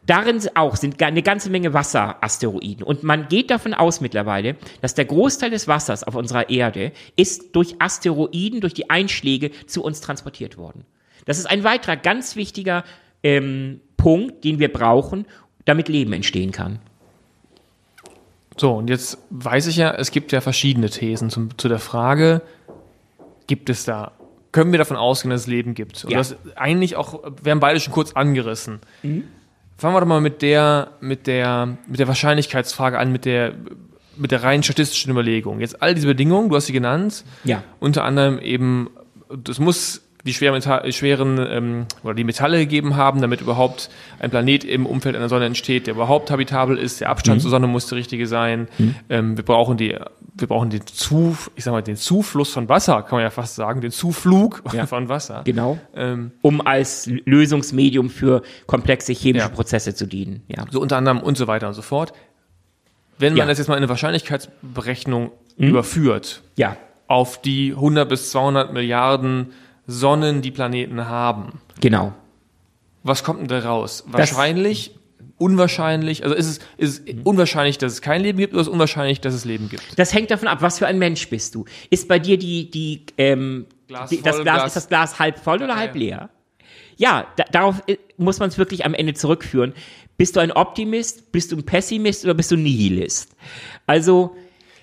Darin 0.05 0.41
auch 0.55 0.75
sind 0.75 1.01
eine 1.01 1.23
ganze 1.23 1.49
Menge 1.49 1.73
Wasserasteroiden. 1.73 2.83
Und 2.83 3.03
man 3.03 3.29
geht 3.29 3.49
davon 3.49 3.73
aus 3.73 4.01
mittlerweile, 4.01 4.57
dass 4.81 4.95
der 4.95 5.05
Großteil 5.05 5.49
des 5.49 5.67
Wassers 5.67 6.03
auf 6.03 6.15
unserer 6.15 6.49
Erde 6.49 6.91
ist 7.15 7.55
durch 7.55 7.75
Asteroiden, 7.79 8.59
durch 8.59 8.73
die 8.73 8.89
Einschläge 8.89 9.51
zu 9.65 9.81
uns 9.81 10.01
transportiert 10.01 10.57
worden. 10.57 10.85
Das 11.25 11.37
ist 11.39 11.45
ein 11.45 11.63
weiterer 11.63 11.95
ganz 11.95 12.35
wichtiger 12.35 12.83
ähm, 13.23 13.79
Punkt, 13.97 14.43
den 14.43 14.59
wir 14.59 14.71
brauchen, 14.71 15.25
damit 15.65 15.87
Leben 15.89 16.13
entstehen 16.13 16.51
kann. 16.51 16.79
So, 18.57 18.73
und 18.73 18.89
jetzt 18.89 19.17
weiß 19.31 19.67
ich 19.67 19.77
ja, 19.77 19.91
es 19.91 20.11
gibt 20.11 20.31
ja 20.31 20.41
verschiedene 20.41 20.89
Thesen 20.89 21.29
zum, 21.29 21.57
zu 21.57 21.67
der 21.69 21.79
Frage, 21.79 22.41
gibt 23.47 23.69
es 23.69 23.83
da, 23.85 24.11
können 24.51 24.71
wir 24.71 24.77
davon 24.77 24.97
ausgehen, 24.97 25.31
dass 25.31 25.41
es 25.41 25.47
Leben 25.47 25.73
gibt? 25.73 26.05
Und 26.05 26.11
Ja. 26.11 26.19
das 26.19 26.35
eigentlich 26.55 26.95
auch, 26.95 27.23
wir 27.41 27.51
haben 27.51 27.59
beide 27.59 27.79
schon 27.79 27.93
kurz 27.93 28.13
angerissen. 28.13 28.79
Fangen 29.01 29.95
wir 29.95 29.99
doch 30.01 30.07
mal 30.07 30.21
mit 30.21 30.43
der, 30.43 30.91
mit 31.01 31.25
der, 31.25 31.77
mit 31.87 31.99
der 31.99 32.07
Wahrscheinlichkeitsfrage 32.07 32.99
an, 32.99 33.11
mit 33.11 33.25
der, 33.25 33.53
mit 34.17 34.29
der 34.29 34.43
rein 34.43 34.61
statistischen 34.61 35.11
Überlegung. 35.11 35.59
Jetzt 35.59 35.81
all 35.81 35.95
diese 35.95 36.05
Bedingungen, 36.05 36.49
du 36.49 36.55
hast 36.55 36.67
sie 36.67 36.73
genannt, 36.73 37.23
Ja. 37.43 37.63
unter 37.79 38.03
anderem 38.03 38.37
eben, 38.37 38.91
es 39.49 39.57
muss 39.57 40.02
die 40.25 40.33
schweren, 40.33 40.61
schweren 40.93 41.37
ähm, 41.49 41.85
oder 42.03 42.13
die 42.13 42.23
Metalle 42.23 42.57
gegeben 42.59 42.95
haben, 42.95 43.21
damit 43.21 43.41
überhaupt 43.41 43.89
ein 44.19 44.29
Planet 44.29 44.63
im 44.63 44.85
Umfeld 44.85 45.15
einer 45.17 45.27
Sonne 45.27 45.45
entsteht, 45.45 45.85
der 45.87 45.95
überhaupt 45.95 46.31
habitabel 46.31 46.77
ist. 46.77 47.01
Der 47.01 47.09
Abstand 47.09 47.41
zur 47.41 47.51
Sonne 47.51 47.67
muss 47.67 47.87
der 47.87 47.97
richtige 47.97 48.25
sein. 48.25 48.67
Ähm, 49.09 49.35
wir 49.35 49.43
brauchen 49.43 49.75
die 49.77 49.97
wir 50.35 50.47
brauchen 50.47 50.71
den 50.71 50.87
Zu, 50.87 51.37
ich 51.55 51.63
sag 51.63 51.73
mal, 51.73 51.83
den 51.83 51.95
Zufluss 51.95 52.51
von 52.53 52.67
Wasser, 52.67 53.03
kann 53.03 53.17
man 53.17 53.21
ja 53.21 53.29
fast 53.29 53.53
sagen, 53.53 53.81
den 53.81 53.91
Zuflug 53.91 54.63
Ja. 54.73 54.87
von 54.87 55.07
Wasser. 55.07 55.41
Genau. 55.45 55.77
Ähm, 55.95 56.31
Um 56.41 56.65
als 56.65 57.07
Lösungsmedium 57.25 58.09
für 58.09 58.41
komplexe 58.65 59.13
chemische 59.13 59.45
Ja. 59.45 59.49
Prozesse 59.53 59.93
zu 59.93 60.07
dienen. 60.07 60.41
Ja. 60.47 60.65
so 60.71 60.81
unter 60.81 60.97
anderem 60.97 61.19
und 61.19 61.37
so 61.37 61.45
weiter 61.45 61.67
und 61.67 61.75
so 61.75 61.83
fort. 61.83 62.13
Wenn 63.19 63.33
man 63.33 63.39
Ja. 63.41 63.45
das 63.45 63.59
jetzt 63.59 63.67
mal 63.67 63.75
in 63.75 63.83
eine 63.83 63.89
Wahrscheinlichkeitsberechnung 63.89 65.31
Mhm. 65.57 65.67
überführt, 65.67 66.41
Ja, 66.55 66.77
auf 67.07 67.39
die 67.41 67.75
100 67.75 68.09
bis 68.09 68.31
200 68.31 68.73
Milliarden 68.73 69.51
Sonnen, 69.87 70.41
die 70.41 70.51
Planeten 70.51 71.07
haben, 71.07 71.59
genau. 71.81 72.13
was 73.03 73.23
kommt 73.23 73.41
denn 73.41 73.47
da 73.47 73.59
raus? 73.59 74.03
Wahrscheinlich, 74.07 74.95
unwahrscheinlich, 75.37 76.23
also 76.23 76.35
ist 76.35 76.47
es, 76.47 76.59
ist 76.77 77.07
es 77.07 77.15
unwahrscheinlich, 77.23 77.77
dass 77.77 77.93
es 77.93 78.01
kein 78.01 78.21
Leben 78.21 78.37
gibt 78.37 78.53
oder 78.53 78.61
ist 78.61 78.67
es 78.67 78.73
unwahrscheinlich, 78.73 79.19
dass 79.21 79.33
es 79.33 79.45
Leben 79.45 79.67
gibt? 79.69 79.83
Das 79.97 80.13
hängt 80.13 80.31
davon 80.31 80.47
ab, 80.47 80.61
was 80.61 80.79
für 80.79 80.87
ein 80.87 80.99
Mensch 80.99 81.29
bist 81.29 81.55
du. 81.55 81.65
Ist 81.89 82.07
bei 82.07 82.19
dir 82.19 82.37
die, 82.37 82.69
die, 82.71 83.05
ähm, 83.17 83.65
Glas 83.87 84.09
die 84.09 84.21
das 84.21 84.35
voll, 84.37 84.43
Glas, 84.43 84.55
Glas- 84.55 84.67
ist 84.67 84.75
das 84.75 84.87
Glas 84.87 85.19
halb 85.19 85.39
voll 85.39 85.57
oder 85.57 85.67
Ja, 85.69 85.75
halb 85.75 85.95
leer? 85.95 86.29
Ja, 86.95 87.27
da, 87.35 87.43
darauf 87.51 87.83
äh, 87.87 87.97
muss 88.17 88.39
man 88.39 88.49
es 88.49 88.57
wirklich 88.57 88.85
am 88.85 88.93
Ende 88.93 89.13
zurückführen. 89.15 89.73
Bist 90.15 90.35
du 90.35 90.39
ein 90.39 90.51
Optimist, 90.51 91.31
bist 91.31 91.51
du 91.51 91.57
ein 91.57 91.63
Pessimist 91.65 92.23
oder 92.23 92.35
bist 92.35 92.51
du 92.51 92.55
ein 92.55 92.63
Nihilist? 92.63 93.35
Also, 93.87 94.35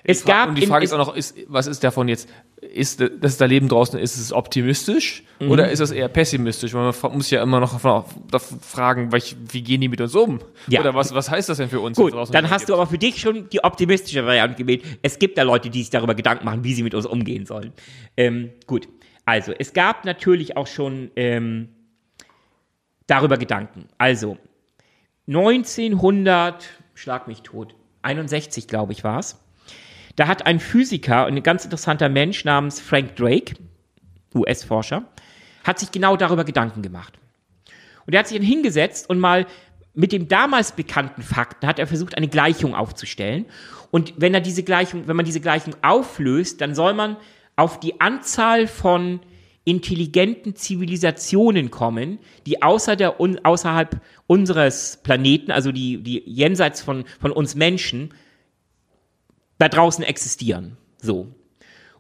es 0.04 0.24
gab. 0.24 0.48
und 0.50 0.54
die 0.56 0.62
in- 0.62 0.68
Frage 0.68 0.84
es- 0.84 0.90
ist 0.90 0.94
auch 0.98 1.06
noch, 1.06 1.14
ist, 1.14 1.36
was 1.48 1.66
ist 1.66 1.84
davon 1.84 2.08
jetzt? 2.08 2.28
Ist 2.60 3.02
das 3.20 3.36
da 3.38 3.44
Leben 3.46 3.68
draußen, 3.68 3.98
ist 3.98 4.16
es 4.16 4.32
optimistisch 4.32 5.24
Mhm. 5.40 5.50
oder 5.50 5.70
ist 5.70 5.80
es 5.80 5.90
eher 5.90 6.08
pessimistisch? 6.08 6.72
Weil 6.74 6.92
man 7.02 7.12
muss 7.16 7.30
ja 7.30 7.42
immer 7.42 7.60
noch 7.60 7.78
fragen, 7.80 9.10
wie 9.12 9.62
gehen 9.62 9.80
die 9.80 9.88
mit 9.88 10.00
uns 10.00 10.14
um? 10.14 10.40
Ja. 10.68 10.80
Oder 10.80 10.94
was, 10.94 11.14
was 11.14 11.30
heißt 11.30 11.48
das 11.48 11.58
denn 11.58 11.68
für 11.68 11.80
uns? 11.80 11.96
Gut, 11.96 12.14
dann 12.32 12.50
hast 12.50 12.68
du 12.68 12.74
aber 12.74 12.86
für 12.86 12.98
dich 12.98 13.20
schon 13.20 13.48
die 13.50 13.62
optimistische 13.64 14.24
Variante 14.24 14.56
gewählt. 14.62 14.84
Es 15.02 15.18
gibt 15.18 15.36
da 15.38 15.42
Leute, 15.42 15.70
die 15.70 15.80
sich 15.80 15.90
darüber 15.90 16.14
Gedanken 16.14 16.44
machen, 16.44 16.64
wie 16.64 16.74
sie 16.74 16.82
mit 16.82 16.94
uns 16.94 17.06
umgehen 17.06 17.46
sollen. 17.46 17.72
Ähm, 18.16 18.50
gut, 18.66 18.88
also 19.24 19.52
es 19.58 19.72
gab 19.72 20.04
natürlich 20.04 20.56
auch 20.56 20.66
schon 20.66 21.10
ähm, 21.16 21.68
darüber 23.06 23.36
Gedanken. 23.38 23.86
Also 23.98 24.36
1900, 25.26 26.68
schlag 26.94 27.28
mich 27.28 27.42
tot, 27.42 27.74
61 28.02 28.66
glaube 28.68 28.92
ich 28.92 29.04
war 29.04 29.18
es. 29.18 29.38
Da 30.16 30.26
hat 30.26 30.46
ein 30.46 30.60
Physiker 30.60 31.26
und 31.26 31.36
ein 31.36 31.42
ganz 31.42 31.64
interessanter 31.64 32.08
Mensch 32.08 32.44
namens 32.44 32.80
Frank 32.80 33.16
Drake, 33.16 33.54
US-Forscher, 34.34 35.04
hat 35.64 35.78
sich 35.78 35.92
genau 35.92 36.16
darüber 36.16 36.44
Gedanken 36.44 36.82
gemacht. 36.82 37.18
Und 38.06 38.14
er 38.14 38.20
hat 38.20 38.28
sich 38.28 38.38
dann 38.38 38.46
hingesetzt 38.46 39.08
und 39.08 39.18
mal 39.18 39.46
mit 39.94 40.12
dem 40.12 40.28
damals 40.28 40.72
bekannten 40.72 41.22
Fakten 41.22 41.66
hat 41.66 41.78
er 41.78 41.86
versucht, 41.86 42.16
eine 42.16 42.28
Gleichung 42.28 42.74
aufzustellen. 42.74 43.46
Und 43.90 44.14
wenn 44.16 44.34
er 44.34 44.40
diese 44.40 44.62
Gleichung, 44.62 45.08
wenn 45.08 45.16
man 45.16 45.24
diese 45.24 45.40
Gleichung 45.40 45.74
auflöst, 45.82 46.60
dann 46.60 46.74
soll 46.74 46.94
man 46.94 47.16
auf 47.56 47.80
die 47.80 48.00
Anzahl 48.00 48.66
von 48.66 49.20
intelligenten 49.64 50.56
Zivilisationen 50.56 51.70
kommen, 51.70 52.18
die 52.46 52.62
außer 52.62 52.96
der, 52.96 53.20
un, 53.20 53.44
außerhalb 53.44 54.00
unseres 54.26 55.00
Planeten, 55.02 55.50
also 55.50 55.70
die, 55.70 56.02
die 56.02 56.22
jenseits 56.24 56.80
von, 56.80 57.04
von 57.20 57.30
uns 57.30 57.54
Menschen, 57.54 58.14
da 59.60 59.68
draußen 59.68 60.02
existieren. 60.02 60.76
So. 61.00 61.28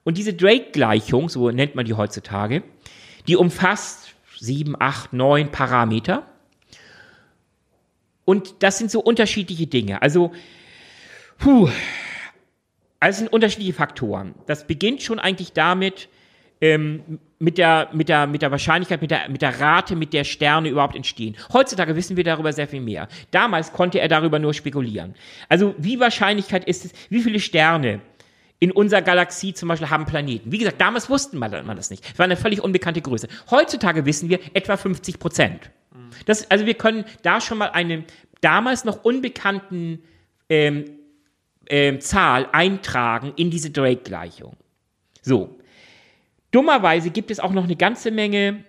Und 0.02 0.16
diese 0.16 0.32
Drake-Gleichung, 0.32 1.28
so 1.28 1.50
nennt 1.50 1.74
man 1.74 1.84
die 1.84 1.94
heutzutage, 1.94 2.62
die 3.28 3.36
umfasst 3.36 4.14
sieben, 4.38 4.74
acht, 4.78 5.12
neun 5.12 5.52
Parameter. 5.52 6.26
Und 8.24 8.62
das 8.62 8.78
sind 8.78 8.90
so 8.90 9.00
unterschiedliche 9.00 9.66
Dinge. 9.66 10.00
Also, 10.00 10.32
puh, 11.38 11.68
also 12.98 13.18
sind 13.18 13.32
unterschiedliche 13.32 13.74
Faktoren. 13.74 14.34
Das 14.46 14.66
beginnt 14.66 15.02
schon 15.02 15.18
eigentlich 15.18 15.52
damit, 15.52 16.08
ähm, 16.62 17.18
mit, 17.40 17.56
der, 17.56 17.88
mit, 17.92 18.08
der, 18.08 18.26
mit 18.26 18.42
der 18.42 18.50
Wahrscheinlichkeit, 18.50 19.00
mit 19.00 19.10
der, 19.10 19.28
mit 19.28 19.42
der 19.42 19.58
Rate, 19.58 19.96
mit 19.96 20.12
der 20.12 20.24
Sterne 20.24 20.68
überhaupt 20.68 20.94
entstehen. 20.94 21.36
Heutzutage 21.52 21.96
wissen 21.96 22.16
wir 22.16 22.22
darüber 22.22 22.52
sehr 22.52 22.68
viel 22.68 22.82
mehr. 22.82 23.08
Damals 23.30 23.72
konnte 23.72 23.98
er 23.98 24.08
darüber 24.08 24.38
nur 24.38 24.52
spekulieren. 24.52 25.14
Also 25.48 25.74
wie 25.78 25.98
Wahrscheinlichkeit 25.98 26.64
ist 26.66 26.84
es, 26.84 26.92
wie 27.08 27.22
viele 27.22 27.40
Sterne 27.40 28.02
in 28.58 28.70
unserer 28.70 29.00
Galaxie 29.00 29.54
zum 29.54 29.70
Beispiel 29.70 29.88
haben 29.88 30.04
Planeten. 30.04 30.52
Wie 30.52 30.58
gesagt, 30.58 30.78
damals 30.82 31.08
wussten 31.08 31.38
man, 31.38 31.50
das 31.50 31.88
nicht. 31.88 32.04
Es 32.12 32.18
war 32.18 32.24
eine 32.24 32.36
völlig 32.36 32.62
unbekannte 32.62 33.00
Größe. 33.00 33.26
Heutzutage 33.50 34.04
wissen 34.04 34.28
wir 34.28 34.38
etwa 34.52 34.76
50 34.76 35.18
Prozent. 35.18 35.70
Das, 36.26 36.50
also 36.50 36.66
wir 36.66 36.74
können 36.74 37.06
da 37.22 37.40
schon 37.40 37.56
mal 37.56 37.70
eine 37.70 38.04
damals 38.42 38.84
noch 38.84 39.02
unbekannten 39.02 40.02
ähm, 40.50 40.84
ähm, 41.70 42.02
Zahl 42.02 42.48
eintragen 42.52 43.32
in 43.36 43.50
diese 43.50 43.70
Drake-Gleichung. 43.70 44.56
So. 45.22 45.56
Dummerweise 46.50 47.10
gibt 47.10 47.30
es 47.30 47.40
auch 47.40 47.52
noch 47.52 47.64
eine 47.64 47.76
ganze 47.76 48.10
Menge 48.10 48.64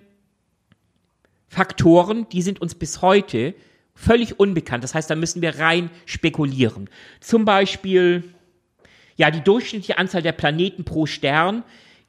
Faktoren, 1.48 2.28
die 2.32 2.42
sind 2.42 2.62
uns 2.62 2.76
bis 2.76 3.02
heute 3.02 3.54
völlig 3.94 4.40
unbekannt. 4.40 4.84
Das 4.84 4.96
heißt, 4.96 5.10
da 5.10 5.16
müssen 5.16 5.42
wir 5.42 5.60
rein 5.60 5.90
spekulieren. 6.06 6.90
Zum 7.20 7.44
Beispiel, 7.44 8.24
ja, 9.18 9.32
die 9.32 9.42
durchschnittliche 9.42 9.98
Anzahl 9.98 10.22
der 10.22 10.32
Planeten 10.32 10.86
pro 10.86 11.06
Stern 11.06 11.64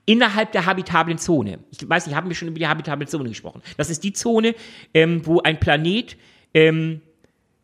innerhalb 0.07 0.53
der 0.53 0.66
habitablen 0.66 1.18
Zone. 1.18 1.59
Ich 1.70 1.89
weiß 1.89 2.07
nicht, 2.07 2.14
haben 2.16 2.29
wir 2.29 2.37
schon 2.37 2.49
über 2.49 2.59
die 2.59 2.66
habitable 2.66 3.07
Zone 3.07 3.29
gesprochen. 3.29 3.62
Das 3.77 3.91
ist 3.91 4.05
die 4.05 4.12
Zone, 4.12 4.55
ähm, 4.95 5.27
wo 5.27 5.41
ein 5.41 5.59
Planet 5.59 6.16
ähm, 6.55 7.01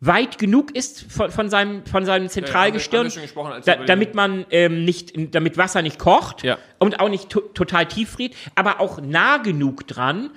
weit 0.01 0.37
genug 0.37 0.75
ist 0.75 1.11
von, 1.11 1.29
von 1.29 1.49
seinem, 1.49 1.85
von 1.85 2.05
seinem 2.05 2.29
Zentralgestirn, 2.29 3.09
haben 3.09 3.15
wir 3.35 3.45
als 3.53 3.67
wir 3.67 3.75
da, 3.75 3.85
damit 3.85 4.15
man 4.15 4.45
ähm, 4.49 4.85
nicht, 4.85 5.13
damit 5.35 5.57
Wasser 5.57 5.81
nicht 5.81 5.99
kocht 5.99 6.43
Ja. 6.43 6.57
und 6.77 6.99
auch 6.99 7.09
nicht 7.09 7.29
to 7.29 7.41
total 7.41 7.85
tief 7.85 8.09
friert, 8.11 8.33
aber 8.55 8.79
auch 8.79 9.01
nah 9.01 9.37
genug 9.37 9.87
dran, 9.87 10.31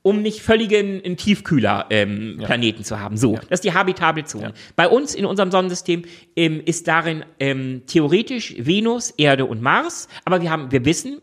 um 0.00 0.20
nicht 0.22 0.40
völligen 0.40 1.04
einen 1.04 1.16
Tiefkühler 1.16 1.86
ähm, 1.90 2.40
Planeten 2.42 2.82
zu 2.84 2.98
haben. 2.98 3.16
So, 3.16 3.36
das 3.36 3.58
ist 3.60 3.64
die 3.64 3.72
habitable 3.72 4.24
Zone. 4.24 4.52
Bei 4.74 4.88
uns 4.88 5.14
in 5.14 5.24
unserem 5.26 5.50
Sonnensystem 5.52 6.04
ähm, 6.34 6.60
ist 6.64 6.88
darin 6.88 7.24
ähm, 7.38 7.82
theoretisch 7.86 8.54
Venus, 8.58 9.10
Erde 9.10 9.44
und 9.44 9.62
Mars, 9.62 10.08
aber 10.24 10.42
wir 10.42 10.50
haben, 10.50 10.72
wir 10.72 10.84
wissen, 10.84 11.20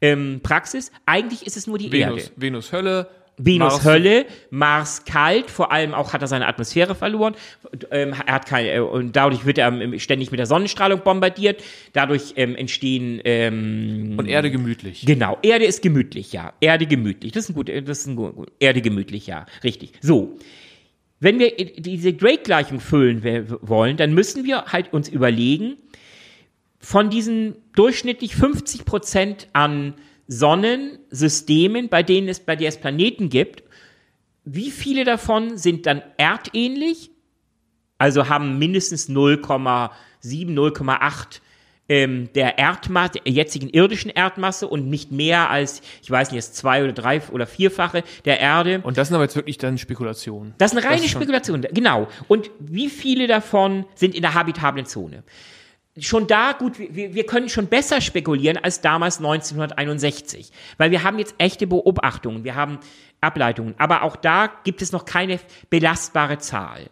ähm, 0.00 0.40
Praxis, 0.42 0.90
eigentlich 1.04 1.46
ist 1.46 1.56
es 1.56 1.66
nur 1.66 1.78
die 1.78 1.94
Erde. 1.94 2.16
Venus, 2.16 2.32
Venus 2.36 2.72
Hölle, 2.72 3.10
Venus 3.38 3.74
Mars- 3.74 3.84
Hölle, 3.84 4.26
Mars 4.50 5.04
kalt, 5.04 5.50
vor 5.50 5.72
allem 5.72 5.94
auch 5.94 6.12
hat 6.12 6.22
er 6.22 6.28
seine 6.28 6.46
Atmosphäre 6.46 6.94
verloren. 6.94 7.34
Ähm, 7.90 8.14
er 8.26 8.34
hat 8.34 8.46
keine, 8.46 8.70
äh, 8.72 8.80
und 8.80 9.14
dadurch 9.16 9.46
wird 9.46 9.58
er 9.58 9.68
ähm, 9.68 9.98
ständig 9.98 10.30
mit 10.30 10.38
der 10.38 10.46
Sonnenstrahlung 10.46 11.00
bombardiert. 11.02 11.62
Dadurch 11.92 12.34
ähm, 12.36 12.56
entstehen 12.56 13.20
ähm, 13.24 14.14
und 14.18 14.26
Erde 14.26 14.50
gemütlich. 14.50 15.04
Genau, 15.06 15.38
Erde 15.42 15.64
ist 15.64 15.82
gemütlich, 15.82 16.32
ja. 16.32 16.52
Erde 16.60 16.86
gemütlich. 16.86 17.32
Das 17.32 17.44
ist 17.44 17.50
ein 17.50 17.54
gut, 17.54 17.68
das 17.68 18.00
ist 18.00 18.06
ein 18.06 18.16
gut. 18.16 18.50
Erde 18.58 18.82
gemütlich, 18.82 19.26
ja. 19.26 19.46
Richtig. 19.64 19.92
So. 20.00 20.36
Wenn 21.20 21.40
wir 21.40 21.50
diese 21.56 22.12
Drake-Gleichung 22.12 22.78
füllen 22.78 23.48
wollen, 23.60 23.96
dann 23.96 24.14
müssen 24.14 24.44
wir 24.44 24.66
halt 24.66 24.92
uns 24.92 25.08
überlegen, 25.08 25.76
von 26.78 27.10
diesen 27.10 27.56
durchschnittlich 27.74 28.36
50 28.36 28.84
Prozent 28.84 29.48
an 29.52 29.94
Sonnensystemen, 30.28 31.88
bei 31.88 32.02
denen 32.02 32.28
es, 32.28 32.40
bei 32.40 32.56
der 32.56 32.68
es 32.68 32.76
Planeten 32.78 33.28
gibt, 33.28 33.62
wie 34.44 34.70
viele 34.70 35.04
davon 35.04 35.58
sind 35.58 35.86
dann 35.86 36.02
erdähnlich? 36.16 37.10
Also 37.98 38.28
haben 38.28 38.58
mindestens 38.58 39.08
0,7, 39.08 39.90
0,8 40.22 41.40
ähm, 41.90 42.28
der 42.34 42.58
Erdmasse, 42.58 43.12
der 43.24 43.32
jetzigen 43.32 43.68
irdischen 43.70 44.10
Erdmasse 44.10 44.68
und 44.68 44.88
nicht 44.88 45.10
mehr 45.10 45.50
als, 45.50 45.80
ich 46.02 46.10
weiß 46.10 46.30
nicht, 46.30 46.36
jetzt 46.36 46.54
zwei 46.56 46.84
oder 46.84 46.92
drei 46.92 47.22
oder 47.30 47.46
vierfache 47.46 48.04
der 48.26 48.40
Erde. 48.40 48.80
Und 48.84 48.98
das 48.98 49.08
sind 49.08 49.14
aber 49.14 49.24
jetzt 49.24 49.36
wirklich 49.36 49.56
dann 49.58 49.78
Spekulationen. 49.78 50.54
Das 50.58 50.72
eine 50.72 50.84
reine 50.84 50.96
ist 50.96 51.10
schon- 51.10 51.22
Spekulation, 51.22 51.62
genau. 51.72 52.08
Und 52.28 52.50
wie 52.58 52.90
viele 52.90 53.26
davon 53.26 53.86
sind 53.94 54.14
in 54.14 54.20
der 54.22 54.34
habitablen 54.34 54.84
Zone? 54.86 55.24
Schon 56.00 56.26
da, 56.26 56.52
gut, 56.52 56.78
wir, 56.78 57.14
wir 57.14 57.26
können 57.26 57.48
schon 57.48 57.66
besser 57.66 58.00
spekulieren 58.00 58.56
als 58.56 58.80
damals 58.80 59.18
1961, 59.18 60.50
weil 60.76 60.90
wir 60.90 61.02
haben 61.02 61.18
jetzt 61.18 61.34
echte 61.38 61.66
Beobachtungen, 61.66 62.44
wir 62.44 62.54
haben 62.54 62.78
Ableitungen, 63.20 63.74
aber 63.78 64.02
auch 64.02 64.16
da 64.16 64.50
gibt 64.64 64.82
es 64.82 64.92
noch 64.92 65.04
keine 65.04 65.40
belastbare 65.70 66.38
Zahl. 66.38 66.90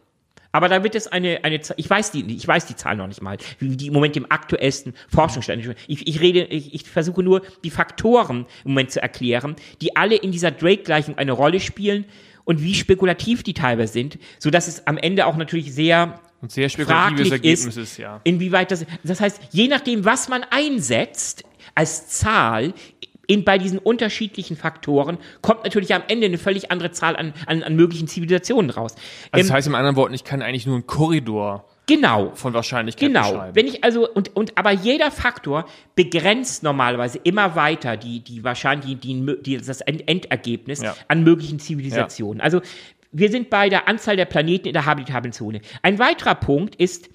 Aber 0.56 0.70
da 0.70 0.82
wird 0.82 0.94
es 0.94 1.06
eine, 1.06 1.44
eine 1.44 1.60
ich 1.76 1.90
weiß 1.90 2.12
die, 2.12 2.34
ich 2.34 2.48
weiß 2.48 2.64
die 2.64 2.76
Zahl 2.76 2.96
noch 2.96 3.08
nicht 3.08 3.20
mal, 3.20 3.36
wie 3.58 3.76
die 3.76 3.88
im 3.88 3.92
Moment 3.92 4.16
im 4.16 4.30
aktuellsten 4.30 4.94
Forschungsstand. 5.06 5.76
Ich, 5.86 6.06
ich 6.06 6.20
rede, 6.20 6.44
ich, 6.44 6.72
ich 6.72 6.88
versuche 6.88 7.22
nur 7.22 7.42
die 7.62 7.68
Faktoren 7.68 8.46
im 8.64 8.70
Moment 8.70 8.90
zu 8.90 9.02
erklären, 9.02 9.56
die 9.82 9.96
alle 9.96 10.16
in 10.16 10.32
dieser 10.32 10.52
Drake-Gleichung 10.52 11.18
eine 11.18 11.32
Rolle 11.32 11.60
spielen 11.60 12.06
und 12.44 12.62
wie 12.62 12.74
spekulativ 12.74 13.42
die 13.42 13.52
teilweise 13.52 13.92
sind, 13.92 14.18
so 14.38 14.48
dass 14.48 14.66
es 14.66 14.86
am 14.86 14.96
Ende 14.96 15.26
auch 15.26 15.36
natürlich 15.36 15.74
sehr 15.74 16.20
Und 16.42 16.52
sehr 16.52 16.68
spekulatives 16.68 17.30
Ergebnis 17.30 17.66
ist, 17.66 17.76
ist, 17.76 17.96
ja. 17.98 18.20
inwieweit 18.24 18.70
das, 18.70 18.84
das 19.02 19.20
heißt, 19.20 19.40
je 19.52 19.68
nachdem, 19.68 20.04
was 20.04 20.28
man 20.28 20.44
einsetzt 20.50 21.44
als 21.74 22.08
Zahl 22.08 22.74
in, 23.26 23.44
bei 23.44 23.58
diesen 23.58 23.78
unterschiedlichen 23.78 24.56
Faktoren, 24.56 25.18
kommt 25.42 25.64
natürlich 25.64 25.94
am 25.94 26.02
Ende 26.08 26.26
eine 26.26 26.38
völlig 26.38 26.70
andere 26.70 26.92
Zahl 26.92 27.16
an, 27.16 27.32
an, 27.46 27.62
an 27.62 27.74
möglichen 27.74 28.06
Zivilisationen 28.06 28.70
raus. 28.70 28.94
Also 29.32 29.40
Ähm, 29.42 29.48
das 29.48 29.50
heißt 29.50 29.66
im 29.66 29.74
anderen 29.74 29.96
Worten, 29.96 30.14
ich 30.14 30.24
kann 30.24 30.42
eigentlich 30.42 30.66
nur 30.66 30.76
einen 30.76 30.86
Korridor 30.86 31.64
Genau. 31.88 32.32
von 32.34 32.52
Wahrscheinlichkeit 32.52 33.08
Genau. 33.08 33.30
beschreiben. 33.30 33.54
Wenn 33.54 33.66
ich 33.68 33.84
also 33.84 34.08
und 34.08 34.34
und 34.34 34.58
aber 34.58 34.72
jeder 34.72 35.12
Faktor 35.12 35.66
begrenzt 35.94 36.64
normalerweise 36.64 37.18
immer 37.22 37.54
weiter 37.54 37.96
die 37.96 38.20
die 38.24 38.42
wahrscheinlich 38.42 38.98
die, 38.98 39.36
die, 39.42 39.56
das 39.56 39.80
End- 39.82 40.08
Endergebnis 40.08 40.82
Ja. 40.82 40.96
an 41.06 41.22
möglichen 41.22 41.60
Zivilisationen. 41.60 42.40
Also 42.40 42.60
wir 43.18 43.30
sind 43.30 43.48
bei 43.50 43.68
der 43.68 43.88
Anzahl 43.88 44.16
der 44.16 44.26
Planeten 44.26 44.66
in 44.68 44.72
der 44.74 44.84
habitablen 44.84 45.32
Zone. 45.32 45.60
Ein 45.82 45.98
weiterer 45.98 46.34
Punkt 46.34 46.74
ist, 46.76 47.08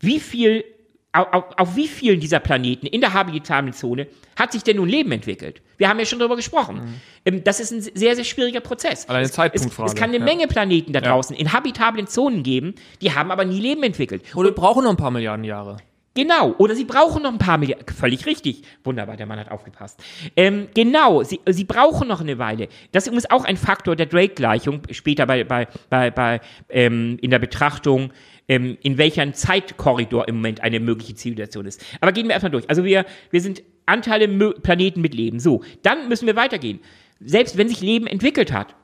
wie 0.00 0.18
viel 0.18 0.64
auf, 1.12 1.44
auf, 1.58 1.76
wie 1.76 1.86
vielen 1.86 2.18
dieser 2.18 2.40
Planeten 2.40 2.86
in 2.86 3.00
der 3.00 3.12
habitablen 3.12 3.72
Zone 3.72 4.08
hat 4.34 4.50
sich 4.52 4.64
denn 4.64 4.76
nun 4.78 4.88
Leben 4.88 5.12
entwickelt? 5.12 5.62
Wir 5.76 5.88
haben 5.88 5.98
ja 5.98 6.06
schon 6.06 6.18
darüber 6.18 6.34
gesprochen. 6.36 7.00
Ähm, 7.24 7.44
Das 7.44 7.60
ist 7.60 7.70
ein 7.70 7.82
sehr, 7.82 8.16
sehr 8.16 8.24
schwieriger 8.24 8.60
Prozess. 8.60 9.08
Alleine 9.08 9.26
es, 9.26 9.32
Zeitpunktfrage, 9.32 9.86
Es, 9.86 9.92
es 9.94 9.98
kann 10.00 10.08
eine 10.08 10.18
ja. 10.18 10.24
Menge 10.24 10.48
Planeten 10.48 10.92
da 10.92 11.00
Ja. 11.00 11.10
draußen 11.10 11.36
in 11.36 11.52
habitablen 11.52 12.06
Zonen 12.08 12.42
geben, 12.42 12.74
die 13.00 13.12
haben 13.12 13.30
aber 13.30 13.44
nie 13.44 13.60
Leben 13.60 13.82
entwickelt. 13.84 14.22
Oder 14.34 14.48
wir 14.48 14.54
brauchen 14.54 14.82
noch 14.84 14.90
ein 14.90 14.96
paar 14.96 15.10
Milliarden 15.12 15.44
Jahre. 15.44 15.76
Genau, 16.16 16.54
oder 16.58 16.76
sie 16.76 16.84
brauchen 16.84 17.24
noch 17.24 17.32
ein 17.32 17.38
paar 17.38 17.58
Milliarden. 17.58 17.86
Völlig 17.94 18.24
richtig. 18.24 18.62
Wunderbar, 18.84 19.16
der 19.16 19.26
Mann 19.26 19.40
hat 19.40 19.50
aufgepasst. 19.50 20.00
Ähm, 20.36 20.68
genau, 20.72 21.24
sie, 21.24 21.40
sie 21.46 21.64
brauchen 21.64 22.06
noch 22.06 22.20
eine 22.20 22.38
Weile. 22.38 22.68
Das 22.92 23.08
ist 23.08 23.30
auch 23.32 23.44
ein 23.44 23.56
Faktor 23.56 23.96
der 23.96 24.06
Drake-Gleichung, 24.06 24.82
später 24.92 25.26
bei, 25.26 25.42
bei, 25.42 25.66
bei, 25.90 26.10
bei 26.12 26.40
ähm, 26.68 27.18
in 27.20 27.30
der 27.30 27.40
Betrachtung, 27.40 28.12
ähm, 28.46 28.78
in 28.82 28.96
welchem 28.96 29.34
Zeitkorridor 29.34 30.28
im 30.28 30.36
Moment 30.36 30.62
eine 30.62 30.78
mögliche 30.78 31.16
Zivilisation 31.16 31.66
ist. 31.66 31.84
Aber 32.00 32.12
gehen 32.12 32.26
wir 32.26 32.32
erstmal 32.32 32.52
durch. 32.52 32.68
Also 32.70 32.84
wir, 32.84 33.04
wir 33.30 33.40
sind 33.40 33.64
Anteile 33.86 34.28
Planeten 34.52 35.00
mit 35.00 35.14
Leben. 35.14 35.40
So, 35.40 35.64
dann 35.82 36.08
müssen 36.08 36.26
wir 36.26 36.36
weitergehen. 36.36 36.78
Selbst 37.20 37.58
wenn 37.58 37.68
sich 37.68 37.80
Leben 37.80 38.06
entwickelt 38.06 38.52
hat, 38.52 38.76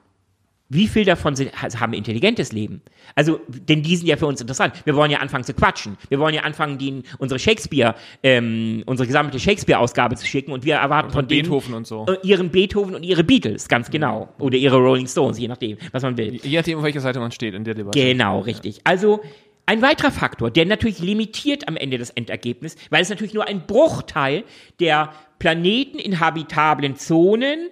wie 0.71 0.87
viel 0.87 1.05
davon 1.05 1.35
sind, 1.35 1.51
haben 1.53 1.93
intelligentes 1.93 2.53
Leben? 2.53 2.81
Also, 3.17 3.41
denn 3.49 3.83
die 3.83 3.97
sind 3.97 4.07
ja 4.07 4.17
für 4.17 4.27
uns 4.27 4.41
interessant. 4.41 4.73
Wir 4.85 4.95
wollen 4.95 5.11
ja 5.11 5.19
anfangen 5.19 5.43
zu 5.43 5.53
quatschen. 5.53 5.99
Wir 6.09 6.21
wollen 6.21 6.33
ja 6.33 6.43
anfangen, 6.43 6.79
die, 6.79 7.03
unsere 7.19 7.41
Shakespeare, 7.41 7.97
ähm, 8.23 8.85
unsere 8.87 9.09
gesamte 9.09 9.41
Shakespeare-Ausgabe 9.41 10.15
zu 10.15 10.27
schicken 10.27 10.53
und 10.53 10.65
wir 10.65 10.77
erwarten 10.77 11.11
von 11.11 11.27
denen 11.27 11.43
Beethoven 11.43 11.75
und 11.75 11.89
so. 11.89 12.07
äh, 12.07 12.17
ihren 12.23 12.51
Beethoven 12.51 12.95
und 12.95 13.03
ihre 13.03 13.25
Beatles, 13.25 13.67
ganz 13.69 13.91
genau. 13.91 14.29
Oder 14.39 14.57
ihre 14.57 14.77
Rolling 14.77 15.09
Stones, 15.09 15.39
je 15.41 15.49
nachdem, 15.49 15.77
was 15.91 16.05
man 16.05 16.17
will. 16.17 16.37
Je 16.41 16.57
nachdem, 16.57 16.79
auf 16.79 16.85
welcher 16.85 17.01
Seite 17.01 17.19
man 17.19 17.33
steht 17.33 17.55
in 17.55 17.65
der 17.65 17.75
Debatte. 17.75 17.99
Genau, 17.99 18.39
richtig. 18.39 18.81
Also 18.85 19.21
ein 19.67 19.83
weiterer 19.83 20.13
Faktor, 20.13 20.53
der 20.53 20.67
natürlich 20.67 21.01
limitiert 21.01 21.67
am 21.67 21.77
Ende 21.77 21.99
das 21.99 22.11
Endergebnis, 22.11 22.77
weil 22.91 23.03
es 23.03 23.09
natürlich 23.09 23.35
nur 23.35 23.49
ein 23.49 23.67
Bruchteil 23.67 24.45
der 24.79 25.13
Planeten 25.41 25.99
in 25.99 26.21
habitablen 26.21 26.95
Zonen 26.95 27.71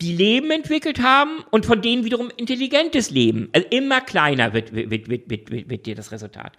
die 0.00 0.14
Leben 0.14 0.50
entwickelt 0.50 1.02
haben 1.02 1.44
und 1.50 1.64
von 1.64 1.80
denen 1.80 2.04
wiederum 2.04 2.30
intelligentes 2.36 3.10
Leben. 3.10 3.48
Also 3.52 3.66
immer 3.70 4.00
kleiner 4.00 4.52
wird, 4.52 4.74
wird, 4.74 4.90
wird, 4.90 5.08
wird, 5.08 5.50
wird, 5.50 5.70
wird 5.70 5.86
dir 5.86 5.94
das 5.94 6.12
Resultat. 6.12 6.52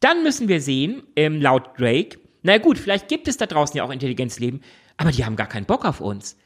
Dann 0.00 0.22
müssen 0.22 0.48
wir 0.48 0.60
sehen, 0.60 1.02
ähm, 1.16 1.40
laut 1.40 1.78
Drake, 1.78 2.18
na 2.42 2.58
gut, 2.58 2.78
vielleicht 2.78 3.08
gibt 3.08 3.28
es 3.28 3.36
da 3.36 3.46
draußen 3.46 3.76
ja 3.76 3.84
auch 3.84 3.90
intelligentes 3.90 4.38
Leben, 4.38 4.60
aber 4.96 5.10
die 5.10 5.24
haben 5.24 5.36
gar 5.36 5.48
keinen 5.48 5.66
Bock 5.66 5.84
auf 5.84 6.00
uns. 6.00 6.36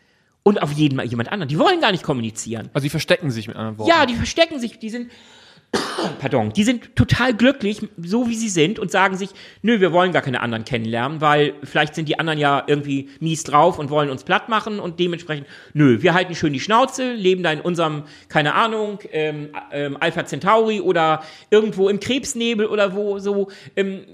Und 0.45 0.61
auf 0.61 0.73
jeden, 0.73 1.01
jemand 1.09 1.31
anderen. 1.31 1.49
Die 1.49 1.59
wollen 1.59 1.81
gar 1.81 1.93
nicht 1.93 2.03
kommunizieren. 2.03 2.69
Also 2.75 2.85
die 2.85 2.91
verstecken 2.91 3.31
sich 3.31 3.47
mit 3.47 3.57
anderen 3.57 3.79
Worten. 3.79 3.91
Ja, 3.91 4.07
die 4.07 4.15
verstecken 4.15 4.59
sich, 4.59 4.81
die 4.81 4.91
sind, 4.91 5.13
pardon, 6.19 6.53
die 6.53 6.65
sind 6.65 6.95
total 6.97 7.35
glücklich, 7.35 7.89
so 7.97 8.29
wie 8.29 8.35
sie 8.35 8.49
sind 8.49 8.79
und 8.79 8.91
sagen 8.91 9.17
sich, 9.17 9.31
nö, 9.63 9.81
wir 9.81 9.93
wollen 9.93 10.13
gar 10.13 10.23
keine 10.23 10.41
anderen 10.41 10.65
kennenlernen, 10.65 11.21
weil 11.21 11.55
vielleicht 11.65 11.95
sind 11.95 12.09
die 12.09 12.19
anderen 12.19 12.39
ja 12.39 12.63
irgendwie 12.67 13.09
mies 13.21 13.45
drauf 13.45 13.79
und 13.79 13.91
wollen 13.91 14.11
uns 14.11 14.25
platt 14.25 14.49
machen 14.49 14.81
und 14.81 15.01
dementsprechend, 15.01 15.47
nö, 15.73 16.03
wir 16.03 16.15
halten 16.15 16.35
schön 16.35 16.53
die 16.53 16.61
Schnauze, 16.61 17.13
leben 17.13 17.43
da 17.43 17.53
in 17.53 17.61
unserem, 17.61 18.05
keine 18.29 18.55
Ahnung, 18.55 18.99
ähm, 19.13 19.51
ähm, 19.73 19.97
Alpha 19.99 20.27
Centauri 20.27 20.81
oder 20.81 21.23
irgendwo 21.51 21.89
im 21.89 22.01
Krebsnebel 22.01 22.67
oder 22.67 22.95
wo 22.95 23.19
so, 23.19 23.49
ähm, 23.77 24.05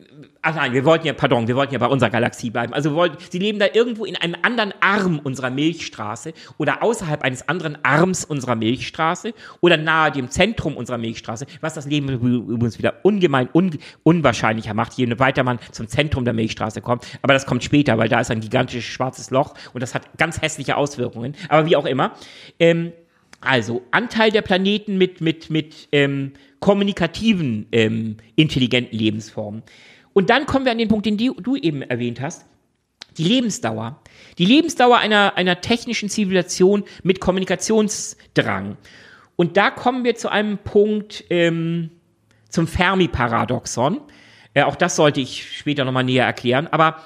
Ach 0.50 0.54
nein, 0.54 0.72
wir 0.72 0.86
wollten 0.86 1.06
ja, 1.06 1.12
pardon, 1.12 1.46
wir 1.46 1.56
wollten 1.56 1.74
ja 1.74 1.78
bei 1.78 1.88
unserer 1.88 2.08
Galaxie 2.08 2.48
bleiben. 2.48 2.72
Also 2.72 2.94
wollten, 2.94 3.18
sie 3.28 3.38
leben 3.38 3.58
da 3.58 3.66
irgendwo 3.70 4.06
in 4.06 4.16
einem 4.16 4.34
anderen 4.40 4.72
Arm 4.80 5.18
unserer 5.22 5.50
Milchstraße 5.50 6.32
oder 6.56 6.82
außerhalb 6.82 7.20
eines 7.22 7.50
anderen 7.50 7.76
Arms 7.84 8.24
unserer 8.24 8.54
Milchstraße 8.54 9.34
oder 9.60 9.76
nahe 9.76 10.10
dem 10.10 10.30
Zentrum 10.30 10.78
unserer 10.78 10.96
Milchstraße, 10.96 11.44
was 11.60 11.74
das 11.74 11.84
Leben 11.84 12.08
übrigens 12.08 12.78
wieder 12.78 12.94
ungemein 13.02 13.50
un 13.52 13.76
unwahrscheinlicher 14.04 14.72
macht, 14.72 14.94
je 14.94 15.18
weiter 15.18 15.44
man 15.44 15.58
zum 15.70 15.86
Zentrum 15.86 16.24
der 16.24 16.32
Milchstraße 16.32 16.80
kommt. 16.80 17.06
Aber 17.20 17.34
das 17.34 17.44
kommt 17.44 17.62
später, 17.62 17.98
weil 17.98 18.08
da 18.08 18.20
ist 18.20 18.30
ein 18.30 18.40
gigantisches 18.40 18.86
schwarzes 18.86 19.30
Loch 19.30 19.52
und 19.74 19.82
das 19.82 19.94
hat 19.94 20.16
ganz 20.16 20.40
hässliche 20.40 20.78
Auswirkungen. 20.78 21.34
Aber 21.50 21.66
wie 21.66 21.76
auch 21.76 21.84
immer. 21.84 22.12
Ähm, 22.58 22.94
also 23.42 23.82
Anteil 23.90 24.30
der 24.30 24.42
Planeten 24.42 24.96
mit, 24.96 25.20
mit, 25.20 25.50
mit 25.50 25.88
ähm, 25.92 26.32
kommunikativen, 26.60 27.66
ähm, 27.70 28.16
intelligenten 28.34 28.98
Lebensformen. 28.98 29.62
Und 30.12 30.30
dann 30.30 30.46
kommen 30.46 30.64
wir 30.64 30.72
an 30.72 30.78
den 30.78 30.88
Punkt, 30.88 31.06
den 31.06 31.16
du, 31.16 31.56
eben 31.56 31.82
erwähnt 31.82 32.20
hast. 32.20 32.46
Die 33.16 33.24
Lebensdauer. 33.24 34.00
Die 34.38 34.44
Lebensdauer 34.44 34.98
einer, 34.98 35.36
einer 35.36 35.60
technischen 35.60 36.08
Zivilisation 36.08 36.84
mit 37.02 37.20
Kommunikationsdrang. 37.20 38.76
Und 39.36 39.56
da 39.56 39.70
kommen 39.70 40.04
wir 40.04 40.14
zu 40.14 40.28
einem 40.28 40.58
Punkt, 40.58 41.24
ähm, 41.30 41.90
zum 42.48 42.66
Fermi-Paradoxon. 42.66 44.00
Äh, 44.54 44.62
auch 44.62 44.76
das 44.76 44.96
sollte 44.96 45.20
ich 45.20 45.56
später 45.58 45.84
nochmal 45.84 46.04
näher 46.04 46.24
erklären. 46.24 46.66
Aber 46.68 47.04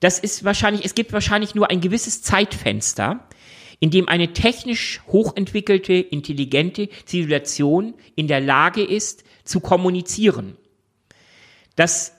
das 0.00 0.18
ist 0.18 0.44
wahrscheinlich, 0.44 0.84
es 0.84 0.94
gibt 0.94 1.12
wahrscheinlich 1.12 1.54
nur 1.54 1.70
ein 1.70 1.80
gewisses 1.80 2.22
Zeitfenster, 2.22 3.28
in 3.80 3.90
dem 3.90 4.08
eine 4.08 4.32
technisch 4.32 5.00
hochentwickelte, 5.08 5.94
intelligente 5.94 6.88
Zivilisation 7.04 7.94
in 8.14 8.28
der 8.28 8.40
Lage 8.40 8.82
ist, 8.82 9.24
zu 9.44 9.60
kommunizieren. 9.60 10.56
Das, 11.76 12.14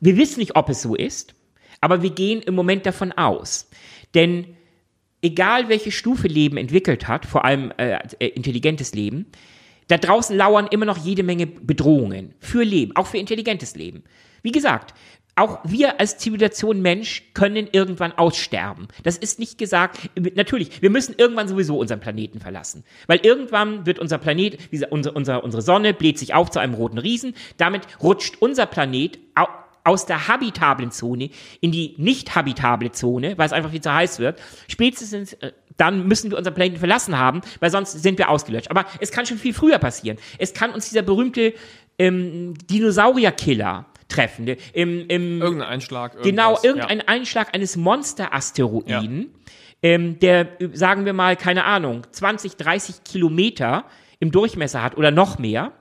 wir 0.00 0.16
wissen 0.16 0.40
nicht, 0.40 0.56
ob 0.56 0.68
es 0.68 0.82
so 0.82 0.94
ist, 0.94 1.34
aber 1.80 2.02
wir 2.02 2.10
gehen 2.10 2.42
im 2.42 2.54
Moment 2.54 2.86
davon 2.86 3.12
aus. 3.12 3.68
Denn 4.14 4.56
egal 5.22 5.68
welche 5.68 5.92
Stufe 5.92 6.28
Leben 6.28 6.56
entwickelt 6.56 7.08
hat, 7.08 7.26
vor 7.26 7.44
allem 7.44 7.72
äh, 7.78 7.98
äh, 8.18 8.28
intelligentes 8.28 8.94
Leben, 8.94 9.26
da 9.88 9.96
draußen 9.96 10.36
lauern 10.36 10.68
immer 10.70 10.84
noch 10.84 10.98
jede 10.98 11.22
Menge 11.22 11.46
Bedrohungen 11.46 12.34
für 12.40 12.62
Leben, 12.62 12.94
auch 12.94 13.06
für 13.06 13.18
intelligentes 13.18 13.74
Leben. 13.74 14.04
Wie 14.42 14.52
gesagt, 14.52 14.94
auch 15.34 15.60
wir 15.64 16.00
als 16.00 16.18
Zivilisation 16.18 16.82
Mensch 16.82 17.22
können 17.32 17.68
irgendwann 17.70 18.12
aussterben. 18.12 18.88
Das 19.04 19.16
ist 19.16 19.38
nicht 19.38 19.56
gesagt, 19.56 20.10
natürlich, 20.34 20.82
wir 20.82 20.90
müssen 20.90 21.14
irgendwann 21.16 21.46
sowieso 21.46 21.78
unseren 21.78 22.00
Planeten 22.00 22.40
verlassen. 22.40 22.82
Weil 23.06 23.20
irgendwann 23.22 23.86
wird 23.86 24.00
unser 24.00 24.18
Planet, 24.18 24.58
unsere 24.90 25.62
Sonne 25.62 25.94
bläht 25.94 26.18
sich 26.18 26.34
auf 26.34 26.50
zu 26.50 26.58
einem 26.58 26.74
roten 26.74 26.98
Riesen. 26.98 27.34
Damit 27.56 27.82
rutscht 28.02 28.36
unser 28.40 28.66
Planet 28.66 29.20
aus 29.88 30.06
der 30.06 30.28
habitablen 30.28 30.90
Zone 30.92 31.30
in 31.60 31.72
die 31.72 31.94
nicht 31.98 32.34
habitable 32.34 32.92
Zone, 32.92 33.36
weil 33.38 33.46
es 33.46 33.52
einfach 33.52 33.70
viel 33.70 33.80
zu 33.80 33.92
heiß 33.92 34.18
wird. 34.18 34.40
Spätestens 34.68 35.32
äh, 35.34 35.52
dann 35.76 36.06
müssen 36.08 36.30
wir 36.30 36.38
unseren 36.38 36.54
Planeten 36.54 36.78
verlassen 36.78 37.16
haben, 37.18 37.40
weil 37.60 37.70
sonst 37.70 37.92
sind 38.02 38.18
wir 38.18 38.28
ausgelöscht. 38.30 38.70
Aber 38.70 38.84
es 39.00 39.10
kann 39.12 39.26
schon 39.26 39.38
viel 39.38 39.54
früher 39.54 39.78
passieren. 39.78 40.18
Es 40.38 40.52
kann 40.52 40.70
uns 40.72 40.88
dieser 40.88 41.02
berühmte 41.02 41.54
ähm, 41.98 42.54
Dinosaurierkiller 42.68 43.86
treffen. 44.08 44.46
Der- 44.46 44.56
Im, 44.72 45.06
im, 45.08 45.40
Irgendein 45.40 45.68
Einschlag. 45.68 46.20
genau, 46.22 46.50
irgendwas, 46.52 46.64
irgendein 46.64 46.98
Ja. 46.98 47.04
Einschlag 47.08 47.54
eines 47.54 47.76
Monster-Asteroiden, 47.76 49.32
ähm, 49.82 50.18
der, 50.18 50.60
äh, 50.60 50.68
sagen 50.72 51.04
wir 51.04 51.12
mal, 51.12 51.36
keine 51.36 51.64
Ahnung, 51.64 52.02
20, 52.10 52.56
30 52.56 53.04
Kilometer 53.04 53.84
im 54.18 54.30
Durchmesser 54.32 54.82
hat 54.82 54.96
oder 54.96 55.10
noch 55.10 55.38
mehr, 55.38 55.72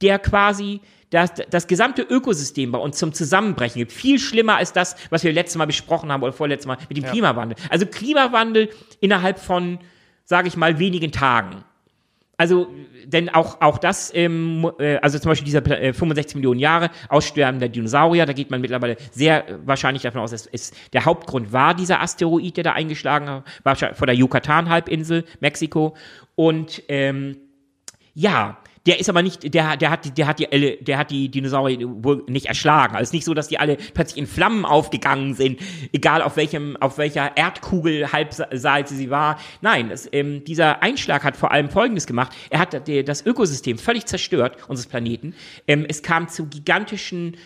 der 0.00 0.18
quasi 0.18 0.80
das, 1.10 1.32
das 1.50 1.66
gesamte 1.66 2.02
Ökosystem 2.02 2.70
bei 2.70 2.78
uns 2.78 2.98
zum 2.98 3.12
Zusammenbrechen 3.12 3.78
gibt. 3.78 3.92
Viel 3.92 4.18
schlimmer 4.18 4.56
als 4.56 4.72
das, 4.72 4.96
was 5.10 5.24
wir 5.24 5.32
letztes 5.32 5.56
Mal 5.56 5.66
besprochen 5.66 6.12
haben 6.12 6.22
oder 6.22 6.32
vorletztes 6.32 6.66
Mal 6.66 6.76
mit 6.88 6.98
dem 6.98 7.04
Klimawandel. 7.04 7.56
Also 7.70 7.86
Klimawandel 7.86 8.68
innerhalb 9.00 9.38
von, 9.38 9.78
sage 10.24 10.48
ich 10.48 10.56
mal, 10.56 10.78
wenigen 10.78 11.10
Tagen. 11.12 11.64
Also, 12.40 12.68
denn 13.04 13.30
auch, 13.30 13.60
auch 13.60 13.78
das, 13.78 14.14
ähm, 14.14 14.70
äh, 14.78 14.98
also 14.98 15.18
zum 15.18 15.30
Beispiel 15.30 15.46
dieser 15.46 15.60
Pla- 15.60 15.78
äh, 15.80 15.92
65 15.92 16.36
Millionen 16.36 16.60
Jahre 16.60 16.90
Aussterben 17.08 17.58
der 17.58 17.68
Dinosaurier, 17.68 18.26
da 18.26 18.32
geht 18.32 18.48
man 18.48 18.60
mittlerweile 18.60 18.96
sehr 19.10 19.58
wahrscheinlich 19.64 20.04
davon 20.04 20.20
aus, 20.20 20.30
dass 20.30 20.46
es 20.46 20.70
der 20.92 21.04
Hauptgrund 21.04 21.52
war 21.52 21.74
dieser 21.74 22.00
Asteroid, 22.00 22.56
der 22.56 22.62
da 22.62 22.72
eingeschlagen 22.74 23.28
hat, 23.28 23.44
wahrscheinlich 23.64 23.98
vor 23.98 24.06
der 24.06 24.14
Yucatan-Halbinsel, 24.14 25.24
Mexiko. 25.40 25.96
Und 26.36 26.80
ähm, 26.86 27.38
ja, 28.14 28.58
der 28.86 29.00
ist 29.00 29.08
aber 29.08 29.22
nicht, 29.22 29.54
der, 29.54 29.76
der 29.76 29.90
hat, 29.90 30.04
die- 30.04 30.10
der 30.12 30.26
hat 30.26 30.38
die, 30.38 30.78
der 30.84 30.98
hat 30.98 31.10
die 31.10 31.28
Dinosaurier 31.30 31.78
wohl 32.04 32.24
nicht 32.28 32.46
erschlagen. 32.46 32.94
Also 32.94 33.02
es 33.02 33.08
ist 33.08 33.14
nicht 33.14 33.24
so, 33.24 33.34
dass 33.34 33.48
die 33.48 33.58
alle 33.58 33.76
plötzlich 33.94 34.18
in 34.18 34.26
Flammen 34.26 34.64
aufgegangen 34.64 35.34
sind, 35.34 35.60
egal 35.92 36.22
auf 36.22 36.36
welchem, 36.36 36.76
auf 36.78 36.98
welcher 36.98 37.36
Erdkugel 37.36 38.12
Halbseite 38.12 38.94
sie 38.94 39.10
war. 39.10 39.38
Nein, 39.60 39.90
es, 39.90 40.08
ähm, 40.12 40.44
dieser 40.44 40.82
Einschlag 40.82 41.24
hat 41.24 41.36
vor 41.36 41.50
allem 41.50 41.68
Folgendes 41.70 42.06
gemacht. 42.06 42.32
Er 42.50 42.60
hat 42.60 42.88
das 43.06 43.24
Ökosystem 43.26 43.78
völlig 43.78 44.06
zerstört, 44.06 44.56
unseres 44.68 44.88
Planeten. 44.88 45.34
Ähm, 45.66 45.84
es 45.88 46.02
kam 46.02 46.28
zu 46.28 46.46
gigantischen 46.46 47.36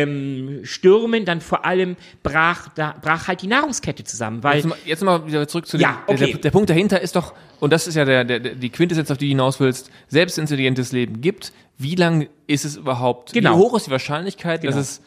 ähm, 0.00 0.60
Stürmen, 0.64 1.24
dann 1.24 1.40
vor 1.40 1.64
allem 1.64 1.96
brach, 2.22 2.68
da, 2.74 2.94
brach 3.00 3.28
halt 3.28 3.42
die 3.42 3.46
Nahrungskette 3.46 4.04
zusammen, 4.04 4.42
weil 4.42 4.56
Jetzt 4.56 4.66
mal, 4.66 4.78
jetzt 4.84 5.02
mal 5.04 5.26
wieder 5.26 5.46
zurück 5.48 5.66
zu 5.66 5.76
Ja, 5.76 6.02
dem, 6.08 6.14
okay. 6.14 6.32
der, 6.32 6.38
der 6.40 6.50
Punkt 6.50 6.70
dahinter 6.70 7.00
ist 7.00 7.16
doch, 7.16 7.34
und 7.60 7.72
das 7.72 7.86
ist 7.86 7.94
ja 7.94 8.04
der, 8.04 8.24
der, 8.24 8.40
die 8.40 8.70
Quintessenz, 8.70 9.10
auf 9.10 9.18
die 9.18 9.26
du 9.26 9.30
hinaus 9.30 9.60
willst, 9.60 9.90
selbst 10.08 10.38
intelligentes 10.38 10.92
Leben 10.92 11.20
gibt, 11.20 11.52
wie 11.78 11.94
lang 11.94 12.28
ist 12.46 12.64
es 12.64 12.76
überhaupt, 12.76 13.32
Genau. 13.32 13.54
wie 13.54 13.58
hoch 13.58 13.76
ist 13.76 13.86
die 13.86 13.90
Wahrscheinlichkeit, 13.90 14.62
Genau. 14.62 14.74
dass 14.76 14.80
es 14.82 15.02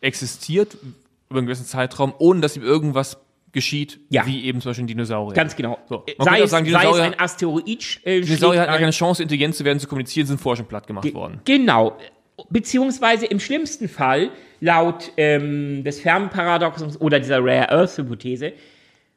existiert 0.00 0.76
über 1.30 1.38
einen 1.38 1.46
gewissen 1.46 1.66
Zeitraum, 1.66 2.14
ohne 2.18 2.40
dass 2.40 2.56
ihm 2.56 2.62
irgendwas 2.62 3.18
geschieht, 3.52 3.98
Ja. 4.10 4.26
wie 4.26 4.44
eben 4.44 4.60
zum 4.60 4.70
Beispiel 4.70 4.84
ein 4.84 4.88
Dinosaurier. 4.88 5.34
Ganz 5.34 5.56
genau. 5.56 5.78
So. 5.88 6.04
Man 6.18 6.24
Sei, 6.26 6.40
es, 6.42 6.50
sagen, 6.50 6.66
sei 6.66 6.72
es 6.72 6.84
Dinosaurier- 6.84 7.02
ein 7.02 7.18
Asteroid 7.18 8.00
äh, 8.04 8.20
Dinosaurier 8.20 8.60
hatten 8.62 8.72
keine 8.72 8.90
Chance, 8.90 9.22
intelligent 9.22 9.54
zu 9.54 9.64
werden, 9.64 9.78
zu 9.80 9.86
kommunizieren, 9.88 10.26
sind 10.26 10.38
vorher 10.40 10.58
schon 10.58 10.66
platt 10.66 10.86
gemacht 10.86 11.12
worden. 11.14 11.40
Genau. 11.44 11.96
Beziehungsweise 12.50 13.26
im 13.26 13.40
schlimmsten 13.40 13.88
Fall, 13.88 14.30
laut 14.60 15.12
ähm, 15.16 15.84
des 15.84 16.00
Fermi-Paradoxons 16.00 17.00
oder 17.00 17.18
dieser 17.20 17.38
Rare 17.44 17.70
Earth-Hypothese, 17.70 18.52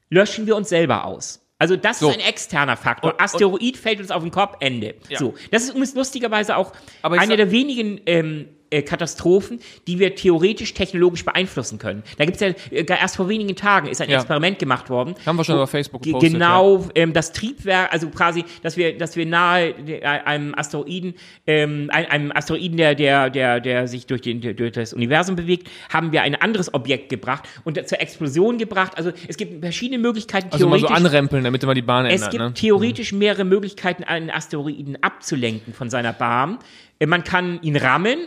löschen 0.09 0.45
wir 0.47 0.55
uns 0.55 0.69
selber 0.69 1.05
aus. 1.05 1.39
Also 1.57 1.75
das 1.75 1.99
So. 1.99 2.09
ist 2.09 2.15
ein 2.19 2.25
externer 2.27 2.75
Faktor. 2.75 3.11
Und- 3.11 3.17
und- 3.19 3.23
Asteroid 3.23 3.77
fällt 3.77 3.99
uns 3.99 4.09
auf 4.11 4.23
den 4.23 4.31
Kopf, 4.31 4.57
Ende. 4.59 4.95
Ja. 5.09 5.19
So, 5.19 5.35
das 5.51 5.63
ist 5.63 5.69
übrigens 5.69 5.93
lustigerweise 5.95 6.57
auch 6.57 6.73
Aber 7.03 7.15
ich 7.15 7.21
eine 7.21 7.31
sag- 7.33 7.37
der 7.37 7.51
wenigen 7.51 8.01
ähm, 8.07 8.47
äh, 8.71 8.81
Katastrophen, 8.81 9.59
die 9.87 9.99
wir 9.99 10.15
theoretisch 10.15 10.73
technologisch 10.73 11.23
beeinflussen 11.23 11.77
können. 11.77 12.03
Da 12.17 12.25
gibt 12.25 12.41
es 12.41 12.41
ja 12.41 12.47
äh, 12.75 12.85
erst 12.87 13.17
vor 13.17 13.29
wenigen 13.29 13.55
Tagen 13.55 13.87
ist 13.87 14.01
ein 14.01 14.09
Ja. 14.09 14.17
Experiment 14.17 14.57
gemacht 14.59 14.89
worden. 14.89 15.13
Haben 15.25 15.37
wir 15.37 15.43
schon 15.43 15.55
über 15.55 15.67
Facebook 15.67 16.01
ge- 16.01 16.13
gepostet, 16.13 16.33
Genau, 16.33 16.87
ähm, 16.95 17.13
das 17.13 17.31
Triebwerk, 17.33 17.91
also 17.93 18.09
quasi, 18.09 18.43
dass 18.63 18.77
wir, 18.77 18.97
dass 18.97 19.15
wir 19.15 19.25
nahe 19.25 19.73
de- 19.73 20.03
einem 20.03 20.55
Asteroiden, 20.57 21.13
ähm, 21.45 21.89
ein- 21.91 22.05
einem 22.07 22.31
Asteroiden, 22.31 22.77
der, 22.77 22.95
der, 22.95 23.29
der, 23.29 23.59
der 23.59 23.87
sich 23.87 24.07
durch, 24.07 24.21
den, 24.21 24.41
durch 24.41 24.71
das 24.71 24.93
Universum 24.93 25.35
bewegt, 25.35 25.69
haben 25.93 26.11
wir 26.11 26.21
ein 26.23 26.35
anderes 26.35 26.73
Objekt 26.73 27.09
gebracht 27.09 27.43
und 27.63 27.85
zur 27.87 27.99
Explosion 28.01 28.57
gebracht. 28.57 28.93
Also 28.97 29.11
es 29.27 29.37
gibt 29.37 29.61
verschiedene 29.61 29.99
Möglichkeiten, 29.99 30.47
Also 30.51 30.67
mal 30.67 30.79
so 30.79 30.87
theoretisch. 30.87 31.05
anrempeln, 31.05 31.43
damit 31.43 31.63
man 31.63 31.75
die 31.75 31.81
Bahn 31.81 32.05
Es 32.05 32.13
ändert. 32.13 32.31
gibt 32.31 32.43
ne? 32.43 32.53
theoretisch 32.53 33.11
mehrere 33.11 33.43
Möglichkeiten, 33.43 34.03
einen 34.03 34.29
Asteroiden 34.29 34.97
abzulenken 35.03 35.73
von 35.73 35.89
seiner 35.89 36.13
Bahn. 36.13 36.57
Äh, 36.99 37.05
Man 37.05 37.23
kann 37.23 37.59
ihn 37.61 37.75
rammen, 37.75 38.17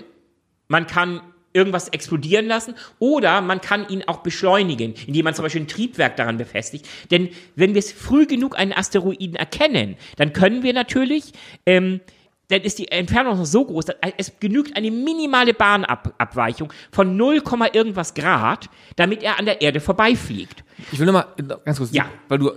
man 0.69 0.86
kann 0.86 1.20
irgendwas 1.53 1.89
explodieren 1.89 2.47
lassen 2.47 2.74
oder 2.99 3.41
man 3.41 3.61
kann 3.61 3.89
ihn 3.89 4.03
auch 4.09 4.19
beschleunigen, 4.19 4.95
indem 5.07 5.24
man 5.24 5.35
zum 5.35 5.45
Beispiel 5.45 5.62
ein 5.62 5.69
Triebwerk 5.69 6.16
daran 6.16 6.36
befestigt. 6.36 6.89
Denn 7.12 7.28
wenn 7.55 7.74
wir 7.74 7.78
es 7.78 7.93
früh 7.93 8.27
genug 8.27 8.59
einen 8.59 8.73
Asteroiden 8.73 9.36
erkennen, 9.36 9.97
dann 10.16 10.32
können 10.32 10.65
wir 10.65 10.73
natürlich, 10.73 11.32
ähm, 11.65 12.01
dann 12.49 12.62
ist 12.62 12.81
die 12.81 12.91
Entfernung 12.91 13.39
noch 13.39 13.47
so 13.47 13.65
groß, 13.65 13.85
dass 13.86 13.97
es 14.19 14.32
genügt 14.41 14.77
eine 14.77 14.91
minimale 14.91 15.55
Bahnabweichung 15.55 16.73
von 16.91 17.16
0, 17.16 17.41
irgendwas 17.73 18.15
Grad, 18.15 18.69
damit 18.97 19.23
er 19.23 19.39
an 19.39 19.45
der 19.45 19.61
Erde 19.62 19.78
vorbeifliegt. 19.78 20.65
Ich 20.91 20.99
will 20.99 21.07
nochmal 21.07 21.27
ganz 21.65 21.78
kurz, 21.78 21.93
Ja. 21.93 22.07
weil 22.28 22.39
du, 22.39 22.51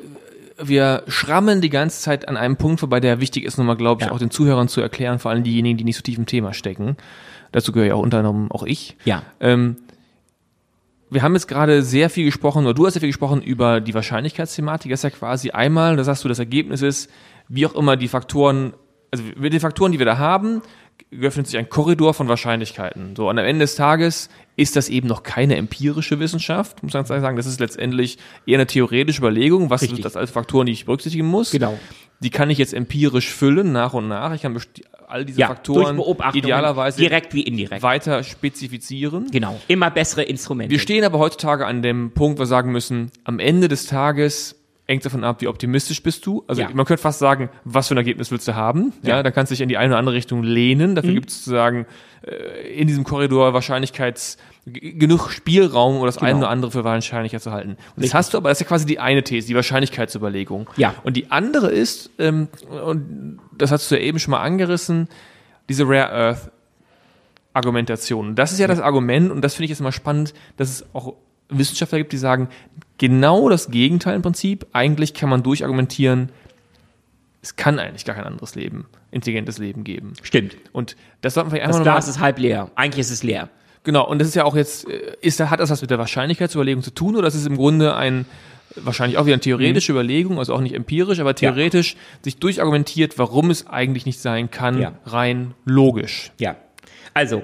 wir 0.62 1.04
schrammen 1.08 1.62
die 1.62 1.70
ganze 1.70 2.02
Zeit 2.02 2.28
an 2.28 2.36
einem 2.36 2.58
Punkt 2.58 2.80
vorbei, 2.80 3.00
der 3.00 3.22
wichtig 3.22 3.44
ist, 3.46 3.58
nochmal, 3.60 3.78
glaube 3.78 4.02
ich, 4.02 4.08
Ja. 4.08 4.14
auch 4.14 4.20
den 4.20 4.32
Zuhörern 4.32 4.68
zu 4.68 4.82
erklären, 4.82 5.20
vor 5.20 5.30
allem 5.32 5.44
diejenigen, 5.44 5.78
die 5.78 5.84
nicht 5.84 5.98
so 5.98 6.02
tief 6.02 6.18
im 6.18 6.26
Thema 6.26 6.54
stecken. 6.54 6.98
Dazu 7.58 7.72
gehöre 7.72 7.88
ja 7.88 7.96
auch 7.96 8.04
unter 8.04 8.20
anderem 8.20 8.52
auch 8.52 8.62
ich. 8.62 8.98
Ja. 9.04 9.24
Ähm, 9.40 9.78
wir 11.10 11.24
haben 11.24 11.34
jetzt 11.34 11.48
gerade 11.48 11.82
sehr 11.82 12.12
viel 12.12 12.26
gesprochen, 12.26 12.66
oder 12.66 12.76
du 12.76 12.86
hast 12.86 12.94
sehr 12.94 13.00
viel 13.00 13.10
gesprochen 13.10 13.42
über 13.42 13.82
die 13.82 13.96
Wahrscheinlichkeitsthematik. 13.96 14.92
Das 14.92 15.00
ist 15.00 15.04
ja 15.06 15.10
quasi 15.10 15.50
einmal, 15.50 15.96
da 15.96 16.04
sagst 16.04 16.24
du, 16.24 16.28
das 16.28 16.38
Ergebnis 16.38 16.84
ist, 16.84 17.10
wie 17.48 17.66
auch 17.66 17.74
immer 17.74 17.98
die 17.98 18.10
Faktoren, 18.10 18.74
also 19.10 19.24
mit 19.36 19.54
den 19.54 19.60
Faktoren, 19.60 19.92
die 19.92 19.98
wir 19.98 20.06
da 20.06 20.20
haben, 20.20 20.62
geöffnet 21.10 21.48
sich 21.48 21.58
ein 21.58 21.70
Korridor 21.70 22.14
von 22.14 22.28
Wahrscheinlichkeiten. 22.28 23.16
So, 23.16 23.30
und 23.30 23.40
am 23.40 23.46
Ende 23.46 23.64
des 23.64 23.76
Tages 23.76 24.30
ist 24.56 24.76
das 24.76 24.90
eben 24.90 25.08
noch 25.08 25.24
keine 25.24 25.56
empirische 25.56 26.20
Wissenschaft, 26.20 26.84
muss 26.84 26.94
man 26.94 27.06
sagen. 27.06 27.38
Das 27.38 27.46
ist 27.46 27.60
letztendlich 27.60 28.18
eher 28.46 28.58
eine 28.58 28.68
theoretische 28.68 29.20
Überlegung, 29.20 29.70
was 29.70 29.82
Richtig. 29.84 29.98
sind 29.98 30.06
das 30.06 30.18
als 30.18 30.32
Faktoren, 30.32 30.66
die 30.66 30.74
ich 30.74 30.86
berücksichtigen 30.86 31.28
muss. 31.28 31.52
Genau. 31.52 31.78
Die 32.20 32.32
kann 32.32 32.50
ich 32.50 32.58
jetzt 32.58 32.74
empirisch 32.74 33.30
füllen, 33.30 33.72
nach 33.72 33.94
und 33.94 34.08
nach. 34.08 34.34
Ich 34.34 34.42
kann 34.42 34.60
all 35.08 35.24
diese 35.24 35.40
Ja, 35.40 35.48
Faktoren 35.48 36.02
idealerweise 36.34 37.00
direkt 37.00 37.34
wie 37.34 37.44
indirekt. 37.44 37.82
weiter 37.82 38.24
spezifizieren. 38.24 39.30
Genau. 39.32 39.60
Immer 39.68 39.90
bessere 39.92 40.24
Instrumente. 40.24 40.72
Wir 40.72 40.80
stehen 40.80 41.04
aber 41.04 41.20
heutzutage 41.20 41.66
an 41.66 41.82
dem 41.82 42.12
Punkt, 42.12 42.38
wo 42.40 42.42
wir 42.42 42.48
sagen 42.48 42.72
müssen, 42.72 43.12
am 43.24 43.40
Ende 43.40 43.68
des 43.68 43.86
Tages 43.86 44.57
hängt 44.88 45.06
davon 45.06 45.24
ab, 45.26 45.42
wie 45.42 45.48
optimistisch 45.48 46.02
bist 46.02 46.26
du. 46.26 46.44
Also 46.48 46.62
Ja. 46.62 46.70
man 46.74 46.86
könnte 46.86 47.02
fast 47.04 47.20
sagen, 47.20 47.50
was 47.66 47.90
für 47.90 47.94
ein 47.96 47.98
Ergebnis 47.98 48.32
willst 48.32 48.48
du 48.48 48.56
haben? 48.56 48.94
Ja, 49.04 49.18
Ja. 49.18 49.24
da 49.24 49.32
kannst 49.32 49.52
du 49.52 49.54
dich 49.54 49.62
in 49.62 49.68
die 49.70 49.78
eine 49.78 49.90
oder 49.90 50.00
andere 50.00 50.16
Richtung 50.16 50.44
lehnen. 50.44 50.96
Dafür 50.96 51.12
Mhm. 51.12 51.16
gibt 51.16 51.30
es 51.30 51.38
sozusagen 51.44 51.86
äh, 52.24 52.74
in 52.80 52.88
diesem 52.88 53.04
Korridor 53.04 53.54
Wahrscheinlichkeits 53.54 54.38
genug 54.66 55.30
Spielraum, 55.32 55.98
um 55.98 56.06
das 56.06 56.18
eine 56.18 56.40
oder 56.40 56.50
andere 56.50 56.72
für 56.72 56.84
wahrscheinlicher 56.84 57.40
zu 57.40 57.52
halten. 57.52 57.72
Und 57.72 57.78
das 57.96 58.04
Richtig. 58.06 58.14
hast 58.16 58.34
du 58.34 58.38
aber, 58.38 58.50
das 58.50 58.58
ist 58.60 58.66
ja 58.66 58.68
quasi 58.68 58.86
die 58.86 59.00
eine 59.00 59.24
These, 59.24 59.48
die 59.48 59.56
Wahrscheinlichkeitsüberlegung. 59.56 60.70
Ja. 60.78 60.96
Und 61.04 61.16
die 61.16 61.32
andere 61.32 61.68
ist, 61.70 62.10
ähm, 62.18 62.48
und 62.84 63.40
das 63.58 63.72
hast 63.72 63.90
du 63.92 63.96
ja 63.96 64.02
eben 64.02 64.20
schon 64.20 64.32
mal 64.32 64.42
angerissen, 64.42 65.08
diese 65.70 65.84
Rare 65.88 66.12
Earth 66.12 66.52
Argumentation. 67.54 68.30
Und 68.30 68.36
Das 68.36 68.52
ist 68.52 68.60
ja 68.60 68.68
das 68.68 68.80
Argument, 68.80 69.32
und 69.32 69.42
das 69.42 69.56
finde 69.56 69.66
ich 69.66 69.70
jetzt 69.72 69.80
immer 69.80 69.92
spannend, 69.92 70.34
dass 70.58 70.70
es 70.70 70.86
auch 70.94 71.14
Wissenschaftler 71.50 71.98
gibt, 72.00 72.12
die 72.12 72.18
sagen, 72.18 72.50
genau 72.98 73.50
das 73.50 73.70
Gegenteil 73.72 74.16
im 74.16 74.22
Prinzip. 74.22 74.66
Eigentlich 74.74 75.14
kann 75.14 75.30
man 75.30 75.44
durchargumentieren, 75.44 76.30
es 77.42 77.56
kann 77.56 77.80
eigentlich 77.80 78.04
gar 78.06 78.16
kein 78.16 78.26
anderes 78.26 78.56
Leben, 78.56 78.86
intelligentes 79.12 79.58
Leben 79.58 79.84
geben. 79.84 80.14
Stimmt. 80.24 80.58
Und 80.74 80.96
das 81.22 81.36
sollten 81.36 81.52
wir 81.52 81.60
Das 81.60 81.68
einfach 81.68 81.80
nochmal. 81.80 81.94
Glas 81.96 82.08
ist 82.08 82.20
halb 82.20 82.40
leer. 82.40 82.72
Eigentlich 82.76 83.00
ist 83.02 83.12
es 83.12 83.24
leer. 83.24 83.50
Genau, 83.84 84.06
und 84.06 84.20
das 84.20 84.28
ist 84.28 84.36
ja 84.36 84.44
auch 84.44 84.56
jetzt, 84.56 84.90
äh, 84.90 85.16
ist, 85.22 85.40
da- 85.40 85.50
hat 85.50 85.60
das 85.62 85.70
was 85.70 85.82
mit 85.82 85.90
der 85.90 85.98
Wahrscheinlichkeitsüberlegung 86.00 86.84
zu 86.84 86.92
tun, 86.92 87.16
oder 87.16 87.28
ist 87.28 87.36
es 87.36 87.46
im 87.46 87.56
Grunde 87.56 87.96
ein, 87.96 88.26
wahrscheinlich 88.76 89.18
auch 89.18 89.26
wieder 89.26 89.36
eine 89.36 89.42
theoretische 89.42 89.94
Mhm. 89.94 89.98
Überlegung, 90.00 90.40
also 90.40 90.54
auch 90.54 90.60
nicht 90.60 90.76
empirisch, 90.76 91.20
aber 91.22 91.34
theoretisch 91.36 91.96
sich 92.22 92.38
durchargumentiert, 92.38 93.18
warum 93.18 93.50
es 93.50 93.66
eigentlich 93.68 94.06
nicht 94.06 94.20
sein 94.20 94.52
kann, 94.52 94.82
Ja. 94.82 94.94
rein 95.06 95.54
logisch. 95.64 96.32
Ja. 96.38 96.58
Also, 97.14 97.44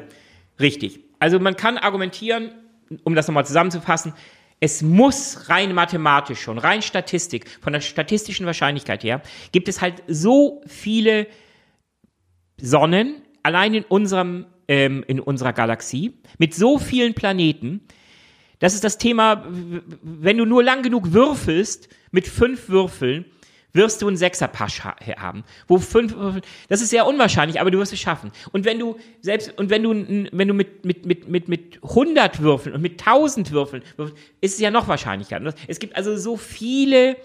richtig. 0.59 0.99
Also 1.19 1.39
man 1.39 1.55
kann 1.55 1.77
argumentieren, 1.77 2.49
um 3.03 3.15
das 3.15 3.27
nochmal 3.27 3.45
zusammenzufassen, 3.45 4.13
es 4.59 4.81
muss 4.81 5.49
rein 5.49 5.73
mathematisch 5.73 6.41
schon, 6.41 6.57
rein 6.57 6.81
Statistik, 6.81 7.49
von 7.61 7.73
der 7.73 7.81
statistischen 7.81 8.45
Wahrscheinlichkeit 8.45 9.03
her, 9.03 9.21
gibt 9.51 9.67
es 9.67 9.81
halt 9.81 10.03
so 10.07 10.61
viele 10.67 11.27
Sonnen, 12.61 13.23
allein 13.43 13.73
in 13.73 13.83
unserem, 13.83 14.45
ähm, 14.69 15.03
in 15.07 15.19
unserer 15.19 15.51
Galaxie, 15.51 16.13
mit 16.37 16.53
so 16.53 16.79
vielen 16.79 17.13
Planeten, 17.13 17.81
das 18.59 18.73
ist 18.73 18.85
das 18.85 18.97
Thema, 18.97 19.45
wenn 20.01 20.37
du 20.37 20.45
nur 20.45 20.63
lang 20.63 20.83
genug 20.83 21.11
würfelst, 21.11 21.89
mit 22.11 22.25
fünf 22.27 22.69
Würfeln, 22.69 23.25
wirst 23.73 24.01
du 24.01 24.07
einen 24.07 24.17
Sechserpasch 24.17 24.83
ha 24.83 24.95
haben. 25.17 25.43
Wo 25.67 25.79
fünf 25.79 26.15
das 26.69 26.81
ist 26.81 26.89
sehr 26.89 27.07
unwahrscheinlich, 27.07 27.59
aber 27.59 27.71
du 27.71 27.79
wirst 27.79 27.93
es 27.93 27.99
schaffen. 27.99 28.31
Und 28.51 28.65
wenn 28.65 28.79
du 28.79 28.97
selbst, 29.21 29.57
und 29.57 29.69
wenn 29.69 29.83
du, 29.83 30.29
wenn 30.31 30.47
du 30.47 30.53
mit, 30.53 30.85
mit, 30.85 31.05
mit, 31.05 31.27
mit, 31.27 31.47
mit 31.47 31.79
100 31.83 32.41
Würfeln 32.41 32.75
und 32.75 32.81
mit 32.81 33.01
1000 33.01 33.51
Würfeln, 33.51 33.83
ist 34.41 34.53
es 34.53 34.59
ja 34.59 34.71
noch 34.71 34.87
wahrscheinlicher. 34.87 35.41
Es 35.67 35.79
gibt 35.79 35.95
also 35.95 36.15
so 36.15 36.37
viele 36.37 37.17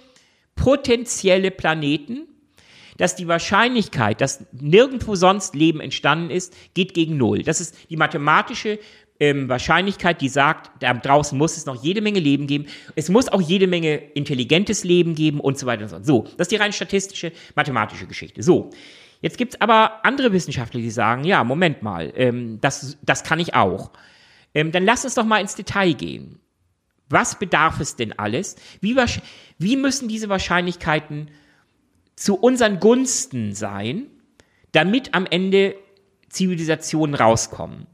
potenzielle 0.54 1.50
Planeten, 1.50 2.26
dass 2.96 3.14
die 3.14 3.28
Wahrscheinlichkeit, 3.28 4.20
dass 4.20 4.44
nirgendwo 4.52 5.14
sonst 5.14 5.54
Leben 5.54 5.80
entstanden 5.80 6.30
ist, 6.30 6.54
geht 6.74 6.94
gegen 6.94 7.16
Null. 7.16 7.44
Das 7.44 7.60
ist 7.60 7.76
die 7.90 7.96
mathematische 7.96 8.80
ähm, 9.20 9.48
Wahrscheinlichkeit, 9.48 10.20
die 10.20 10.28
sagt, 10.28 10.70
da 10.82 10.94
draußen 10.94 11.36
muss 11.36 11.56
es 11.56 11.66
noch 11.66 11.82
jede 11.82 12.00
Menge 12.00 12.20
Leben 12.20 12.46
geben. 12.46 12.66
Es 12.94 13.08
muss 13.08 13.28
auch 13.28 13.40
jede 13.40 13.66
Menge 13.66 13.96
intelligentes 13.96 14.84
Leben 14.84 15.14
geben 15.14 15.40
und 15.40 15.58
so 15.58 15.66
weiter 15.66 15.84
und 15.84 15.88
so. 15.88 15.98
So, 16.02 16.22
das 16.36 16.46
ist 16.46 16.52
die 16.52 16.56
rein 16.56 16.72
statistische, 16.72 17.32
mathematische 17.54 18.06
Geschichte. 18.06 18.42
So. 18.42 18.70
Jetzt 19.20 19.36
gibt's 19.36 19.60
aber 19.60 20.04
andere 20.04 20.32
Wissenschaftler, 20.32 20.80
die 20.80 20.90
sagen, 20.90 21.24
ja, 21.24 21.42
Moment 21.42 21.82
mal, 21.82 22.12
ähm, 22.14 22.60
das, 22.60 22.96
das 23.02 23.24
kann 23.24 23.40
ich 23.40 23.54
auch. 23.54 23.90
Ähm, 24.54 24.70
dann 24.70 24.84
lass 24.84 25.04
uns 25.04 25.14
doch 25.14 25.24
mal 25.24 25.40
ins 25.40 25.56
Detail 25.56 25.92
gehen. 25.94 26.38
Was 27.08 27.36
bedarf 27.36 27.80
es 27.80 27.96
denn 27.96 28.16
alles? 28.16 28.54
Wie, 28.80 28.96
wie 29.58 29.76
müssen 29.76 30.08
diese 30.08 30.28
Wahrscheinlichkeiten 30.28 31.30
zu 32.14 32.36
unseren 32.36 32.78
Gunsten 32.80 33.54
sein, 33.54 34.06
damit 34.72 35.14
am 35.14 35.26
Ende 35.26 35.76
Zivilisationen 36.28 37.14
rauskommen. 37.14 37.86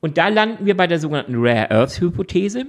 Und 0.00 0.18
da 0.18 0.28
landen 0.28 0.66
wir 0.66 0.76
bei 0.76 0.86
der 0.86 0.98
sogenannten 0.98 1.34
Rare 1.36 1.70
Earth 1.70 2.00
Hypothese. 2.00 2.66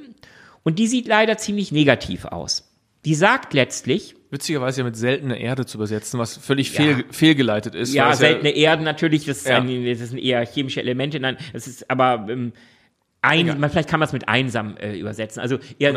Und 0.63 0.79
die 0.79 0.87
sieht 0.87 1.07
leider 1.07 1.37
ziemlich 1.37 1.71
negativ 1.71 2.25
aus. 2.25 2.73
Die 3.05 3.15
sagt 3.15 3.53
letztlich, 3.53 4.15
Witzigerweise 4.29 4.81
ja 4.81 4.85
mit 4.85 4.97
seltene 4.97 5.39
Erde 5.39 5.65
zu 5.65 5.77
übersetzen, 5.77 6.19
was 6.19 6.35
völlig 6.35 6.73
Ja. 6.73 6.81
fehl, 6.83 7.05
fehlgeleitet 7.11 7.75
ist. 7.75 7.93
ja, 7.93 8.13
seltene 8.13 8.49
Erden 8.49 8.83
natürlich, 8.83 9.23
das, 9.25 9.45
Ja. 9.45 9.61
ein, 9.61 9.85
das 9.85 9.99
sind 10.09 10.17
eher 10.19 10.45
chemische 10.45 10.81
Elemente, 10.81 11.17
nein, 11.21 11.37
das 11.53 11.65
ist 11.67 11.89
aber 11.89 12.25
ähm, 12.29 12.51
ein, 13.21 13.57
man, 13.59 13.69
vielleicht 13.69 13.87
kann 13.89 14.01
man 14.01 14.07
es 14.07 14.13
mit 14.13 14.27
einsam 14.27 14.75
äh, 14.77 14.97
übersetzen. 14.99 15.41
Also 15.41 15.59
eher 15.79 15.93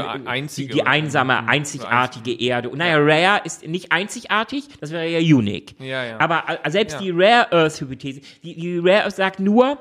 die, 0.56 0.68
die 0.68 0.82
einsame, 0.84 1.48
einzigartige 1.48 2.40
Erde. 2.40 2.70
Und 2.70 2.78
naja, 2.78 2.98
Rare 2.98 3.40
ist 3.44 3.66
nicht 3.66 3.90
einzigartig, 3.90 4.68
das 4.80 4.92
wäre 4.92 5.08
ja 5.08 5.18
unique. 5.18 5.74
Ja, 5.80 6.04
ja. 6.04 6.20
Aber 6.20 6.44
äh, 6.64 6.70
selbst 6.70 6.94
Ja. 6.94 7.00
die 7.00 7.10
Rare 7.10 7.50
Earth 7.52 7.80
Hypothese, 7.80 8.20
die, 8.44 8.54
die 8.54 8.78
Rare 8.78 9.04
Earth 9.04 9.16
sagt 9.16 9.40
nur, 9.40 9.78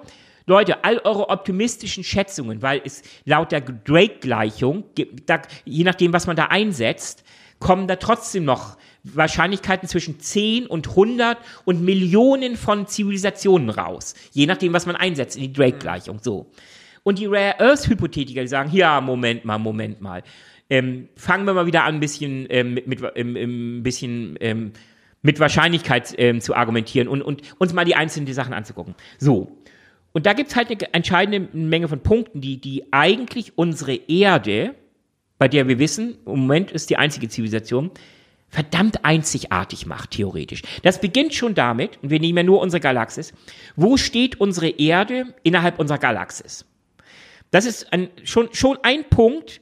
Leute, 0.49 0.84
all 0.84 0.99
eure 1.03 1.30
optimistischen 1.30 2.03
Schätzungen, 2.03 2.61
weil 2.61 2.81
es 2.84 3.03
laut 3.23 3.51
der 3.51 3.61
Drake-Gleichung, 3.61 4.84
je 5.63 5.84
nachdem, 5.84 6.11
was 6.11 6.27
man 6.27 6.35
da 6.35 6.45
einsetzt, 6.45 7.23
kommen 7.59 7.88
da 7.88 7.97
trotzdem 7.97 8.45
noch 8.45 8.77
Wahrscheinlichkeiten 9.03 9.88
zwischen 9.88 10.19
10 10.19 10.65
und 10.65 10.89
100 10.89 11.38
und 11.65 11.84
Millionen 11.84 12.57
von 12.57 12.88
Zivilisationen 12.88 13.69
raus. 13.69 14.15
Je 14.31 14.45
nachdem, 14.45 14.73
was 14.73 14.85
man 14.85 14.95
einsetzt 14.95 15.38
in 15.38 15.43
die 15.43 15.53
Drake-Gleichung. 15.53 16.19
So. 16.21 16.51
Und 17.03 17.19
die 17.19 17.27
Rare 17.27 17.59
Earth-Hypothetiker, 17.59 18.41
die 18.41 18.47
sagen, 18.47 18.71
ja, 18.73 18.99
Moment 19.01 19.45
mal, 19.45 19.57
Moment 19.57 20.01
mal. 20.01 20.23
Ähm, 20.69 21.09
fangen 21.15 21.45
wir 21.45 21.53
mal 21.53 21.65
wieder 21.65 21.84
an, 21.84 21.95
ein 21.95 21.99
bisschen, 21.99 22.47
ähm, 22.49 22.73
mit, 22.73 22.88
mit, 22.88 23.03
ähm, 23.15 23.35
ähm, 23.35 23.84
bisschen 23.84 24.38
ähm, 24.41 24.73
mit 25.21 25.39
Wahrscheinlichkeit 25.39 26.13
ähm, 26.17 26.41
zu 26.41 26.55
argumentieren 26.55 27.07
und, 27.07 27.21
und 27.21 27.41
uns 27.59 27.73
mal 27.73 27.85
die 27.85 27.95
einzelnen 27.95 28.34
Sachen 28.34 28.53
anzugucken. 28.53 28.95
So. 29.17 29.57
Und 30.11 30.26
da 30.26 30.34
gibt's 30.34 30.56
halt 30.56 30.69
eine 30.69 30.94
entscheidende 30.94 31.49
Menge 31.57 31.88
von 31.88 32.02
Punkten, 32.02 32.41
die, 32.41 32.60
die 32.60 32.91
eigentlich 32.91 33.57
unsere 33.57 33.95
Erde, 33.95 34.76
bei 35.38 35.48
der 35.48 35.68
wir 35.68 35.80
wissen, 35.80 36.18
im 36.26 36.41
Moment 36.41 36.72
ist 36.72 36.90
die 36.90 36.98
einzige 36.98 37.30
Zivilisation, 37.30 37.91
verdammt 38.49 39.06
einzigartig 39.06 39.86
macht, 39.86 40.11
theoretisch. 40.11 40.64
Das 40.81 40.99
beginnt 40.99 41.36
schon 41.36 41.53
damit, 41.53 41.99
und 42.02 42.10
wir 42.10 42.19
nehmen 42.19 42.38
ja 42.38 42.44
nur 42.44 42.61
unsere 42.61 42.81
Galaxis, 42.81 43.34
wo 43.76 43.95
steht 43.98 44.41
unsere 44.41 44.69
Erde 44.69 45.34
innerhalb 45.44 45.80
unserer 45.80 45.99
Galaxis? 45.99 46.65
Das 47.52 47.65
ist 47.65 47.94
ein, 47.94 48.10
schon, 48.23 48.49
schon 48.53 48.77
ein 48.81 49.06
Punkt, 49.10 49.61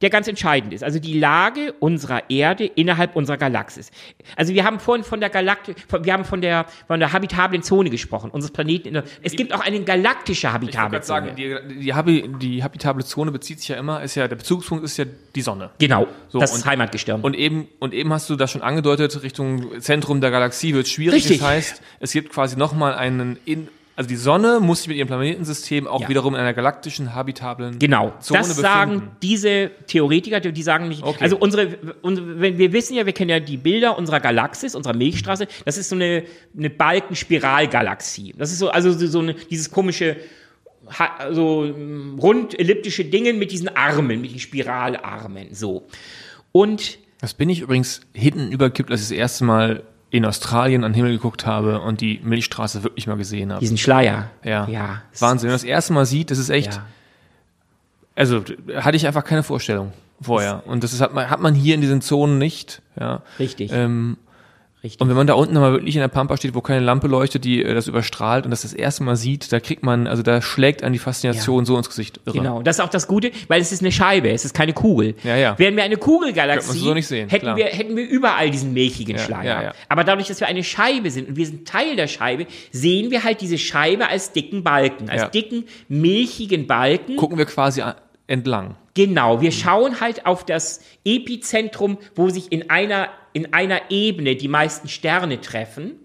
der 0.00 0.10
ganz 0.10 0.28
entscheidend 0.28 0.72
ist. 0.72 0.84
Also 0.84 0.98
die 0.98 1.18
Lage 1.18 1.74
unserer 1.80 2.30
Erde 2.30 2.64
innerhalb 2.64 3.16
unserer 3.16 3.36
Galaxis. 3.36 3.90
Also 4.36 4.54
wir 4.54 4.64
haben 4.64 4.78
vorhin 4.78 5.04
von 5.04 5.20
der 5.20 5.28
Galaktik, 5.28 5.76
wir 6.02 6.12
haben 6.12 6.24
von 6.24 6.40
der, 6.40 6.66
von 6.86 7.00
der 7.00 7.12
habitablen 7.12 7.62
Zone 7.62 7.90
gesprochen, 7.90 8.30
unseres 8.30 8.52
Planeten. 8.52 9.02
Es 9.22 9.32
gibt 9.32 9.52
auch 9.52 9.60
eine 9.60 9.82
galaktische 9.82 10.52
habitable 10.52 10.98
ich 10.98 11.04
Zone. 11.04 11.26
Sagen, 11.26 11.36
die, 11.36 11.80
die, 11.80 11.94
Habi, 11.94 12.30
die 12.40 12.62
habitable 12.62 13.04
Zone 13.04 13.32
bezieht 13.32 13.58
sich 13.58 13.68
ja 13.68 13.76
immer, 13.76 14.02
ist 14.02 14.14
ja, 14.14 14.28
der 14.28 14.36
Bezugspunkt 14.36 14.84
ist 14.84 14.96
ja 14.98 15.04
die 15.34 15.42
Sonne. 15.42 15.70
Genau, 15.78 16.06
so, 16.28 16.38
das 16.38 16.54
und, 16.54 16.64
Heimatgestirn. 16.64 17.20
Und 17.20 17.34
eben, 17.34 17.66
und 17.80 17.92
eben 17.92 18.12
hast 18.12 18.30
du 18.30 18.36
das 18.36 18.52
schon 18.52 18.62
angedeutet, 18.62 19.22
Richtung 19.22 19.80
Zentrum 19.80 20.20
der 20.20 20.30
Galaxie 20.30 20.74
wird 20.74 20.86
schwierig. 20.86 21.24
Richtig. 21.24 21.38
Das 21.38 21.48
heißt, 21.48 21.82
es 22.00 22.12
gibt 22.12 22.32
quasi 22.32 22.56
nochmal 22.56 22.94
einen 22.94 23.38
in, 23.44 23.68
also 23.98 24.06
die 24.06 24.16
Sonne 24.16 24.60
muss 24.60 24.78
sich 24.78 24.86
mit 24.86 24.96
ihrem 24.96 25.08
Planetensystem 25.08 25.88
auch 25.88 26.02
ja. 26.02 26.08
wiederum 26.08 26.36
in 26.36 26.40
einer 26.40 26.54
galaktischen, 26.54 27.16
habitablen 27.16 27.80
genau. 27.80 28.14
Zone 28.20 28.38
das 28.38 28.48
befinden. 28.50 28.62
sagen 28.62 29.10
diese 29.20 29.72
Theoretiker, 29.88 30.38
die 30.38 30.62
sagen 30.62 30.86
nicht, 30.86 31.02
okay. 31.02 31.18
also 31.20 31.36
unsere, 31.36 31.78
unsere, 32.00 32.40
wir 32.40 32.72
wissen 32.72 32.94
ja, 32.94 33.06
wir 33.06 33.12
kennen 33.12 33.30
ja 33.30 33.40
die 33.40 33.56
Bilder 33.56 33.98
unserer 33.98 34.20
Galaxis, 34.20 34.76
unserer 34.76 34.94
Milchstraße, 34.94 35.48
das 35.64 35.78
ist 35.78 35.88
so 35.88 35.96
eine, 35.96 36.22
eine 36.56 36.70
Balkenspiralgalaxie. 36.70 38.36
Das 38.38 38.52
ist 38.52 38.60
so, 38.60 38.68
also 38.70 38.92
so 38.92 39.18
eine, 39.18 39.34
dieses 39.34 39.68
komische, 39.68 40.16
so 41.32 41.62
rund 42.22 42.56
elliptische 42.56 43.04
Dinge 43.04 43.32
mit 43.32 43.50
diesen 43.50 43.68
Armen, 43.74 44.20
mit 44.20 44.30
den 44.30 44.38
Spiralarmen, 44.38 45.54
so. 45.54 45.88
Und 46.52 47.00
das 47.20 47.34
bin 47.34 47.50
ich 47.50 47.62
übrigens 47.62 48.02
hinten 48.14 48.52
überkippt, 48.52 48.92
als 48.92 49.00
ich 49.00 49.08
das 49.08 49.18
erste 49.18 49.44
Mal 49.44 49.82
in 50.10 50.24
Australien 50.24 50.84
an 50.84 50.92
den 50.92 50.96
Himmel 50.96 51.12
geguckt 51.12 51.44
habe 51.44 51.80
und 51.80 52.00
die 52.00 52.20
Milchstraße 52.22 52.82
wirklich 52.82 53.06
mal 53.06 53.16
gesehen 53.16 53.50
habe. 53.52 53.60
Diesen 53.60 53.76
Schleier. 53.76 54.30
Ja. 54.42 54.66
ja. 54.68 55.02
Wahnsinn. 55.18 55.48
Wenn 55.48 55.52
man 55.52 55.60
das 55.60 55.64
erste 55.64 55.92
Mal 55.92 56.06
sieht, 56.06 56.30
das 56.30 56.38
ist 56.38 56.48
echt. 56.48 56.74
Ja. 56.74 56.86
Also 58.14 58.42
hatte 58.76 58.96
ich 58.96 59.06
einfach 59.06 59.24
keine 59.24 59.42
Vorstellung 59.42 59.92
vorher. 60.20 60.62
Und 60.66 60.82
das 60.82 60.92
ist, 60.92 61.00
hat, 61.00 61.14
man, 61.14 61.28
hat 61.30 61.40
man 61.40 61.54
hier 61.54 61.74
in 61.74 61.80
diesen 61.80 62.00
Zonen 62.00 62.38
nicht. 62.38 62.82
Ja. 62.98 63.22
Richtig. 63.38 63.70
Ähm, 63.72 64.16
Richtig. 64.82 65.00
Und 65.00 65.08
wenn 65.08 65.16
man 65.16 65.26
da 65.26 65.34
unten 65.34 65.54
mal 65.54 65.72
wirklich 65.72 65.96
in 65.96 66.00
der 66.00 66.08
Pampa 66.08 66.36
steht, 66.36 66.54
wo 66.54 66.60
keine 66.60 66.84
Lampe 66.84 67.08
leuchtet, 67.08 67.44
die 67.44 67.64
äh, 67.64 67.74
das 67.74 67.88
überstrahlt 67.88 68.44
und 68.44 68.52
das 68.52 68.62
das 68.62 68.72
erste 68.72 69.02
Mal 69.02 69.16
sieht, 69.16 69.52
da 69.52 69.58
kriegt 69.58 69.82
man, 69.82 70.06
also 70.06 70.22
da 70.22 70.40
schlägt 70.40 70.84
an 70.84 70.92
die 70.92 71.00
Faszination 71.00 71.60
ja. 71.60 71.64
so 71.64 71.76
ins 71.76 71.88
Gesicht. 71.88 72.20
Irre. 72.26 72.38
Genau, 72.38 72.62
das 72.62 72.78
ist 72.78 72.84
auch 72.84 72.88
das 72.88 73.08
Gute, 73.08 73.32
weil 73.48 73.60
es 73.60 73.72
ist 73.72 73.82
eine 73.82 73.90
Scheibe, 73.90 74.30
es 74.30 74.44
ist 74.44 74.54
keine 74.54 74.72
Kugel. 74.72 75.16
Ja, 75.24 75.36
ja. 75.36 75.58
Wären 75.58 75.74
wir 75.74 75.82
eine 75.82 75.96
Kugelgalaxie, 75.96 76.78
so 76.78 77.00
sehen, 77.00 77.28
hätten, 77.28 77.56
wir, 77.56 77.66
hätten 77.66 77.96
wir 77.96 78.08
überall 78.08 78.50
diesen 78.50 78.72
milchigen 78.72 79.16
ja, 79.16 79.22
Schleier. 79.22 79.44
Ja, 79.44 79.62
ja. 79.62 79.74
Aber 79.88 80.04
dadurch, 80.04 80.28
dass 80.28 80.38
wir 80.38 80.46
eine 80.46 80.62
Scheibe 80.62 81.10
sind 81.10 81.28
und 81.28 81.36
wir 81.36 81.46
sind 81.46 81.66
Teil 81.66 81.96
der 81.96 82.06
Scheibe, 82.06 82.46
sehen 82.70 83.10
wir 83.10 83.24
halt 83.24 83.40
diese 83.40 83.58
Scheibe 83.58 84.08
als 84.08 84.30
dicken 84.32 84.62
Balken, 84.62 85.10
als 85.10 85.30
dicken, 85.32 85.64
milchigen 85.88 86.68
Balken. 86.68 87.16
Gucken 87.16 87.36
wir 87.36 87.46
quasi 87.46 87.82
entlang. 88.28 88.76
Genau, 88.94 89.40
wir 89.40 89.52
schauen 89.52 90.00
halt 90.00 90.26
auf 90.26 90.44
das 90.44 90.80
Epizentrum, 91.04 91.98
wo 92.16 92.30
sich 92.30 92.50
in 92.50 92.68
einer, 92.68 93.08
in 93.32 93.52
einer 93.52 93.90
Ebene 93.90 94.36
die 94.36 94.48
meisten 94.48 94.88
Sterne 94.88 95.40
treffen. 95.40 96.00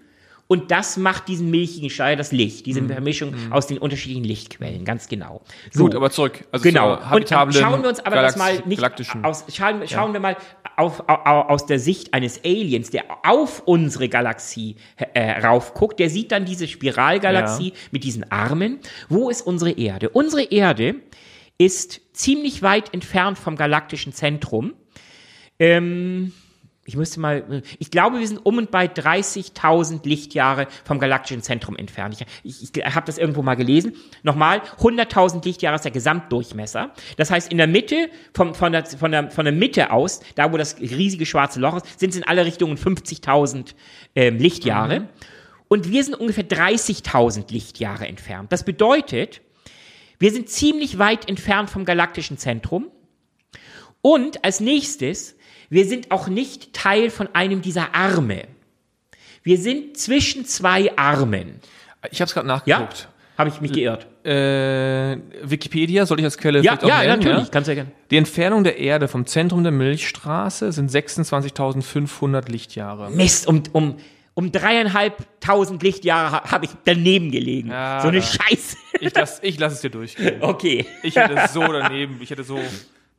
Und 0.48 0.72
das 0.72 0.98
macht 0.98 1.30
diesen 1.30 1.50
milchigen 1.50 1.90
Schleier 1.90 2.16
das 2.16 2.32
Licht, 2.32 2.66
diese 2.66 2.82
mhm. 2.82 2.90
Vermischung 2.90 3.32
mhm. 3.32 3.54
aus 3.54 3.66
den 3.66 3.78
unterschiedlichen 3.78 4.26
Lichtquellen, 4.26 4.84
ganz 4.84 5.08
genau. 5.08 5.42
So. 5.72 5.86
Gut, 5.86 5.96
aber 5.96 6.12
zurück. 6.12 6.46
Also 6.52 6.64
genau. 6.64 7.00
Und 7.12 7.30
schauen 7.30 7.82
wir 7.82 7.90
uns 7.90 8.02
aber 8.02 8.18
Galax 8.18 8.36
das 8.36 8.38
mal 8.38 8.62
nicht 8.68 8.84
aus, 9.24 9.46
schauen, 9.52 9.88
schauen 9.88 10.10
ja. 10.10 10.14
wir 10.14 10.20
mal 10.20 10.38
auf, 10.76 11.08
auf, 11.08 11.50
aus 11.50 11.66
der 11.66 11.80
Sicht 11.80 12.14
eines 12.14 12.44
Aliens, 12.44 12.90
der 12.90 13.06
auf 13.24 13.64
unsere 13.66 14.10
Galaxie 14.10 14.76
äh, 14.98 15.40
raufguckt, 15.40 15.98
der 15.98 16.10
sieht 16.10 16.32
dann 16.32 16.46
diese 16.46 16.68
Spiralgalaxie 16.68 17.70
ja. 17.70 17.76
mit 17.92 18.04
diesen 18.04 18.30
Armen. 18.32 18.80
Wo 19.10 19.30
ist 19.30 19.42
unsere 19.42 19.72
Erde? 19.72 20.10
Unsere 20.10 20.44
Erde 20.44 20.96
ist 21.58 22.02
ziemlich 22.14 22.62
weit 22.62 22.94
entfernt 22.94 23.40
vom 23.40 23.56
galaktischen 23.56 24.14
Zentrum. 24.14 24.74
Ähm, 25.58 26.34
ich 26.86 26.98
müsste 26.98 27.22
mal, 27.22 27.64
ich 27.80 27.92
glaube, 27.92 28.20
wir 28.20 28.28
sind 28.28 28.40
um 28.46 28.58
und 28.58 28.70
bei 28.70 28.88
30.000 28.88 30.06
Lichtjahre 30.08 30.68
vom 30.84 31.00
galaktischen 31.00 31.42
Zentrum 31.42 31.78
entfernt. 31.78 32.18
Ich, 32.44 32.62
ich, 32.62 32.76
ich 32.76 32.84
habe 32.96 33.06
das 33.06 33.18
irgendwo 33.18 33.42
mal 33.42 33.56
gelesen. 33.56 33.96
Nochmal, 34.22 34.62
100.000 34.80 35.46
Lichtjahre 35.46 35.76
ist 35.76 35.86
der 35.86 35.92
Gesamtdurchmesser. 35.92 36.92
Das 37.16 37.32
heißt, 37.32 37.52
in 37.52 37.58
der 37.58 37.68
Mitte, 37.68 38.10
vom, 38.34 38.54
von, 38.54 38.74
der, 38.74 38.86
von, 38.86 39.12
der, 39.12 39.32
von 39.32 39.46
der 39.46 39.54
Mitte 39.54 39.92
aus, 39.92 40.20
da 40.36 40.52
wo 40.52 40.58
das 40.58 40.78
riesige 40.80 41.26
schwarze 41.26 41.62
Loch 41.62 41.78
ist, 41.78 42.00
sind 42.00 42.10
es 42.10 42.18
in 42.18 42.24
alle 42.24 42.46
Richtungen 42.46 42.78
50.000 42.78 43.76
ähm, 44.16 44.38
Lichtjahre. 44.38 45.02
Mhm. 45.02 45.10
Und 45.70 45.90
wir 45.90 46.04
sind 46.04 46.16
ungefähr 46.16 46.48
30.000 46.48 47.52
Lichtjahre 47.52 48.08
entfernt. 48.08 48.52
Das 48.52 48.66
bedeutet, 48.66 49.42
wir 50.20 50.32
sind 50.32 50.50
ziemlich 50.50 51.00
weit 51.00 51.30
entfernt 51.30 51.70
vom 51.70 51.86
galaktischen 51.86 52.38
Zentrum. 52.38 52.92
Und 54.02 54.44
als 54.44 54.60
nächstes, 54.60 55.38
wir 55.74 55.86
sind 55.86 56.12
auch 56.12 56.28
nicht 56.28 56.74
Teil 56.74 57.10
von 57.10 57.28
einem 57.34 57.62
dieser 57.62 57.96
Arme. 57.96 58.44
Wir 59.42 59.58
sind 59.58 59.98
zwischen 59.98 60.46
zwei 60.46 60.96
Armen. 60.98 61.60
Ich 62.12 62.22
habe 62.22 62.28
es 62.28 62.34
gerade 62.34 62.48
nachgeguckt. 62.48 63.00
Ja? 63.00 63.08
Habe 63.38 63.50
ich 63.50 63.60
mich 63.60 63.74
geirrt? 63.74 64.06
Äh, 64.24 65.18
Wikipedia, 65.42 66.06
soll 66.06 66.20
ich 66.20 66.26
als 66.26 66.38
Quelle 66.38 66.62
ja, 66.62 66.78
ja, 66.80 67.00
nennen? 67.00 67.10
natürlich, 67.10 67.46
ja? 67.46 67.50
kannst 67.52 67.68
du 67.68 67.72
ja 67.72 67.76
gerne. 67.76 67.92
Die 68.12 68.18
Entfernung 68.18 68.64
der 68.64 68.78
Erde 68.78 69.08
vom 69.08 69.26
Zentrum 69.26 69.64
der 69.64 69.72
Milchstraße 69.72 70.72
sind 70.72 70.92
26.500 70.92 72.52
Lichtjahre. 72.52 73.10
Mist, 73.10 73.48
um, 73.48 73.64
um 73.72 73.98
um 74.36 74.52
dreieinhalbtausend 74.52 75.84
Lichtjahre 75.84 76.52
habe 76.52 76.66
ich 76.66 76.72
daneben 76.86 77.32
gelegen. 77.32 77.70
Ja, 77.70 78.02
so 78.02 78.08
eine 78.08 78.22
Scheiße. 78.22 78.78
Ich 79.00 79.14
lasse 79.14 79.46
ich 79.46 79.60
lass 79.60 79.74
es 79.74 79.82
dir 79.82 79.90
durchgehen. 79.90 80.38
Okay. 80.42 80.86
Ich 81.04 81.16
hätte 81.16 81.48
so 81.52 81.62
daneben, 81.62 82.20
ich 82.22 82.32
hätte 82.32 82.44
so, 82.44 82.60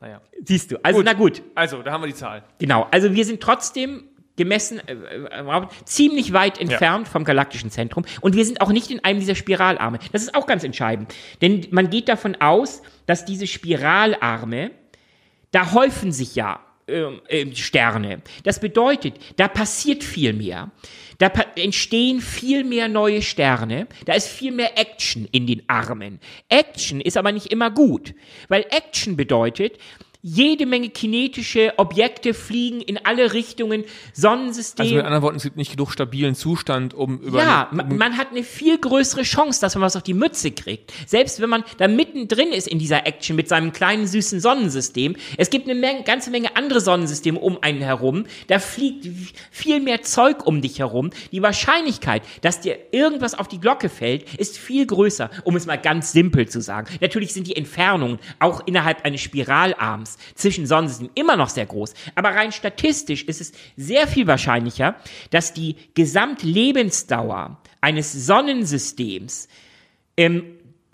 naja. 0.05 0.20
Siehst 0.44 0.70
du, 0.70 0.76
also 0.85 0.98
gut. 0.98 1.06
na 1.06 1.12
gut. 1.14 1.43
Also, 1.55 1.82
da 1.82 1.93
haben 1.93 2.02
wir 2.02 2.09
die 2.09 2.14
Zahl. 2.14 2.44
Genau, 2.59 2.86
also 2.90 3.14
wir 3.14 3.24
sind 3.24 3.40
trotzdem 3.40 4.05
gemessen, 4.36 4.81
äh, 4.86 4.93
äh, 4.93 5.66
ziemlich 5.85 6.32
weit 6.32 6.60
entfernt 6.60 7.06
ja. 7.06 7.12
vom 7.12 7.24
galaktischen 7.24 7.70
Zentrum. 7.70 8.05
Und 8.20 8.35
wir 8.36 8.44
sind 8.44 8.60
auch 8.60 8.70
nicht 8.70 8.90
in 8.90 9.02
einem 9.02 9.20
dieser 9.20 9.35
Spiralarme. 9.35 9.98
Das 10.12 10.22
ist 10.22 10.35
auch 10.35 10.47
ganz 10.47 10.62
entscheidend. 10.64 11.14
Denn 11.40 11.66
man 11.70 11.89
geht 11.89 12.09
davon 12.09 12.36
aus, 12.40 12.82
dass 13.06 13.24
diese 13.24 13.47
Spiralarme, 13.47 14.72
da 15.52 15.72
häufen 15.72 16.12
sich 16.12 16.35
ja 16.35 16.60
äh, 16.86 17.55
Sterne. 17.55 18.23
Das 18.43 18.61
bedeutet, 18.61 19.15
da 19.36 19.48
passiert 19.48 20.05
viel 20.05 20.32
mehr. 20.32 20.70
Da 21.19 21.28
entstehen 21.56 22.20
viel 22.20 22.65
mehr 22.65 22.89
neue 22.89 23.23
Sterne. 23.23 23.86
Da 24.05 24.15
ist 24.15 24.28
viel 24.28 24.52
mehr 24.52 24.78
Action 24.78 25.28
in 25.31 25.47
den 25.47 25.62
Armen. 25.69 26.20
Action 26.48 27.01
ist 27.01 27.16
aber 27.16 27.32
nicht 27.32 27.47
immer 27.52 27.70
gut, 27.70 28.15
weil 28.48 28.66
Action 28.70 29.16
bedeutet, 29.16 29.78
jede 30.26 30.64
Menge 30.64 30.88
kinetische 30.88 31.74
Objekte 31.76 32.32
fliegen 32.32 32.80
in 32.80 32.98
alle 33.05 33.34
Richtungen, 33.34 33.84
Sonnensystem. 34.14 34.84
Also 34.84 34.94
mit 34.94 35.05
anderen 35.05 35.22
Worten, 35.22 35.36
es 35.36 35.42
gibt 35.42 35.59
nicht 35.59 35.72
genug 35.72 35.92
stabilen 35.92 36.34
Zustand, 36.34 36.94
um 36.94 37.18
über. 37.18 37.42
Ja, 37.42 37.68
man, 37.72 37.98
man 37.98 38.16
hat 38.16 38.30
eine 38.30 38.42
viel 38.42 38.78
größere 38.78 39.22
Chance, 39.22 39.60
dass 39.60 39.74
man 39.74 39.82
was 39.82 39.96
auf 39.96 40.02
die 40.02 40.14
Mütze 40.14 40.51
kriegt. 40.51 40.94
Selbst 41.06 41.42
wenn 41.42 41.51
man 41.51 41.62
da 41.76 41.88
mittendrin 41.88 42.52
ist 42.52 42.66
in 42.66 42.78
dieser 42.78 43.06
Action 43.06 43.36
mit 43.36 43.51
seinem 43.51 43.74
kleinen 43.74 44.06
süßen 44.06 44.40
Sonnensystem. 44.40 45.14
Es 45.36 45.51
gibt 45.51 45.68
eine 45.68 45.78
Menge, 45.78 46.05
ganze 46.05 46.30
Menge 46.30 46.56
andere 46.56 46.80
Sonnensysteme 46.80 47.38
um 47.38 47.59
einen 47.60 47.82
herum. 47.82 48.24
Da 48.46 48.60
fliegt 48.60 49.06
viel 49.51 49.80
mehr 49.80 50.01
Zeug 50.01 50.46
um 50.46 50.62
dich 50.62 50.78
herum. 50.78 51.10
Die 51.32 51.42
Wahrscheinlichkeit, 51.42 52.22
dass 52.40 52.60
dir 52.60 52.78
irgendwas 52.92 53.34
auf 53.34 53.46
die 53.46 53.60
Glocke 53.60 53.90
fällt, 53.90 54.34
ist 54.36 54.56
viel 54.56 54.86
größer, 54.86 55.28
um 55.42 55.55
es 55.55 55.66
mal 55.66 55.76
ganz 55.76 56.12
simpel 56.12 56.48
zu 56.48 56.62
sagen. 56.62 56.86
Natürlich 57.02 57.34
sind 57.34 57.46
die 57.46 57.56
Entfernungen 57.56 58.18
auch 58.38 58.66
innerhalb 58.66 59.05
eines 59.05 59.20
Spiralarms 59.20 60.13
zwischen 60.34 60.66
Sonnensystemen 60.66 61.12
immer 61.14 61.36
noch 61.36 61.48
sehr 61.48 61.66
groß. 61.66 61.94
Aber 62.14 62.30
rein 62.30 62.52
statistisch 62.52 63.24
ist 63.24 63.40
es 63.40 63.52
sehr 63.76 64.06
viel 64.06 64.26
wahrscheinlicher, 64.26 64.96
dass 65.30 65.52
die 65.52 65.76
Gesamtlebensdauer 65.94 67.60
eines 67.80 68.12
Sonnensystems 68.12 69.48
ähm, 70.16 70.44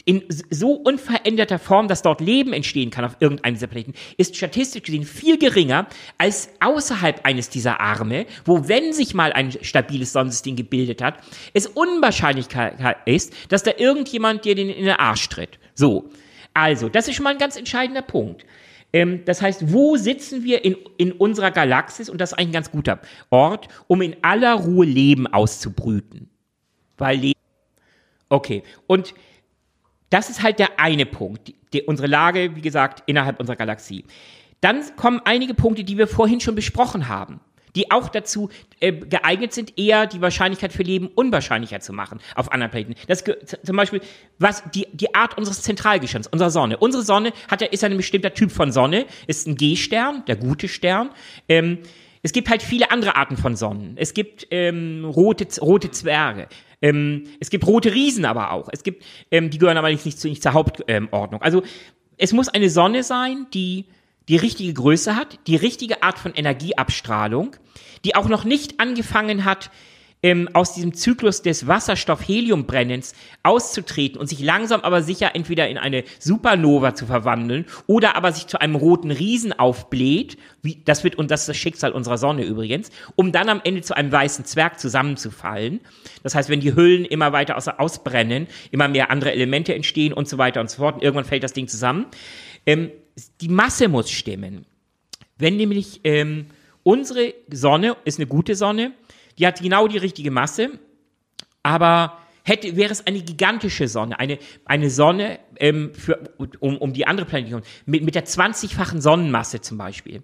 in 0.05 0.25
so 0.51 0.73
unveränderter 0.73 1.59
Form, 1.59 1.89
dass 1.89 2.03
dort 2.03 2.21
Leben 2.21 2.53
entstehen 2.53 2.91
kann 2.91 3.05
auf 3.05 3.17
irgendeinem 3.21 3.55
dieser 3.55 3.67
Planeten, 3.67 3.95
ist 4.17 4.37
statistisch 4.37 4.83
gesehen 4.83 5.05
viel 5.05 5.39
geringer 5.39 5.87
als 6.19 6.51
außerhalb 6.61 7.25
eines 7.25 7.49
dieser 7.49 7.81
Arme, 7.81 8.27
wo 8.45 8.69
wenn 8.69 8.93
sich 8.93 9.15
mal 9.15 9.33
ein 9.33 9.53
stabiles 9.63 10.13
Sonnensystem 10.13 10.57
gebildet 10.57 11.03
hat, 11.03 11.19
es 11.55 11.67
unwahrscheinlich 11.67 12.47
ist, 13.05 13.33
dass 13.51 13.63
da 13.63 13.73
irgendjemand 13.77 14.45
dir 14.45 14.55
den 14.55 14.69
in 14.69 14.87
den 14.87 14.97
Arsch 14.97 15.29
tritt. 15.29 15.59
So. 15.75 16.11
Also, 16.55 16.89
das 16.89 17.07
ist 17.07 17.15
schon 17.15 17.25
mal 17.25 17.31
ein 17.31 17.39
ganz 17.39 17.57
entscheidender 17.57 18.03
Punkt. 18.03 18.45
Ähm, 18.93 19.25
das 19.25 19.41
heißt, 19.43 19.73
wo 19.73 19.97
sitzen 19.97 20.43
wir 20.45 20.65
in, 20.65 20.77
in 20.97 21.13
unserer 21.13 21.51
Galaxis? 21.51 22.09
Und 22.09 22.21
das 22.21 22.33
ist 22.33 22.39
eigentlich 22.39 22.49
ein 22.49 22.53
ganz 22.53 22.71
guter 22.71 23.01
Ort, 23.31 23.69
um 23.87 24.03
in 24.03 24.17
aller 24.23 24.55
Ruhe 24.55 24.87
Leben 24.87 25.27
auszubrüten. 25.27 26.29
Weil 26.99 27.19
Leben. 27.19 27.41
Okay. 28.29 28.63
Und 28.87 29.15
das 30.11 30.29
ist 30.29 30.43
halt 30.43 30.59
der 30.59 30.81
eine 30.81 31.07
Punkt, 31.07 31.49
die, 31.49 31.57
die, 31.73 31.83
unsere 31.83 32.09
Lage, 32.09 32.57
wie 32.57 32.61
gesagt, 32.61 33.05
innerhalb 33.07 33.39
unserer 33.39 33.57
Galaxie. 33.57 34.05
Dann 34.61 34.83
kommen 34.97 35.21
einige 35.25 35.55
Punkte, 35.55 35.85
die 35.85 35.97
wir 35.97 36.07
vorhin 36.07 36.41
schon 36.41 36.55
besprochen 36.55 37.09
haben, 37.09 37.41
die 37.75 37.91
auch 37.91 38.09
dazu 38.09 38.51
äh, 38.81 38.93
geeignet 38.93 39.53
sind, 39.53 39.79
eher 39.79 40.07
die 40.07 40.21
Wahrscheinlichkeit 40.21 40.73
für 40.73 40.83
Leben 40.83 41.09
unwahrscheinlicher 41.09 41.81
zu 41.81 41.93
machen 41.93 42.21
auf 42.35 42.53
anderen 42.53 42.71
Planeten. 42.71 42.95
Das 43.07 43.25
zum 43.63 43.77
Beispiel 43.77 44.01
was 44.39 44.63
die 44.75 44.87
die 44.93 45.15
Art 45.15 45.37
unseres 45.37 45.63
Zentralgestirns, 45.63 46.27
unserer 46.27 46.51
Sonne. 46.51 46.77
Unsere 46.79 47.03
Sonne 47.03 47.33
hat 47.49 47.63
ist 47.63 47.85
ein 47.85 47.97
bestimmter 47.97 48.35
Typ 48.35 48.51
von 48.51 48.73
Sonne, 48.73 49.07
ist 49.27 49.47
ein 49.47 49.57
G-Stern, 49.57 50.25
der 50.27 50.37
gute 50.37 50.69
Stern. 50.69 51.11
Ähm, 51.49 51.79
es 52.23 52.33
gibt 52.33 52.51
halt 52.51 52.63
viele 52.63 52.91
andere 52.91 53.17
Arten 53.17 53.37
von 53.37 53.57
Sonnen. 53.57 53.95
Es 53.97 54.15
gibt 54.15 54.47
ähm, 54.51 55.05
rote, 55.05 55.47
rote 55.61 55.91
Zwerge. 55.91 56.49
Ähm, 56.83 57.25
es 57.41 57.51
gibt 57.51 57.67
rote 57.67 57.95
Riesen 57.95 58.25
aber 58.25 58.53
auch. 58.53 58.69
Es 58.73 58.83
gibt, 58.83 59.05
ähm, 59.31 59.51
die 59.51 59.59
gehören 59.59 59.77
aber 59.77 59.91
nicht, 59.91 60.05
nicht, 60.05 60.23
nicht 60.25 60.43
zur 60.43 60.53
Hauptordnung. 60.53 61.43
also 61.43 61.63
es 62.17 62.33
muss 62.33 62.49
eine 62.49 62.69
Sonne 62.69 63.03
sein, 63.03 63.47
die 63.55 63.87
die 64.31 64.37
richtige 64.37 64.73
Größe 64.73 65.17
hat, 65.17 65.41
die 65.49 65.57
richtige 65.57 66.05
Art 66.05 66.19
von 66.19 66.33
Energieabstrahlung, 66.33 67.57
die 68.05 68.15
auch 68.15 68.29
noch 68.29 68.45
nicht 68.45 68.79
angefangen 68.79 69.45
hat, 69.45 69.73
ähm, 70.23 70.49
aus 70.53 70.75
diesem 70.75 70.95
Zyklus 70.95 71.43
des 71.43 71.67
Wasserstoff-Helium-Brennens 71.67 73.15
auszutreten 73.43 74.21
und 74.21 74.29
sich 74.29 74.41
langsam 74.41 74.83
aber 74.83 75.03
sicher 75.03 75.35
entweder 75.35 75.69
in 75.69 75.79
eine 75.79 76.05
Supernova 76.21 76.95
zu 76.95 77.07
verwandeln 77.07 77.65
oder 77.89 78.15
aber 78.15 78.31
sich 78.31 78.47
zu 78.47 78.61
einem 78.61 78.77
roten 78.77 79.11
Riesen 79.11 79.59
aufbläht, 79.59 80.37
wie, 80.63 80.81
das 80.85 81.03
wird, 81.03 81.17
und 81.17 81.33
das 81.33 81.41
ist 81.41 81.49
das 81.49 81.57
Schicksal 81.57 81.91
unserer 81.91 82.19
Sonne 82.19 82.45
übrigens, 82.45 82.91
um 83.17 83.33
dann 83.33 83.49
am 83.49 83.61
Ende 83.65 83.81
zu 83.81 83.97
einem 83.97 84.13
weißen 84.13 84.45
Zwerg 84.45 84.79
zusammenzufallen. 84.79 85.81
Das 86.23 86.37
heißt, 86.37 86.51
wenn 86.51 86.61
die 86.61 86.77
Hüllen 86.77 87.05
immer 87.05 87.33
weiter 87.33 87.57
außer, 87.57 87.81
ausbrennen, 87.81 88.47
immer 88.71 88.87
mehr 88.87 89.11
andere 89.11 89.33
Elemente 89.33 89.75
entstehen 89.75 90.13
und 90.13 90.29
so 90.29 90.39
weiter 90.39 90.61
und 90.61 90.71
so 90.71 90.77
fort, 90.77 90.97
und 90.97 91.03
irgendwann 91.03 91.25
fällt 91.25 91.43
das 91.43 91.55
Ding 91.55 91.67
zusammen. 91.67 92.07
Ähm, 92.67 92.91
die 93.41 93.49
Masse 93.49 93.89
muss 93.89 94.11
stimmen. 94.11 94.67
Wenn 95.39 95.57
nämlich 95.57 96.01
ähm, 96.05 96.47
unsere 96.83 97.35
Sonne 97.51 97.97
ist 98.05 98.19
eine 98.19 98.27
gute 98.27 98.55
Sonne, 98.55 98.93
die 99.39 99.47
hat 99.47 99.61
genau 99.61 99.89
die 99.89 99.99
richtige 99.99 100.31
Masse, 100.31 100.71
aber 101.63 102.19
hätte, 102.45 102.77
wäre 102.77 102.93
es 102.93 103.07
eine 103.07 103.21
gigantische 103.23 103.89
Sonne, 103.89 104.19
eine, 104.19 104.39
eine 104.65 104.91
Sonne 104.91 105.41
ähm, 105.57 105.93
für, 105.95 106.19
um, 106.61 106.77
um 106.79 106.93
die 106.93 107.07
andere 107.07 107.27
Planeten, 107.27 107.63
mit, 107.87 108.03
mit 108.03 108.15
der 108.15 108.27
20-fachen 108.27 109.01
Sonnenmasse 109.01 109.61
zum 109.61 109.79
Beispiel. 109.79 110.23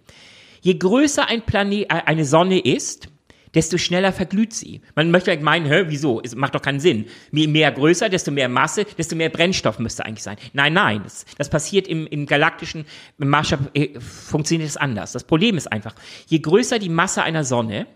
Je 0.61 0.75
größer 0.75 1.29
ein 1.29 1.43
Planet, 1.43 1.85
äh, 1.91 2.03
eine 2.07 2.25
Sonne 2.25 2.59
ist, 2.59 3.09
desto 3.57 3.79
schneller 3.79 4.13
verglüht 4.13 4.53
sie. 4.53 4.83
Man 4.95 5.11
möchte 5.11 5.31
halt 5.31 5.43
meinen, 5.43 5.67
hä, 5.67 5.87
wieso? 5.89 6.21
Es 6.23 6.37
macht 6.37 6.55
doch 6.55 6.61
keinen 6.63 6.79
Sinn. 6.79 7.07
Je 7.33 7.49
mehr 7.49 7.73
größer, 7.73 8.11
desto 8.11 8.31
mehr 8.31 8.51
Masse, 8.51 8.85
desto 8.85 9.17
mehr 9.17 9.31
Brennstoff 9.31 9.79
müsste 9.79 10.05
eigentlich 10.05 10.23
sein. 10.23 10.37
Nein, 10.53 10.75
nein, 10.75 11.03
das, 11.03 11.25
das 11.39 11.49
passiert 11.49 11.89
im, 11.89 12.07
im 12.07 12.27
galaktischen 12.27 12.85
Maßstab, 13.17 13.71
äh, 13.75 13.99
funktioniert 13.99 14.69
es 14.69 14.77
anders. 14.77 15.13
Das 15.13 15.25
Problem 15.25 15.57
ist 15.57 15.73
einfach, 15.73 15.95
je 16.27 16.39
größer 16.39 16.79
die 16.79 16.91
Masse 16.91 17.23
einer 17.23 17.45
Sonne, 17.45 17.87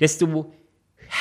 desto 0.00 0.54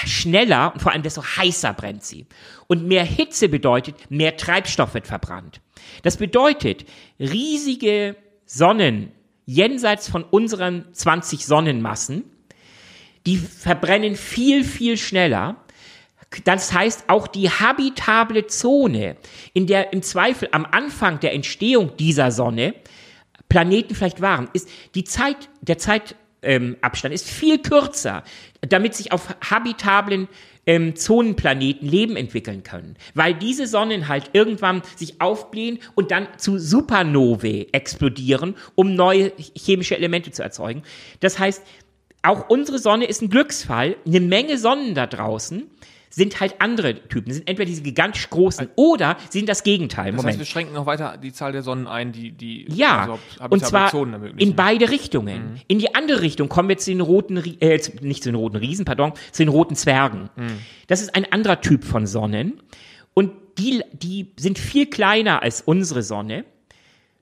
schneller 0.05 0.73
und 0.73 0.79
vor 0.79 0.93
allem 0.93 1.03
desto 1.03 1.21
heißer 1.23 1.73
brennt 1.73 2.03
sie. 2.03 2.27
Und 2.67 2.87
mehr 2.87 3.03
Hitze 3.03 3.49
bedeutet, 3.49 4.09
mehr 4.09 4.37
Treibstoff 4.37 4.93
wird 4.93 5.05
verbrannt. 5.05 5.59
Das 6.01 6.15
bedeutet, 6.17 6.85
riesige 7.19 8.15
Sonnen 8.45 9.11
jenseits 9.45 10.07
von 10.09 10.23
unseren 10.23 10.85
20 10.93 11.45
Sonnenmassen, 11.45 12.23
die 13.25 13.37
verbrennen 13.37 14.15
viel, 14.15 14.63
viel 14.63 14.97
schneller. 14.97 15.57
Das 16.43 16.73
heißt, 16.73 17.05
auch 17.07 17.27
die 17.27 17.49
habitable 17.49 18.47
Zone, 18.47 19.15
in 19.53 19.67
der 19.67 19.93
im 19.93 20.01
Zweifel 20.01 20.49
am 20.51 20.65
Anfang 20.65 21.19
der 21.19 21.33
Entstehung 21.33 21.95
dieser 21.97 22.31
Sonne 22.31 22.73
Planeten 23.47 23.95
vielleicht 23.95 24.21
waren, 24.21 24.49
ist 24.53 24.69
die 24.95 25.03
Zeit, 25.03 25.49
der 25.61 25.77
Zeit, 25.77 26.15
ähm, 26.41 26.77
ist 27.11 27.29
viel 27.29 27.59
kürzer, 27.59 28.23
damit 28.61 28.95
sich 28.95 29.11
auf 29.11 29.35
habitablen 29.49 30.27
ähm, 30.67 30.95
Zonenplaneten 30.95 31.87
Leben 31.87 32.15
entwickeln 32.15 32.63
können. 32.63 32.95
Weil 33.13 33.33
diese 33.33 33.67
Sonnen 33.67 34.07
halt 34.07 34.31
irgendwann 34.33 34.81
sich 34.95 35.21
aufblähen 35.21 35.79
und 35.95 36.11
dann 36.11 36.27
zu 36.37 36.57
Supernovae 36.57 37.67
explodieren, 37.71 38.55
um 38.75 38.95
neue 38.95 39.31
chemische 39.55 39.95
Elemente 39.95 40.31
zu 40.31 40.43
erzeugen. 40.43 40.83
Das 41.19 41.39
heißt, 41.39 41.63
auch 42.25 42.49
unsere 42.49 42.79
Sonne 42.79 43.05
ist 43.05 43.21
ein 43.21 43.29
Glücksfall. 43.29 43.97
Eine 44.05 44.19
Menge 44.19 44.57
Sonnen 44.57 44.95
da 44.95 45.07
draußen 45.07 45.69
sind 46.15 46.39
halt 46.39 46.55
andere 46.59 47.07
Typen. 47.09 47.33
Sind 47.33 47.49
entweder 47.49 47.67
diese 47.67 47.81
gigantisch 47.81 48.29
großen 48.29 48.69
oder 48.75 49.17
sind 49.29 49.49
das 49.49 49.63
Gegenteil. 49.63 50.11
Das 50.11 50.15
Moment. 50.15 50.27
heißt, 50.29 50.39
wir 50.39 50.45
schränken 50.45 50.73
noch 50.73 50.85
weiter 50.85 51.17
die 51.17 51.33
Zahl 51.33 51.51
der 51.51 51.61
Sonnen 51.61 51.87
ein, 51.87 52.13
die 52.13 52.31
die 52.31 52.65
ja 52.69 53.17
also 53.37 53.49
und 53.49 53.65
zwar 53.65 53.93
in 54.37 54.55
beide 54.55 54.89
Richtungen. 54.91 55.53
Mhm. 55.53 55.61
In 55.67 55.79
die 55.79 55.93
andere 55.93 56.21
Richtung 56.21 56.47
kommen 56.47 56.69
wir 56.69 56.77
zu 56.77 56.89
den 56.89 57.01
roten, 57.01 57.37
äh, 57.59 57.81
nicht 58.01 58.23
zu 58.23 58.29
den 58.29 58.35
roten 58.35 58.55
Riesen, 58.55 58.85
pardon, 58.85 59.11
zu 59.33 59.43
den 59.43 59.49
roten 59.49 59.75
Zwergen. 59.75 60.29
Mhm. 60.37 60.59
Das 60.87 61.01
ist 61.01 61.13
ein 61.15 61.29
anderer 61.31 61.59
Typ 61.59 61.83
von 61.83 62.07
Sonnen 62.07 62.61
und 63.13 63.31
die 63.57 63.83
die 63.91 64.31
sind 64.37 64.57
viel 64.57 64.85
kleiner 64.85 65.41
als 65.41 65.61
unsere 65.61 66.01
Sonne. 66.01 66.45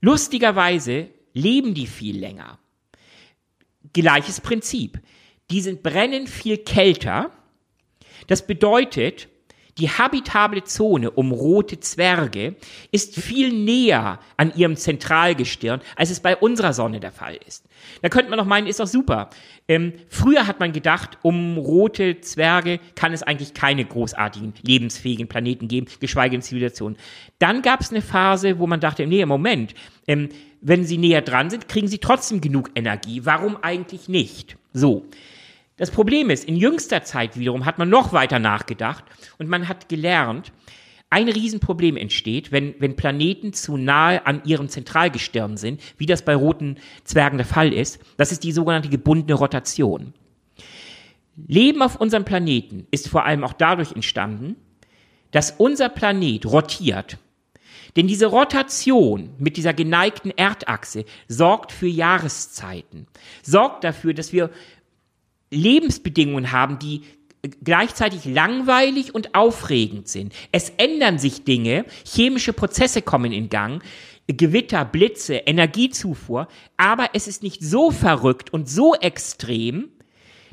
Lustigerweise 0.01 1.07
leben 1.33 1.73
die 1.73 1.87
viel 1.87 2.19
länger. 2.19 2.59
Gleiches 3.91 4.39
Prinzip. 4.39 4.99
Die 5.51 5.61
sind 5.61 5.83
brennen 5.83 6.27
viel 6.27 6.57
kälter 6.57 7.31
das 8.27 8.45
bedeutet, 8.45 9.27
die 9.79 9.89
habitable 9.89 10.63
Zone 10.63 11.09
um 11.11 11.31
rote 11.31 11.79
Zwerge 11.79 12.55
ist 12.91 13.15
viel 13.15 13.51
näher 13.51 14.19
an 14.37 14.55
ihrem 14.55 14.75
Zentralgestirn, 14.75 15.81
als 15.95 16.11
es 16.11 16.19
bei 16.19 16.37
unserer 16.37 16.73
Sonne 16.73 16.99
der 16.99 17.11
Fall 17.11 17.39
ist. 17.47 17.65
Da 18.01 18.09
könnte 18.09 18.29
man 18.29 18.37
noch 18.37 18.45
meinen, 18.45 18.67
ist 18.67 18.79
doch 18.79 18.87
super. 18.87 19.29
Ähm, 19.67 19.93
früher 20.09 20.47
hat 20.47 20.59
man 20.59 20.71
gedacht, 20.71 21.17
um 21.21 21.57
rote 21.57 22.21
Zwerge 22.21 22.79
kann 22.95 23.13
es 23.13 23.23
eigentlich 23.23 23.53
keine 23.53 23.85
großartigen, 23.85 24.53
lebensfähigen 24.61 25.27
Planeten 25.27 25.67
geben, 25.67 25.87
geschweige 25.99 26.31
denn 26.31 26.41
Zivilisationen. 26.41 26.97
Dann 27.39 27.61
gab 27.61 27.81
es 27.81 27.91
eine 27.91 28.01
Phase, 28.01 28.59
wo 28.59 28.67
man 28.67 28.79
dachte, 28.79 29.07
nee, 29.07 29.25
Moment, 29.25 29.73
ähm, 30.07 30.29
wenn 30.61 30.85
sie 30.85 30.97
näher 30.97 31.21
dran 31.21 31.49
sind, 31.49 31.67
kriegen 31.67 31.87
sie 31.87 31.99
trotzdem 31.99 32.41
genug 32.41 32.71
Energie. 32.75 33.25
Warum 33.25 33.57
eigentlich 33.61 34.07
nicht? 34.07 34.57
So. 34.73 35.05
Das 35.77 35.89
Problem 35.89 36.29
ist, 36.29 36.45
in 36.45 36.55
jüngster 36.55 37.03
Zeit 37.03 37.37
wiederum 37.37 37.65
hat 37.65 37.79
man 37.79 37.89
noch 37.89 38.13
weiter 38.13 38.39
nachgedacht 38.39 39.03
und 39.39 39.49
man 39.49 39.67
hat 39.67 39.89
gelernt, 39.89 40.51
ein 41.13 41.29
Riesenproblem 41.29 41.95
entsteht, 41.95 42.51
wenn, 42.51 42.73
wenn 42.79 42.95
Planeten 42.95 43.53
zu 43.53 43.77
nahe 43.77 44.25
an 44.25 44.41
ihrem 44.45 44.67
Zentralgestirn 44.67 45.57
sind, 45.57 45.79
wie 45.99 46.07
das 46.07 46.25
bei 46.25 46.35
roten 46.35 46.77
Zwergen 47.03 47.37
der 47.37 47.45
Fall 47.45 47.71
ist. 47.71 47.99
Das 48.17 48.31
ist 48.31 48.43
die 48.43 48.51
sogenannte 48.51 48.89
gebundene 48.89 49.35
Rotation. 49.35 50.13
Leben 51.35 51.83
auf 51.83 52.01
unserem 52.01 52.25
Planeten 52.25 52.87
ist 52.89 53.07
vor 53.09 53.25
allem 53.25 53.43
auch 53.43 53.53
dadurch 53.53 53.91
entstanden, 53.91 54.55
dass 55.29 55.51
unser 55.51 55.89
Planet 55.89 56.47
rotiert. 56.47 57.19
Denn 57.95 58.07
diese 58.07 58.25
Rotation 58.25 59.35
mit 59.37 59.55
dieser 59.55 59.73
geneigten 59.73 60.31
Erdachse 60.31 61.05
sorgt 61.27 61.71
für 61.71 61.87
Jahreszeiten, 61.87 63.05
sorgt 63.43 63.83
dafür, 63.83 64.15
dass 64.15 64.33
wir 64.33 64.49
Lebensbedingungen 65.51 66.51
haben, 66.51 66.79
die 66.79 67.03
gleichzeitig 67.63 68.25
langweilig 68.25 69.13
und 69.13 69.35
aufregend 69.35 70.07
sind. 70.07 70.33
Es 70.51 70.69
ändern 70.77 71.19
sich 71.19 71.43
Dinge, 71.43 71.85
chemische 72.05 72.53
Prozesse 72.53 73.01
kommen 73.01 73.31
in 73.31 73.49
Gang, 73.49 73.83
Gewitter, 74.27 74.85
Blitze, 74.85 75.35
Energiezufuhr, 75.35 76.47
aber 76.77 77.09
es 77.13 77.27
ist 77.27 77.43
nicht 77.43 77.61
so 77.61 77.91
verrückt 77.91 78.53
und 78.53 78.69
so 78.69 78.95
extrem, 78.95 79.89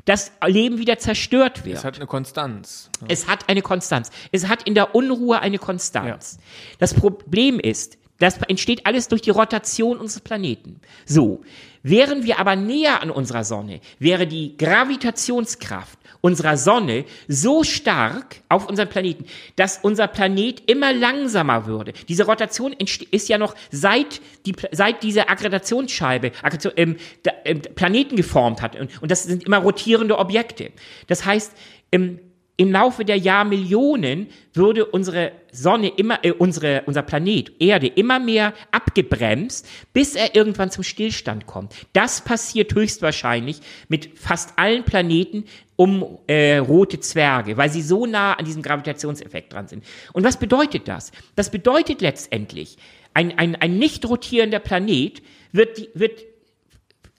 dass 0.03 0.31
Leben 0.45 0.79
wieder 0.79 0.97
zerstört 0.97 1.63
wird. 1.63 1.77
Es 1.77 1.85
hat 1.85 1.95
eine 1.95 2.07
Konstanz. 2.07 2.89
Es 3.07 3.27
hat 3.27 3.47
eine 3.47 3.61
Konstanz. 3.61 4.09
Es 4.31 4.47
hat 4.47 4.63
in 4.63 4.75
der 4.75 4.95
Unruhe 4.95 5.39
eine 5.39 5.59
Konstanz. 5.59 6.37
Ja. 6.37 6.43
Das 6.79 6.93
Problem 6.93 7.59
ist, 7.59 7.97
Das 8.21 8.37
entsteht 8.47 8.85
alles 8.85 9.07
durch 9.07 9.23
die 9.23 9.31
Rotation 9.31 9.97
unseres 9.97 10.21
Planeten. 10.21 10.79
So. 11.05 11.41
Wären 11.83 12.23
wir 12.23 12.37
aber 12.37 12.55
näher 12.55 13.01
an 13.01 13.09
unserer 13.09 13.43
Sonne, 13.43 13.81
wäre 13.97 14.27
die 14.27 14.55
Gravitationskraft 14.55 15.97
unserer 16.21 16.55
Sonne 16.55 17.05
so 17.27 17.63
stark 17.63 18.41
auf 18.49 18.69
unseren 18.69 18.87
Planeten, 18.87 19.25
dass 19.55 19.79
unser 19.81 20.07
Planet 20.07 20.69
immer 20.69 20.93
langsamer 20.93 21.65
würde. 21.65 21.93
Diese 22.07 22.27
Rotation 22.27 22.73
ist 22.73 23.29
ja 23.29 23.39
noch 23.39 23.55
seit, 23.71 24.21
die, 24.45 24.53
seit 24.71 25.01
diese 25.01 25.27
Aggregationsscheibe 25.27 26.31
Aggregation, 26.43 26.73
ähm, 26.75 26.97
ähm, 27.43 27.61
Planeten 27.73 28.15
geformt 28.15 28.61
hat. 28.61 28.75
Und, 28.75 29.01
und 29.01 29.09
das 29.09 29.23
sind 29.23 29.43
immer 29.45 29.57
rotierende 29.57 30.19
Objekte. 30.19 30.71
Das 31.07 31.25
heißt, 31.25 31.53
ähm, 31.91 32.19
im 32.57 32.71
Laufe 32.71 33.05
der 33.05 33.17
Jahrmillionen 33.17 34.27
würde 34.53 34.85
unsere 34.85 35.31
Sonne 35.51 35.89
immer, 35.89 36.23
äh, 36.23 36.31
unsere, 36.31 36.83
unser 36.85 37.01
Planet, 37.01 37.51
Erde, 37.59 37.87
immer 37.87 38.19
mehr 38.19 38.53
abgebremst, 38.71 39.67
bis 39.93 40.15
er 40.15 40.35
irgendwann 40.35 40.69
zum 40.69 40.83
Stillstand 40.83 41.47
kommt. 41.47 41.73
Das 41.93 42.21
passiert 42.21 42.73
höchstwahrscheinlich 42.75 43.61
mit 43.87 44.19
fast 44.19 44.59
allen 44.59 44.83
Planeten 44.83 45.45
um 45.75 46.19
äh, 46.27 46.57
rote 46.57 46.99
Zwerge, 46.99 47.57
weil 47.57 47.71
sie 47.71 47.81
so 47.81 48.05
nah 48.05 48.33
an 48.33 48.45
diesem 48.45 48.61
Gravitationseffekt 48.61 49.53
dran 49.53 49.67
sind. 49.67 49.83
Und 50.13 50.23
was 50.23 50.37
bedeutet 50.37 50.87
das? 50.87 51.11
Das 51.35 51.49
bedeutet 51.49 52.01
letztendlich, 52.01 52.77
ein, 53.13 53.37
ein, 53.37 53.55
ein 53.55 53.79
nicht 53.79 54.07
rotierender 54.07 54.59
Planet 54.59 55.21
wird, 55.51 55.89
wird 55.95 56.21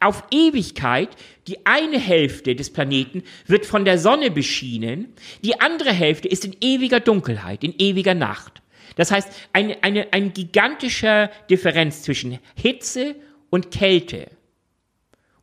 auf 0.03 0.25
Ewigkeit, 0.31 1.11
die 1.47 1.67
eine 1.67 1.99
Hälfte 1.99 2.55
des 2.55 2.73
Planeten 2.73 3.23
wird 3.47 3.67
von 3.67 3.85
der 3.85 3.99
Sonne 3.99 4.31
beschienen, 4.31 5.13
die 5.45 5.61
andere 5.61 5.93
Hälfte 5.93 6.29
ist 6.29 6.45
in 6.45 6.57
ewiger 6.61 7.01
Dunkelheit, 7.01 7.65
in 7.65 7.75
ewiger 7.79 8.15
Nacht. 8.15 8.63
Das 8.97 9.11
heißt, 9.11 9.29
eine, 9.53 9.83
eine, 9.83 10.13
eine 10.13 10.31
gigantische 10.31 11.31
Differenz 11.51 12.03
zwischen 12.03 12.39
Hitze 12.55 13.17
und 13.51 13.71
Kälte. 13.71 14.31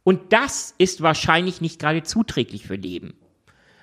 Und 0.03 0.33
das 0.33 0.73
ist 0.77 1.01
wahrscheinlich 1.01 1.61
nicht 1.61 1.79
gerade 1.79 2.03
zuträglich 2.03 2.65
für 2.65 2.75
Leben. 2.75 3.18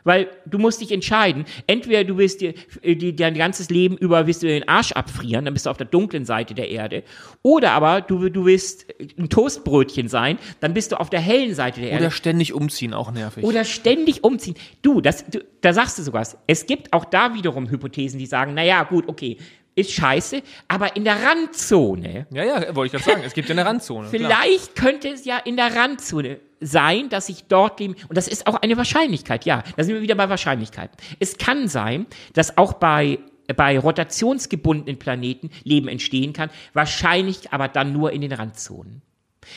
Weil 0.06 0.28
du 0.46 0.58
musst 0.58 0.80
dich 0.80 0.92
entscheiden. 0.92 1.44
Entweder 1.66 2.04
du 2.04 2.16
willst 2.16 2.40
dir, 2.40 2.54
äh, 2.82 2.94
die, 2.94 3.16
dein 3.16 3.34
ganzes 3.34 3.70
Leben 3.70 3.96
über 3.96 4.28
willst 4.28 4.40
du 4.44 4.46
den 4.46 4.68
Arsch 4.68 4.92
abfrieren, 4.92 5.44
dann 5.44 5.52
bist 5.52 5.66
du 5.66 5.70
auf 5.70 5.76
der 5.76 5.88
dunklen 5.88 6.24
Seite 6.24 6.54
der 6.54 6.70
Erde. 6.70 7.02
Oder 7.42 7.72
aber 7.72 8.02
du, 8.02 8.28
du 8.28 8.44
willst 8.44 8.86
ein 9.18 9.28
Toastbrötchen 9.28 10.06
sein, 10.08 10.38
dann 10.60 10.74
bist 10.74 10.92
du 10.92 11.00
auf 11.00 11.10
der 11.10 11.18
hellen 11.18 11.56
Seite 11.56 11.80
der 11.80 11.90
Erde. 11.90 12.04
Oder 12.04 12.10
ständig 12.12 12.54
umziehen, 12.54 12.94
auch 12.94 13.10
nervig. 13.10 13.42
Oder 13.42 13.64
ständig 13.64 14.22
umziehen. 14.22 14.54
Du, 14.80 15.00
das, 15.00 15.26
du, 15.26 15.40
da 15.60 15.72
sagst 15.72 15.98
du 15.98 16.02
sogar, 16.04 16.24
es 16.46 16.66
gibt 16.66 16.92
auch 16.92 17.04
da 17.04 17.34
wiederum 17.34 17.68
Hypothesen, 17.68 18.20
die 18.20 18.26
sagen, 18.26 18.54
naja, 18.54 18.84
gut, 18.84 19.08
okay, 19.08 19.38
ist 19.74 19.90
scheiße, 19.90 20.40
aber 20.68 20.94
in 20.94 21.02
der 21.02 21.16
Randzone. 21.20 22.28
Ja, 22.30 22.44
ja, 22.44 22.76
wollte 22.76 22.96
ich 22.96 23.04
gerade 23.04 23.10
sagen, 23.10 23.26
es 23.26 23.34
gibt 23.34 23.48
ja 23.48 23.54
eine 23.54 23.66
Randzone. 23.66 24.08
Vielleicht 24.08 24.74
klar. 24.76 24.92
könnte 24.92 25.08
es 25.08 25.24
ja 25.24 25.36
in 25.38 25.56
der 25.56 25.74
Randzone 25.74 26.38
sein, 26.60 27.08
dass 27.08 27.28
ich 27.28 27.44
dort 27.44 27.80
leben, 27.80 27.96
und 28.08 28.16
das 28.16 28.28
ist 28.28 28.46
auch 28.46 28.56
eine 28.56 28.76
Wahrscheinlichkeit, 28.76 29.44
ja, 29.44 29.62
da 29.76 29.84
sind 29.84 29.94
wir 29.94 30.02
wieder 30.02 30.14
bei 30.14 30.28
Wahrscheinlichkeiten. 30.28 30.96
Es 31.18 31.38
kann 31.38 31.68
sein, 31.68 32.06
dass 32.34 32.56
auch 32.56 32.74
bei 32.74 33.18
bei 33.54 33.78
rotationsgebundenen 33.78 34.98
Planeten 34.98 35.50
Leben 35.62 35.86
entstehen 35.86 36.32
kann, 36.32 36.50
wahrscheinlich 36.72 37.52
aber 37.52 37.68
dann 37.68 37.92
nur 37.92 38.12
in 38.12 38.22
den 38.22 38.32
Randzonen. 38.32 39.02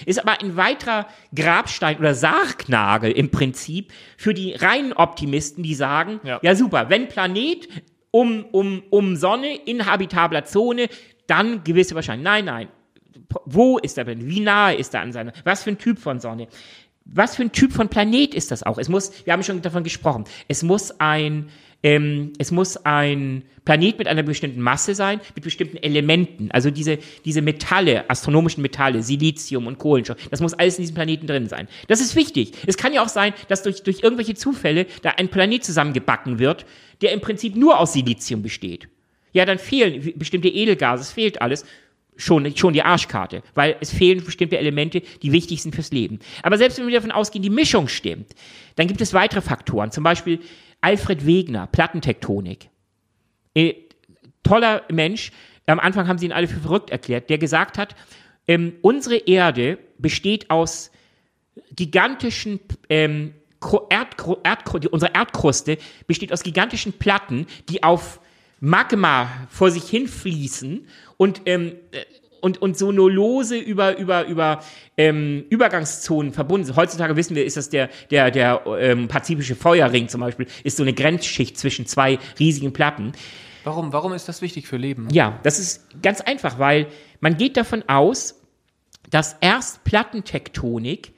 Ist 0.05 0.19
aber 0.19 0.39
ein 0.41 0.55
weiterer 0.55 1.07
Grabstein 1.33 1.97
oder 1.97 2.13
Sargnagel 2.13 3.11
im 3.11 3.31
Prinzip 3.31 3.91
für 4.17 4.35
die 4.35 4.53
reinen 4.53 4.93
Optimisten, 4.93 5.63
die 5.63 5.73
sagen, 5.73 6.19
ja, 6.23 6.39
ja 6.43 6.55
super, 6.55 6.89
wenn 6.89 7.07
Planet 7.07 7.67
um, 8.11 8.45
um, 8.51 8.83
um 8.89 9.15
Sonne 9.15 9.55
in 9.55 9.85
habitabler 9.85 10.45
Zone, 10.45 10.89
dann 11.27 11.63
gewisse 11.63 11.95
Wahrscheinlichkeit. 11.95 12.45
Nein, 12.45 12.45
nein. 12.45 12.67
Wo 13.45 13.77
ist 13.77 13.97
er 13.97 14.05
denn? 14.05 14.27
Wie 14.27 14.39
nahe 14.39 14.75
ist 14.75 14.93
er 14.93 15.01
an 15.01 15.11
seiner? 15.11 15.33
Was 15.43 15.63
für 15.63 15.71
ein 15.71 15.77
Typ 15.77 15.99
von 15.99 16.19
Sonne? 16.19 16.47
Was 17.13 17.35
für 17.35 17.43
ein 17.43 17.51
Typ 17.51 17.73
von 17.73 17.89
Planet 17.89 18.33
ist 18.33 18.51
das 18.51 18.63
auch? 18.63 18.77
Es 18.77 18.89
muss, 18.89 19.25
wir 19.25 19.33
haben 19.33 19.43
schon 19.43 19.61
davon 19.61 19.83
gesprochen, 19.83 20.25
es 20.47 20.63
muss 20.63 20.99
ein, 20.99 21.49
ähm, 21.83 22.33
es 22.37 22.51
muss 22.51 22.77
ein 22.77 23.43
Planet 23.65 23.99
mit 23.99 24.07
einer 24.07 24.23
bestimmten 24.23 24.61
Masse 24.61 24.95
sein, 24.95 25.21
mit 25.35 25.43
bestimmten 25.43 25.77
Elementen. 25.77 26.49
Also 26.51 26.71
diese, 26.71 26.97
diese 27.25 27.41
Metalle, 27.41 28.09
astronomischen 28.09 28.61
Metalle, 28.61 29.03
Silizium 29.03 29.67
und 29.67 29.77
Kohlenstoff, 29.77 30.17
das 30.29 30.41
muss 30.41 30.53
alles 30.53 30.77
in 30.77 30.83
diesem 30.83 30.95
Planeten 30.95 31.27
drin 31.27 31.47
sein. 31.47 31.67
Das 31.87 32.01
ist 32.01 32.15
wichtig. 32.15 32.53
Es 32.65 32.77
kann 32.77 32.93
ja 32.93 33.03
auch 33.03 33.09
sein, 33.09 33.33
dass 33.47 33.63
durch, 33.63 33.83
durch 33.83 34.01
irgendwelche 34.01 34.35
Zufälle 34.35 34.85
da 35.01 35.11
ein 35.11 35.29
Planet 35.29 35.63
zusammengebacken 35.63 36.39
wird, 36.39 36.65
der 37.01 37.13
im 37.13 37.21
Prinzip 37.21 37.55
nur 37.55 37.79
aus 37.79 37.93
Silizium 37.93 38.41
besteht. 38.41 38.87
Ja, 39.31 39.45
dann 39.45 39.59
fehlen 39.59 40.13
bestimmte 40.15 40.47
Edelgase, 40.47 41.03
es 41.03 41.11
fehlt 41.11 41.41
alles 41.41 41.63
schon, 42.19 42.55
schon 42.55 42.73
die 42.73 42.83
Arschkarte, 42.83 43.41
weil 43.55 43.77
es 43.79 43.91
fehlen 43.91 44.23
bestimmte 44.23 44.57
Elemente, 44.57 45.01
die 45.23 45.31
wichtig 45.31 45.61
sind 45.61 45.73
fürs 45.73 45.91
Leben. 45.91 46.19
Aber 46.43 46.57
selbst 46.57 46.77
wenn 46.77 46.87
wir 46.87 46.93
davon 46.93 47.11
ausgehen, 47.11 47.41
die 47.41 47.49
Mischung 47.49 47.87
stimmt, 47.87 48.33
dann 48.75 48.87
gibt 48.87 49.01
es 49.01 49.13
weitere 49.13 49.41
Faktoren, 49.41 49.91
zum 49.91 50.03
Beispiel 50.03 50.39
Alfred 50.81 51.25
Wegener, 51.25 51.67
Plattentektonik. 51.67 52.69
Äh, 53.55 53.73
toller 54.43 54.83
Mensch, 54.91 55.31
am 55.65 55.79
Anfang 55.79 56.07
haben 56.07 56.17
sie 56.17 56.25
ihn 56.25 56.31
alle 56.31 56.47
für 56.47 56.59
verrückt 56.59 56.89
erklärt, 56.89 57.29
der 57.29 57.37
gesagt 57.37 57.77
hat, 57.77 57.95
ähm, 58.47 58.73
unsere 58.81 59.17
Erde 59.17 59.77
besteht 59.97 60.49
aus 60.49 60.91
gigantischen 61.75 62.59
ähm, 62.89 63.33
Erd, 63.89 64.15
Erd, 64.43 64.87
unsere 64.87 65.13
Erdkruste 65.13 65.77
besteht 66.07 66.31
aus 66.31 66.43
gigantischen 66.43 66.93
Platten, 66.93 67.45
die 67.67 67.83
auf 67.83 68.21
Magma 68.61 69.47
vor 69.49 69.71
sich 69.71 69.83
hinfließen 69.83 70.87
und 71.19 71.41
ähm, 71.45 71.73
äh, 71.91 72.05
und, 72.41 72.61
und 72.61 72.77
so 72.77 72.93
nur 72.93 73.11
lose 73.11 73.57
über, 73.57 73.97
über, 73.97 74.25
über 74.25 74.63
ähm, 74.95 75.43
Übergangszonen 75.49 76.31
verbunden 76.31 76.65
sind. 76.65 76.77
Heutzutage 76.77 77.17
wissen 77.17 77.35
wir, 77.35 77.45
ist 77.45 77.57
das 77.57 77.69
der, 77.69 77.89
der, 78.11 78.31
der 78.31 78.61
ähm, 78.79 79.09
pazifische 79.09 79.55
Feuerring 79.55 80.07
zum 80.07 80.21
Beispiel, 80.21 80.47
ist 80.63 80.77
so 80.77 80.83
eine 80.83 80.93
Grenzschicht 80.93 81.57
zwischen 81.57 81.85
zwei 81.85 82.17
riesigen 82.39 82.71
Platten. 82.71 83.11
Warum, 83.65 83.91
warum 83.91 84.13
ist 84.13 84.29
das 84.29 84.41
wichtig 84.41 84.67
für 84.67 84.77
Leben? 84.77 85.09
Ja, 85.11 85.37
das 85.43 85.59
ist 85.59 86.01
ganz 86.01 86.21
einfach, 86.21 86.59
weil 86.59 86.87
man 87.19 87.35
geht 87.35 87.57
davon 87.57 87.83
aus, 87.87 88.39
dass 89.09 89.35
erst 89.41 89.83
Plattentektonik 89.83 91.11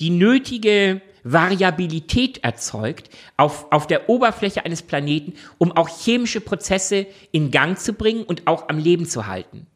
die 0.00 0.08
nötige 0.08 1.02
Variabilität 1.24 2.38
erzeugt 2.44 3.10
auf, 3.36 3.66
auf 3.70 3.86
der 3.86 4.08
Oberfläche 4.08 4.64
eines 4.64 4.82
Planeten, 4.82 5.34
um 5.58 5.72
auch 5.72 5.88
chemische 5.88 6.40
Prozesse 6.40 7.06
in 7.30 7.50
Gang 7.50 7.78
zu 7.78 7.92
bringen 7.92 8.24
und 8.24 8.46
auch 8.46 8.68
am 8.68 8.78
Leben 8.78 9.06
zu 9.06 9.26
halten. 9.26 9.66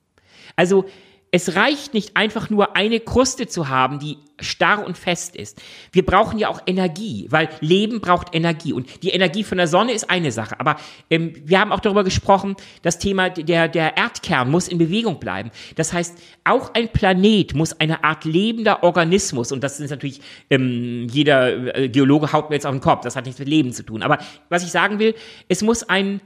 Also 0.56 0.86
es 1.32 1.56
reicht 1.56 1.92
nicht 1.92 2.16
einfach 2.16 2.50
nur 2.50 2.76
eine 2.76 3.00
Kruste 3.00 3.46
zu 3.46 3.68
haben, 3.68 3.98
die 3.98 4.18
starr 4.38 4.84
und 4.84 4.96
fest 4.96 5.34
ist. 5.34 5.60
Wir 5.92 6.04
brauchen 6.04 6.38
ja 6.38 6.48
auch 6.48 6.60
Energie, 6.66 7.26
weil 7.30 7.48
Leben 7.60 8.00
braucht 8.00 8.34
Energie. 8.34 8.72
Und 8.72 9.02
die 9.02 9.10
Energie 9.10 9.44
von 9.44 9.58
der 9.58 9.66
Sonne 9.66 9.92
ist 9.92 10.08
eine 10.08 10.30
Sache. 10.30 10.60
Aber 10.60 10.76
ähm, 11.10 11.32
wir 11.44 11.58
haben 11.58 11.72
auch 11.72 11.80
darüber 11.80 12.04
gesprochen, 12.04 12.54
das 12.82 12.98
Thema 12.98 13.30
der, 13.30 13.68
der 13.68 13.96
Erdkern 13.96 14.50
muss 14.50 14.68
in 14.68 14.78
Bewegung 14.78 15.18
bleiben. 15.18 15.50
Das 15.74 15.92
heißt, 15.92 16.16
auch 16.44 16.74
ein 16.74 16.88
Planet 16.88 17.54
muss 17.54 17.80
eine 17.80 18.04
Art 18.04 18.24
lebender 18.24 18.82
Organismus, 18.82 19.52
und 19.52 19.64
das 19.64 19.80
ist 19.80 19.90
natürlich, 19.90 20.20
ähm, 20.50 21.08
jeder 21.10 21.76
äh, 21.76 21.88
Geologe 21.88 22.32
haut 22.32 22.50
mir 22.50 22.56
jetzt 22.56 22.66
auf 22.66 22.74
den 22.74 22.80
Kopf, 22.80 23.02
das 23.02 23.16
hat 23.16 23.24
nichts 23.24 23.38
mit 23.38 23.48
Leben 23.48 23.72
zu 23.72 23.82
tun. 23.82 24.02
Aber 24.02 24.18
was 24.48 24.64
ich 24.64 24.70
sagen 24.70 24.98
will, 24.98 25.14
es 25.48 25.62
muss 25.62 25.82
ein, 25.82 26.20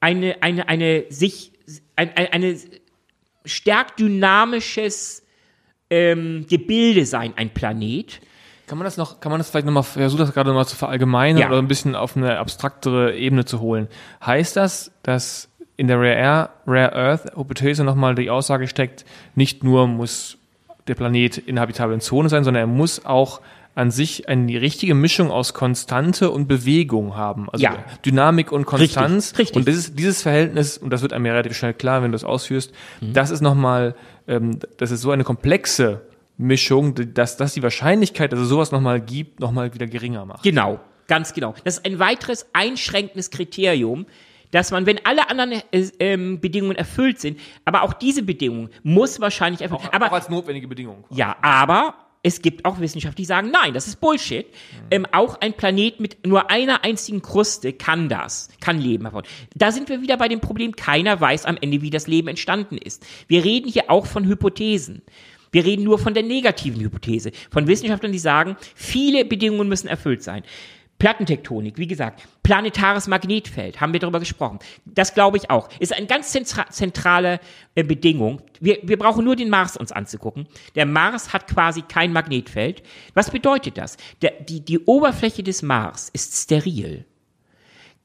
eine, 0.00 0.42
eine, 0.42 0.68
eine 0.68 1.04
sich, 1.10 1.52
ein, 1.96 2.10
eine, 2.16 2.32
eine 2.32 2.56
stark 3.44 3.96
dynamisches 3.96 5.22
ähm, 5.90 6.46
Gebilde 6.48 7.06
sein, 7.06 7.34
ein 7.36 7.50
Planet. 7.50 8.20
Kann 8.66 8.78
man 8.78 8.84
das 8.84 8.96
noch, 8.96 9.20
kann 9.20 9.30
man 9.30 9.38
das 9.38 9.50
vielleicht 9.50 9.66
nochmal, 9.66 9.82
versuch 9.82 10.18
das 10.18 10.32
gerade 10.32 10.48
nochmal 10.48 10.66
zu 10.66 10.76
verallgemeinern 10.76 11.42
ja. 11.42 11.48
oder 11.48 11.58
ein 11.58 11.68
bisschen 11.68 11.94
auf 11.94 12.16
eine 12.16 12.38
abstraktere 12.38 13.14
Ebene 13.14 13.44
zu 13.44 13.60
holen. 13.60 13.88
Heißt 14.24 14.56
das, 14.56 14.92
dass 15.02 15.48
in 15.76 15.88
der 15.88 15.98
Rare, 15.98 16.50
Rare 16.66 16.94
Earth 16.94 17.36
Hypothese 17.36 17.84
nochmal 17.84 18.14
die 18.14 18.30
Aussage 18.30 18.68
steckt, 18.68 19.04
nicht 19.34 19.64
nur 19.64 19.86
muss 19.86 20.38
der 20.86 20.94
Planet 20.94 21.38
in 21.38 21.60
habitablen 21.60 22.00
Zone 22.00 22.28
sein, 22.28 22.44
sondern 22.44 22.62
er 22.62 22.66
muss 22.66 23.04
auch 23.04 23.40
an 23.74 23.90
sich 23.90 24.28
eine 24.28 24.60
richtige 24.60 24.94
Mischung 24.94 25.30
aus 25.30 25.54
Konstante 25.54 26.30
und 26.30 26.46
Bewegung 26.46 27.16
haben. 27.16 27.48
Also 27.50 27.64
ja. 27.64 27.84
Dynamik 28.04 28.52
und 28.52 28.66
Konstanz. 28.66 29.30
Richtig, 29.30 29.38
richtig. 29.38 29.56
Und 29.56 29.68
dieses, 29.68 29.94
dieses 29.94 30.22
Verhältnis, 30.22 30.76
und 30.76 30.90
das 30.90 31.02
wird 31.02 31.12
einem 31.12 31.26
ja 31.26 31.32
relativ 31.32 31.56
schnell 31.56 31.72
klar, 31.72 32.02
wenn 32.02 32.12
du 32.12 32.16
es 32.16 32.24
ausführst, 32.24 32.72
mhm. 33.00 33.14
das 33.14 33.30
ist 33.30 33.40
nochmal, 33.40 33.94
ähm, 34.28 34.58
das 34.76 34.90
ist 34.90 35.00
so 35.00 35.10
eine 35.10 35.24
komplexe 35.24 36.02
Mischung, 36.36 36.94
dass 37.14 37.36
das 37.36 37.54
die 37.54 37.62
Wahrscheinlichkeit, 37.62 38.32
dass 38.32 38.40
es 38.40 38.48
sowas 38.48 38.72
nochmal 38.72 39.00
gibt, 39.00 39.40
nochmal 39.40 39.72
wieder 39.72 39.86
geringer 39.86 40.26
macht. 40.26 40.42
Genau, 40.42 40.80
ganz 41.08 41.32
genau. 41.32 41.54
Das 41.64 41.78
ist 41.78 41.86
ein 41.86 41.98
weiteres 41.98 42.46
einschränkendes 42.52 43.30
Kriterium, 43.30 44.06
dass 44.50 44.70
man, 44.70 44.84
wenn 44.84 45.00
alle 45.04 45.30
anderen 45.30 45.62
äh, 45.72 45.88
ähm, 45.98 46.40
Bedingungen 46.40 46.76
erfüllt 46.76 47.20
sind, 47.20 47.40
aber 47.64 47.82
auch 47.82 47.94
diese 47.94 48.22
Bedingung 48.22 48.68
muss 48.82 49.18
wahrscheinlich 49.18 49.62
erfüllt. 49.62 49.80
Auch, 49.80 49.92
aber, 49.92 50.08
auch 50.08 50.12
als 50.12 50.28
notwendige 50.28 50.68
Bedingung. 50.68 51.04
Ja, 51.10 51.36
aber 51.40 51.94
es 52.22 52.40
gibt 52.40 52.64
auch 52.64 52.78
Wissenschaftler, 52.78 53.16
die 53.16 53.24
sagen, 53.24 53.50
nein, 53.50 53.74
das 53.74 53.88
ist 53.88 54.00
Bullshit. 54.00 54.46
Ähm, 54.90 55.06
auch 55.10 55.40
ein 55.40 55.54
Planet 55.54 55.98
mit 55.98 56.24
nur 56.26 56.50
einer 56.50 56.84
einzigen 56.84 57.20
Kruste 57.20 57.72
kann 57.72 58.08
das, 58.08 58.48
kann 58.60 58.80
Leben 58.80 59.04
hervor. 59.04 59.24
Da 59.54 59.72
sind 59.72 59.88
wir 59.88 60.02
wieder 60.02 60.16
bei 60.16 60.28
dem 60.28 60.40
Problem, 60.40 60.76
keiner 60.76 61.20
weiß 61.20 61.46
am 61.46 61.58
Ende, 61.60 61.82
wie 61.82 61.90
das 61.90 62.06
Leben 62.06 62.28
entstanden 62.28 62.78
ist. 62.78 63.04
Wir 63.26 63.44
reden 63.44 63.68
hier 63.68 63.90
auch 63.90 64.06
von 64.06 64.26
Hypothesen. 64.26 65.02
Wir 65.50 65.66
reden 65.66 65.84
nur 65.84 65.98
von 65.98 66.14
der 66.14 66.22
negativen 66.22 66.80
Hypothese, 66.80 67.32
von 67.50 67.66
Wissenschaftlern, 67.66 68.12
die 68.12 68.18
sagen, 68.18 68.56
viele 68.74 69.24
Bedingungen 69.24 69.68
müssen 69.68 69.88
erfüllt 69.88 70.22
sein. 70.22 70.44
Plattentektonik, 71.02 71.78
wie 71.78 71.88
gesagt, 71.88 72.22
planetares 72.44 73.08
Magnetfeld, 73.08 73.80
haben 73.80 73.92
wir 73.92 73.98
darüber 73.98 74.20
gesprochen. 74.20 74.60
Das 74.84 75.14
glaube 75.14 75.36
ich 75.36 75.50
auch. 75.50 75.68
Ist 75.80 75.92
eine 75.92 76.06
ganz 76.06 76.30
zentrale 76.30 77.40
äh, 77.74 77.82
Bedingung. 77.82 78.40
Wir, 78.60 78.78
wir 78.84 78.96
brauchen 78.96 79.24
nur 79.24 79.34
den 79.34 79.50
Mars 79.50 79.76
uns 79.76 79.90
anzugucken. 79.90 80.46
Der 80.76 80.86
Mars 80.86 81.32
hat 81.32 81.48
quasi 81.48 81.82
kein 81.82 82.12
Magnetfeld. 82.12 82.84
Was 83.14 83.32
bedeutet 83.32 83.78
das? 83.78 83.96
Der, 84.22 84.30
die, 84.42 84.60
die 84.60 84.78
Oberfläche 84.78 85.42
des 85.42 85.62
Mars 85.62 86.08
ist 86.12 86.36
steril. 86.36 87.04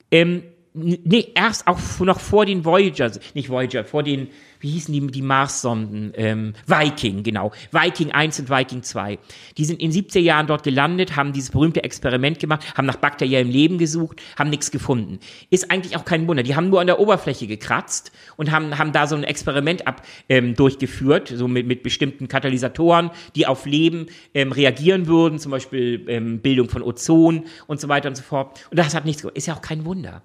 Ähm, 0.09 0.41
nee, 0.77 1.27
erst 1.35 1.67
auch 1.67 1.79
noch 1.99 2.19
vor 2.19 2.45
den 2.45 2.65
Voyager, 2.65 3.11
nicht 3.33 3.49
Voyager, 3.49 3.83
vor 3.83 4.03
den 4.03 4.29
wie 4.59 4.69
hießen 4.69 4.93
die, 4.93 5.05
die 5.07 5.21
Mars-Sonden? 5.21 6.13
Ähm, 6.15 6.53
Viking, 6.65 7.23
genau. 7.23 7.51
Viking 7.71 8.11
1 8.11 8.39
und 8.39 8.49
Viking 8.49 8.83
2. 8.83 9.19
Die 9.57 9.65
sind 9.65 9.81
in 9.81 9.91
70er 9.91 10.19
Jahren 10.19 10.47
dort 10.47 10.63
gelandet, 10.63 11.15
haben 11.15 11.33
dieses 11.33 11.51
berühmte 11.51 11.83
Experiment 11.83 12.39
gemacht, 12.39 12.77
haben 12.77 12.85
nach 12.85 12.97
bakteriellem 12.97 13.49
Leben 13.49 13.77
gesucht, 13.77 14.21
haben 14.37 14.49
nichts 14.49 14.71
gefunden. 14.71 15.19
Ist 15.49 15.71
eigentlich 15.71 15.95
auch 15.95 16.05
kein 16.05 16.27
Wunder. 16.27 16.43
Die 16.43 16.55
haben 16.55 16.69
nur 16.69 16.81
an 16.81 16.87
der 16.87 16.99
Oberfläche 16.99 17.47
gekratzt 17.47 18.11
und 18.35 18.51
haben, 18.51 18.77
haben 18.77 18.91
da 18.91 19.07
so 19.07 19.15
ein 19.15 19.23
Experiment 19.23 19.87
ab, 19.87 20.01
ähm, 20.29 20.55
durchgeführt, 20.55 21.31
so 21.33 21.47
mit, 21.47 21.67
mit 21.67 21.83
bestimmten 21.83 22.27
Katalysatoren, 22.27 23.11
die 23.35 23.45
auf 23.47 23.65
Leben 23.65 24.07
ähm, 24.33 24.51
reagieren 24.51 25.07
würden, 25.07 25.39
zum 25.39 25.51
Beispiel 25.51 26.03
ähm, 26.07 26.39
Bildung 26.39 26.69
von 26.69 26.81
Ozon 26.81 27.45
und 27.67 27.79
so 27.79 27.89
weiter 27.89 28.09
und 28.09 28.15
so 28.15 28.23
fort. 28.23 28.67
Und 28.71 28.77
das 28.79 28.95
hat 28.95 29.05
nichts, 29.05 29.23
ist 29.33 29.47
ja 29.47 29.55
auch 29.55 29.61
kein 29.61 29.85
Wunder. 29.85 30.23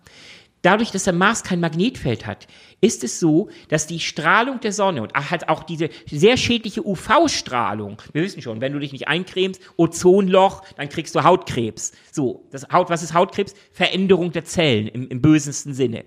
Dadurch, 0.62 0.92
dass 0.92 1.04
der 1.04 1.12
Mars 1.12 1.42
kein 1.42 1.58
Magnetfeld 1.58 2.24
hat, 2.24 2.46
ist 2.80 3.02
es 3.02 3.18
so, 3.18 3.50
dass 3.68 3.88
die 3.88 3.98
Strahlung 3.98 4.60
der 4.60 4.72
Sonne 4.72 5.02
und 5.02 5.12
halt 5.12 5.48
auch 5.48 5.64
diese 5.64 5.90
sehr 6.06 6.36
schädliche 6.36 6.86
UV-Strahlung, 6.86 8.00
wir 8.12 8.22
wissen 8.22 8.42
schon, 8.42 8.60
wenn 8.60 8.72
du 8.72 8.78
dich 8.78 8.92
nicht 8.92 9.08
eincremst, 9.08 9.60
Ozonloch, 9.76 10.62
dann 10.76 10.88
kriegst 10.88 11.16
du 11.16 11.24
Hautkrebs. 11.24 11.92
So, 12.12 12.46
das 12.52 12.68
Haut, 12.72 12.90
was 12.90 13.02
ist 13.02 13.12
Hautkrebs? 13.12 13.54
Veränderung 13.72 14.30
der 14.30 14.44
Zellen 14.44 14.86
im, 14.86 15.08
im 15.08 15.20
bösesten 15.20 15.74
Sinne. 15.74 16.04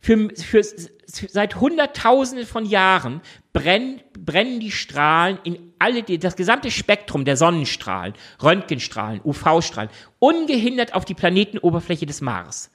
Für, 0.00 0.30
für, 0.30 0.62
seit 1.06 1.56
Hunderttausenden 1.56 2.46
von 2.46 2.64
Jahren 2.64 3.20
brennen, 3.52 4.00
brennen 4.18 4.60
die 4.60 4.70
Strahlen 4.70 5.38
in 5.44 5.74
alle, 5.78 6.02
das 6.02 6.36
gesamte 6.36 6.70
Spektrum 6.70 7.24
der 7.24 7.36
Sonnenstrahlen, 7.36 8.14
Röntgenstrahlen, 8.42 9.20
UV-Strahlen, 9.24 9.90
ungehindert 10.20 10.94
auf 10.94 11.04
die 11.04 11.14
Planetenoberfläche 11.14 12.06
des 12.06 12.20
Mars. 12.20 12.70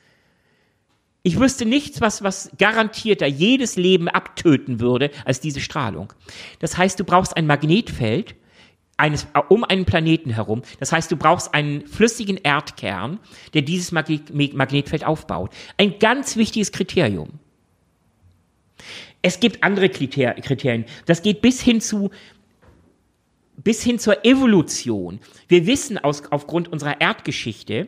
Ich 1.26 1.40
wüsste 1.40 1.66
nichts, 1.66 2.02
was, 2.02 2.22
was 2.22 2.52
garantierter 2.58 3.26
jedes 3.26 3.78
Leben 3.78 4.10
abtöten 4.10 4.82
würde, 4.82 5.10
als 5.24 5.40
diese 5.40 5.62
Strahlung. 5.62 6.12
Das 6.60 6.78
heißt, 6.78 7.00
du 7.00 7.06
brauchst 7.06 7.38
ein 7.38 7.48
Magnetfeld 7.48 8.36
eines, 8.98 9.28
um 9.48 9.64
einen 9.64 9.86
Planeten 9.86 10.32
herum. 10.32 10.64
Das 10.82 10.92
heißt, 10.92 11.10
du 11.10 11.16
brauchst 11.16 11.54
einen 11.54 11.88
flüssigen 11.88 12.38
Erdkern, 12.38 13.20
der 13.54 13.62
dieses 13.62 13.94
Magnetfeld 13.94 15.06
aufbaut. 15.06 15.52
Ein 15.78 15.98
ganz 15.98 16.36
wichtiges 16.36 16.74
Kriterium. 16.74 17.40
Es 19.22 19.40
gibt 19.40 19.64
andere 19.64 19.88
Kriterien. 19.88 20.86
Das 21.06 21.22
geht 21.22 21.42
bis 21.42 21.62
hin 21.62 21.80
zu, 21.80 22.12
bis 23.56 23.82
hin 23.82 23.98
zur 23.98 24.26
Evolution. 24.26 25.22
Wir 25.48 25.66
wissen 25.66 25.98
aus, 25.98 26.24
aufgrund 26.32 26.68
unserer 26.68 27.00
Erdgeschichte, 27.00 27.88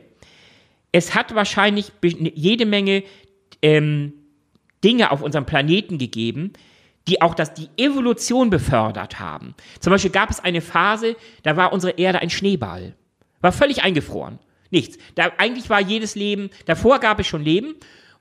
es 0.94 1.14
hat 1.14 1.36
wahrscheinlich 1.36 1.91
jede 2.02 2.66
Menge 2.66 3.03
ähm, 3.66 4.14
Dinge 4.84 5.10
auf 5.10 5.24
unserem 5.24 5.48
Planeten 5.48 5.98
gegeben, 5.98 6.54
die 7.08 7.24
auch 7.24 7.34
das, 7.34 7.56
die 7.56 7.70
Evolution 7.78 8.52
befördert 8.52 9.20
haben. 9.20 9.56
Zum 9.80 9.90
Beispiel 9.90 10.12
gab 10.12 10.30
es 10.30 10.40
eine 10.40 10.62
Phase, 10.62 11.16
da 11.42 11.58
war 11.58 11.74
unsere 11.74 11.98
Erde 11.98 12.20
ein 12.20 12.30
Schneeball. 12.30 12.94
War 13.42 13.52
völlig 13.52 13.82
eingefroren. 13.82 14.38
Nichts. 14.70 15.00
Da, 15.16 15.32
eigentlich 15.40 15.68
war 15.72 15.82
jedes 15.82 16.14
Leben, 16.14 16.52
davor 16.68 17.00
gab 17.00 17.20
es 17.20 17.26
schon 17.26 17.44
Leben 17.44 17.74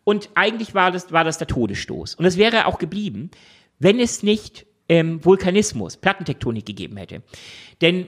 und 0.03 0.31
eigentlich 0.35 0.75
war 0.75 0.91
das, 0.91 1.13
war 1.13 1.25
das 1.25 1.37
der 1.37 1.47
Todesstoß. 1.47 2.15
Und 2.15 2.25
es 2.25 2.39
wäre 2.39 2.65
auch 2.65 2.79
geblieben, 2.79 3.31
wenn 3.79 4.01
es 4.01 4.23
nicht 4.23 4.65
ähm, 4.89 5.23
Vulkanismus, 5.23 5.99
Plattentektonik 5.99 6.65
gegeben 6.65 6.97
hätte. 6.97 7.23
Denn 7.83 8.07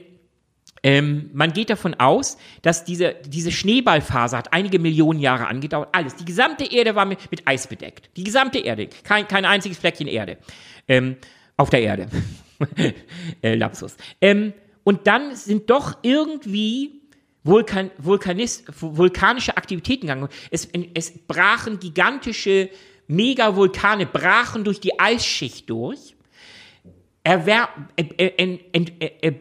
ähm, 0.87 1.29
man 1.33 1.51
geht 1.51 1.69
davon 1.69 1.95
aus, 1.95 2.37
dass 2.61 2.85
diese, 2.85 3.15
diese 3.27 3.51
Schneeballphase 3.51 4.37
hat 4.37 4.53
einige 4.53 4.79
Millionen 4.79 5.19
Jahre 5.19 5.47
angedauert. 5.47 5.89
Alles. 5.91 6.15
Die 6.15 6.23
gesamte 6.23 6.63
Erde 6.63 6.95
war 6.95 7.03
mit, 7.03 7.29
mit 7.29 7.45
Eis 7.45 7.67
bedeckt. 7.67 8.09
Die 8.15 8.23
gesamte 8.23 8.59
Erde. 8.59 8.87
Kein, 9.03 9.27
kein 9.27 9.43
einziges 9.43 9.77
Fleckchen 9.79 10.07
Erde. 10.07 10.37
Ähm, 10.87 11.17
auf 11.57 11.69
der 11.69 11.81
Erde. 11.81 12.07
äh, 13.41 13.55
Lapsus. 13.55 13.97
Ähm, 14.21 14.53
und 14.85 15.07
dann 15.07 15.35
sind 15.35 15.69
doch 15.69 15.97
irgendwie 16.03 17.01
Vulkan, 17.43 17.91
Vulkanis, 17.97 18.63
vulkanische 18.79 19.57
Aktivitäten 19.57 20.07
gegangen. 20.07 20.29
Es, 20.51 20.69
es 20.93 21.11
brachen 21.27 21.81
gigantische 21.81 22.69
Megavulkane, 23.07 24.05
brachen 24.05 24.63
durch 24.63 24.79
die 24.79 24.97
Eisschicht 24.97 25.69
durch. 25.69 26.15
Erwer, 27.23 27.67
äh, 27.97 28.03
äh, 28.03 28.59
äh, 28.71 28.89
äh, 29.21 29.33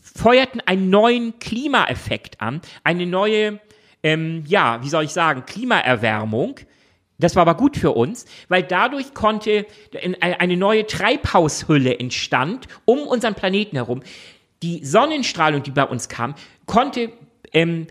feuerten 0.00 0.60
einen 0.60 0.90
neuen 0.90 1.38
Klimaeffekt 1.38 2.40
an, 2.40 2.60
eine 2.84 3.06
neue, 3.06 3.60
ähm, 4.02 4.44
ja, 4.46 4.82
wie 4.82 4.88
soll 4.88 5.04
ich 5.04 5.12
sagen, 5.12 5.44
Klimaerwärmung. 5.46 6.56
Das 7.18 7.34
war 7.34 7.42
aber 7.42 7.56
gut 7.56 7.76
für 7.76 7.92
uns, 7.92 8.26
weil 8.48 8.62
dadurch 8.62 9.12
konnte 9.12 9.66
eine 10.20 10.56
neue 10.56 10.86
Treibhaushülle 10.86 11.98
entstand 11.98 12.68
um 12.84 13.00
unseren 13.00 13.34
Planeten 13.34 13.76
herum. 13.76 14.02
Die 14.62 14.84
Sonnenstrahlung, 14.84 15.64
die 15.64 15.72
bei 15.72 15.84
uns 15.84 16.08
kam, 16.08 16.36
konnte 16.66 17.12
ähm, 17.52 17.88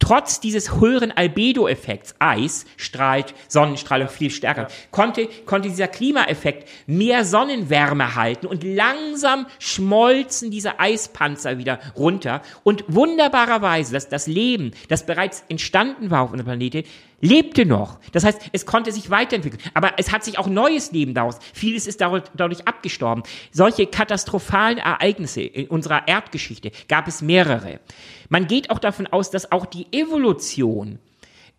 trotz 0.00 0.40
dieses 0.40 0.80
höheren 0.80 1.12
Albedo-Effekts, 1.12 2.16
Eis 2.18 2.66
strahlt 2.76 3.34
Sonnenstrahlung 3.46 4.08
viel 4.08 4.30
stärker, 4.30 4.66
konnte, 4.90 5.28
konnte 5.46 5.68
dieser 5.68 5.86
Klimaeffekt 5.86 6.68
mehr 6.86 7.24
Sonnenwärme 7.24 8.16
halten 8.16 8.46
und 8.46 8.64
langsam 8.64 9.46
schmolzen 9.60 10.50
diese 10.50 10.80
Eispanzer 10.80 11.58
wieder 11.58 11.78
runter. 11.94 12.42
Und 12.64 12.84
wunderbarerweise, 12.88 13.92
dass 13.92 14.08
das 14.08 14.26
Leben, 14.26 14.72
das 14.88 15.06
bereits 15.06 15.44
entstanden 15.48 16.10
war 16.10 16.22
auf 16.22 16.32
unserem 16.32 16.46
Planeten, 16.46 16.84
lebte 17.20 17.66
noch. 17.66 17.98
Das 18.12 18.24
heißt, 18.24 18.50
es 18.52 18.66
konnte 18.66 18.92
sich 18.92 19.10
weiterentwickeln. 19.10 19.62
Aber 19.74 19.92
es 19.98 20.12
hat 20.12 20.24
sich 20.24 20.38
auch 20.38 20.46
neues 20.46 20.92
Leben 20.92 21.14
daraus. 21.14 21.38
Vieles 21.52 21.86
ist 21.86 22.00
dadurch 22.00 22.66
abgestorben. 22.66 23.22
Solche 23.52 23.86
katastrophalen 23.86 24.78
Ereignisse 24.78 25.42
in 25.42 25.68
unserer 25.68 26.08
Erdgeschichte 26.08 26.72
gab 26.88 27.08
es 27.08 27.22
mehrere. 27.22 27.80
Man 28.28 28.46
geht 28.46 28.70
auch 28.70 28.78
davon 28.78 29.06
aus, 29.06 29.30
dass 29.30 29.52
auch 29.52 29.66
die 29.66 29.86
Evolution 29.92 30.98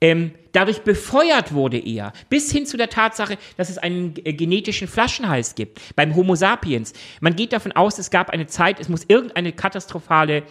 ähm, 0.01 0.31
dadurch 0.51 0.81
befeuert 0.81 1.53
wurde 1.53 1.77
eher, 1.77 2.11
bis 2.27 2.51
hin 2.51 2.65
zu 2.65 2.75
der 2.75 2.89
Tatsache, 2.89 3.37
dass 3.55 3.69
es 3.69 3.77
einen 3.77 4.15
äh, 4.25 4.33
genetischen 4.33 4.87
Flaschenhals 4.87 5.53
gibt 5.53 5.79
beim 5.95 6.15
Homo 6.15 6.35
sapiens. 6.35 6.93
Man 7.19 7.35
geht 7.35 7.53
davon 7.53 7.71
aus, 7.71 7.99
es 7.99 8.09
gab 8.09 8.31
eine 8.31 8.47
Zeit, 8.47 8.79
es 8.79 8.89
muss 8.89 9.05
irgendeine 9.07 9.53
katastrophale 9.53 10.43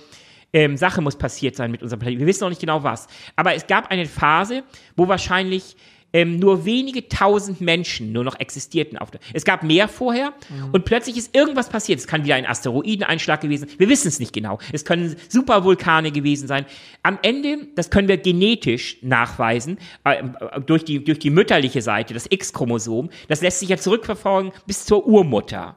ähm, 0.52 0.76
Sache 0.76 1.00
muss 1.00 1.16
passiert 1.16 1.56
sein 1.56 1.70
mit 1.70 1.82
unserem 1.82 2.00
Planeten. 2.00 2.20
Wir 2.20 2.26
wissen 2.26 2.44
noch 2.44 2.48
nicht 2.48 2.60
genau 2.60 2.82
was. 2.82 3.06
Aber 3.36 3.54
es 3.54 3.66
gab 3.66 3.90
eine 3.90 4.06
Phase, 4.06 4.64
wo 4.96 5.08
wahrscheinlich 5.08 5.76
ähm, 6.12 6.38
nur 6.38 6.64
wenige 6.64 7.08
tausend 7.08 7.60
Menschen 7.60 8.12
nur 8.12 8.24
noch 8.24 8.38
existierten 8.38 8.98
auf 8.98 9.10
der. 9.10 9.20
Es 9.32 9.44
gab 9.44 9.62
mehr 9.62 9.88
vorher 9.88 10.32
mhm. 10.48 10.70
und 10.72 10.84
plötzlich 10.84 11.16
ist 11.16 11.34
irgendwas 11.34 11.68
passiert. 11.68 12.00
Es 12.00 12.06
kann 12.06 12.24
wieder 12.24 12.34
ein 12.34 12.46
Asteroideneinschlag 12.46 13.40
gewesen. 13.40 13.68
Wir 13.78 13.88
wissen 13.88 14.08
es 14.08 14.18
nicht 14.18 14.32
genau. 14.32 14.58
Es 14.72 14.84
können 14.84 15.16
Supervulkane 15.28 16.10
gewesen 16.10 16.48
sein. 16.48 16.66
Am 17.02 17.18
Ende, 17.22 17.68
das 17.76 17.90
können 17.90 18.08
wir 18.08 18.16
genetisch 18.16 18.98
nachweisen 19.02 19.78
äh, 20.04 20.22
durch 20.66 20.84
die 20.84 21.04
durch 21.04 21.18
die 21.18 21.30
mütterliche 21.30 21.82
Seite, 21.82 22.14
das 22.14 22.26
X-Chromosom. 22.28 23.10
Das 23.28 23.40
lässt 23.40 23.60
sich 23.60 23.68
ja 23.68 23.76
zurückverfolgen 23.76 24.52
bis 24.66 24.84
zur 24.84 25.06
Urmutter. 25.06 25.76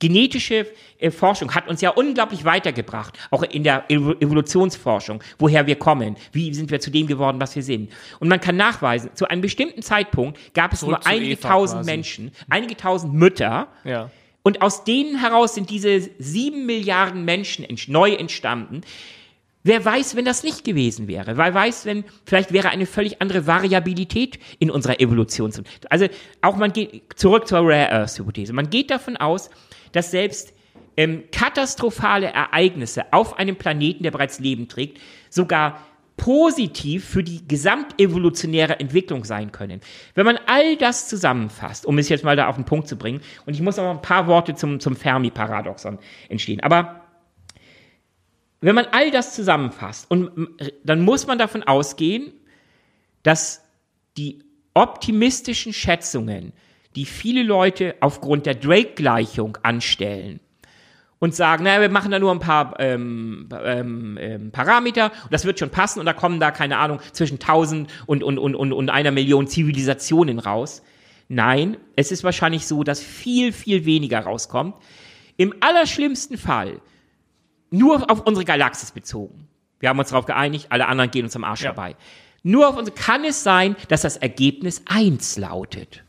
Genetische 0.00 0.66
äh, 0.98 1.10
Forschung 1.10 1.54
hat 1.54 1.68
uns 1.68 1.80
ja 1.80 1.90
unglaublich 1.90 2.44
weitergebracht, 2.44 3.18
auch 3.30 3.42
in 3.42 3.64
der 3.64 3.84
Evolutionsforschung, 3.88 5.22
woher 5.38 5.66
wir 5.66 5.76
kommen, 5.76 6.16
wie 6.32 6.54
sind 6.54 6.70
wir 6.70 6.78
zu 6.78 6.90
dem 6.90 7.06
geworden, 7.08 7.40
was 7.40 7.56
wir 7.56 7.64
sind. 7.64 7.90
Und 8.20 8.28
man 8.28 8.40
kann 8.40 8.56
nachweisen, 8.56 9.10
zu 9.14 9.26
einem 9.26 9.42
bestimmten 9.42 9.82
Zeitpunkt 9.82 10.38
gab 10.54 10.72
es 10.72 10.80
Zurück 10.80 11.04
nur 11.04 11.06
einige 11.06 11.32
Eva 11.32 11.48
tausend 11.48 11.80
quasi. 11.80 11.90
Menschen, 11.90 12.32
einige 12.48 12.76
tausend 12.76 13.14
Mütter, 13.14 13.68
ja. 13.84 14.10
und 14.42 14.62
aus 14.62 14.84
denen 14.84 15.18
heraus 15.18 15.54
sind 15.54 15.68
diese 15.70 16.08
sieben 16.18 16.66
Milliarden 16.66 17.24
Menschen 17.24 17.66
neu 17.88 18.12
entstanden. 18.12 18.82
Wer 19.64 19.84
weiß, 19.84 20.14
wenn 20.14 20.24
das 20.24 20.44
nicht 20.44 20.64
gewesen 20.64 21.08
wäre? 21.08 21.36
Wer 21.36 21.52
weiß, 21.52 21.84
wenn 21.84 22.04
vielleicht 22.24 22.52
wäre 22.52 22.70
eine 22.70 22.86
völlig 22.86 23.20
andere 23.20 23.46
Variabilität 23.46 24.38
in 24.60 24.70
unserer 24.70 25.00
Evolution. 25.00 25.52
Also 25.90 26.06
auch 26.40 26.56
man 26.56 26.72
geht 26.72 27.02
zurück 27.16 27.48
zur 27.48 27.58
Rare 27.58 27.90
Earth 27.90 28.18
Hypothese. 28.18 28.52
Man 28.52 28.70
geht 28.70 28.90
davon 28.90 29.16
aus, 29.16 29.50
dass 29.92 30.10
selbst 30.10 30.52
ähm, 30.96 31.24
katastrophale 31.30 32.26
Ereignisse 32.26 33.12
auf 33.12 33.38
einem 33.38 33.56
Planeten, 33.56 34.02
der 34.02 34.10
bereits 34.10 34.40
Leben 34.40 34.68
trägt, 34.68 35.00
sogar 35.30 35.80
positiv 36.16 37.04
für 37.04 37.22
die 37.22 37.46
gesamtevolutionäre 37.46 38.80
Entwicklung 38.80 39.24
sein 39.24 39.52
können. 39.52 39.80
Wenn 40.14 40.26
man 40.26 40.38
all 40.46 40.76
das 40.76 41.08
zusammenfasst, 41.08 41.86
um 41.86 41.96
es 41.98 42.08
jetzt 42.08 42.24
mal 42.24 42.36
da 42.36 42.48
auf 42.48 42.56
den 42.56 42.64
Punkt 42.64 42.88
zu 42.88 42.96
bringen, 42.96 43.20
und 43.46 43.54
ich 43.54 43.62
muss 43.62 43.76
noch 43.76 43.88
ein 43.88 44.02
paar 44.02 44.26
Worte 44.26 44.54
zum, 44.56 44.80
zum 44.80 44.96
Fermi-Paradoxon 44.96 45.98
entstehen, 46.28 46.60
aber 46.60 47.04
wenn 48.60 48.74
man 48.74 48.86
all 48.90 49.12
das 49.12 49.34
zusammenfasst, 49.34 50.10
und 50.10 50.50
dann 50.82 51.02
muss 51.02 51.28
man 51.28 51.38
davon 51.38 51.62
ausgehen, 51.62 52.32
dass 53.22 53.62
die 54.16 54.42
optimistischen 54.74 55.72
Schätzungen, 55.72 56.52
die 56.98 57.04
viele 57.04 57.44
Leute 57.44 57.94
aufgrund 58.00 58.44
der 58.44 58.56
Drake-Gleichung 58.56 59.56
anstellen, 59.62 60.40
und 61.20 61.34
sagen, 61.34 61.64
naja, 61.64 61.80
wir 61.80 61.90
machen 61.90 62.10
da 62.10 62.18
nur 62.18 62.30
ein 62.30 62.38
paar 62.38 62.78
ähm, 62.78 63.48
ähm, 63.64 64.18
ähm, 64.20 64.50
Parameter 64.52 65.10
und 65.24 65.32
das 65.32 65.44
wird 65.44 65.58
schon 65.58 65.70
passen 65.70 66.00
und 66.00 66.06
da 66.06 66.12
kommen 66.12 66.38
da, 66.40 66.50
keine 66.50 66.78
Ahnung, 66.78 67.00
zwischen 67.12 67.34
1000 67.34 67.90
und, 68.06 68.22
und, 68.22 68.38
und, 68.38 68.54
und, 68.54 68.72
und 68.72 68.90
einer 68.90 69.10
Million 69.10 69.48
Zivilisationen 69.48 70.38
raus. 70.38 70.82
Nein, 71.28 71.76
es 71.96 72.12
ist 72.12 72.24
wahrscheinlich 72.24 72.66
so, 72.66 72.84
dass 72.84 73.00
viel, 73.00 73.52
viel 73.52 73.84
weniger 73.84 74.20
rauskommt. 74.20 74.76
Im 75.36 75.54
allerschlimmsten 75.60 76.38
Fall 76.38 76.80
nur 77.70 78.10
auf 78.10 78.26
unsere 78.26 78.44
Galaxis 78.44 78.92
bezogen. 78.92 79.48
Wir 79.80 79.88
haben 79.88 79.98
uns 79.98 80.10
darauf 80.10 80.26
geeinigt, 80.26 80.68
alle 80.70 80.86
anderen 80.86 81.10
gehen 81.10 81.24
uns 81.24 81.36
am 81.36 81.44
Arsch 81.44 81.62
ja. 81.62 81.74
vorbei. 81.74 81.96
Nur 82.42 82.68
auf 82.68 82.76
unsere 82.76 82.96
kann 82.96 83.24
es 83.24 83.42
sein, 83.42 83.76
dass 83.88 84.02
das 84.02 84.16
Ergebnis 84.16 84.82
eins 84.86 85.36
lautet. 85.36 86.04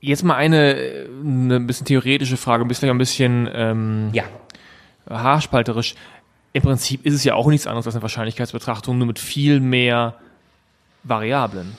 Jetzt 0.00 0.22
mal 0.22 0.36
eine, 0.36 1.06
eine 1.24 1.60
bisschen 1.60 1.86
theoretische 1.86 2.36
Frage, 2.36 2.64
ein 2.64 2.68
bisschen, 2.68 2.88
ein 2.88 2.98
bisschen 2.98 3.48
ähm, 3.52 4.10
ja. 4.12 4.24
haarspalterisch. 5.08 5.94
Im 6.52 6.62
Prinzip 6.62 7.04
ist 7.04 7.14
es 7.14 7.24
ja 7.24 7.34
auch 7.34 7.48
nichts 7.48 7.66
anderes 7.66 7.86
als 7.86 7.96
eine 7.96 8.02
Wahrscheinlichkeitsbetrachtung, 8.02 8.96
nur 8.96 9.06
mit 9.06 9.18
viel 9.18 9.60
mehr 9.60 10.14
Variablen. 11.02 11.76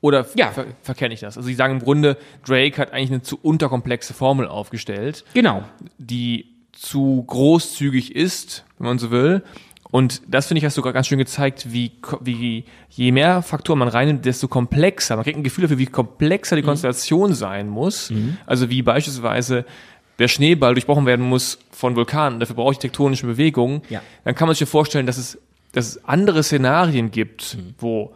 Oder 0.00 0.26
ja. 0.34 0.50
ver 0.50 0.66
verkenne 0.82 1.14
ich 1.14 1.20
das? 1.20 1.36
Also 1.36 1.46
Sie 1.48 1.54
sagen 1.54 1.74
im 1.74 1.80
Grunde, 1.80 2.16
Drake 2.46 2.80
hat 2.80 2.92
eigentlich 2.92 3.10
eine 3.10 3.22
zu 3.22 3.38
unterkomplexe 3.42 4.14
Formel 4.14 4.46
aufgestellt. 4.46 5.24
Genau. 5.34 5.64
Die 5.98 6.46
zu 6.72 7.24
großzügig 7.26 8.14
ist, 8.14 8.64
wenn 8.78 8.86
man 8.86 8.98
so 8.98 9.10
will, 9.10 9.42
und 9.90 10.22
das 10.28 10.46
finde 10.46 10.58
ich, 10.58 10.64
hast 10.64 10.76
du 10.76 10.82
gerade 10.82 10.94
ganz 10.94 11.06
schön 11.06 11.18
gezeigt, 11.18 11.72
wie, 11.72 11.92
wie 12.20 12.64
je 12.90 13.12
mehr 13.12 13.42
Faktoren 13.42 13.78
man 13.78 13.88
reinnimmt, 13.88 14.24
desto 14.24 14.46
komplexer. 14.46 15.16
Man 15.16 15.24
kriegt 15.24 15.38
ein 15.38 15.44
Gefühl 15.44 15.62
dafür, 15.62 15.78
wie 15.78 15.86
komplexer 15.86 16.56
die 16.56 16.62
mhm. 16.62 16.66
Konstellation 16.66 17.32
sein 17.32 17.68
muss. 17.68 18.10
Mhm. 18.10 18.36
Also 18.44 18.68
wie 18.68 18.82
beispielsweise 18.82 19.64
der 20.18 20.28
Schneeball 20.28 20.74
durchbrochen 20.74 21.06
werden 21.06 21.24
muss 21.24 21.58
von 21.70 21.96
Vulkanen. 21.96 22.40
Dafür 22.40 22.56
brauche 22.56 22.72
ich 22.72 22.78
tektonische 22.78 23.26
Bewegungen. 23.26 23.82
Ja. 23.88 24.02
Dann 24.24 24.34
kann 24.34 24.46
man 24.46 24.54
sich 24.54 24.68
vorstellen, 24.68 25.06
dass 25.06 25.16
es, 25.16 25.38
dass 25.72 25.86
es 25.86 26.04
andere 26.04 26.42
Szenarien 26.42 27.10
gibt, 27.10 27.56
mhm. 27.56 27.74
wo 27.78 28.14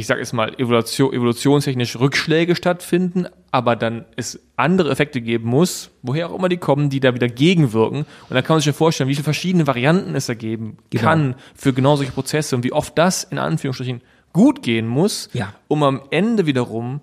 ich 0.00 0.06
sage 0.06 0.20
jetzt 0.20 0.32
mal, 0.32 0.54
Evolution, 0.58 1.12
evolutionstechnisch 1.12 1.98
Rückschläge 1.98 2.56
stattfinden, 2.56 3.26
aber 3.50 3.76
dann 3.76 4.04
es 4.16 4.40
andere 4.56 4.90
Effekte 4.90 5.20
geben 5.20 5.48
muss, 5.48 5.90
woher 6.02 6.30
auch 6.30 6.38
immer 6.38 6.48
die 6.48 6.56
kommen, 6.56 6.90
die 6.90 7.00
da 7.00 7.14
wieder 7.14 7.28
gegenwirken. 7.28 7.98
Und 7.98 8.06
dann 8.30 8.42
kann 8.42 8.54
man 8.54 8.60
sich 8.60 8.66
ja 8.66 8.72
vorstellen, 8.72 9.08
wie 9.08 9.14
viele 9.14 9.24
verschiedene 9.24 9.66
Varianten 9.66 10.14
es 10.14 10.26
da 10.26 10.34
geben 10.34 10.78
genau. 10.90 11.04
kann 11.04 11.34
für 11.54 11.72
genau 11.72 11.96
solche 11.96 12.12
Prozesse 12.12 12.56
und 12.56 12.64
wie 12.64 12.72
oft 12.72 12.96
das 12.98 13.24
in 13.24 13.38
Anführungsstrichen 13.38 14.00
gut 14.32 14.62
gehen 14.62 14.86
muss, 14.86 15.28
ja. 15.32 15.52
um 15.68 15.82
am 15.82 16.02
Ende 16.10 16.46
wiederum 16.46 17.00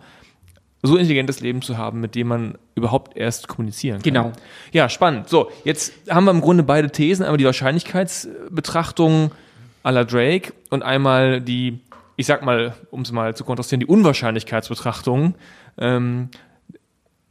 so 0.81 0.95
intelligentes 0.95 1.39
Leben 1.39 1.61
zu 1.61 1.77
haben, 1.77 1.99
mit 1.99 2.15
dem 2.15 2.27
man 2.27 2.57
überhaupt 2.75 3.17
erst 3.17 3.47
kommunizieren 3.47 3.97
kann. 3.97 4.03
Genau. 4.03 4.31
Ja, 4.71 4.89
spannend. 4.89 5.29
So, 5.29 5.51
jetzt 5.63 5.93
haben 6.09 6.25
wir 6.25 6.31
im 6.31 6.41
Grunde 6.41 6.63
beide 6.63 6.89
Thesen, 6.89 7.23
einmal 7.23 7.37
die 7.37 7.45
Wahrscheinlichkeitsbetrachtung 7.45 9.31
à 9.83 9.91
la 9.91 10.03
Drake 10.03 10.53
und 10.69 10.83
einmal 10.83 11.41
die 11.41 11.79
ich 12.17 12.25
sag 12.25 12.43
mal, 12.43 12.73
um 12.91 13.01
es 13.01 13.11
mal 13.13 13.35
zu 13.35 13.45
kontrastieren, 13.45 13.79
die 13.79 13.85
Unwahrscheinlichkeitsbetrachtung 13.85 15.35
ähm, 15.77 16.29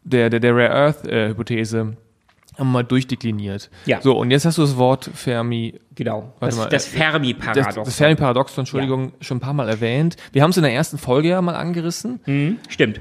der, 0.05 0.31
der, 0.31 0.41
der 0.41 0.55
Rare 0.55 0.71
Earth-Hypothese 0.71 1.79
äh, 1.79 2.59
haben 2.59 2.69
wir 2.69 2.73
mal 2.73 2.85
durchdekliniert. 2.85 3.69
Ja. 3.85 4.01
So, 4.01 4.17
und 4.17 4.31
jetzt 4.31 4.47
hast 4.47 4.57
du 4.57 4.63
das 4.63 4.77
Wort 4.77 5.11
Fermi. 5.13 5.79
Genau. 5.95 6.33
Das, 6.41 6.57
mal, 6.57 6.69
das 6.69 6.87
Fermi-Paradoxon. 6.87 7.75
Das, 7.83 7.89
das 7.89 7.97
Fermi-Paradoxon, 7.97 8.63
Entschuldigung, 8.63 9.07
ja. 9.07 9.13
schon 9.21 9.37
ein 9.37 9.41
paar 9.41 9.53
Mal 9.53 9.69
erwähnt. 9.69 10.17
Wir 10.33 10.43
haben 10.43 10.51
es 10.51 10.57
in 10.57 10.63
der 10.63 10.73
ersten 10.73 10.97
Folge 10.97 11.29
ja 11.29 11.43
mal 11.43 11.57
angerissen. 11.57 12.21
Mhm, 12.25 12.59
stimmt 12.69 13.01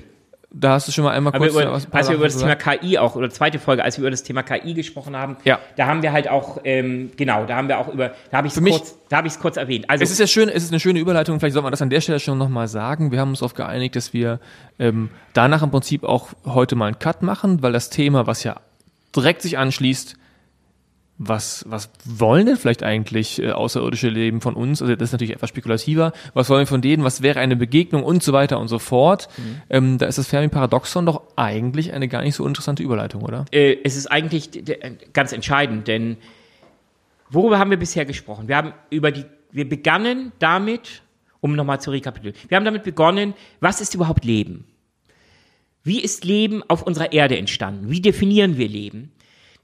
da 0.58 0.72
hast 0.74 0.88
du 0.88 0.92
schon 0.92 1.04
mal 1.04 1.12
einmal 1.12 1.34
kurz 1.34 1.52
über, 1.52 1.74
als 1.92 2.10
wir 2.10 2.16
über 2.16 2.26
das 2.26 2.38
Thema 2.38 2.56
KI 2.56 2.98
auch 2.98 3.16
oder 3.16 3.30
zweite 3.30 3.60
Folge, 3.60 3.84
als 3.84 3.98
wir 3.98 4.04
über 4.04 4.12
das 4.12 4.24
Thema 4.24 4.42
KI 4.42 4.74
gesprochen 4.74 5.16
haben, 5.16 5.36
ja. 5.44 5.60
da 5.76 5.88
haben 5.88 6.02
wir 6.02 6.14
halt 6.14 6.30
auch 6.30 6.62
ähm, 6.64 7.12
genau, 7.18 7.46
da 7.46 7.58
haben 7.58 7.68
wir 7.68 7.78
auch 7.78 7.90
über, 7.90 8.14
da 8.32 8.38
habe 8.38 8.48
ich 8.48 8.56
es 8.56 8.64
kurz, 8.64 8.98
da 9.10 9.18
habe 9.18 9.28
ich 9.28 9.34
es 9.34 9.40
kurz 9.40 9.58
erwähnt. 9.58 9.90
Also 9.90 10.04
es 10.04 10.12
ist 10.12 10.20
ja 10.20 10.28
schön, 10.28 10.48
es 10.48 10.64
ist 10.64 10.72
eine 10.72 10.80
schöne 10.80 11.00
Überleitung. 11.00 11.40
Vielleicht 11.40 11.54
sollte 11.54 11.66
man 11.66 11.72
das 11.72 11.82
an 11.82 11.90
der 11.90 12.00
Stelle 12.00 12.20
schon 12.20 12.38
noch 12.38 12.50
mal 12.50 12.68
sagen. 12.70 13.12
Wir 13.12 13.20
haben 13.20 13.30
uns 13.30 13.40
darauf 13.40 13.54
geeinigt, 13.54 13.96
dass 13.98 14.14
wir 14.14 14.40
ähm, 14.80 15.10
danach 15.34 15.62
im 15.62 15.72
Prinzip 15.72 16.04
auch 16.06 16.30
heute 16.46 16.76
mal 16.76 16.88
einen 16.88 17.00
Cut 17.00 17.22
machen, 17.22 17.62
weil 17.62 17.74
das 17.74 17.90
Thema, 17.90 18.26
was 18.26 18.44
ja 18.44 18.56
direkt 19.14 19.42
sich 19.42 19.58
anschließt, 19.58 20.16
was, 21.18 21.64
was 21.68 21.90
wollen 22.04 22.46
denn 22.46 22.58
vielleicht 22.58 22.84
eigentlich 22.84 23.42
äh, 23.42 23.52
außerirdische 23.52 24.10
Leben 24.10 24.42
von 24.42 24.54
uns? 24.54 24.82
Also 24.82 24.96
das 24.96 25.10
ist 25.10 25.14
natürlich 25.14 25.34
etwas 25.34 25.50
spekulativer. 25.50 26.12
Was 26.34 26.50
wollen 26.50 26.62
wir 26.62 26.68
von 26.68 26.82
denen? 26.82 27.04
Was 27.04 27.22
wäre 27.22 27.40
eine 27.40 27.56
Begegnung 27.56 28.04
und 28.04 28.22
so 28.22 28.34
weiter 28.34 28.60
und 28.60 28.68
so 28.68 28.80
fort? 28.80 29.30
Mhm. 29.38 29.62
Ähm, 29.70 29.98
da 29.98 30.08
ist 30.08 30.18
das 30.18 30.28
Fermi-Paradoxon 30.28 31.06
doch 31.06 31.22
eigentlich 31.38 31.94
eine 31.94 32.10
gar 32.10 32.22
nicht 32.22 32.36
so 32.36 32.46
interessante 32.46 32.84
Überleitung, 32.84 33.22
oder? 33.22 33.46
Äh, 33.52 33.78
es 33.84 33.96
ist 33.96 34.08
eigentlich 34.08 34.50
ganz 35.14 35.32
entscheidend, 35.32 35.88
denn 35.88 36.18
worüber 37.30 37.60
haben 37.60 37.70
wir 37.70 37.80
bisher 37.80 38.04
gesprochen? 38.06 38.50
Wir 38.50 38.58
haben 38.58 38.74
über 38.90 39.12
die, 39.12 39.24
wir 39.52 39.70
begannen 39.70 40.34
damit, 40.40 41.02
um 41.40 41.56
nochmal 41.56 41.80
zu 41.80 41.92
rekapitulieren, 41.92 42.38
wir 42.50 42.58
haben 42.58 42.66
damit 42.66 42.84
begonnen, 42.84 43.36
was 43.62 43.80
ist 43.80 43.96
überhaupt 43.96 44.26
Leben? 44.26 44.66
Wie 45.84 46.02
ist 46.02 46.26
Leben 46.26 46.64
auf 46.68 46.82
unserer 46.82 47.14
Erde 47.14 47.38
entstanden? 47.38 47.90
Wie 47.90 48.02
definieren 48.02 48.58
wir 48.58 48.68
Leben? 48.68 49.12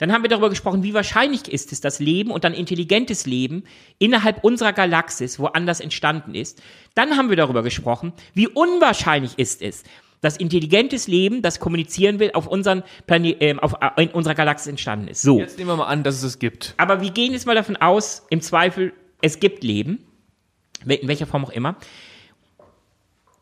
Dann 0.02 0.12
haben 0.12 0.24
wir 0.24 0.30
darüber 0.30 0.50
gesprochen, 0.50 0.82
wie 0.82 0.96
wahrscheinlich 0.96 1.48
ist 1.48 1.72
es, 1.72 1.80
dass 1.80 2.00
Leben 2.00 2.32
und 2.32 2.44
dann 2.44 2.56
intelligentes 2.56 3.28
Leben 3.28 3.66
innerhalb 4.00 4.44
unserer 4.44 4.74
Galaxis 4.74 5.38
woanders 5.38 5.80
entstanden 5.80 6.34
ist. 6.34 6.60
Dann 6.96 7.18
haben 7.18 7.30
wir 7.30 7.38
darüber 7.38 7.62
gesprochen, 7.62 8.12
wie 8.34 8.48
unwahrscheinlich 8.48 9.38
ist 9.38 9.62
es, 9.62 9.84
dass 10.20 10.38
intelligentes 10.38 11.08
Leben, 11.08 11.44
das 11.44 11.60
kommunizieren 11.60 12.18
will, 12.18 12.32
auf 12.34 12.48
unseren 12.48 12.82
Planet, 13.06 13.40
äh, 13.44 13.56
auf, 13.62 13.76
in 13.98 14.10
unserer 14.10 14.34
Galaxis 14.34 14.66
entstanden 14.66 15.08
ist. 15.08 15.22
So. 15.22 15.38
Jetzt 15.38 15.60
nehmen 15.60 15.70
wir 15.70 15.76
mal 15.76 15.86
an, 15.86 16.02
dass 16.02 16.16
es 16.16 16.24
es 16.24 16.40
gibt. 16.40 16.74
Aber 16.78 17.02
wir 17.02 17.12
gehen 17.12 17.34
jetzt 17.34 17.46
mal 17.46 17.54
davon 17.54 17.76
aus, 17.76 18.26
im 18.32 18.42
Zweifel, 18.42 18.94
es 19.22 19.40
gibt 19.40 19.64
Leben, 19.64 20.04
in 20.84 21.08
welcher 21.08 21.28
Form 21.28 21.46
auch 21.46 21.52
immer. 21.52 21.76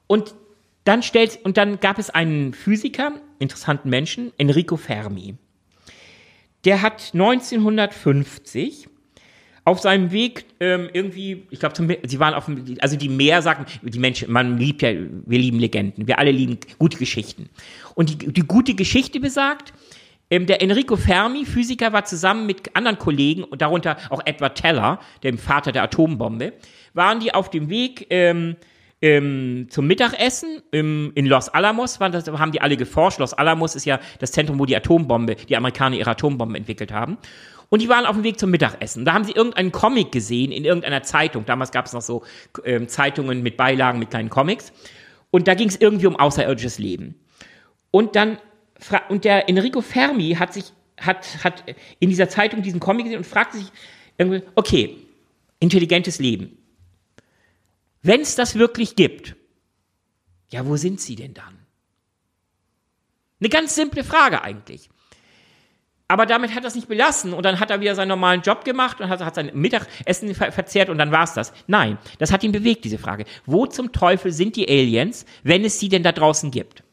Und 0.07 0.35
dann 0.83 1.03
stellt, 1.03 1.39
und 1.41 1.55
dann 1.55 1.79
gab 1.79 1.99
es 1.99 2.09
einen 2.09 2.53
Physiker, 2.53 3.13
interessanten 3.39 3.89
Menschen, 3.89 4.33
Enrico 4.37 4.75
Fermi 4.75 5.37
der 6.65 6.81
hat 6.81 7.11
1950 7.13 8.87
auf 9.65 9.79
seinem 9.79 10.11
Weg 10.11 10.45
ähm, 10.59 10.89
irgendwie, 10.93 11.45
ich 11.51 11.59
glaube, 11.59 11.75
sie 12.03 12.19
waren 12.19 12.33
auf 12.33 12.45
dem, 12.45 12.77
also 12.81 12.95
die 12.95 13.09
Meer 13.09 13.41
sagen, 13.41 13.65
die 13.83 13.99
Menschen, 13.99 14.31
man 14.31 14.57
liebt 14.57 14.81
ja, 14.81 14.91
wir 14.91 15.37
lieben 15.37 15.59
Legenden, 15.59 16.07
wir 16.07 16.17
alle 16.17 16.31
lieben 16.31 16.57
gute 16.79 16.97
Geschichten. 16.97 17.49
Und 17.93 18.09
die, 18.09 18.33
die 18.33 18.41
gute 18.41 18.73
Geschichte 18.73 19.19
besagt, 19.19 19.73
ähm, 20.31 20.45
der 20.45 20.61
Enrico 20.61 20.95
Fermi, 20.95 21.45
Physiker, 21.45 21.93
war 21.93 22.05
zusammen 22.05 22.45
mit 22.45 22.75
anderen 22.75 22.97
Kollegen 22.97 23.43
und 23.43 23.61
darunter 23.61 23.97
auch 24.09 24.21
Edward 24.25 24.57
Teller, 24.57 24.99
dem 25.23 25.37
Vater 25.37 25.71
der 25.71 25.83
Atombombe, 25.83 26.53
waren 26.93 27.19
die 27.19 27.33
auf 27.33 27.49
dem 27.49 27.69
Weg 27.69 28.07
ähm, 28.09 28.55
ähm, 29.01 29.67
zum 29.69 29.87
Mittagessen 29.87 30.61
im, 30.71 31.11
in 31.15 31.25
Los 31.25 31.49
Alamos, 31.49 31.99
waren 31.99 32.11
das, 32.11 32.27
haben 32.27 32.51
die 32.51 32.61
alle 32.61 32.75
geforscht. 32.75 33.19
Los 33.19 33.33
Alamos 33.33 33.75
ist 33.75 33.85
ja 33.85 33.99
das 34.19 34.31
Zentrum, 34.31 34.59
wo 34.59 34.65
die 34.65 34.75
Atombombe, 34.75 35.35
die 35.35 35.55
Amerikaner 35.55 35.95
ihre 35.95 36.11
Atombombe 36.11 36.57
entwickelt 36.57 36.91
haben. 36.91 37.17
Und 37.69 37.81
die 37.81 37.89
waren 37.89 38.05
auf 38.05 38.15
dem 38.15 38.23
Weg 38.23 38.39
zum 38.39 38.49
Mittagessen. 38.49 39.05
Da 39.05 39.13
haben 39.13 39.23
sie 39.23 39.31
irgendeinen 39.31 39.71
Comic 39.71 40.11
gesehen 40.11 40.51
in 40.51 40.65
irgendeiner 40.65 41.03
Zeitung. 41.03 41.45
Damals 41.45 41.71
gab 41.71 41.85
es 41.85 41.93
noch 41.93 42.01
so 42.01 42.23
ähm, 42.65 42.87
Zeitungen 42.87 43.43
mit 43.43 43.57
Beilagen, 43.57 43.99
mit 43.99 44.09
kleinen 44.09 44.29
Comics. 44.29 44.73
Und 45.31 45.47
da 45.47 45.53
ging 45.53 45.69
es 45.69 45.79
irgendwie 45.79 46.07
um 46.07 46.15
außerirdisches 46.15 46.79
Leben. 46.79 47.15
Und 47.91 48.15
dann, 48.15 48.37
und 49.09 49.23
der 49.23 49.47
Enrico 49.47 49.81
Fermi 49.81 50.35
hat 50.37 50.53
sich, 50.53 50.65
hat, 50.99 51.43
hat 51.43 51.63
in 51.99 52.09
dieser 52.09 52.27
Zeitung 52.27 52.63
diesen 52.63 52.79
Comic 52.79 53.05
gesehen 53.05 53.19
und 53.19 53.27
fragte 53.27 53.57
sich 53.57 53.67
irgendwie, 54.17 54.41
okay, 54.55 54.97
intelligentes 55.59 56.19
Leben. 56.19 56.57
Wenn 58.01 58.21
es 58.21 58.35
das 58.35 58.55
wirklich 58.55 58.95
gibt, 58.95 59.35
ja, 60.49 60.65
wo 60.65 60.77
sind 60.77 60.99
sie 60.99 61.15
denn 61.15 61.33
dann? 61.33 61.59
Eine 63.39 63.49
ganz 63.49 63.75
simple 63.75 64.03
Frage 64.03 64.41
eigentlich. 64.41 64.89
Aber 66.11 66.25
damit 66.25 66.55
hat 66.55 66.63
er 66.63 66.69
es 66.69 66.75
nicht 66.75 66.87
belassen 66.87 67.33
und 67.33 67.43
dann 67.43 67.59
hat 67.59 67.69
er 67.69 67.81
wieder 67.81 67.93
seinen 67.93 68.07
normalen 68.07 68.41
Job 68.41 68.65
gemacht 68.65 68.99
und 68.99 69.09
hat, 69.09 69.23
hat 69.23 69.35
sein 69.35 69.51
Mittagessen 69.53 70.33
ver 70.33 70.51
verzehrt 70.51 70.89
und 70.89 70.97
dann 70.97 71.11
war 71.11 71.23
es 71.23 71.33
das. 71.33 71.53
Nein, 71.67 71.99
das 72.17 72.31
hat 72.31 72.43
ihn 72.43 72.51
bewegt, 72.51 72.83
diese 72.83 72.97
Frage. 72.97 73.25
Wo 73.45 73.67
zum 73.67 73.91
Teufel 73.91 74.31
sind 74.31 74.55
die 74.55 74.67
Aliens, 74.67 75.25
wenn 75.43 75.63
es 75.63 75.79
sie 75.79 75.87
denn 75.87 76.01
da 76.01 76.11
draußen 76.11 76.49
gibt? 76.49 76.83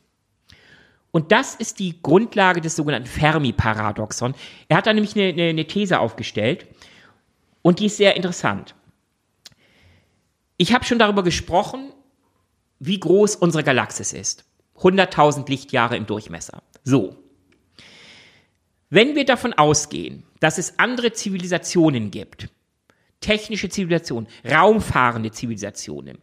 Und 1.13 1.33
das 1.33 1.55
ist 1.55 1.79
die 1.79 2.03
Grundlage 2.03 2.61
des 2.61 2.77
sogenannten 2.77 3.09
Fermi-Paradoxon. 3.09 4.35
Er 4.69 4.77
hat 4.77 4.87
da 4.87 4.93
nämlich 4.93 5.17
eine, 5.17 5.29
eine, 5.29 5.45
eine 5.45 5.67
These 5.67 5.99
aufgestellt 5.99 6.67
und 7.63 7.81
die 7.81 7.87
ist 7.87 7.97
sehr 7.97 8.17
interessant. 8.17 8.75
Ich 10.57 10.73
habe 10.73 10.85
schon 10.85 10.99
darüber 10.99 11.23
gesprochen, 11.23 11.93
wie 12.79 12.99
groß 12.99 13.37
unsere 13.37 13.65
Galaxis 13.65 14.13
ist. 14.13 14.45
100.000 14.79 15.49
Lichtjahre 15.49 15.97
im 15.97 16.07
Durchmesser. 16.07 16.63
So. 16.85 17.17
Wenn 18.89 19.15
wir 19.15 19.25
davon 19.25 19.53
ausgehen, 19.53 20.25
dass 20.41 20.59
es 20.59 20.79
andere 20.79 21.13
Zivilisationen 21.13 22.11
gibt, 22.11 22.49
technische 23.21 23.69
Zivilisationen, 23.69 24.29
raumfahrende 24.45 25.31
Zivilisationen, 25.31 26.19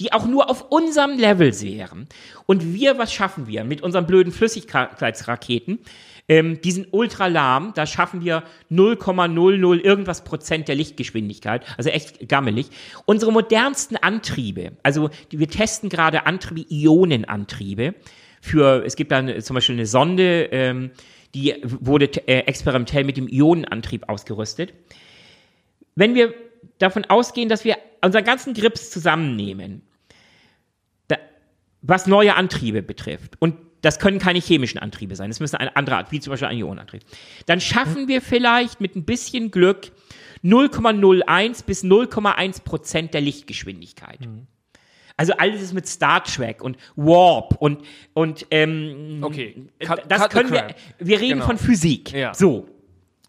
die 0.00 0.12
auch 0.12 0.26
nur 0.26 0.50
auf 0.50 0.70
unserem 0.70 1.18
Level 1.18 1.60
wären. 1.60 2.08
Und 2.46 2.74
wir, 2.74 2.98
was 2.98 3.12
schaffen 3.12 3.46
wir 3.46 3.64
mit 3.64 3.82
unseren 3.82 4.06
blöden 4.06 4.32
Flüssigkeitsraketen? 4.32 5.80
Ähm, 6.26 6.60
die 6.62 6.72
sind 6.72 6.88
ultra 6.92 7.26
lahm, 7.26 7.72
da 7.74 7.86
schaffen 7.86 8.24
wir 8.24 8.44
0,00 8.70 9.80
irgendwas 9.80 10.24
Prozent 10.24 10.68
der 10.68 10.74
Lichtgeschwindigkeit, 10.74 11.64
also 11.76 11.90
echt 11.90 12.28
gammelig. 12.28 12.68
Unsere 13.04 13.30
modernsten 13.30 13.96
Antriebe, 13.96 14.72
also 14.82 15.10
wir 15.30 15.48
testen 15.48 15.90
gerade 15.90 16.24
Antriebe, 16.24 16.64
Ionenantriebe, 16.70 17.94
für, 18.40 18.84
es 18.84 18.96
gibt 18.96 19.10
dann 19.10 19.40
zum 19.40 19.54
Beispiel 19.54 19.74
eine 19.74 19.86
Sonde, 19.86 20.48
ähm, 20.52 20.90
die 21.34 21.54
wurde 21.64 22.06
äh, 22.26 22.40
experimentell 22.40 23.04
mit 23.04 23.16
dem 23.16 23.28
Ionenantrieb 23.28 24.08
ausgerüstet. 24.08 24.72
Wenn 25.94 26.14
wir 26.14 26.34
davon 26.78 27.04
ausgehen, 27.06 27.48
dass 27.48 27.64
wir 27.64 27.76
unseren 28.02 28.24
ganzen 28.24 28.54
Grips 28.54 28.90
zusammennehmen, 28.90 29.82
da, 31.08 31.16
was 31.82 32.06
neue 32.06 32.34
Antriebe 32.34 32.82
betrifft, 32.82 33.36
und 33.40 33.56
das 33.84 33.98
können 33.98 34.18
keine 34.18 34.40
chemischen 34.40 34.78
Antriebe 34.78 35.16
sein, 35.16 35.30
das 35.30 35.40
müssen 35.40 35.56
eine 35.56 35.76
andere 35.76 35.96
Art, 35.96 36.12
wie 36.12 36.20
zum 36.20 36.30
Beispiel 36.30 36.48
ein 36.48 36.58
Ionenantrieb, 36.58 37.02
dann 37.46 37.60
schaffen 37.60 38.08
wir 38.08 38.22
vielleicht 38.22 38.80
mit 38.80 38.96
ein 38.96 39.04
bisschen 39.04 39.50
Glück 39.50 39.92
0,01 40.42 41.64
bis 41.64 41.84
0,1 41.84 42.62
Prozent 42.64 43.14
der 43.14 43.20
Lichtgeschwindigkeit. 43.20 44.20
Mhm. 44.20 44.46
Also 45.16 45.32
alles 45.34 45.62
ist 45.62 45.72
mit 45.72 45.86
Star 45.86 46.24
Trek 46.24 46.62
und 46.62 46.76
Warp 46.96 47.56
und 47.60 47.82
und 48.14 48.46
ähm, 48.50 49.20
okay. 49.22 49.68
Cut, 49.78 50.02
das 50.08 50.22
cut 50.22 50.30
können 50.30 50.50
wir. 50.50 50.74
Wir 50.98 51.20
reden 51.20 51.34
genau. 51.34 51.46
von 51.46 51.58
Physik. 51.58 52.12
Ja. 52.12 52.34
So. 52.34 52.68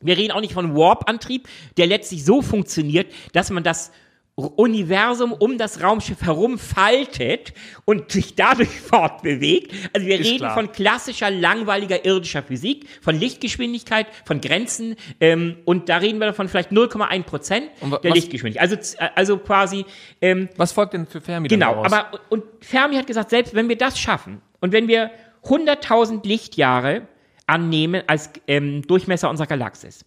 Wir 0.01 0.17
reden 0.17 0.31
auch 0.31 0.41
nicht 0.41 0.53
von 0.53 0.75
Warp-Antrieb, 0.75 1.47
der 1.77 1.87
letztlich 1.87 2.25
so 2.25 2.41
funktioniert, 2.41 3.11
dass 3.33 3.49
man 3.49 3.63
das 3.63 3.91
Universum 4.37 5.31
um 5.31 5.57
das 5.57 5.81
Raumschiff 5.81 6.21
herum 6.23 6.59
faltet 6.59 7.53
und 7.85 8.11
sich 8.11 8.35
dadurch 8.35 8.69
fortbewegt. 8.81 9.73
Also 9.93 10.07
wir 10.07 10.19
Ist 10.19 10.27
reden 10.27 10.37
klar. 10.39 10.53
von 10.55 10.71
klassischer, 10.73 11.31
langweiliger 11.31 12.03
irdischer 12.03 12.43
Physik, 12.43 12.85
von 13.01 13.17
Lichtgeschwindigkeit, 13.17 14.07
von 14.25 14.41
Grenzen 14.41 14.97
ähm, 15.21 15.55
und 15.63 15.87
da 15.87 15.97
reden 15.97 16.19
wir 16.19 16.27
davon 16.27 16.49
vielleicht 16.49 16.71
0,1 16.71 17.23
Prozent 17.23 17.69
der 18.03 18.11
Lichtgeschwindigkeit. 18.11 18.61
Also, 18.61 18.97
äh, 18.97 19.09
also 19.15 19.37
quasi. 19.37 19.85
Ähm, 20.21 20.49
was 20.57 20.73
folgt 20.73 20.93
denn 20.93 21.07
für 21.07 21.21
Fermi? 21.21 21.47
Genau, 21.47 21.85
aber 21.85 22.11
und 22.29 22.43
Fermi 22.59 22.95
hat 22.95 23.07
gesagt, 23.07 23.29
selbst 23.29 23.55
wenn 23.55 23.69
wir 23.69 23.77
das 23.77 23.97
schaffen 23.97 24.41
und 24.59 24.73
wenn 24.73 24.89
wir 24.89 25.11
100.000 25.45 26.27
Lichtjahre 26.27 27.07
annehmen 27.47 28.03
als 28.07 28.31
ähm, 28.47 28.81
Durchmesser 28.81 29.29
unserer 29.29 29.47
Galaxis, 29.47 30.03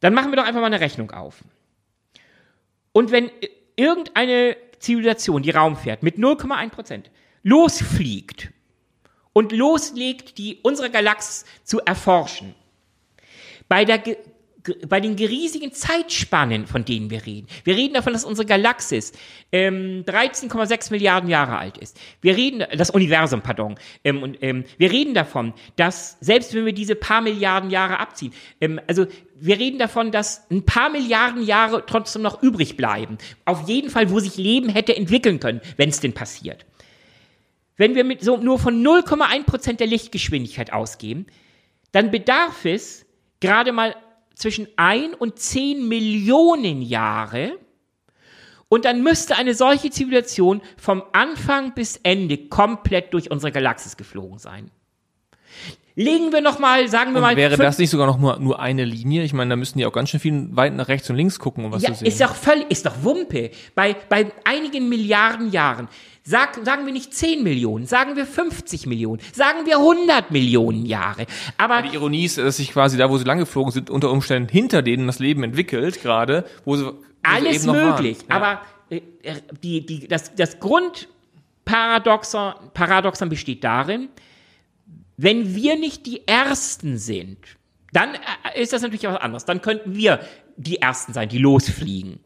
dann 0.00 0.12
machen 0.12 0.32
wir 0.32 0.36
doch 0.36 0.44
einfach 0.44 0.60
mal 0.60 0.66
eine 0.66 0.80
Rechnung 0.80 1.12
auf. 1.12 1.44
Und 2.92 3.10
wenn 3.10 3.30
irgendeine 3.76 4.56
Zivilisation, 4.78 5.42
die 5.42 5.50
Raum 5.50 5.76
fährt, 5.76 6.02
mit 6.02 6.16
0,1 6.16 6.70
Prozent 6.70 7.10
losfliegt 7.42 8.50
und 9.32 9.52
loslegt, 9.52 10.38
die 10.38 10.58
unsere 10.62 10.90
Galaxis 10.90 11.44
zu 11.64 11.80
erforschen, 11.80 12.54
bei 13.68 13.84
der 13.84 14.02
bei 14.86 15.00
den 15.00 15.14
riesigen 15.14 15.72
Zeitspannen, 15.72 16.66
von 16.66 16.84
denen 16.84 17.10
wir 17.10 17.26
reden. 17.26 17.48
Wir 17.64 17.76
reden 17.76 17.94
davon, 17.94 18.12
dass 18.12 18.24
unsere 18.24 18.46
Galaxis 18.46 19.12
ähm, 19.50 20.04
13,6 20.06 20.92
Milliarden 20.92 21.28
Jahre 21.28 21.58
alt 21.58 21.78
ist. 21.78 21.98
Wir 22.20 22.36
reden, 22.36 22.64
das 22.76 22.90
Universum, 22.90 23.42
pardon. 23.42 23.76
Ähm, 24.04 24.22
und, 24.22 24.38
ähm, 24.42 24.64
wir 24.78 24.92
reden 24.92 25.14
davon, 25.14 25.52
dass 25.76 26.16
selbst 26.20 26.54
wenn 26.54 26.64
wir 26.64 26.72
diese 26.72 26.94
paar 26.94 27.22
Milliarden 27.22 27.70
Jahre 27.70 27.98
abziehen, 27.98 28.32
ähm, 28.60 28.80
also 28.86 29.06
wir 29.44 29.58
reden 29.58 29.78
davon, 29.78 30.12
dass 30.12 30.48
ein 30.50 30.64
paar 30.64 30.88
Milliarden 30.88 31.42
Jahre 31.42 31.84
trotzdem 31.84 32.22
noch 32.22 32.44
übrig 32.44 32.76
bleiben. 32.76 33.18
Auf 33.44 33.68
jeden 33.68 33.90
Fall, 33.90 34.10
wo 34.10 34.20
sich 34.20 34.36
Leben 34.36 34.68
hätte 34.68 34.94
entwickeln 34.94 35.40
können, 35.40 35.60
wenn 35.76 35.88
es 35.88 35.98
denn 35.98 36.12
passiert. 36.12 36.64
Wenn 37.76 37.96
wir 37.96 38.04
mit 38.04 38.22
so 38.22 38.36
nur 38.36 38.60
von 38.60 38.84
0,1 38.84 39.42
Prozent 39.44 39.80
der 39.80 39.88
Lichtgeschwindigkeit 39.88 40.72
ausgehen, 40.72 41.26
dann 41.90 42.12
bedarf 42.12 42.64
es 42.64 43.04
gerade 43.40 43.72
mal 43.72 43.96
zwischen 44.36 44.68
ein 44.76 45.12
und 45.12 45.40
zehn 45.40 45.88
Millionen 45.88 46.80
Jahre. 46.80 47.58
Und 48.68 48.84
dann 48.84 49.02
müsste 49.02 49.36
eine 49.36 49.54
solche 49.54 49.90
Zivilisation 49.90 50.62
vom 50.76 51.02
Anfang 51.12 51.74
bis 51.74 51.96
Ende 51.96 52.46
komplett 52.46 53.12
durch 53.12 53.32
unsere 53.32 53.50
Galaxis 53.50 53.96
geflogen 53.96 54.38
sein. 54.38 54.70
Legen 55.94 56.32
wir 56.32 56.40
noch 56.40 56.58
mal, 56.58 56.88
sagen 56.88 57.12
wir 57.12 57.16
und 57.16 57.22
mal. 57.22 57.36
Wäre 57.36 57.56
das 57.56 57.78
nicht 57.78 57.90
sogar 57.90 58.06
noch 58.06 58.18
nur, 58.18 58.38
nur 58.38 58.60
eine 58.60 58.84
Linie? 58.84 59.24
Ich 59.24 59.34
meine, 59.34 59.50
da 59.50 59.56
müssten 59.56 59.78
die 59.78 59.86
auch 59.86 59.92
ganz 59.92 60.08
schön 60.10 60.20
viel 60.20 60.48
weit 60.56 60.74
nach 60.74 60.88
rechts 60.88 61.10
und 61.10 61.16
links 61.16 61.38
gucken, 61.38 61.66
um 61.66 61.72
was 61.72 61.82
ja, 61.82 61.90
zu 61.90 61.96
sehen. 61.96 62.08
Ist 62.08 62.20
doch 62.20 62.34
völlig, 62.34 62.70
ist 62.70 62.86
doch 62.86 63.02
Wumpe. 63.02 63.50
Bei, 63.74 63.94
bei 64.08 64.32
einigen 64.44 64.88
Milliarden 64.88 65.50
Jahren. 65.50 65.88
Sag, 66.24 66.64
sagen 66.64 66.86
wir 66.86 66.92
nicht 66.92 67.12
10 67.12 67.42
Millionen, 67.42 67.86
sagen 67.86 68.14
wir 68.14 68.26
50 68.26 68.86
Millionen, 68.86 69.20
sagen 69.32 69.66
wir 69.66 69.78
100 69.78 70.30
Millionen 70.30 70.86
Jahre. 70.86 71.26
Aber 71.58 71.82
die 71.82 71.94
Ironie 71.94 72.24
ist, 72.24 72.38
dass 72.38 72.58
sich 72.58 72.70
quasi 72.72 72.96
da, 72.96 73.10
wo 73.10 73.18
sie 73.18 73.24
lang 73.24 73.40
geflogen 73.40 73.72
sind, 73.72 73.90
unter 73.90 74.08
Umständen 74.10 74.48
hinter 74.48 74.82
denen 74.82 75.08
das 75.08 75.18
Leben 75.18 75.42
entwickelt, 75.42 76.00
gerade, 76.00 76.44
wo 76.64 76.76
sie, 76.76 76.86
wo 76.86 76.94
alles 77.24 77.62
sie 77.62 77.70
möglich. 77.70 78.18
Ja. 78.30 78.36
Aber 78.36 78.60
äh, 78.88 79.00
die, 79.62 79.84
die, 79.84 80.06
das, 80.06 80.32
das 80.36 80.60
Grundparadoxon 80.60 82.54
Paradoxon 82.72 83.28
besteht 83.28 83.64
darin, 83.64 84.08
wenn 85.16 85.54
wir 85.54 85.78
nicht 85.78 86.06
die 86.06 86.26
Ersten 86.26 86.98
sind, 86.98 87.38
dann 87.92 88.14
äh, 88.14 88.60
ist 88.62 88.72
das 88.72 88.82
natürlich 88.82 89.04
was 89.04 89.16
anderes. 89.16 89.44
Dann 89.44 89.62
könnten 89.62 89.94
wir 89.94 90.20
die 90.56 90.80
Ersten 90.80 91.12
sein, 91.12 91.28
die 91.28 91.38
losfliegen. 91.38 92.20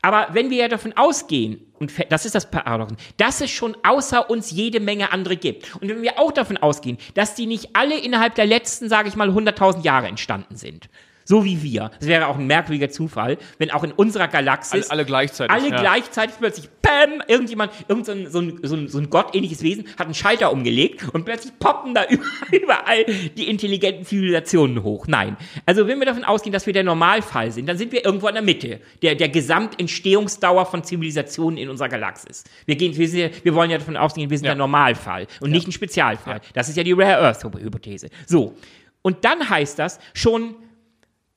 Aber 0.00 0.28
wenn 0.32 0.50
wir 0.50 0.58
ja 0.58 0.68
davon 0.68 0.92
ausgehen, 0.96 1.60
und 1.78 1.92
das 2.10 2.24
ist 2.24 2.34
das 2.34 2.50
Paradoxon, 2.50 2.96
dass 3.16 3.40
es 3.40 3.50
schon 3.50 3.76
außer 3.82 4.30
uns 4.30 4.50
jede 4.50 4.78
Menge 4.78 5.12
andere 5.12 5.36
gibt. 5.36 5.74
Und 5.76 5.88
wenn 5.88 6.02
wir 6.02 6.20
auch 6.20 6.30
davon 6.30 6.56
ausgehen, 6.56 6.98
dass 7.14 7.34
die 7.34 7.46
nicht 7.46 7.74
alle 7.74 7.98
innerhalb 7.98 8.36
der 8.36 8.46
letzten, 8.46 8.88
sage 8.88 9.08
ich 9.08 9.16
mal, 9.16 9.30
100.000 9.30 9.82
Jahre 9.82 10.06
entstanden 10.06 10.56
sind, 10.56 10.88
so 11.28 11.44
wie 11.44 11.62
wir. 11.62 11.90
Das 11.98 12.08
wäre 12.08 12.26
auch 12.26 12.38
ein 12.38 12.46
merkwürdiger 12.46 12.88
Zufall, 12.88 13.36
wenn 13.58 13.70
auch 13.70 13.84
in 13.84 13.92
unserer 13.92 14.28
Galaxis 14.28 14.88
alle, 14.88 15.00
alle 15.00 15.04
gleichzeitig, 15.04 15.54
alle 15.54 15.68
ja. 15.68 15.78
gleichzeitig 15.78 16.36
plötzlich, 16.38 16.70
Pam, 16.80 17.22
irgendjemand, 17.28 17.70
irgendein 17.86 18.30
so 18.30 18.40
ein, 18.40 18.58
so 18.62 18.74
ein, 18.74 18.88
so 18.88 18.98
ein 18.98 19.10
gottähnliches 19.10 19.62
Wesen 19.62 19.84
hat 19.98 20.06
einen 20.06 20.14
Schalter 20.14 20.50
umgelegt 20.50 21.06
und 21.12 21.26
plötzlich 21.26 21.52
poppen 21.58 21.92
da 21.92 22.06
überall 22.50 23.04
die 23.36 23.46
intelligenten 23.50 24.06
Zivilisationen 24.06 24.82
hoch. 24.82 25.06
Nein. 25.06 25.36
Also 25.66 25.86
wenn 25.86 25.98
wir 25.98 26.06
davon 26.06 26.24
ausgehen, 26.24 26.54
dass 26.54 26.64
wir 26.64 26.72
der 26.72 26.84
Normalfall 26.84 27.52
sind, 27.52 27.66
dann 27.66 27.76
sind 27.76 27.92
wir 27.92 28.06
irgendwo 28.06 28.28
in 28.28 28.34
der 28.34 28.42
Mitte 28.42 28.80
der, 29.02 29.14
der 29.14 29.28
Gesamtentstehungsdauer 29.28 30.64
von 30.64 30.82
Zivilisationen 30.82 31.58
in 31.58 31.68
unserer 31.68 31.90
Galaxis. 31.90 32.44
Wir, 32.64 32.76
gehen, 32.76 32.96
wir, 32.96 33.06
sind, 33.06 33.44
wir 33.44 33.54
wollen 33.54 33.70
ja 33.70 33.76
davon 33.76 33.98
ausgehen, 33.98 34.30
wir 34.30 34.38
sind 34.38 34.46
ja. 34.46 34.52
der 34.52 34.58
Normalfall 34.58 35.26
und 35.40 35.50
ja. 35.50 35.56
nicht 35.56 35.68
ein 35.68 35.72
Spezialfall. 35.72 36.40
Das 36.54 36.70
ist 36.70 36.76
ja 36.78 36.84
die 36.84 36.92
Rare 36.92 37.18
Earth 37.18 37.44
Hypothese. 37.44 38.08
So. 38.26 38.54
Und 39.02 39.26
dann 39.26 39.48
heißt 39.50 39.78
das 39.78 39.98
schon 40.14 40.54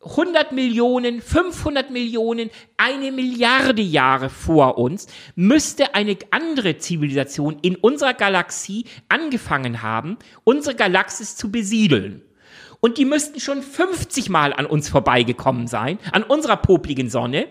100 0.04 0.52
Millionen, 0.52 1.22
500 1.22 1.92
Millionen, 1.92 2.50
eine 2.78 3.12
Milliarde 3.12 3.84
Jahre 3.84 4.30
vor 4.30 4.78
uns 4.78 5.08
müsste 5.36 5.94
eine 5.94 6.18
andere 6.32 6.78
Zivilisation 6.78 7.58
in 7.62 7.76
unserer 7.76 8.16
Galaxie 8.16 8.86
angefangen 9.10 9.84
haben, 9.84 10.18
unsere 10.44 10.76
Galaxis 10.76 11.36
zu 11.36 11.52
besiedeln. 11.52 12.24
Und 12.80 12.98
die 12.98 13.06
müssten 13.06 13.40
schon 13.40 13.62
50 13.62 14.30
Mal 14.30 14.54
an 14.54 14.66
uns 14.66 14.90
vorbeigekommen 14.90 15.68
sein, 15.68 16.00
an 16.12 16.24
unserer 16.24 16.58
popligen 16.58 17.12
Sonne, 17.12 17.48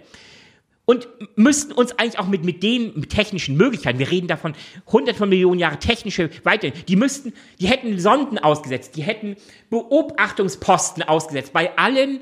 und 0.91 1.07
müssten 1.37 1.71
uns 1.71 1.97
eigentlich 2.01 2.19
auch 2.19 2.27
mit, 2.27 2.45
mit 2.45 2.65
den 2.65 3.09
technischen 3.09 3.57
Möglichkeiten, 3.57 4.01
wir 4.01 4.11
reden 4.11 4.27
davon 4.27 4.55
hundert 4.89 5.15
von 5.15 5.29
Millionen 5.29 5.61
Jahre 5.61 5.79
technische 5.79 6.31
Weite, 6.43 6.73
die 6.73 6.97
müssten, 6.97 7.33
die 7.61 7.69
hätten 7.69 7.97
Sonden 8.01 8.39
ausgesetzt, 8.39 8.97
die 8.97 9.03
hätten 9.03 9.37
Beobachtungsposten 9.71 11.05
ausgesetzt 11.05 11.53
bei 11.53 11.79
allen 11.79 12.19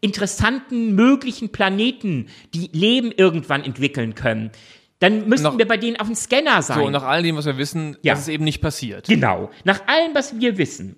interessanten 0.00 0.94
möglichen 0.94 1.50
Planeten, 1.50 2.28
die 2.54 2.70
Leben 2.72 3.10
irgendwann 3.10 3.64
entwickeln 3.64 4.14
können. 4.14 4.52
Dann 5.00 5.28
müssten 5.28 5.48
nach, 5.48 5.58
wir 5.58 5.66
bei 5.66 5.76
denen 5.76 5.98
auf 5.98 6.06
dem 6.06 6.14
Scanner 6.14 6.62
sein. 6.62 6.78
So, 6.78 6.90
nach 6.90 7.02
all 7.02 7.24
dem, 7.24 7.34
was 7.34 7.46
wir 7.46 7.58
wissen, 7.58 7.96
ja. 8.02 8.14
dass 8.14 8.22
es 8.22 8.28
eben 8.28 8.44
nicht 8.44 8.60
passiert. 8.60 9.08
Genau. 9.08 9.50
Nach 9.64 9.88
allem, 9.88 10.14
was 10.14 10.38
wir 10.38 10.58
wissen, 10.58 10.94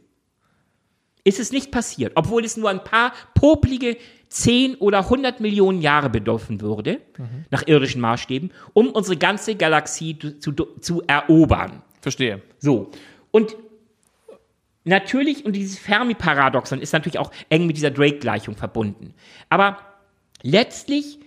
ist 1.25 1.41
es 1.41 1.53
nicht 1.53 1.73
passiert, 1.73 2.13
obwohl 2.15 2.45
es 2.45 2.57
nur 2.57 2.71
ein 2.71 2.85
paar 2.85 3.13
poplige 3.35 3.97
10 4.29 4.77
oder 4.77 4.99
100 5.01 5.41
Millionen 5.41 5.81
Jahre 5.81 6.11
bedürfen 6.11 6.61
würde, 6.61 7.01
mhm. 7.17 7.47
nach 7.51 7.67
irdischen 7.67 8.01
Maßstäben, 8.01 8.53
um 8.73 8.91
unsere 8.91 9.17
ganze 9.17 9.55
Galaxie 9.55 10.19
zu, 10.19 10.39
zu, 10.39 10.53
zu 10.81 11.03
erobern. 11.07 11.83
Verstehe. 12.01 12.43
So. 12.59 12.91
Und 13.31 13.57
natürlich, 14.85 15.47
und 15.47 15.55
dieses 15.55 15.79
Fermi-Paradoxon 15.79 16.81
ist 16.81 16.93
natürlich 16.93 17.19
auch 17.19 17.31
eng 17.49 17.67
mit 17.67 17.77
dieser 17.77 17.91
Drake-Gleichung 17.91 18.57
verbunden. 18.57 19.15
Aber 19.49 19.79
letztlich 20.43 21.21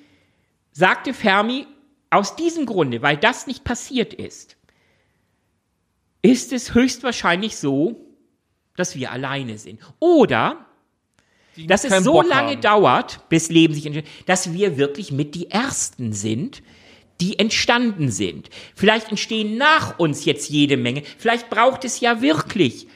sagte 0.71 1.13
Fermi, 1.13 1.65
aus 2.09 2.35
diesem 2.35 2.65
Grunde, 2.65 3.01
weil 3.01 3.17
das 3.17 3.47
nicht 3.47 3.63
passiert 3.63 4.13
ist, 4.13 4.57
ist 6.21 6.53
es 6.53 6.73
höchstwahrscheinlich 6.73 7.57
so, 7.57 8.06
dass 8.77 8.95
wir 8.95 9.11
alleine 9.11 9.57
sind. 9.57 9.81
Oder 9.99 10.65
dass 11.67 11.83
es 11.83 12.03
so 12.03 12.13
Bock 12.13 12.27
lange 12.27 12.51
haben. 12.51 12.61
dauert, 12.61 13.27
bis 13.29 13.49
Leben 13.49 13.73
sich 13.73 13.85
entsteht, 13.85 14.07
dass 14.25 14.53
wir 14.53 14.77
wirklich 14.77 15.11
mit 15.11 15.35
die 15.35 15.51
Ersten 15.51 16.13
sind, 16.13 16.61
die 17.19 17.39
entstanden 17.39 18.11
sind. 18.11 18.49
Vielleicht 18.75 19.09
entstehen 19.09 19.57
nach 19.57 19.97
uns 19.97 20.25
jetzt 20.25 20.49
jede 20.49 20.77
Menge. 20.77 21.03
Vielleicht 21.17 21.49
braucht 21.49 21.83
es 21.83 21.99
ja 21.99 22.21
wirklich 22.21 22.87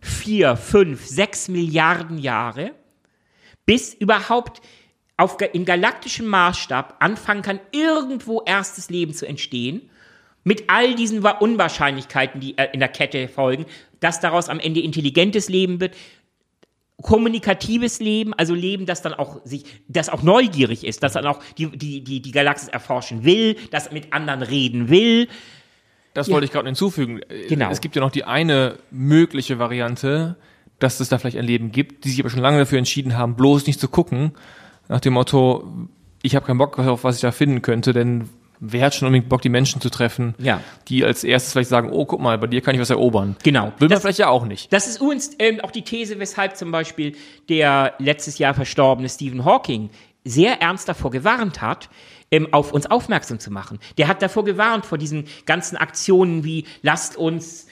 vier, 0.00 0.56
fünf, 0.56 1.06
sechs 1.06 1.48
Milliarden 1.48 2.18
Jahre, 2.18 2.72
bis 3.64 3.94
überhaupt 3.94 4.60
auf, 5.16 5.36
in 5.52 5.64
galaktischem 5.64 6.26
Maßstab 6.26 6.96
anfangen 6.98 7.42
kann, 7.42 7.60
irgendwo 7.70 8.42
erstes 8.44 8.90
Leben 8.90 9.14
zu 9.14 9.26
entstehen. 9.26 9.88
Mit 10.44 10.64
all 10.68 10.94
diesen 10.94 11.24
Unwahrscheinlichkeiten, 11.24 12.40
die 12.40 12.58
äh, 12.58 12.68
in 12.72 12.80
der 12.80 12.88
Kette 12.88 13.28
folgen, 13.28 13.66
dass 14.00 14.20
daraus 14.20 14.48
am 14.48 14.58
Ende 14.58 14.80
intelligentes 14.80 15.48
Leben 15.48 15.80
wird, 15.80 15.94
kommunikatives 17.02 18.00
Leben, 18.00 18.32
also 18.34 18.54
Leben, 18.54 18.86
das 18.86 19.02
dann 19.02 19.14
auch 19.14 19.40
sich, 19.44 19.64
das 19.88 20.08
auch 20.08 20.22
neugierig 20.22 20.84
ist, 20.84 21.02
das 21.02 21.12
dann 21.12 21.26
auch 21.26 21.40
die, 21.58 21.66
die, 21.66 22.02
die, 22.02 22.22
die 22.22 22.30
Galaxis 22.30 22.68
erforschen 22.68 23.24
will, 23.24 23.56
das 23.70 23.92
mit 23.92 24.12
anderen 24.12 24.42
reden 24.42 24.88
will. 24.88 25.28
Das 26.14 26.28
ja. 26.28 26.34
wollte 26.34 26.44
ich 26.46 26.52
gerade 26.52 26.66
hinzufügen. 26.66 27.20
Genau. 27.48 27.70
Es 27.70 27.80
gibt 27.80 27.96
ja 27.96 28.02
noch 28.02 28.10
die 28.10 28.24
eine 28.24 28.78
mögliche 28.90 29.58
Variante, 29.58 30.36
dass 30.78 31.00
es 31.00 31.08
da 31.08 31.18
vielleicht 31.18 31.38
ein 31.38 31.44
Leben 31.44 31.72
gibt, 31.72 32.04
die 32.04 32.10
sich 32.10 32.20
aber 32.20 32.30
schon 32.30 32.40
lange 32.40 32.58
dafür 32.58 32.78
entschieden 32.78 33.16
haben, 33.16 33.36
bloß 33.36 33.66
nicht 33.66 33.80
zu 33.80 33.88
gucken, 33.88 34.32
nach 34.88 35.00
dem 35.00 35.14
Motto, 35.14 35.88
ich 36.22 36.34
habe 36.34 36.44
keinen 36.44 36.58
Bock 36.58 36.78
auf 36.78 37.04
was 37.04 37.16
ich 37.16 37.22
da 37.22 37.32
finden 37.32 37.62
könnte, 37.62 37.92
denn 37.92 38.28
wer 38.64 38.86
hat 38.86 38.94
schon 38.94 39.06
unbedingt 39.06 39.28
Bock, 39.28 39.42
die 39.42 39.48
Menschen 39.48 39.80
zu 39.80 39.90
treffen, 39.90 40.34
ja. 40.38 40.60
die 40.88 41.04
als 41.04 41.24
erstes 41.24 41.52
vielleicht 41.52 41.68
sagen, 41.68 41.90
oh, 41.90 42.06
guck 42.06 42.20
mal, 42.20 42.38
bei 42.38 42.46
dir 42.46 42.60
kann 42.60 42.74
ich 42.74 42.80
was 42.80 42.90
erobern. 42.90 43.36
Genau. 43.42 43.72
Will 43.78 43.88
man 43.88 44.00
vielleicht 44.00 44.20
ja 44.20 44.28
auch 44.28 44.46
nicht. 44.46 44.72
Das 44.72 44.86
ist 44.86 45.00
übrigens 45.00 45.32
ähm, 45.40 45.60
auch 45.60 45.72
die 45.72 45.82
These, 45.82 46.18
weshalb 46.20 46.56
zum 46.56 46.70
Beispiel 46.70 47.16
der 47.48 47.94
letztes 47.98 48.38
Jahr 48.38 48.54
verstorbene 48.54 49.08
Stephen 49.08 49.44
Hawking 49.44 49.90
sehr 50.24 50.62
ernst 50.62 50.88
davor 50.88 51.10
gewarnt 51.10 51.60
hat, 51.60 51.90
ähm, 52.30 52.48
auf 52.52 52.72
uns 52.72 52.86
aufmerksam 52.86 53.40
zu 53.40 53.50
machen. 53.50 53.80
Der 53.98 54.06
hat 54.06 54.22
davor 54.22 54.44
gewarnt, 54.44 54.86
vor 54.86 54.96
diesen 54.96 55.24
ganzen 55.44 55.76
Aktionen 55.76 56.44
wie 56.44 56.64
lasst 56.82 57.16
uns 57.16 57.66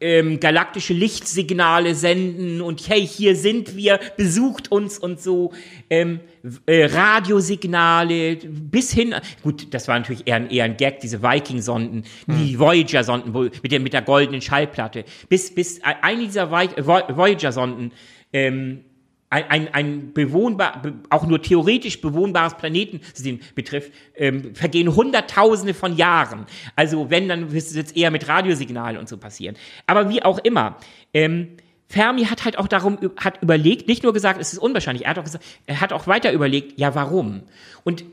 ähm, 0.00 0.40
galaktische 0.40 0.94
Lichtsignale 0.94 1.94
senden 1.94 2.60
und 2.60 2.88
hey, 2.88 3.06
hier 3.06 3.36
sind 3.36 3.76
wir, 3.76 4.00
besucht 4.16 4.72
uns 4.72 4.98
und 4.98 5.20
so, 5.20 5.52
ähm, 5.90 6.20
äh, 6.66 6.86
Radiosignale 6.86 8.36
bis 8.36 8.92
hin, 8.92 9.14
gut, 9.42 9.72
das 9.74 9.88
war 9.88 9.98
natürlich 9.98 10.26
eher 10.26 10.36
ein, 10.36 10.50
eher 10.50 10.64
ein 10.64 10.76
Gag, 10.76 11.00
diese 11.00 11.22
Viking-Sonden, 11.22 12.04
hm. 12.26 12.36
die 12.36 12.58
Voyager-Sonden 12.58 13.50
mit 13.62 13.72
der, 13.72 13.80
mit 13.80 13.92
der 13.92 14.02
goldenen 14.02 14.40
Schallplatte, 14.40 15.04
bis, 15.28 15.54
bis 15.54 15.80
eine 15.82 16.22
dieser 16.22 16.50
Voyager-Sonden 16.50 17.92
ähm, 18.32 18.84
ein, 19.30 19.48
ein, 19.48 19.74
ein 19.74 20.12
bewohnbar, 20.12 20.82
auch 21.08 21.24
nur 21.26 21.40
theoretisch 21.40 22.00
bewohnbares 22.00 22.56
Planetensystem 22.56 23.38
betrifft, 23.54 23.92
ähm, 24.16 24.54
vergehen 24.56 24.94
Hunderttausende 24.94 25.72
von 25.72 25.96
Jahren. 25.96 26.46
Also 26.74 27.10
wenn, 27.10 27.28
dann 27.28 27.52
wird 27.52 27.62
es 27.62 27.74
jetzt 27.74 27.96
eher 27.96 28.10
mit 28.10 28.26
Radiosignalen 28.26 28.98
und 28.98 29.08
so 29.08 29.16
passieren. 29.16 29.56
Aber 29.86 30.10
wie 30.10 30.22
auch 30.22 30.38
immer, 30.38 30.76
ähm, 31.14 31.56
Fermi 31.86 32.24
hat 32.24 32.44
halt 32.44 32.58
auch 32.58 32.66
darum, 32.66 32.98
hat 33.16 33.40
überlegt, 33.40 33.86
nicht 33.86 34.02
nur 34.02 34.12
gesagt, 34.12 34.40
es 34.40 34.52
ist 34.52 34.58
unwahrscheinlich, 34.58 35.04
er 35.04 35.10
hat 35.10 35.18
auch 35.20 35.24
gesagt, 35.24 35.44
er 35.66 35.80
hat 35.80 35.92
auch 35.92 36.08
weiter 36.08 36.32
überlegt, 36.32 36.78
ja, 36.78 36.94
warum? 36.96 37.42
Und 37.84 38.04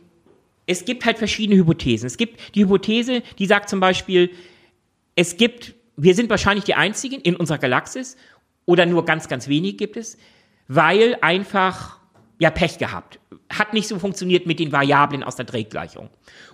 es 0.68 0.85
gibt 0.85 1.06
halt 1.06 1.18
verschiedene 1.18 1.60
Hypothesen. 1.60 2.06
Es 2.06 2.18
gibt 2.18 2.56
die 2.56 2.64
Hypothese, 2.64 3.23
die 3.39 3.45
sagt 3.48 3.69
zum 3.69 3.80
Beispiel, 3.80 4.31
es 5.15 5.38
gibt, 5.38 5.73
wir 5.95 6.14
sind 6.14 6.30
wahrscheinlich 6.30 6.65
die 6.65 6.76
einzigen 6.76 7.22
in 7.22 7.35
unserer 7.35 7.57
Galaxis 7.57 8.18
oder 8.65 8.85
nur 8.85 9.06
ganz, 9.06 9.27
ganz 9.27 9.48
wenig 9.48 9.77
gibt 9.77 9.98
es 9.98 10.18
weil 10.68 11.18
einfach 11.22 11.98
ja 12.39 12.49
Pech 12.49 12.77
gehabt. 12.77 13.19
Hat 13.49 13.73
nicht 13.73 13.88
so 13.88 13.99
funktioniert 13.99 14.45
mit 14.45 14.60
den 14.60 14.72
Variablen 14.72 15.23
aus 15.23 15.35
der 15.35 15.45
Drehgleichung. 15.45 16.10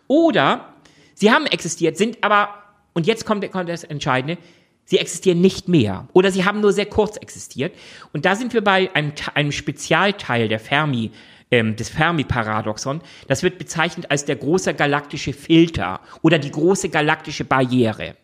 Oder 0.08 0.74
sie 1.14 1.32
haben 1.32 1.46
existiert, 1.46 1.98
sind 1.98 2.24
aber, 2.24 2.50
und 2.94 3.08
jetzt 3.08 3.26
kommt, 3.26 3.50
kommt 3.52 3.70
das 3.70 3.84
Entscheidende, 3.84 4.38
sie 4.86 4.98
existieren 4.98 5.42
nicht 5.42 5.68
mehr. 5.68 6.08
Oder 6.14 6.32
sie 6.32 6.46
haben 6.46 6.62
nur 6.62 6.74
sehr 6.74 6.86
kurz 6.86 7.18
existiert. 7.18 7.76
Und 8.14 8.26
da 8.26 8.36
sind 8.36 8.54
wir 8.54 8.64
bei 8.64 8.94
einem, 8.94 9.14
einem 9.34 9.52
Spezialteil 9.52 10.48
der 10.48 10.60
Fermi, 10.60 11.12
ähm, 11.52 11.76
des 11.76 11.90
Fermi-Paradoxon. 11.90 13.02
Das 13.28 13.44
wird 13.44 13.58
bezeichnet 13.58 14.10
als 14.10 14.26
der 14.26 14.36
große 14.36 14.74
galaktische 14.74 15.34
Filter 15.34 16.00
oder 16.22 16.40
die 16.40 16.52
große 16.52 16.90
galaktische 16.90 17.46
Barriere. 17.46 18.16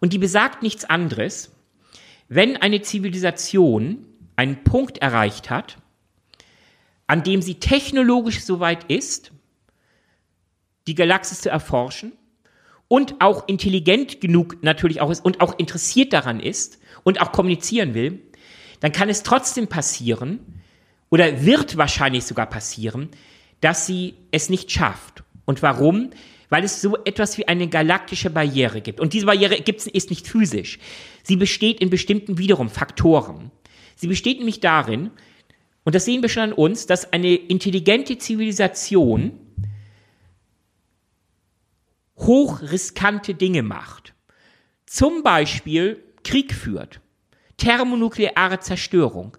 Und 0.00 0.12
die 0.12 0.18
besagt 0.18 0.62
nichts 0.62 0.84
anderes, 0.84 1.50
wenn 2.28 2.56
eine 2.56 2.82
Zivilisation 2.82 4.06
einen 4.36 4.64
Punkt 4.64 4.98
erreicht 4.98 5.50
hat, 5.50 5.78
an 7.06 7.22
dem 7.22 7.42
sie 7.42 7.56
technologisch 7.56 8.44
so 8.44 8.60
weit 8.60 8.84
ist, 8.84 9.32
die 10.86 10.94
Galaxis 10.94 11.40
zu 11.40 11.50
erforschen 11.50 12.12
und 12.88 13.20
auch 13.20 13.48
intelligent 13.48 14.20
genug 14.20 14.62
natürlich 14.62 15.00
auch 15.00 15.10
ist 15.10 15.24
und 15.24 15.40
auch 15.40 15.58
interessiert 15.58 16.12
daran 16.12 16.40
ist 16.40 16.78
und 17.02 17.20
auch 17.20 17.32
kommunizieren 17.32 17.94
will, 17.94 18.20
dann 18.80 18.92
kann 18.92 19.08
es 19.08 19.22
trotzdem 19.22 19.66
passieren 19.66 20.40
oder 21.10 21.44
wird 21.44 21.76
wahrscheinlich 21.76 22.24
sogar 22.24 22.46
passieren, 22.46 23.08
dass 23.60 23.86
sie 23.86 24.14
es 24.30 24.50
nicht 24.50 24.70
schafft. 24.70 25.22
Und 25.44 25.62
warum? 25.62 26.10
Weil 26.50 26.64
es 26.64 26.80
so 26.80 26.96
etwas 27.04 27.38
wie 27.38 27.48
eine 27.48 27.68
galaktische 27.68 28.30
Barriere 28.30 28.80
gibt. 28.80 29.00
Und 29.00 29.12
diese 29.12 29.26
Barriere 29.26 29.60
gibt's, 29.60 29.86
ist 29.86 30.10
nicht 30.10 30.26
physisch. 30.26 30.78
Sie 31.22 31.36
besteht 31.36 31.80
in 31.80 31.88
bestimmten 31.88 32.38
wiederum 32.38 32.68
Faktoren. 32.68 33.50
Sie 33.96 34.06
besteht 34.06 34.38
nämlich 34.38 34.60
darin, 34.60 35.10
und 35.84 35.94
das 35.94 36.04
sehen 36.04 36.22
wir 36.22 36.28
schon 36.28 36.44
an 36.44 36.52
uns, 36.52 36.86
dass 36.86 37.12
eine 37.12 37.34
intelligente 37.34 38.18
Zivilisation 38.18 39.38
hochriskante 42.16 43.34
Dinge 43.34 43.62
macht. 43.62 44.14
Zum 44.86 45.22
Beispiel 45.22 46.02
Krieg 46.22 46.54
führt, 46.54 47.00
thermonukleare 47.56 48.60
Zerstörung, 48.60 49.36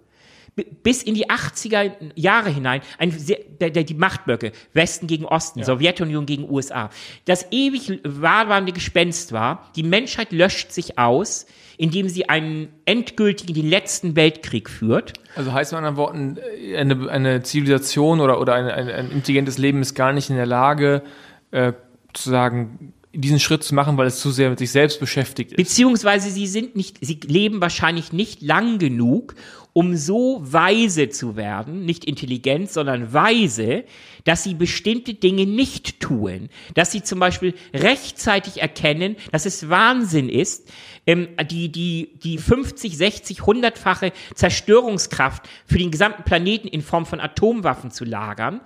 bis 0.83 1.03
in 1.03 1.15
die 1.15 1.29
80er 1.29 1.91
Jahre 2.15 2.49
hinein, 2.49 2.81
ein, 2.97 3.13
der, 3.59 3.71
der, 3.71 3.83
die 3.83 3.93
Machtblöcke, 3.93 4.53
Westen 4.73 5.07
gegen 5.07 5.25
Osten, 5.25 5.59
ja. 5.59 5.65
Sowjetunion 5.65 6.25
gegen 6.25 6.49
USA, 6.49 6.89
das 7.25 7.47
ewig 7.51 7.99
wahrwarende 8.03 8.71
Gespenst 8.71 9.33
war, 9.33 9.69
die 9.75 9.83
Menschheit 9.83 10.31
löscht 10.31 10.71
sich 10.71 10.97
aus, 10.97 11.45
indem 11.77 12.07
sie 12.07 12.29
einen 12.29 12.69
endgültigen, 12.85 13.53
den 13.53 13.69
letzten 13.69 14.15
Weltkrieg 14.15 14.69
führt. 14.69 15.13
Also 15.35 15.51
heißt 15.51 15.73
mit 15.73 15.79
anderen 15.79 15.97
Worten, 15.97 16.37
eine, 16.75 17.09
eine 17.09 17.43
Zivilisation 17.43 18.21
oder, 18.21 18.39
oder 18.39 18.53
ein, 18.53 18.67
ein, 18.67 18.89
ein 18.89 19.11
intelligentes 19.11 19.57
Leben 19.57 19.81
ist 19.81 19.93
gar 19.93 20.13
nicht 20.13 20.29
in 20.29 20.37
der 20.37 20.45
Lage, 20.45 21.03
äh, 21.51 21.73
zu 22.13 22.29
sagen, 22.29 22.93
diesen 23.13 23.39
Schritt 23.39 23.63
zu 23.63 23.73
machen, 23.75 23.97
weil 23.97 24.07
es 24.07 24.19
zu 24.19 24.31
sehr 24.31 24.49
mit 24.49 24.59
sich 24.59 24.71
selbst 24.71 24.99
beschäftigt 24.99 25.51
ist. 25.51 25.57
Beziehungsweise 25.57 26.29
sie 26.29 26.47
sind 26.47 26.75
nicht, 26.75 26.97
sie 27.01 27.19
leben 27.25 27.61
wahrscheinlich 27.61 28.13
nicht 28.13 28.41
lang 28.41 28.77
genug, 28.77 29.35
um 29.77 29.97
so 29.97 30.39
weise 30.41 31.09
zu 31.09 31.35
werden, 31.35 31.83
nicht 31.83 32.05
intelligent, 32.05 32.71
sondern 32.71 33.11
weise, 33.11 33.83
dass 34.23 34.41
sie 34.41 34.53
bestimmte 34.53 35.13
Dinge 35.13 35.45
nicht 35.45 35.99
tun. 35.99 36.47
Dass 36.75 36.93
sie 36.93 37.03
zum 37.03 37.19
Beispiel 37.19 37.53
rechtzeitig 37.73 38.61
erkennen, 38.61 39.17
dass 39.33 39.45
es 39.45 39.67
Wahnsinn 39.67 40.29
ist, 40.29 40.71
ähm, 41.05 41.27
die, 41.51 41.73
die, 41.73 42.17
die 42.23 42.37
50, 42.37 42.95
60, 42.95 43.39
100-fache 43.41 44.13
Zerstörungskraft 44.33 45.43
für 45.65 45.77
den 45.77 45.91
gesamten 45.91 46.23
Planeten 46.23 46.69
in 46.69 46.81
Form 46.81 47.05
von 47.05 47.19
Atomwaffen 47.19 47.91
zu 47.91 48.05
lagern. 48.05 48.61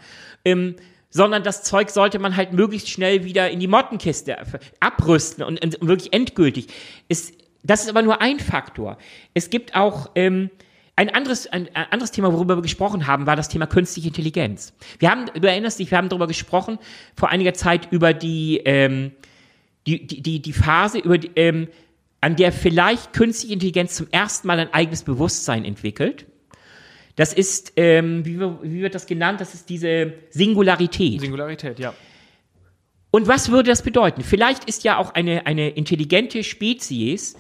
Ähm, 0.45 0.75
sondern 1.09 1.41
das 1.41 1.63
Zeug 1.63 1.89
sollte 1.89 2.19
man 2.19 2.35
halt 2.35 2.53
möglichst 2.53 2.87
schnell 2.87 3.23
wieder 3.23 3.49
in 3.49 3.59
die 3.59 3.67
Mottenkiste 3.67 4.37
abrüsten 4.79 5.43
und, 5.43 5.59
und 5.59 5.87
wirklich 5.87 6.13
endgültig. 6.13 6.67
Es, 7.07 7.33
das 7.63 7.81
ist 7.81 7.89
aber 7.89 8.03
nur 8.03 8.21
ein 8.21 8.39
Faktor. 8.39 8.99
Es 9.33 9.49
gibt 9.49 9.73
auch 9.73 10.11
ähm, 10.13 10.51
ein 10.99 11.09
anderes, 11.09 11.47
ein, 11.47 11.69
ein 11.73 11.85
anderes 11.91 12.11
Thema, 12.11 12.33
worüber 12.33 12.57
wir 12.57 12.61
gesprochen 12.61 13.07
haben, 13.07 13.25
war 13.25 13.37
das 13.37 13.47
Thema 13.47 13.67
künstliche 13.67 14.09
Intelligenz. 14.09 14.73
Wir 14.99 15.09
haben, 15.09 15.27
du 15.33 15.47
erinnerst 15.47 15.79
dich, 15.79 15.89
wir 15.91 15.97
haben 15.97 16.09
darüber 16.09 16.27
gesprochen 16.27 16.77
vor 17.15 17.29
einiger 17.29 17.53
Zeit 17.53 17.87
über 17.89 18.13
die, 18.13 18.57
ähm, 18.65 19.13
die, 19.87 20.05
die, 20.05 20.21
die, 20.21 20.41
die 20.41 20.51
Phase, 20.51 20.99
über 20.99 21.17
die, 21.17 21.31
ähm, 21.37 21.69
an 22.19 22.35
der 22.35 22.51
vielleicht 22.51 23.13
künstliche 23.13 23.53
Intelligenz 23.53 23.95
zum 23.95 24.07
ersten 24.11 24.45
Mal 24.45 24.59
ein 24.59 24.73
eigenes 24.73 25.03
Bewusstsein 25.03 25.63
entwickelt. 25.63 26.25
Das 27.15 27.31
ist, 27.31 27.71
ähm, 27.77 28.25
wie, 28.25 28.37
wie 28.37 28.81
wird 28.81 28.93
das 28.93 29.05
genannt? 29.05 29.39
Das 29.39 29.53
ist 29.53 29.69
diese 29.69 30.15
Singularität. 30.31 31.21
Singularität, 31.21 31.79
ja. 31.79 31.93
Und 33.09 33.29
was 33.29 33.51
würde 33.51 33.69
das 33.69 33.83
bedeuten? 33.83 34.21
Vielleicht 34.21 34.65
ist 34.65 34.83
ja 34.83 34.97
auch 34.97 35.13
eine, 35.13 35.45
eine 35.45 35.69
intelligente 35.69 36.43
Spezies 36.43 37.37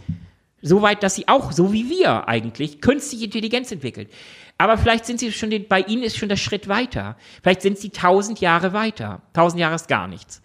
Soweit, 0.61 1.03
dass 1.03 1.15
sie 1.15 1.27
auch, 1.27 1.51
so 1.51 1.71
wie 1.71 1.89
wir 1.89 2.27
eigentlich, 2.27 2.81
künstliche 2.81 3.25
Intelligenz 3.25 3.71
entwickelt. 3.71 4.09
Aber 4.57 4.77
vielleicht 4.77 5.05
sind 5.05 5.19
sie 5.19 5.31
schon, 5.31 5.49
den, 5.49 5.67
bei 5.67 5.81
ihnen 5.81 6.03
ist 6.03 6.17
schon 6.17 6.27
der 6.27 6.35
Schritt 6.35 6.67
weiter. 6.67 7.15
Vielleicht 7.41 7.61
sind 7.61 7.77
sie 7.77 7.91
tausend 7.91 8.41
Jahre 8.41 8.73
weiter. 8.73 9.21
Tausend 9.33 9.61
Jahre 9.61 9.75
ist 9.75 9.87
gar 9.87 10.07
nichts. 10.07 10.41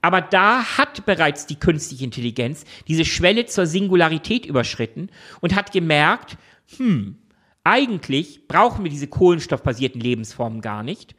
Aber 0.00 0.20
da 0.20 0.78
hat 0.78 1.04
bereits 1.06 1.46
die 1.46 1.58
künstliche 1.58 2.04
Intelligenz 2.04 2.64
diese 2.86 3.04
Schwelle 3.04 3.46
zur 3.46 3.66
Singularität 3.66 4.46
überschritten 4.46 5.10
und 5.40 5.56
hat 5.56 5.72
gemerkt, 5.72 6.36
hm, 6.76 7.16
eigentlich 7.64 8.46
brauchen 8.46 8.84
wir 8.84 8.90
diese 8.90 9.08
kohlenstoffbasierten 9.08 10.00
Lebensformen 10.00 10.60
gar 10.60 10.84
nicht. 10.84 11.16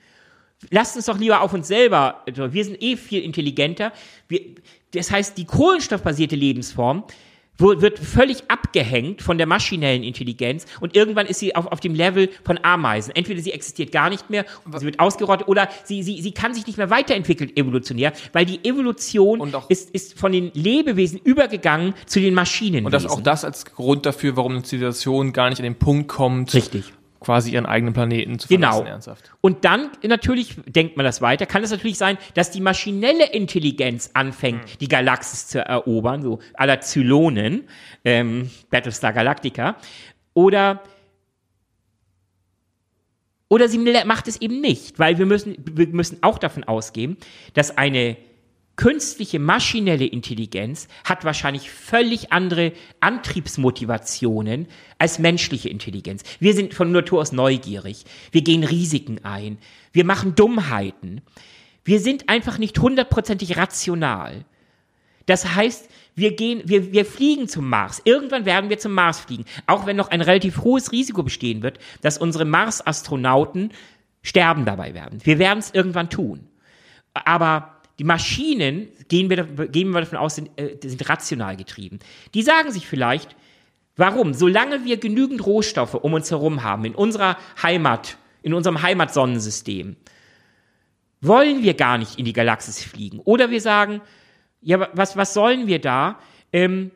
Lasst 0.69 0.95
uns 0.95 1.05
doch 1.05 1.17
lieber 1.17 1.41
auf 1.41 1.53
uns 1.53 1.67
selber, 1.67 2.23
also 2.25 2.53
wir 2.53 2.65
sind 2.65 2.81
eh 2.81 2.95
viel 2.95 3.21
intelligenter. 3.21 3.91
Wir, 4.27 4.41
das 4.91 5.11
heißt, 5.11 5.37
die 5.37 5.45
kohlenstoffbasierte 5.45 6.35
Lebensform 6.35 7.03
wird 7.59 7.99
völlig 7.99 8.43
abgehängt 8.47 9.21
von 9.21 9.37
der 9.37 9.47
maschinellen 9.47 10.03
Intelligenz 10.03 10.65
und 10.79 10.95
irgendwann 10.95 11.25
ist 11.25 11.39
sie 11.39 11.55
auf, 11.55 11.67
auf 11.67 11.79
dem 11.79 11.93
Level 11.93 12.29
von 12.43 12.59
Ameisen. 12.61 13.15
Entweder 13.15 13.41
sie 13.41 13.51
existiert 13.51 13.91
gar 13.91 14.09
nicht 14.09 14.29
mehr, 14.29 14.45
sie 14.77 14.85
wird 14.85 14.99
ausgerottet 14.99 15.47
oder 15.47 15.69
sie, 15.83 16.03
sie, 16.03 16.21
sie 16.21 16.31
kann 16.31 16.53
sich 16.53 16.65
nicht 16.67 16.77
mehr 16.77 16.89
weiterentwickeln 16.89 17.55
evolutionär, 17.55 18.13
weil 18.33 18.45
die 18.45 18.63
Evolution 18.63 19.53
ist, 19.69 19.89
ist 19.91 20.17
von 20.17 20.31
den 20.31 20.51
Lebewesen 20.53 21.19
übergegangen 21.23 21.93
zu 22.05 22.19
den 22.19 22.33
Maschinen. 22.33 22.85
Und 22.85 22.93
das 22.93 23.05
auch 23.05 23.21
das 23.21 23.43
als 23.43 23.65
Grund 23.65 24.05
dafür, 24.05 24.35
warum 24.35 24.53
eine 24.53 24.63
Zivilisation 24.63 25.33
gar 25.33 25.49
nicht 25.49 25.59
an 25.59 25.63
den 25.63 25.75
Punkt 25.75 26.07
kommt, 26.07 26.53
Richtig 26.53 26.93
quasi 27.19 27.51
ihren 27.51 27.65
eigenen 27.65 27.93
Planeten 27.93 28.39
zu 28.39 28.47
verlassen, 28.47 28.79
genau. 28.79 28.91
ernsthaft. 28.91 29.31
Und 29.41 29.65
dann 29.65 29.89
natürlich 30.05 30.55
denkt 30.65 30.97
man 30.97 31.03
das 31.03 31.21
weiter, 31.21 31.45
kann 31.45 31.63
es 31.63 31.71
natürlich 31.71 31.97
sein, 31.97 32.17
dass 32.33 32.51
die 32.51 32.61
maschinelle 32.61 33.31
Intelligenz 33.31 34.11
anfängt, 34.13 34.63
mhm. 34.63 34.77
die 34.79 34.87
Galaxis 34.87 35.47
zu 35.47 35.59
erobern, 35.65 36.21
so 36.21 36.39
aller 36.53 36.81
Zylonen, 36.81 37.67
ähm, 38.05 38.49
Battlestar 38.69 39.13
Galactica, 39.13 39.77
oder 40.33 40.81
oder 43.49 43.67
sie 43.67 43.79
macht 44.05 44.27
es 44.27 44.39
eben 44.39 44.61
nicht, 44.61 44.99
weil 44.99 45.17
wir 45.17 45.25
müssen, 45.25 45.55
wir 45.57 45.87
müssen 45.87 46.19
auch 46.21 46.37
davon 46.37 46.63
ausgehen, 46.65 47.17
dass 47.55 47.75
eine 47.77 48.15
künstliche 48.79 49.39
maschinelle 49.39 50.05
Intelligenz 50.05 50.87
hat 51.03 51.25
wahrscheinlich 51.25 51.69
völlig 51.69 52.31
andere 52.31 52.71
Antriebsmotivationen 53.01 54.67
als 54.97 55.19
menschliche 55.19 55.67
Intelligenz. 55.67 56.23
Wir 56.39 56.53
sind 56.53 56.73
von 56.73 56.93
Natur 56.93 57.19
aus 57.19 57.33
neugierig. 57.33 58.05
Wir 58.31 58.41
gehen 58.41 58.63
Risiken 58.63 59.25
ein. 59.25 59.57
Wir 59.91 60.05
machen 60.05 60.33
Dummheiten. 60.33 61.19
Wir 61.83 61.99
sind 61.99 62.29
einfach 62.29 62.57
nicht 62.57 62.79
hundertprozentig 62.79 63.57
rational. 63.57 64.45
Das 65.25 65.55
heißt, 65.55 65.89
wir 66.15 66.37
gehen, 66.37 66.61
wir, 66.63 66.93
wir 66.93 67.03
fliegen 67.03 67.49
zum 67.49 67.67
Mars. 67.67 68.01
Irgendwann 68.05 68.45
werden 68.45 68.69
wir 68.69 68.79
zum 68.79 68.93
Mars 68.93 69.19
fliegen. 69.19 69.43
Auch 69.67 69.87
wenn 69.87 69.97
noch 69.97 70.07
ein 70.09 70.21
relativ 70.21 70.59
hohes 70.59 70.93
Risiko 70.93 71.21
bestehen 71.21 71.63
wird, 71.63 71.79
dass 72.01 72.17
unsere 72.17 72.45
Mars-Astronauten 72.45 73.73
sterben 74.21 74.63
dabei 74.63 74.93
werden. 74.93 75.19
Wir 75.25 75.37
werden 75.37 75.59
es 75.59 75.73
irgendwann 75.73 76.09
tun. 76.09 76.47
Aber 77.13 77.78
die 77.99 78.05
Maschinen, 78.05 78.87
gehen 79.09 79.29
wir, 79.29 79.43
gehen 79.67 79.91
wir 79.91 79.99
davon 79.99 80.17
aus, 80.17 80.35
sind, 80.35 80.49
äh, 80.55 80.77
sind 80.81 81.07
rational 81.09 81.57
getrieben. 81.57 81.99
Die 82.33 82.41
sagen 82.41 82.71
sich 82.71 82.87
vielleicht, 82.87 83.35
warum? 83.97 84.33
Solange 84.33 84.85
wir 84.85 84.97
genügend 84.97 85.45
Rohstoffe 85.45 85.95
um 85.95 86.13
uns 86.13 86.31
herum 86.31 86.63
haben, 86.63 86.85
in 86.85 86.95
unserer 86.95 87.37
Heimat, 87.61 88.17
in 88.41 88.53
unserem 88.53 88.81
Heimatsonnensystem, 88.81 89.97
wollen 91.21 91.61
wir 91.61 91.73
gar 91.73 91.97
nicht 91.97 92.17
in 92.17 92.23
die 92.23 92.33
Galaxis 92.33 92.81
fliegen. 92.81 93.19
Oder 93.19 93.51
wir 93.51 93.59
sagen, 93.59 94.01
ja, 94.61 94.87
was, 94.93 95.17
was 95.17 95.33
sollen 95.33 95.67
wir 95.67 95.79
da? 95.79 96.19
Ähm, 96.53 96.91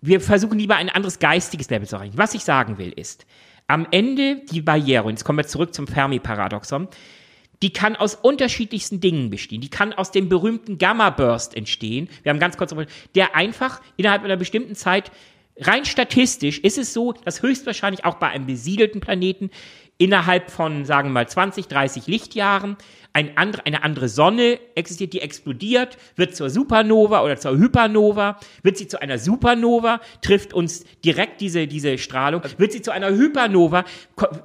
wir 0.00 0.20
versuchen 0.20 0.58
lieber 0.58 0.76
ein 0.76 0.88
anderes 0.88 1.18
geistiges 1.18 1.68
Level 1.70 1.88
zu 1.88 1.96
erreichen. 1.96 2.16
Was 2.16 2.34
ich 2.34 2.44
sagen 2.44 2.78
will 2.78 2.92
ist, 2.92 3.26
am 3.66 3.86
Ende 3.90 4.42
die 4.50 4.62
Barriere, 4.62 5.04
und 5.04 5.10
jetzt 5.10 5.24
kommen 5.24 5.38
wir 5.38 5.46
zurück 5.46 5.74
zum 5.74 5.88
Fermi-Paradoxon, 5.88 6.88
die 7.62 7.72
kann 7.72 7.96
aus 7.96 8.14
unterschiedlichsten 8.14 9.00
Dingen 9.00 9.30
bestehen. 9.30 9.60
Die 9.60 9.68
kann 9.68 9.92
aus 9.92 10.10
dem 10.10 10.28
berühmten 10.28 10.78
Gamma-Burst 10.78 11.54
entstehen. 11.54 12.08
Wir 12.22 12.30
haben 12.30 12.38
ganz 12.38 12.56
kurz, 12.56 12.74
der 13.14 13.36
einfach 13.36 13.80
innerhalb 13.96 14.24
einer 14.24 14.36
bestimmten 14.36 14.74
Zeit 14.74 15.12
rein 15.58 15.84
statistisch 15.84 16.58
ist 16.58 16.78
es 16.78 16.92
so, 16.92 17.12
dass 17.12 17.42
höchstwahrscheinlich 17.42 18.04
auch 18.04 18.14
bei 18.14 18.28
einem 18.28 18.46
besiedelten 18.46 19.00
Planeten 19.00 19.50
innerhalb 19.98 20.50
von, 20.50 20.86
sagen 20.86 21.10
wir 21.10 21.12
mal, 21.12 21.28
20, 21.28 21.68
30 21.68 22.06
Lichtjahren 22.06 22.76
ein 23.12 23.36
andre, 23.36 23.66
eine 23.66 23.82
andere 23.82 24.08
Sonne 24.08 24.58
existiert, 24.74 25.12
die 25.12 25.20
explodiert, 25.20 25.98
wird 26.16 26.36
zur 26.36 26.48
Supernova 26.48 27.22
oder 27.24 27.36
zur 27.36 27.58
Hypernova, 27.58 28.38
wird 28.62 28.76
sie 28.76 28.86
zu 28.86 29.00
einer 29.02 29.18
Supernova, 29.18 30.00
trifft 30.22 30.54
uns 30.54 30.84
direkt 31.04 31.40
diese, 31.40 31.66
diese 31.66 31.98
Strahlung, 31.98 32.42
wird 32.58 32.72
sie 32.72 32.82
zu 32.82 32.92
einer 32.92 33.10
Hypernova, 33.10 33.84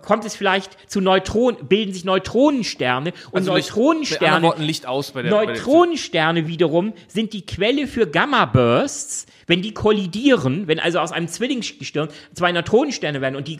kommt 0.01 0.25
es 0.25 0.35
vielleicht 0.35 0.89
zu 0.89 0.99
Neutronen, 0.99 1.67
bilden 1.67 1.93
sich 1.93 2.05
Neutronensterne 2.05 3.13
und 3.31 3.41
also 3.41 3.51
Neutronensterne, 3.51 4.53
Licht, 4.57 4.87
aus 4.87 5.11
bei 5.11 5.21
der, 5.21 5.31
Neutronensterne 5.31 6.41
bei 6.41 6.47
der 6.47 6.53
wiederum 6.53 6.93
sind 7.07 7.33
die 7.33 7.45
Quelle 7.45 7.87
für 7.87 8.07
Gamma-Bursts, 8.07 9.27
wenn 9.47 9.61
die 9.61 9.73
kollidieren, 9.73 10.67
wenn 10.67 10.79
also 10.79 10.99
aus 10.99 11.11
einem 11.11 11.27
Zwillingsgestirn 11.27 12.09
zwei 12.33 12.51
Neutronensterne 12.51 13.21
werden 13.21 13.35
und 13.35 13.47
die 13.47 13.59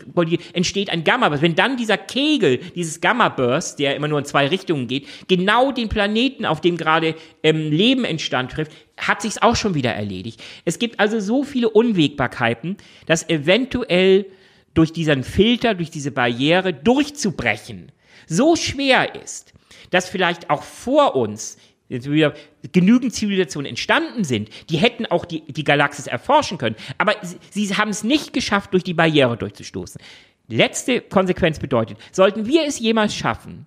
entsteht 0.52 0.90
ein 0.90 1.04
Gamma-Burst, 1.04 1.42
wenn 1.42 1.54
dann 1.54 1.76
dieser 1.76 1.96
Kegel, 1.96 2.58
dieses 2.74 3.00
Gamma-Burst, 3.00 3.78
der 3.78 3.94
immer 3.94 4.08
nur 4.08 4.18
in 4.18 4.24
zwei 4.24 4.48
Richtungen 4.48 4.88
geht, 4.88 4.95
genau 5.28 5.72
den 5.72 5.88
Planeten, 5.88 6.46
auf 6.46 6.60
dem 6.60 6.76
gerade 6.76 7.14
ähm, 7.42 7.70
Leben 7.70 8.04
entstand, 8.04 8.52
trifft, 8.52 8.72
hat 8.96 9.22
sich's 9.22 9.38
auch 9.38 9.56
schon 9.56 9.74
wieder 9.74 9.92
erledigt. 9.92 10.42
Es 10.64 10.78
gibt 10.78 11.00
also 11.00 11.20
so 11.20 11.42
viele 11.42 11.68
Unwägbarkeiten, 11.68 12.76
dass 13.06 13.28
eventuell 13.28 14.26
durch 14.74 14.92
diesen 14.92 15.24
Filter, 15.24 15.74
durch 15.74 15.90
diese 15.90 16.10
Barriere 16.10 16.72
durchzubrechen 16.72 17.92
so 18.26 18.56
schwer 18.56 19.14
ist, 19.22 19.52
dass 19.90 20.08
vielleicht 20.08 20.50
auch 20.50 20.62
vor 20.62 21.16
uns 21.16 21.56
wieder 21.88 22.34
genügend 22.72 23.14
Zivilisationen 23.14 23.68
entstanden 23.68 24.24
sind, 24.24 24.50
die 24.70 24.78
hätten 24.78 25.06
auch 25.06 25.24
die, 25.24 25.42
die 25.42 25.64
Galaxis 25.64 26.06
erforschen 26.06 26.58
können. 26.58 26.76
Aber 26.98 27.14
sie, 27.22 27.66
sie 27.66 27.76
haben 27.76 27.90
es 27.90 28.02
nicht 28.02 28.32
geschafft, 28.32 28.72
durch 28.72 28.82
die 28.82 28.94
Barriere 28.94 29.36
durchzustoßen. 29.36 30.00
Letzte 30.48 31.00
Konsequenz 31.00 31.58
bedeutet, 31.58 31.98
sollten 32.12 32.46
wir 32.46 32.64
es 32.66 32.78
jemals 32.78 33.14
schaffen, 33.14 33.66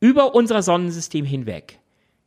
über 0.00 0.34
unser 0.34 0.62
Sonnensystem 0.62 1.24
hinweg 1.24 1.80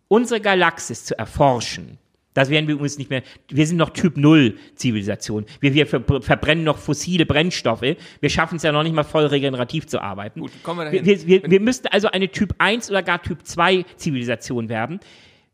unsere 0.09 0.41
Galaxis 0.41 1.05
zu 1.05 1.17
erforschen, 1.17 1.99
das 2.33 2.49
werden 2.49 2.67
wir 2.67 2.79
uns 2.79 2.97
nicht 2.97 3.09
mehr. 3.09 3.23
Wir 3.49 3.65
sind 3.65 3.77
noch 3.77 3.89
Typ 3.89 4.15
Null 4.15 4.57
Zivilisation. 4.75 5.45
Wir, 5.59 5.73
wir 5.73 5.87
verbrennen 5.87 6.63
noch 6.63 6.77
fossile 6.77 7.25
Brennstoffe. 7.25 7.81
Wir 7.81 8.29
schaffen 8.29 8.57
es 8.57 8.63
ja 8.63 8.71
noch 8.71 8.83
nicht 8.83 8.93
mal 8.93 9.03
voll 9.03 9.25
regenerativ 9.25 9.87
zu 9.87 9.99
arbeiten. 9.99 10.41
Gut, 10.41 10.51
kommen 10.63 10.79
wir 10.79 10.85
dahin. 10.85 11.05
Wir, 11.05 11.27
wir, 11.27 11.51
wir 11.51 11.59
müssten 11.59 11.87
also 11.87 12.07
eine 12.09 12.29
Typ 12.29 12.53
1 12.59 12.91
oder 12.91 13.01
gar 13.01 13.21
Typ 13.21 13.45
2 13.45 13.83
Zivilisation 13.97 14.69
werden. 14.69 14.99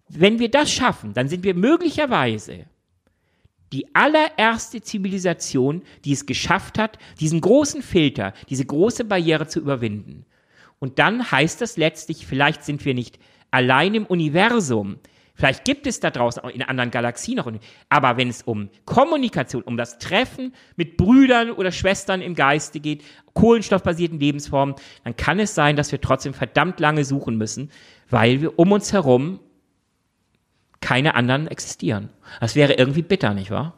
Wenn 0.10 0.38
wir 0.38 0.50
das 0.50 0.72
schaffen, 0.72 1.14
dann 1.14 1.30
sind 1.30 1.44
wir 1.44 1.56
möglicherweise 1.56 2.66
die 3.72 3.88
allererste 3.96 4.82
Zivilisation, 4.82 5.82
die 6.04 6.12
es 6.12 6.26
geschafft 6.26 6.78
hat, 6.78 7.00
diesen 7.20 7.42
großen 7.42 7.82
Filter, 7.82 8.34
diese 8.50 8.66
große 8.66 9.06
Barriere 9.06 9.48
zu 9.48 9.60
überwinden. 9.60 10.26
Und 10.80 11.00
dann 11.00 11.32
heißt 11.32 11.62
das 11.62 11.78
letztlich, 11.78 12.26
vielleicht 12.26 12.64
sind 12.64 12.86
wir 12.86 12.94
nicht 12.94 13.20
allein 13.52 13.96
im 13.96 14.06
Universum, 14.06 15.00
Vielleicht 15.38 15.66
gibt 15.66 15.86
es 15.86 16.00
da 16.00 16.12
draußen 16.12 16.42
auch 16.42 16.50
in 16.50 16.64
anderen 16.64 16.92
Galaxien 16.92 17.36
noch. 17.36 17.52
Aber 17.90 18.18
wenn 18.18 18.30
es 18.30 18.42
um 18.42 18.70
Kommunikation, 18.86 19.64
um 19.64 19.76
das 19.76 20.00
Treffen 20.00 20.54
mit 20.78 20.96
Brüdern 20.96 21.52
oder 21.52 21.72
Schwestern 21.74 22.22
im 22.22 22.36
Geiste 22.36 22.80
geht, 22.80 23.04
kohlenstoffbasierten 23.34 24.18
Lebensformen, 24.18 24.76
dann 25.04 25.18
kann 25.18 25.40
es 25.40 25.54
sein, 25.54 25.76
dass 25.76 25.92
wir 25.92 26.00
trotzdem 26.00 26.34
verdammt 26.34 26.80
lange 26.80 27.04
suchen 27.04 27.38
müssen, 27.38 27.70
weil 28.10 28.42
wir 28.42 28.58
um 28.58 28.72
uns 28.72 28.94
herum 28.94 29.42
keine 30.80 31.16
anderen 31.16 31.48
existieren. 31.48 32.10
Das 32.40 32.56
wäre 32.56 32.74
irgendwie 32.74 33.02
bitter, 33.02 33.34
nicht 33.34 33.52
wahr? 33.52 33.74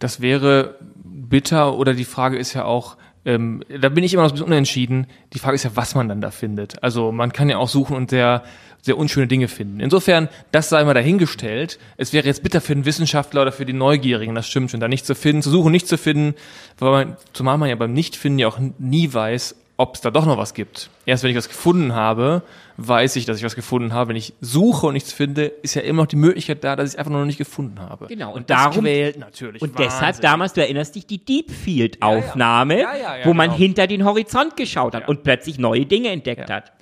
Das 0.00 0.20
wäre 0.20 0.76
bitter 1.04 1.76
oder 1.78 1.94
die 1.94 2.04
Frage 2.04 2.36
ist 2.36 2.52
ja 2.52 2.64
auch, 2.64 2.96
ähm, 3.26 3.62
da 3.68 3.88
bin 3.88 4.04
ich 4.04 4.14
immer 4.14 4.22
noch 4.22 4.30
ein 4.30 4.34
bisschen 4.34 4.46
unentschieden. 4.46 5.08
Die 5.32 5.40
Frage 5.40 5.56
ist 5.56 5.64
ja, 5.64 5.72
was 5.74 5.96
man 5.96 6.08
dann 6.08 6.20
da 6.20 6.30
findet. 6.30 6.82
Also 6.82 7.10
man 7.10 7.32
kann 7.32 7.48
ja 7.48 7.58
auch 7.58 7.68
suchen 7.68 7.96
und 7.96 8.08
sehr, 8.08 8.44
sehr 8.80 8.96
unschöne 8.96 9.26
Dinge 9.26 9.48
finden. 9.48 9.80
Insofern, 9.80 10.28
das 10.52 10.68
sei 10.68 10.84
mal 10.84 10.94
dahingestellt. 10.94 11.80
Es 11.96 12.12
wäre 12.12 12.24
jetzt 12.24 12.44
bitter 12.44 12.60
für 12.60 12.74
den 12.74 12.84
Wissenschaftler 12.84 13.42
oder 13.42 13.52
für 13.52 13.66
die 13.66 13.72
Neugierigen, 13.72 14.34
das 14.36 14.46
stimmt 14.46 14.70
schon, 14.70 14.78
da 14.78 14.86
nicht 14.86 15.04
zu 15.04 15.16
finden, 15.16 15.42
zu 15.42 15.50
suchen, 15.50 15.72
nicht 15.72 15.88
zu 15.88 15.98
finden, 15.98 16.36
weil 16.78 16.90
man, 16.92 17.16
zumal 17.32 17.58
man 17.58 17.68
ja 17.68 17.74
beim 17.74 17.92
Nichtfinden 17.92 18.38
ja 18.38 18.46
auch 18.46 18.60
nie 18.78 19.12
weiß, 19.12 19.56
ob 19.78 19.94
es 19.94 20.00
da 20.00 20.10
doch 20.10 20.24
noch 20.24 20.38
was 20.38 20.54
gibt. 20.54 20.88
Erst 21.04 21.22
wenn 21.22 21.30
ich 21.30 21.36
was 21.36 21.48
gefunden 21.48 21.94
habe, 21.94 22.42
weiß 22.78 23.16
ich, 23.16 23.26
dass 23.26 23.36
ich 23.36 23.44
was 23.44 23.54
gefunden 23.54 23.92
habe. 23.92 24.08
Wenn 24.08 24.16
ich 24.16 24.32
suche 24.40 24.86
und 24.86 24.94
nichts 24.94 25.12
finde, 25.12 25.46
ist 25.46 25.74
ja 25.74 25.82
immer 25.82 26.02
noch 26.02 26.08
die 26.08 26.16
Möglichkeit 26.16 26.64
da, 26.64 26.76
dass 26.76 26.88
ich 26.88 26.94
es 26.94 26.98
einfach 26.98 27.12
noch 27.12 27.24
nicht 27.26 27.36
gefunden 27.36 27.80
habe. 27.80 28.06
Genau. 28.06 28.30
Und, 28.30 28.40
und 28.40 28.50
darum 28.50 28.84
quält 28.84 29.18
natürlich. 29.18 29.60
Und 29.60 29.74
Wahnsinn. 29.74 29.90
deshalb 29.90 30.20
damals, 30.20 30.54
du 30.54 30.62
erinnerst 30.62 30.94
dich, 30.94 31.06
die 31.06 31.22
Deep 31.22 31.50
Field 31.50 32.00
Aufnahme, 32.00 32.80
ja, 32.80 32.96
ja. 32.96 33.16
Ja, 33.18 33.26
wo 33.26 33.34
man 33.34 33.48
genau. 33.48 33.58
hinter 33.58 33.86
den 33.86 34.04
Horizont 34.04 34.56
geschaut 34.56 34.94
hat 34.94 35.08
und 35.08 35.22
plötzlich 35.22 35.58
neue 35.58 35.84
Dinge 35.84 36.08
entdeckt 36.08 36.50
hat. 36.50 36.72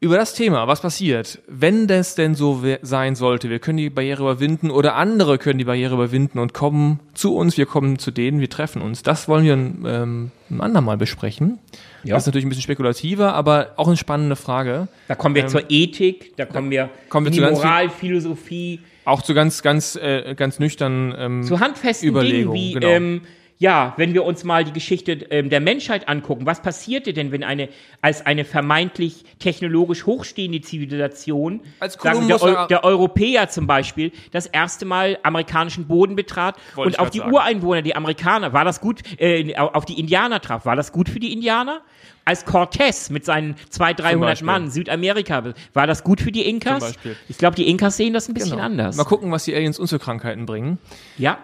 Über 0.00 0.16
das 0.16 0.32
Thema, 0.32 0.68
was 0.68 0.80
passiert, 0.80 1.40
wenn 1.48 1.88
das 1.88 2.14
denn 2.14 2.36
so 2.36 2.62
sein 2.82 3.16
sollte, 3.16 3.50
wir 3.50 3.58
können 3.58 3.78
die 3.78 3.90
Barriere 3.90 4.22
überwinden 4.22 4.70
oder 4.70 4.94
andere 4.94 5.38
können 5.38 5.58
die 5.58 5.64
Barriere 5.64 5.94
überwinden 5.94 6.38
und 6.38 6.54
kommen 6.54 7.00
zu 7.14 7.34
uns, 7.34 7.56
wir 7.56 7.66
kommen 7.66 7.98
zu 7.98 8.12
denen, 8.12 8.40
wir 8.40 8.48
treffen 8.48 8.80
uns. 8.80 9.02
Das 9.02 9.26
wollen 9.26 9.44
wir 9.44 9.54
ähm, 9.54 10.30
ein 10.50 10.60
andermal 10.60 10.98
besprechen. 10.98 11.58
Ja. 12.04 12.14
Das 12.14 12.22
ist 12.22 12.26
natürlich 12.26 12.46
ein 12.46 12.48
bisschen 12.48 12.62
spekulativer, 12.62 13.34
aber 13.34 13.72
auch 13.74 13.88
eine 13.88 13.96
spannende 13.96 14.36
Frage. 14.36 14.86
Da 15.08 15.16
kommen 15.16 15.34
wir 15.34 15.42
ähm, 15.42 15.48
zur 15.48 15.62
Ethik, 15.68 16.36
da 16.36 16.46
kommen 16.46 16.70
wir 16.70 16.90
kommen 17.08 17.26
wir 17.26 17.32
in 17.32 17.44
die 17.44 17.52
Moral, 17.52 17.90
Philosophie. 17.90 18.78
Auch 19.04 19.22
zu 19.22 19.34
ganz, 19.34 19.62
ganz, 19.62 19.96
äh, 19.96 20.36
ganz 20.36 20.60
nüchtern 20.60 21.12
ähm, 21.18 21.42
zu 21.42 21.58
handfesten 21.58 22.14
Dingen 22.14 22.52
wie 22.52 22.74
genau. 22.74 22.86
ähm, 22.86 23.22
ja, 23.58 23.94
wenn 23.96 24.14
wir 24.14 24.24
uns 24.24 24.44
mal 24.44 24.64
die 24.64 24.72
Geschichte 24.72 25.12
ähm, 25.30 25.50
der 25.50 25.60
Menschheit 25.60 26.08
angucken, 26.08 26.46
was 26.46 26.62
passierte 26.62 27.12
denn, 27.12 27.32
wenn 27.32 27.42
eine 27.42 27.68
als 28.00 28.24
eine 28.24 28.44
vermeintlich 28.44 29.24
technologisch 29.40 30.06
hochstehende 30.06 30.60
Zivilisation, 30.60 31.60
als 31.80 31.94
sagen 31.94 32.28
der, 32.28 32.40
Eu 32.40 32.66
der, 32.68 32.84
Europäer 32.84 33.48
zum 33.48 33.66
Beispiel, 33.66 34.12
das 34.30 34.46
erste 34.46 34.86
Mal 34.86 35.18
amerikanischen 35.24 35.88
Boden 35.88 36.14
betrat 36.14 36.56
Wollte 36.76 36.88
und 36.88 36.98
auf 37.00 37.10
die 37.10 37.18
sagen. 37.18 37.32
Ureinwohner, 37.32 37.82
die 37.82 37.96
Amerikaner, 37.96 38.52
war 38.52 38.64
das 38.64 38.80
gut, 38.80 39.02
äh, 39.18 39.56
auf 39.56 39.84
die 39.84 39.98
Indianer 39.98 40.40
traf, 40.40 40.64
war 40.64 40.76
das 40.76 40.92
gut 40.92 41.08
für 41.08 41.18
die 41.18 41.32
Indianer? 41.32 41.80
Als 42.24 42.46
Cortés 42.46 43.10
mit 43.10 43.24
seinen 43.24 43.56
200, 43.70 44.00
300 44.00 44.42
Mann 44.42 44.70
Südamerika, 44.70 45.54
war 45.72 45.86
das 45.86 46.04
gut 46.04 46.20
für 46.20 46.30
die 46.30 46.46
Inkas? 46.46 46.92
Ich 47.26 47.38
glaube, 47.38 47.56
die 47.56 47.66
Inkas 47.68 47.96
sehen 47.96 48.12
das 48.12 48.28
ein 48.28 48.34
bisschen 48.34 48.52
genau. 48.52 48.64
anders. 48.64 48.96
Mal 48.96 49.04
gucken, 49.04 49.32
was 49.32 49.44
die 49.44 49.54
Aliens 49.54 49.78
uns 49.78 49.88
für 49.88 49.98
Krankheiten 49.98 50.44
bringen. 50.44 50.78
Ja. 51.16 51.38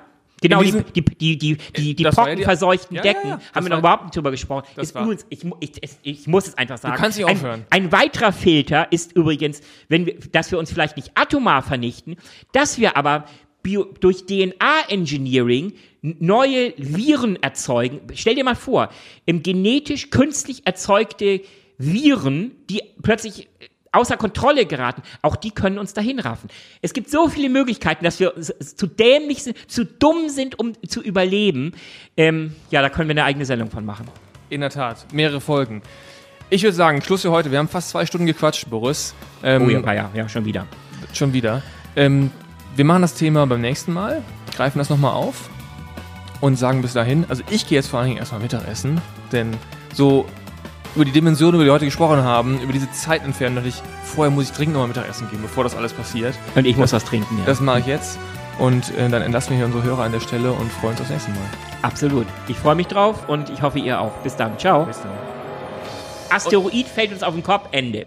Genau, 0.44 0.62
die, 0.62 0.72
die, 0.72 1.02
die, 1.02 1.38
die, 1.38 1.56
die, 1.56 1.94
die 1.94 2.04
pockenverseuchten 2.04 2.96
ja, 2.96 3.02
Decken, 3.02 3.30
ja, 3.30 3.36
ja, 3.36 3.54
haben 3.54 3.64
wir 3.64 3.70
noch 3.70 3.78
überhaupt 3.78 4.04
nicht 4.04 4.16
drüber 4.16 4.30
gesprochen. 4.30 4.66
Ist 4.76 4.94
übrigens, 4.94 5.24
ich, 5.30 5.42
ich, 5.60 5.92
ich, 6.02 6.26
muss 6.26 6.48
es 6.48 6.58
einfach 6.58 6.76
sagen. 6.76 6.94
Du 6.94 7.00
kannst 7.00 7.16
nicht 7.16 7.26
aufhören. 7.26 7.64
Ein, 7.70 7.84
ein 7.84 7.92
weiterer 7.92 8.30
Filter 8.30 8.92
ist 8.92 9.12
übrigens, 9.12 9.62
wenn 9.88 10.04
wir, 10.04 10.16
dass 10.32 10.50
wir 10.50 10.58
uns 10.58 10.70
vielleicht 10.70 10.96
nicht 10.96 11.12
atomar 11.14 11.62
vernichten, 11.62 12.16
dass 12.52 12.78
wir 12.78 12.98
aber 12.98 13.24
Bio, 13.62 13.84
durch 14.00 14.26
DNA-Engineering 14.26 15.72
neue 16.02 16.74
Viren 16.76 17.42
erzeugen. 17.42 18.00
Stell 18.12 18.34
dir 18.34 18.44
mal 18.44 18.56
vor, 18.56 18.90
im 19.24 19.42
genetisch 19.42 20.10
künstlich 20.10 20.66
erzeugte 20.66 21.40
Viren, 21.78 22.52
die 22.68 22.82
plötzlich 23.02 23.48
außer 23.94 24.16
Kontrolle 24.16 24.66
geraten, 24.66 25.02
auch 25.22 25.36
die 25.36 25.50
können 25.50 25.78
uns 25.78 25.94
dahin 25.94 26.18
raffen. 26.18 26.48
Es 26.82 26.92
gibt 26.92 27.10
so 27.10 27.28
viele 27.28 27.48
Möglichkeiten, 27.48 28.04
dass 28.04 28.20
wir 28.20 28.34
zu 28.40 28.86
dämlich 28.86 29.42
sind, 29.42 29.56
zu 29.70 29.84
dumm 29.84 30.28
sind, 30.28 30.58
um 30.58 30.72
zu 30.86 31.02
überleben. 31.02 31.72
Ähm, 32.16 32.54
ja, 32.70 32.82
da 32.82 32.88
können 32.88 33.08
wir 33.08 33.14
eine 33.14 33.24
eigene 33.24 33.44
Sendung 33.46 33.70
von 33.70 33.84
machen. 33.84 34.06
In 34.50 34.60
der 34.60 34.70
Tat, 34.70 35.06
mehrere 35.12 35.40
Folgen. 35.40 35.82
Ich 36.50 36.62
würde 36.62 36.76
sagen, 36.76 37.02
Schluss 37.02 37.22
für 37.22 37.30
heute. 37.30 37.50
Wir 37.50 37.58
haben 37.58 37.68
fast 37.68 37.90
zwei 37.90 38.04
Stunden 38.06 38.26
gequatscht, 38.26 38.68
Boris. 38.68 39.14
Ähm, 39.42 39.62
oh 39.66 39.70
ja, 39.70 39.92
ja, 39.92 40.10
ja, 40.14 40.28
schon 40.28 40.44
wieder. 40.44 40.66
Schon 41.12 41.32
wieder. 41.32 41.62
Ähm, 41.96 42.30
wir 42.76 42.84
machen 42.84 43.02
das 43.02 43.14
Thema 43.14 43.46
beim 43.46 43.60
nächsten 43.60 43.92
Mal, 43.92 44.22
greifen 44.56 44.78
das 44.78 44.90
nochmal 44.90 45.12
auf 45.12 45.48
und 46.40 46.56
sagen 46.56 46.82
bis 46.82 46.92
dahin, 46.92 47.24
also 47.28 47.42
ich 47.50 47.68
gehe 47.68 47.78
jetzt 47.78 47.88
vor 47.88 48.00
allen 48.00 48.08
Dingen 48.08 48.18
erstmal 48.18 48.40
Mittagessen, 48.40 49.00
denn 49.32 49.56
so 49.92 50.26
über 50.94 51.04
die 51.04 51.12
Dimension, 51.12 51.54
über 51.54 51.64
die 51.64 51.68
wir 51.68 51.72
heute 51.72 51.84
gesprochen 51.84 52.22
haben, 52.22 52.60
über 52.60 52.72
diese 52.72 52.90
Zeitentfernung, 52.90 53.56
dachte 53.56 53.68
ich, 53.68 53.82
vorher 54.04 54.30
muss 54.30 54.44
ich 54.44 54.52
dringend 54.52 54.74
nochmal 54.74 54.88
Mittagessen 54.88 55.28
gehen, 55.30 55.42
bevor 55.42 55.64
das 55.64 55.74
alles 55.74 55.92
passiert. 55.92 56.34
Und 56.54 56.66
ich 56.66 56.76
muss 56.76 56.92
was 56.92 57.04
trinken, 57.04 57.38
ja. 57.38 57.44
Das 57.46 57.60
mache 57.60 57.80
ich 57.80 57.86
jetzt. 57.86 58.18
Und 58.58 58.96
äh, 58.96 59.08
dann 59.08 59.22
entlassen 59.22 59.50
wir 59.50 59.56
hier 59.56 59.66
unsere 59.66 59.82
Hörer 59.82 60.04
an 60.04 60.12
der 60.12 60.20
Stelle 60.20 60.52
und 60.52 60.70
freuen 60.72 60.92
uns 60.92 61.00
aufs 61.00 61.10
nächste 61.10 61.30
Mal. 61.32 61.40
Absolut. 61.82 62.26
Ich 62.48 62.56
freue 62.56 62.76
mich 62.76 62.86
drauf 62.86 63.28
und 63.28 63.50
ich 63.50 63.62
hoffe, 63.62 63.78
ihr 63.78 64.00
auch. 64.00 64.12
Bis 64.22 64.36
dann. 64.36 64.58
Ciao. 64.58 64.84
Bis 64.84 65.00
dann. 65.00 65.10
Asteroid 66.30 66.72
und 66.72 66.88
fällt 66.88 67.12
uns 67.12 67.22
auf 67.22 67.34
den 67.34 67.42
Kopf. 67.42 67.68
Ende. 67.72 68.06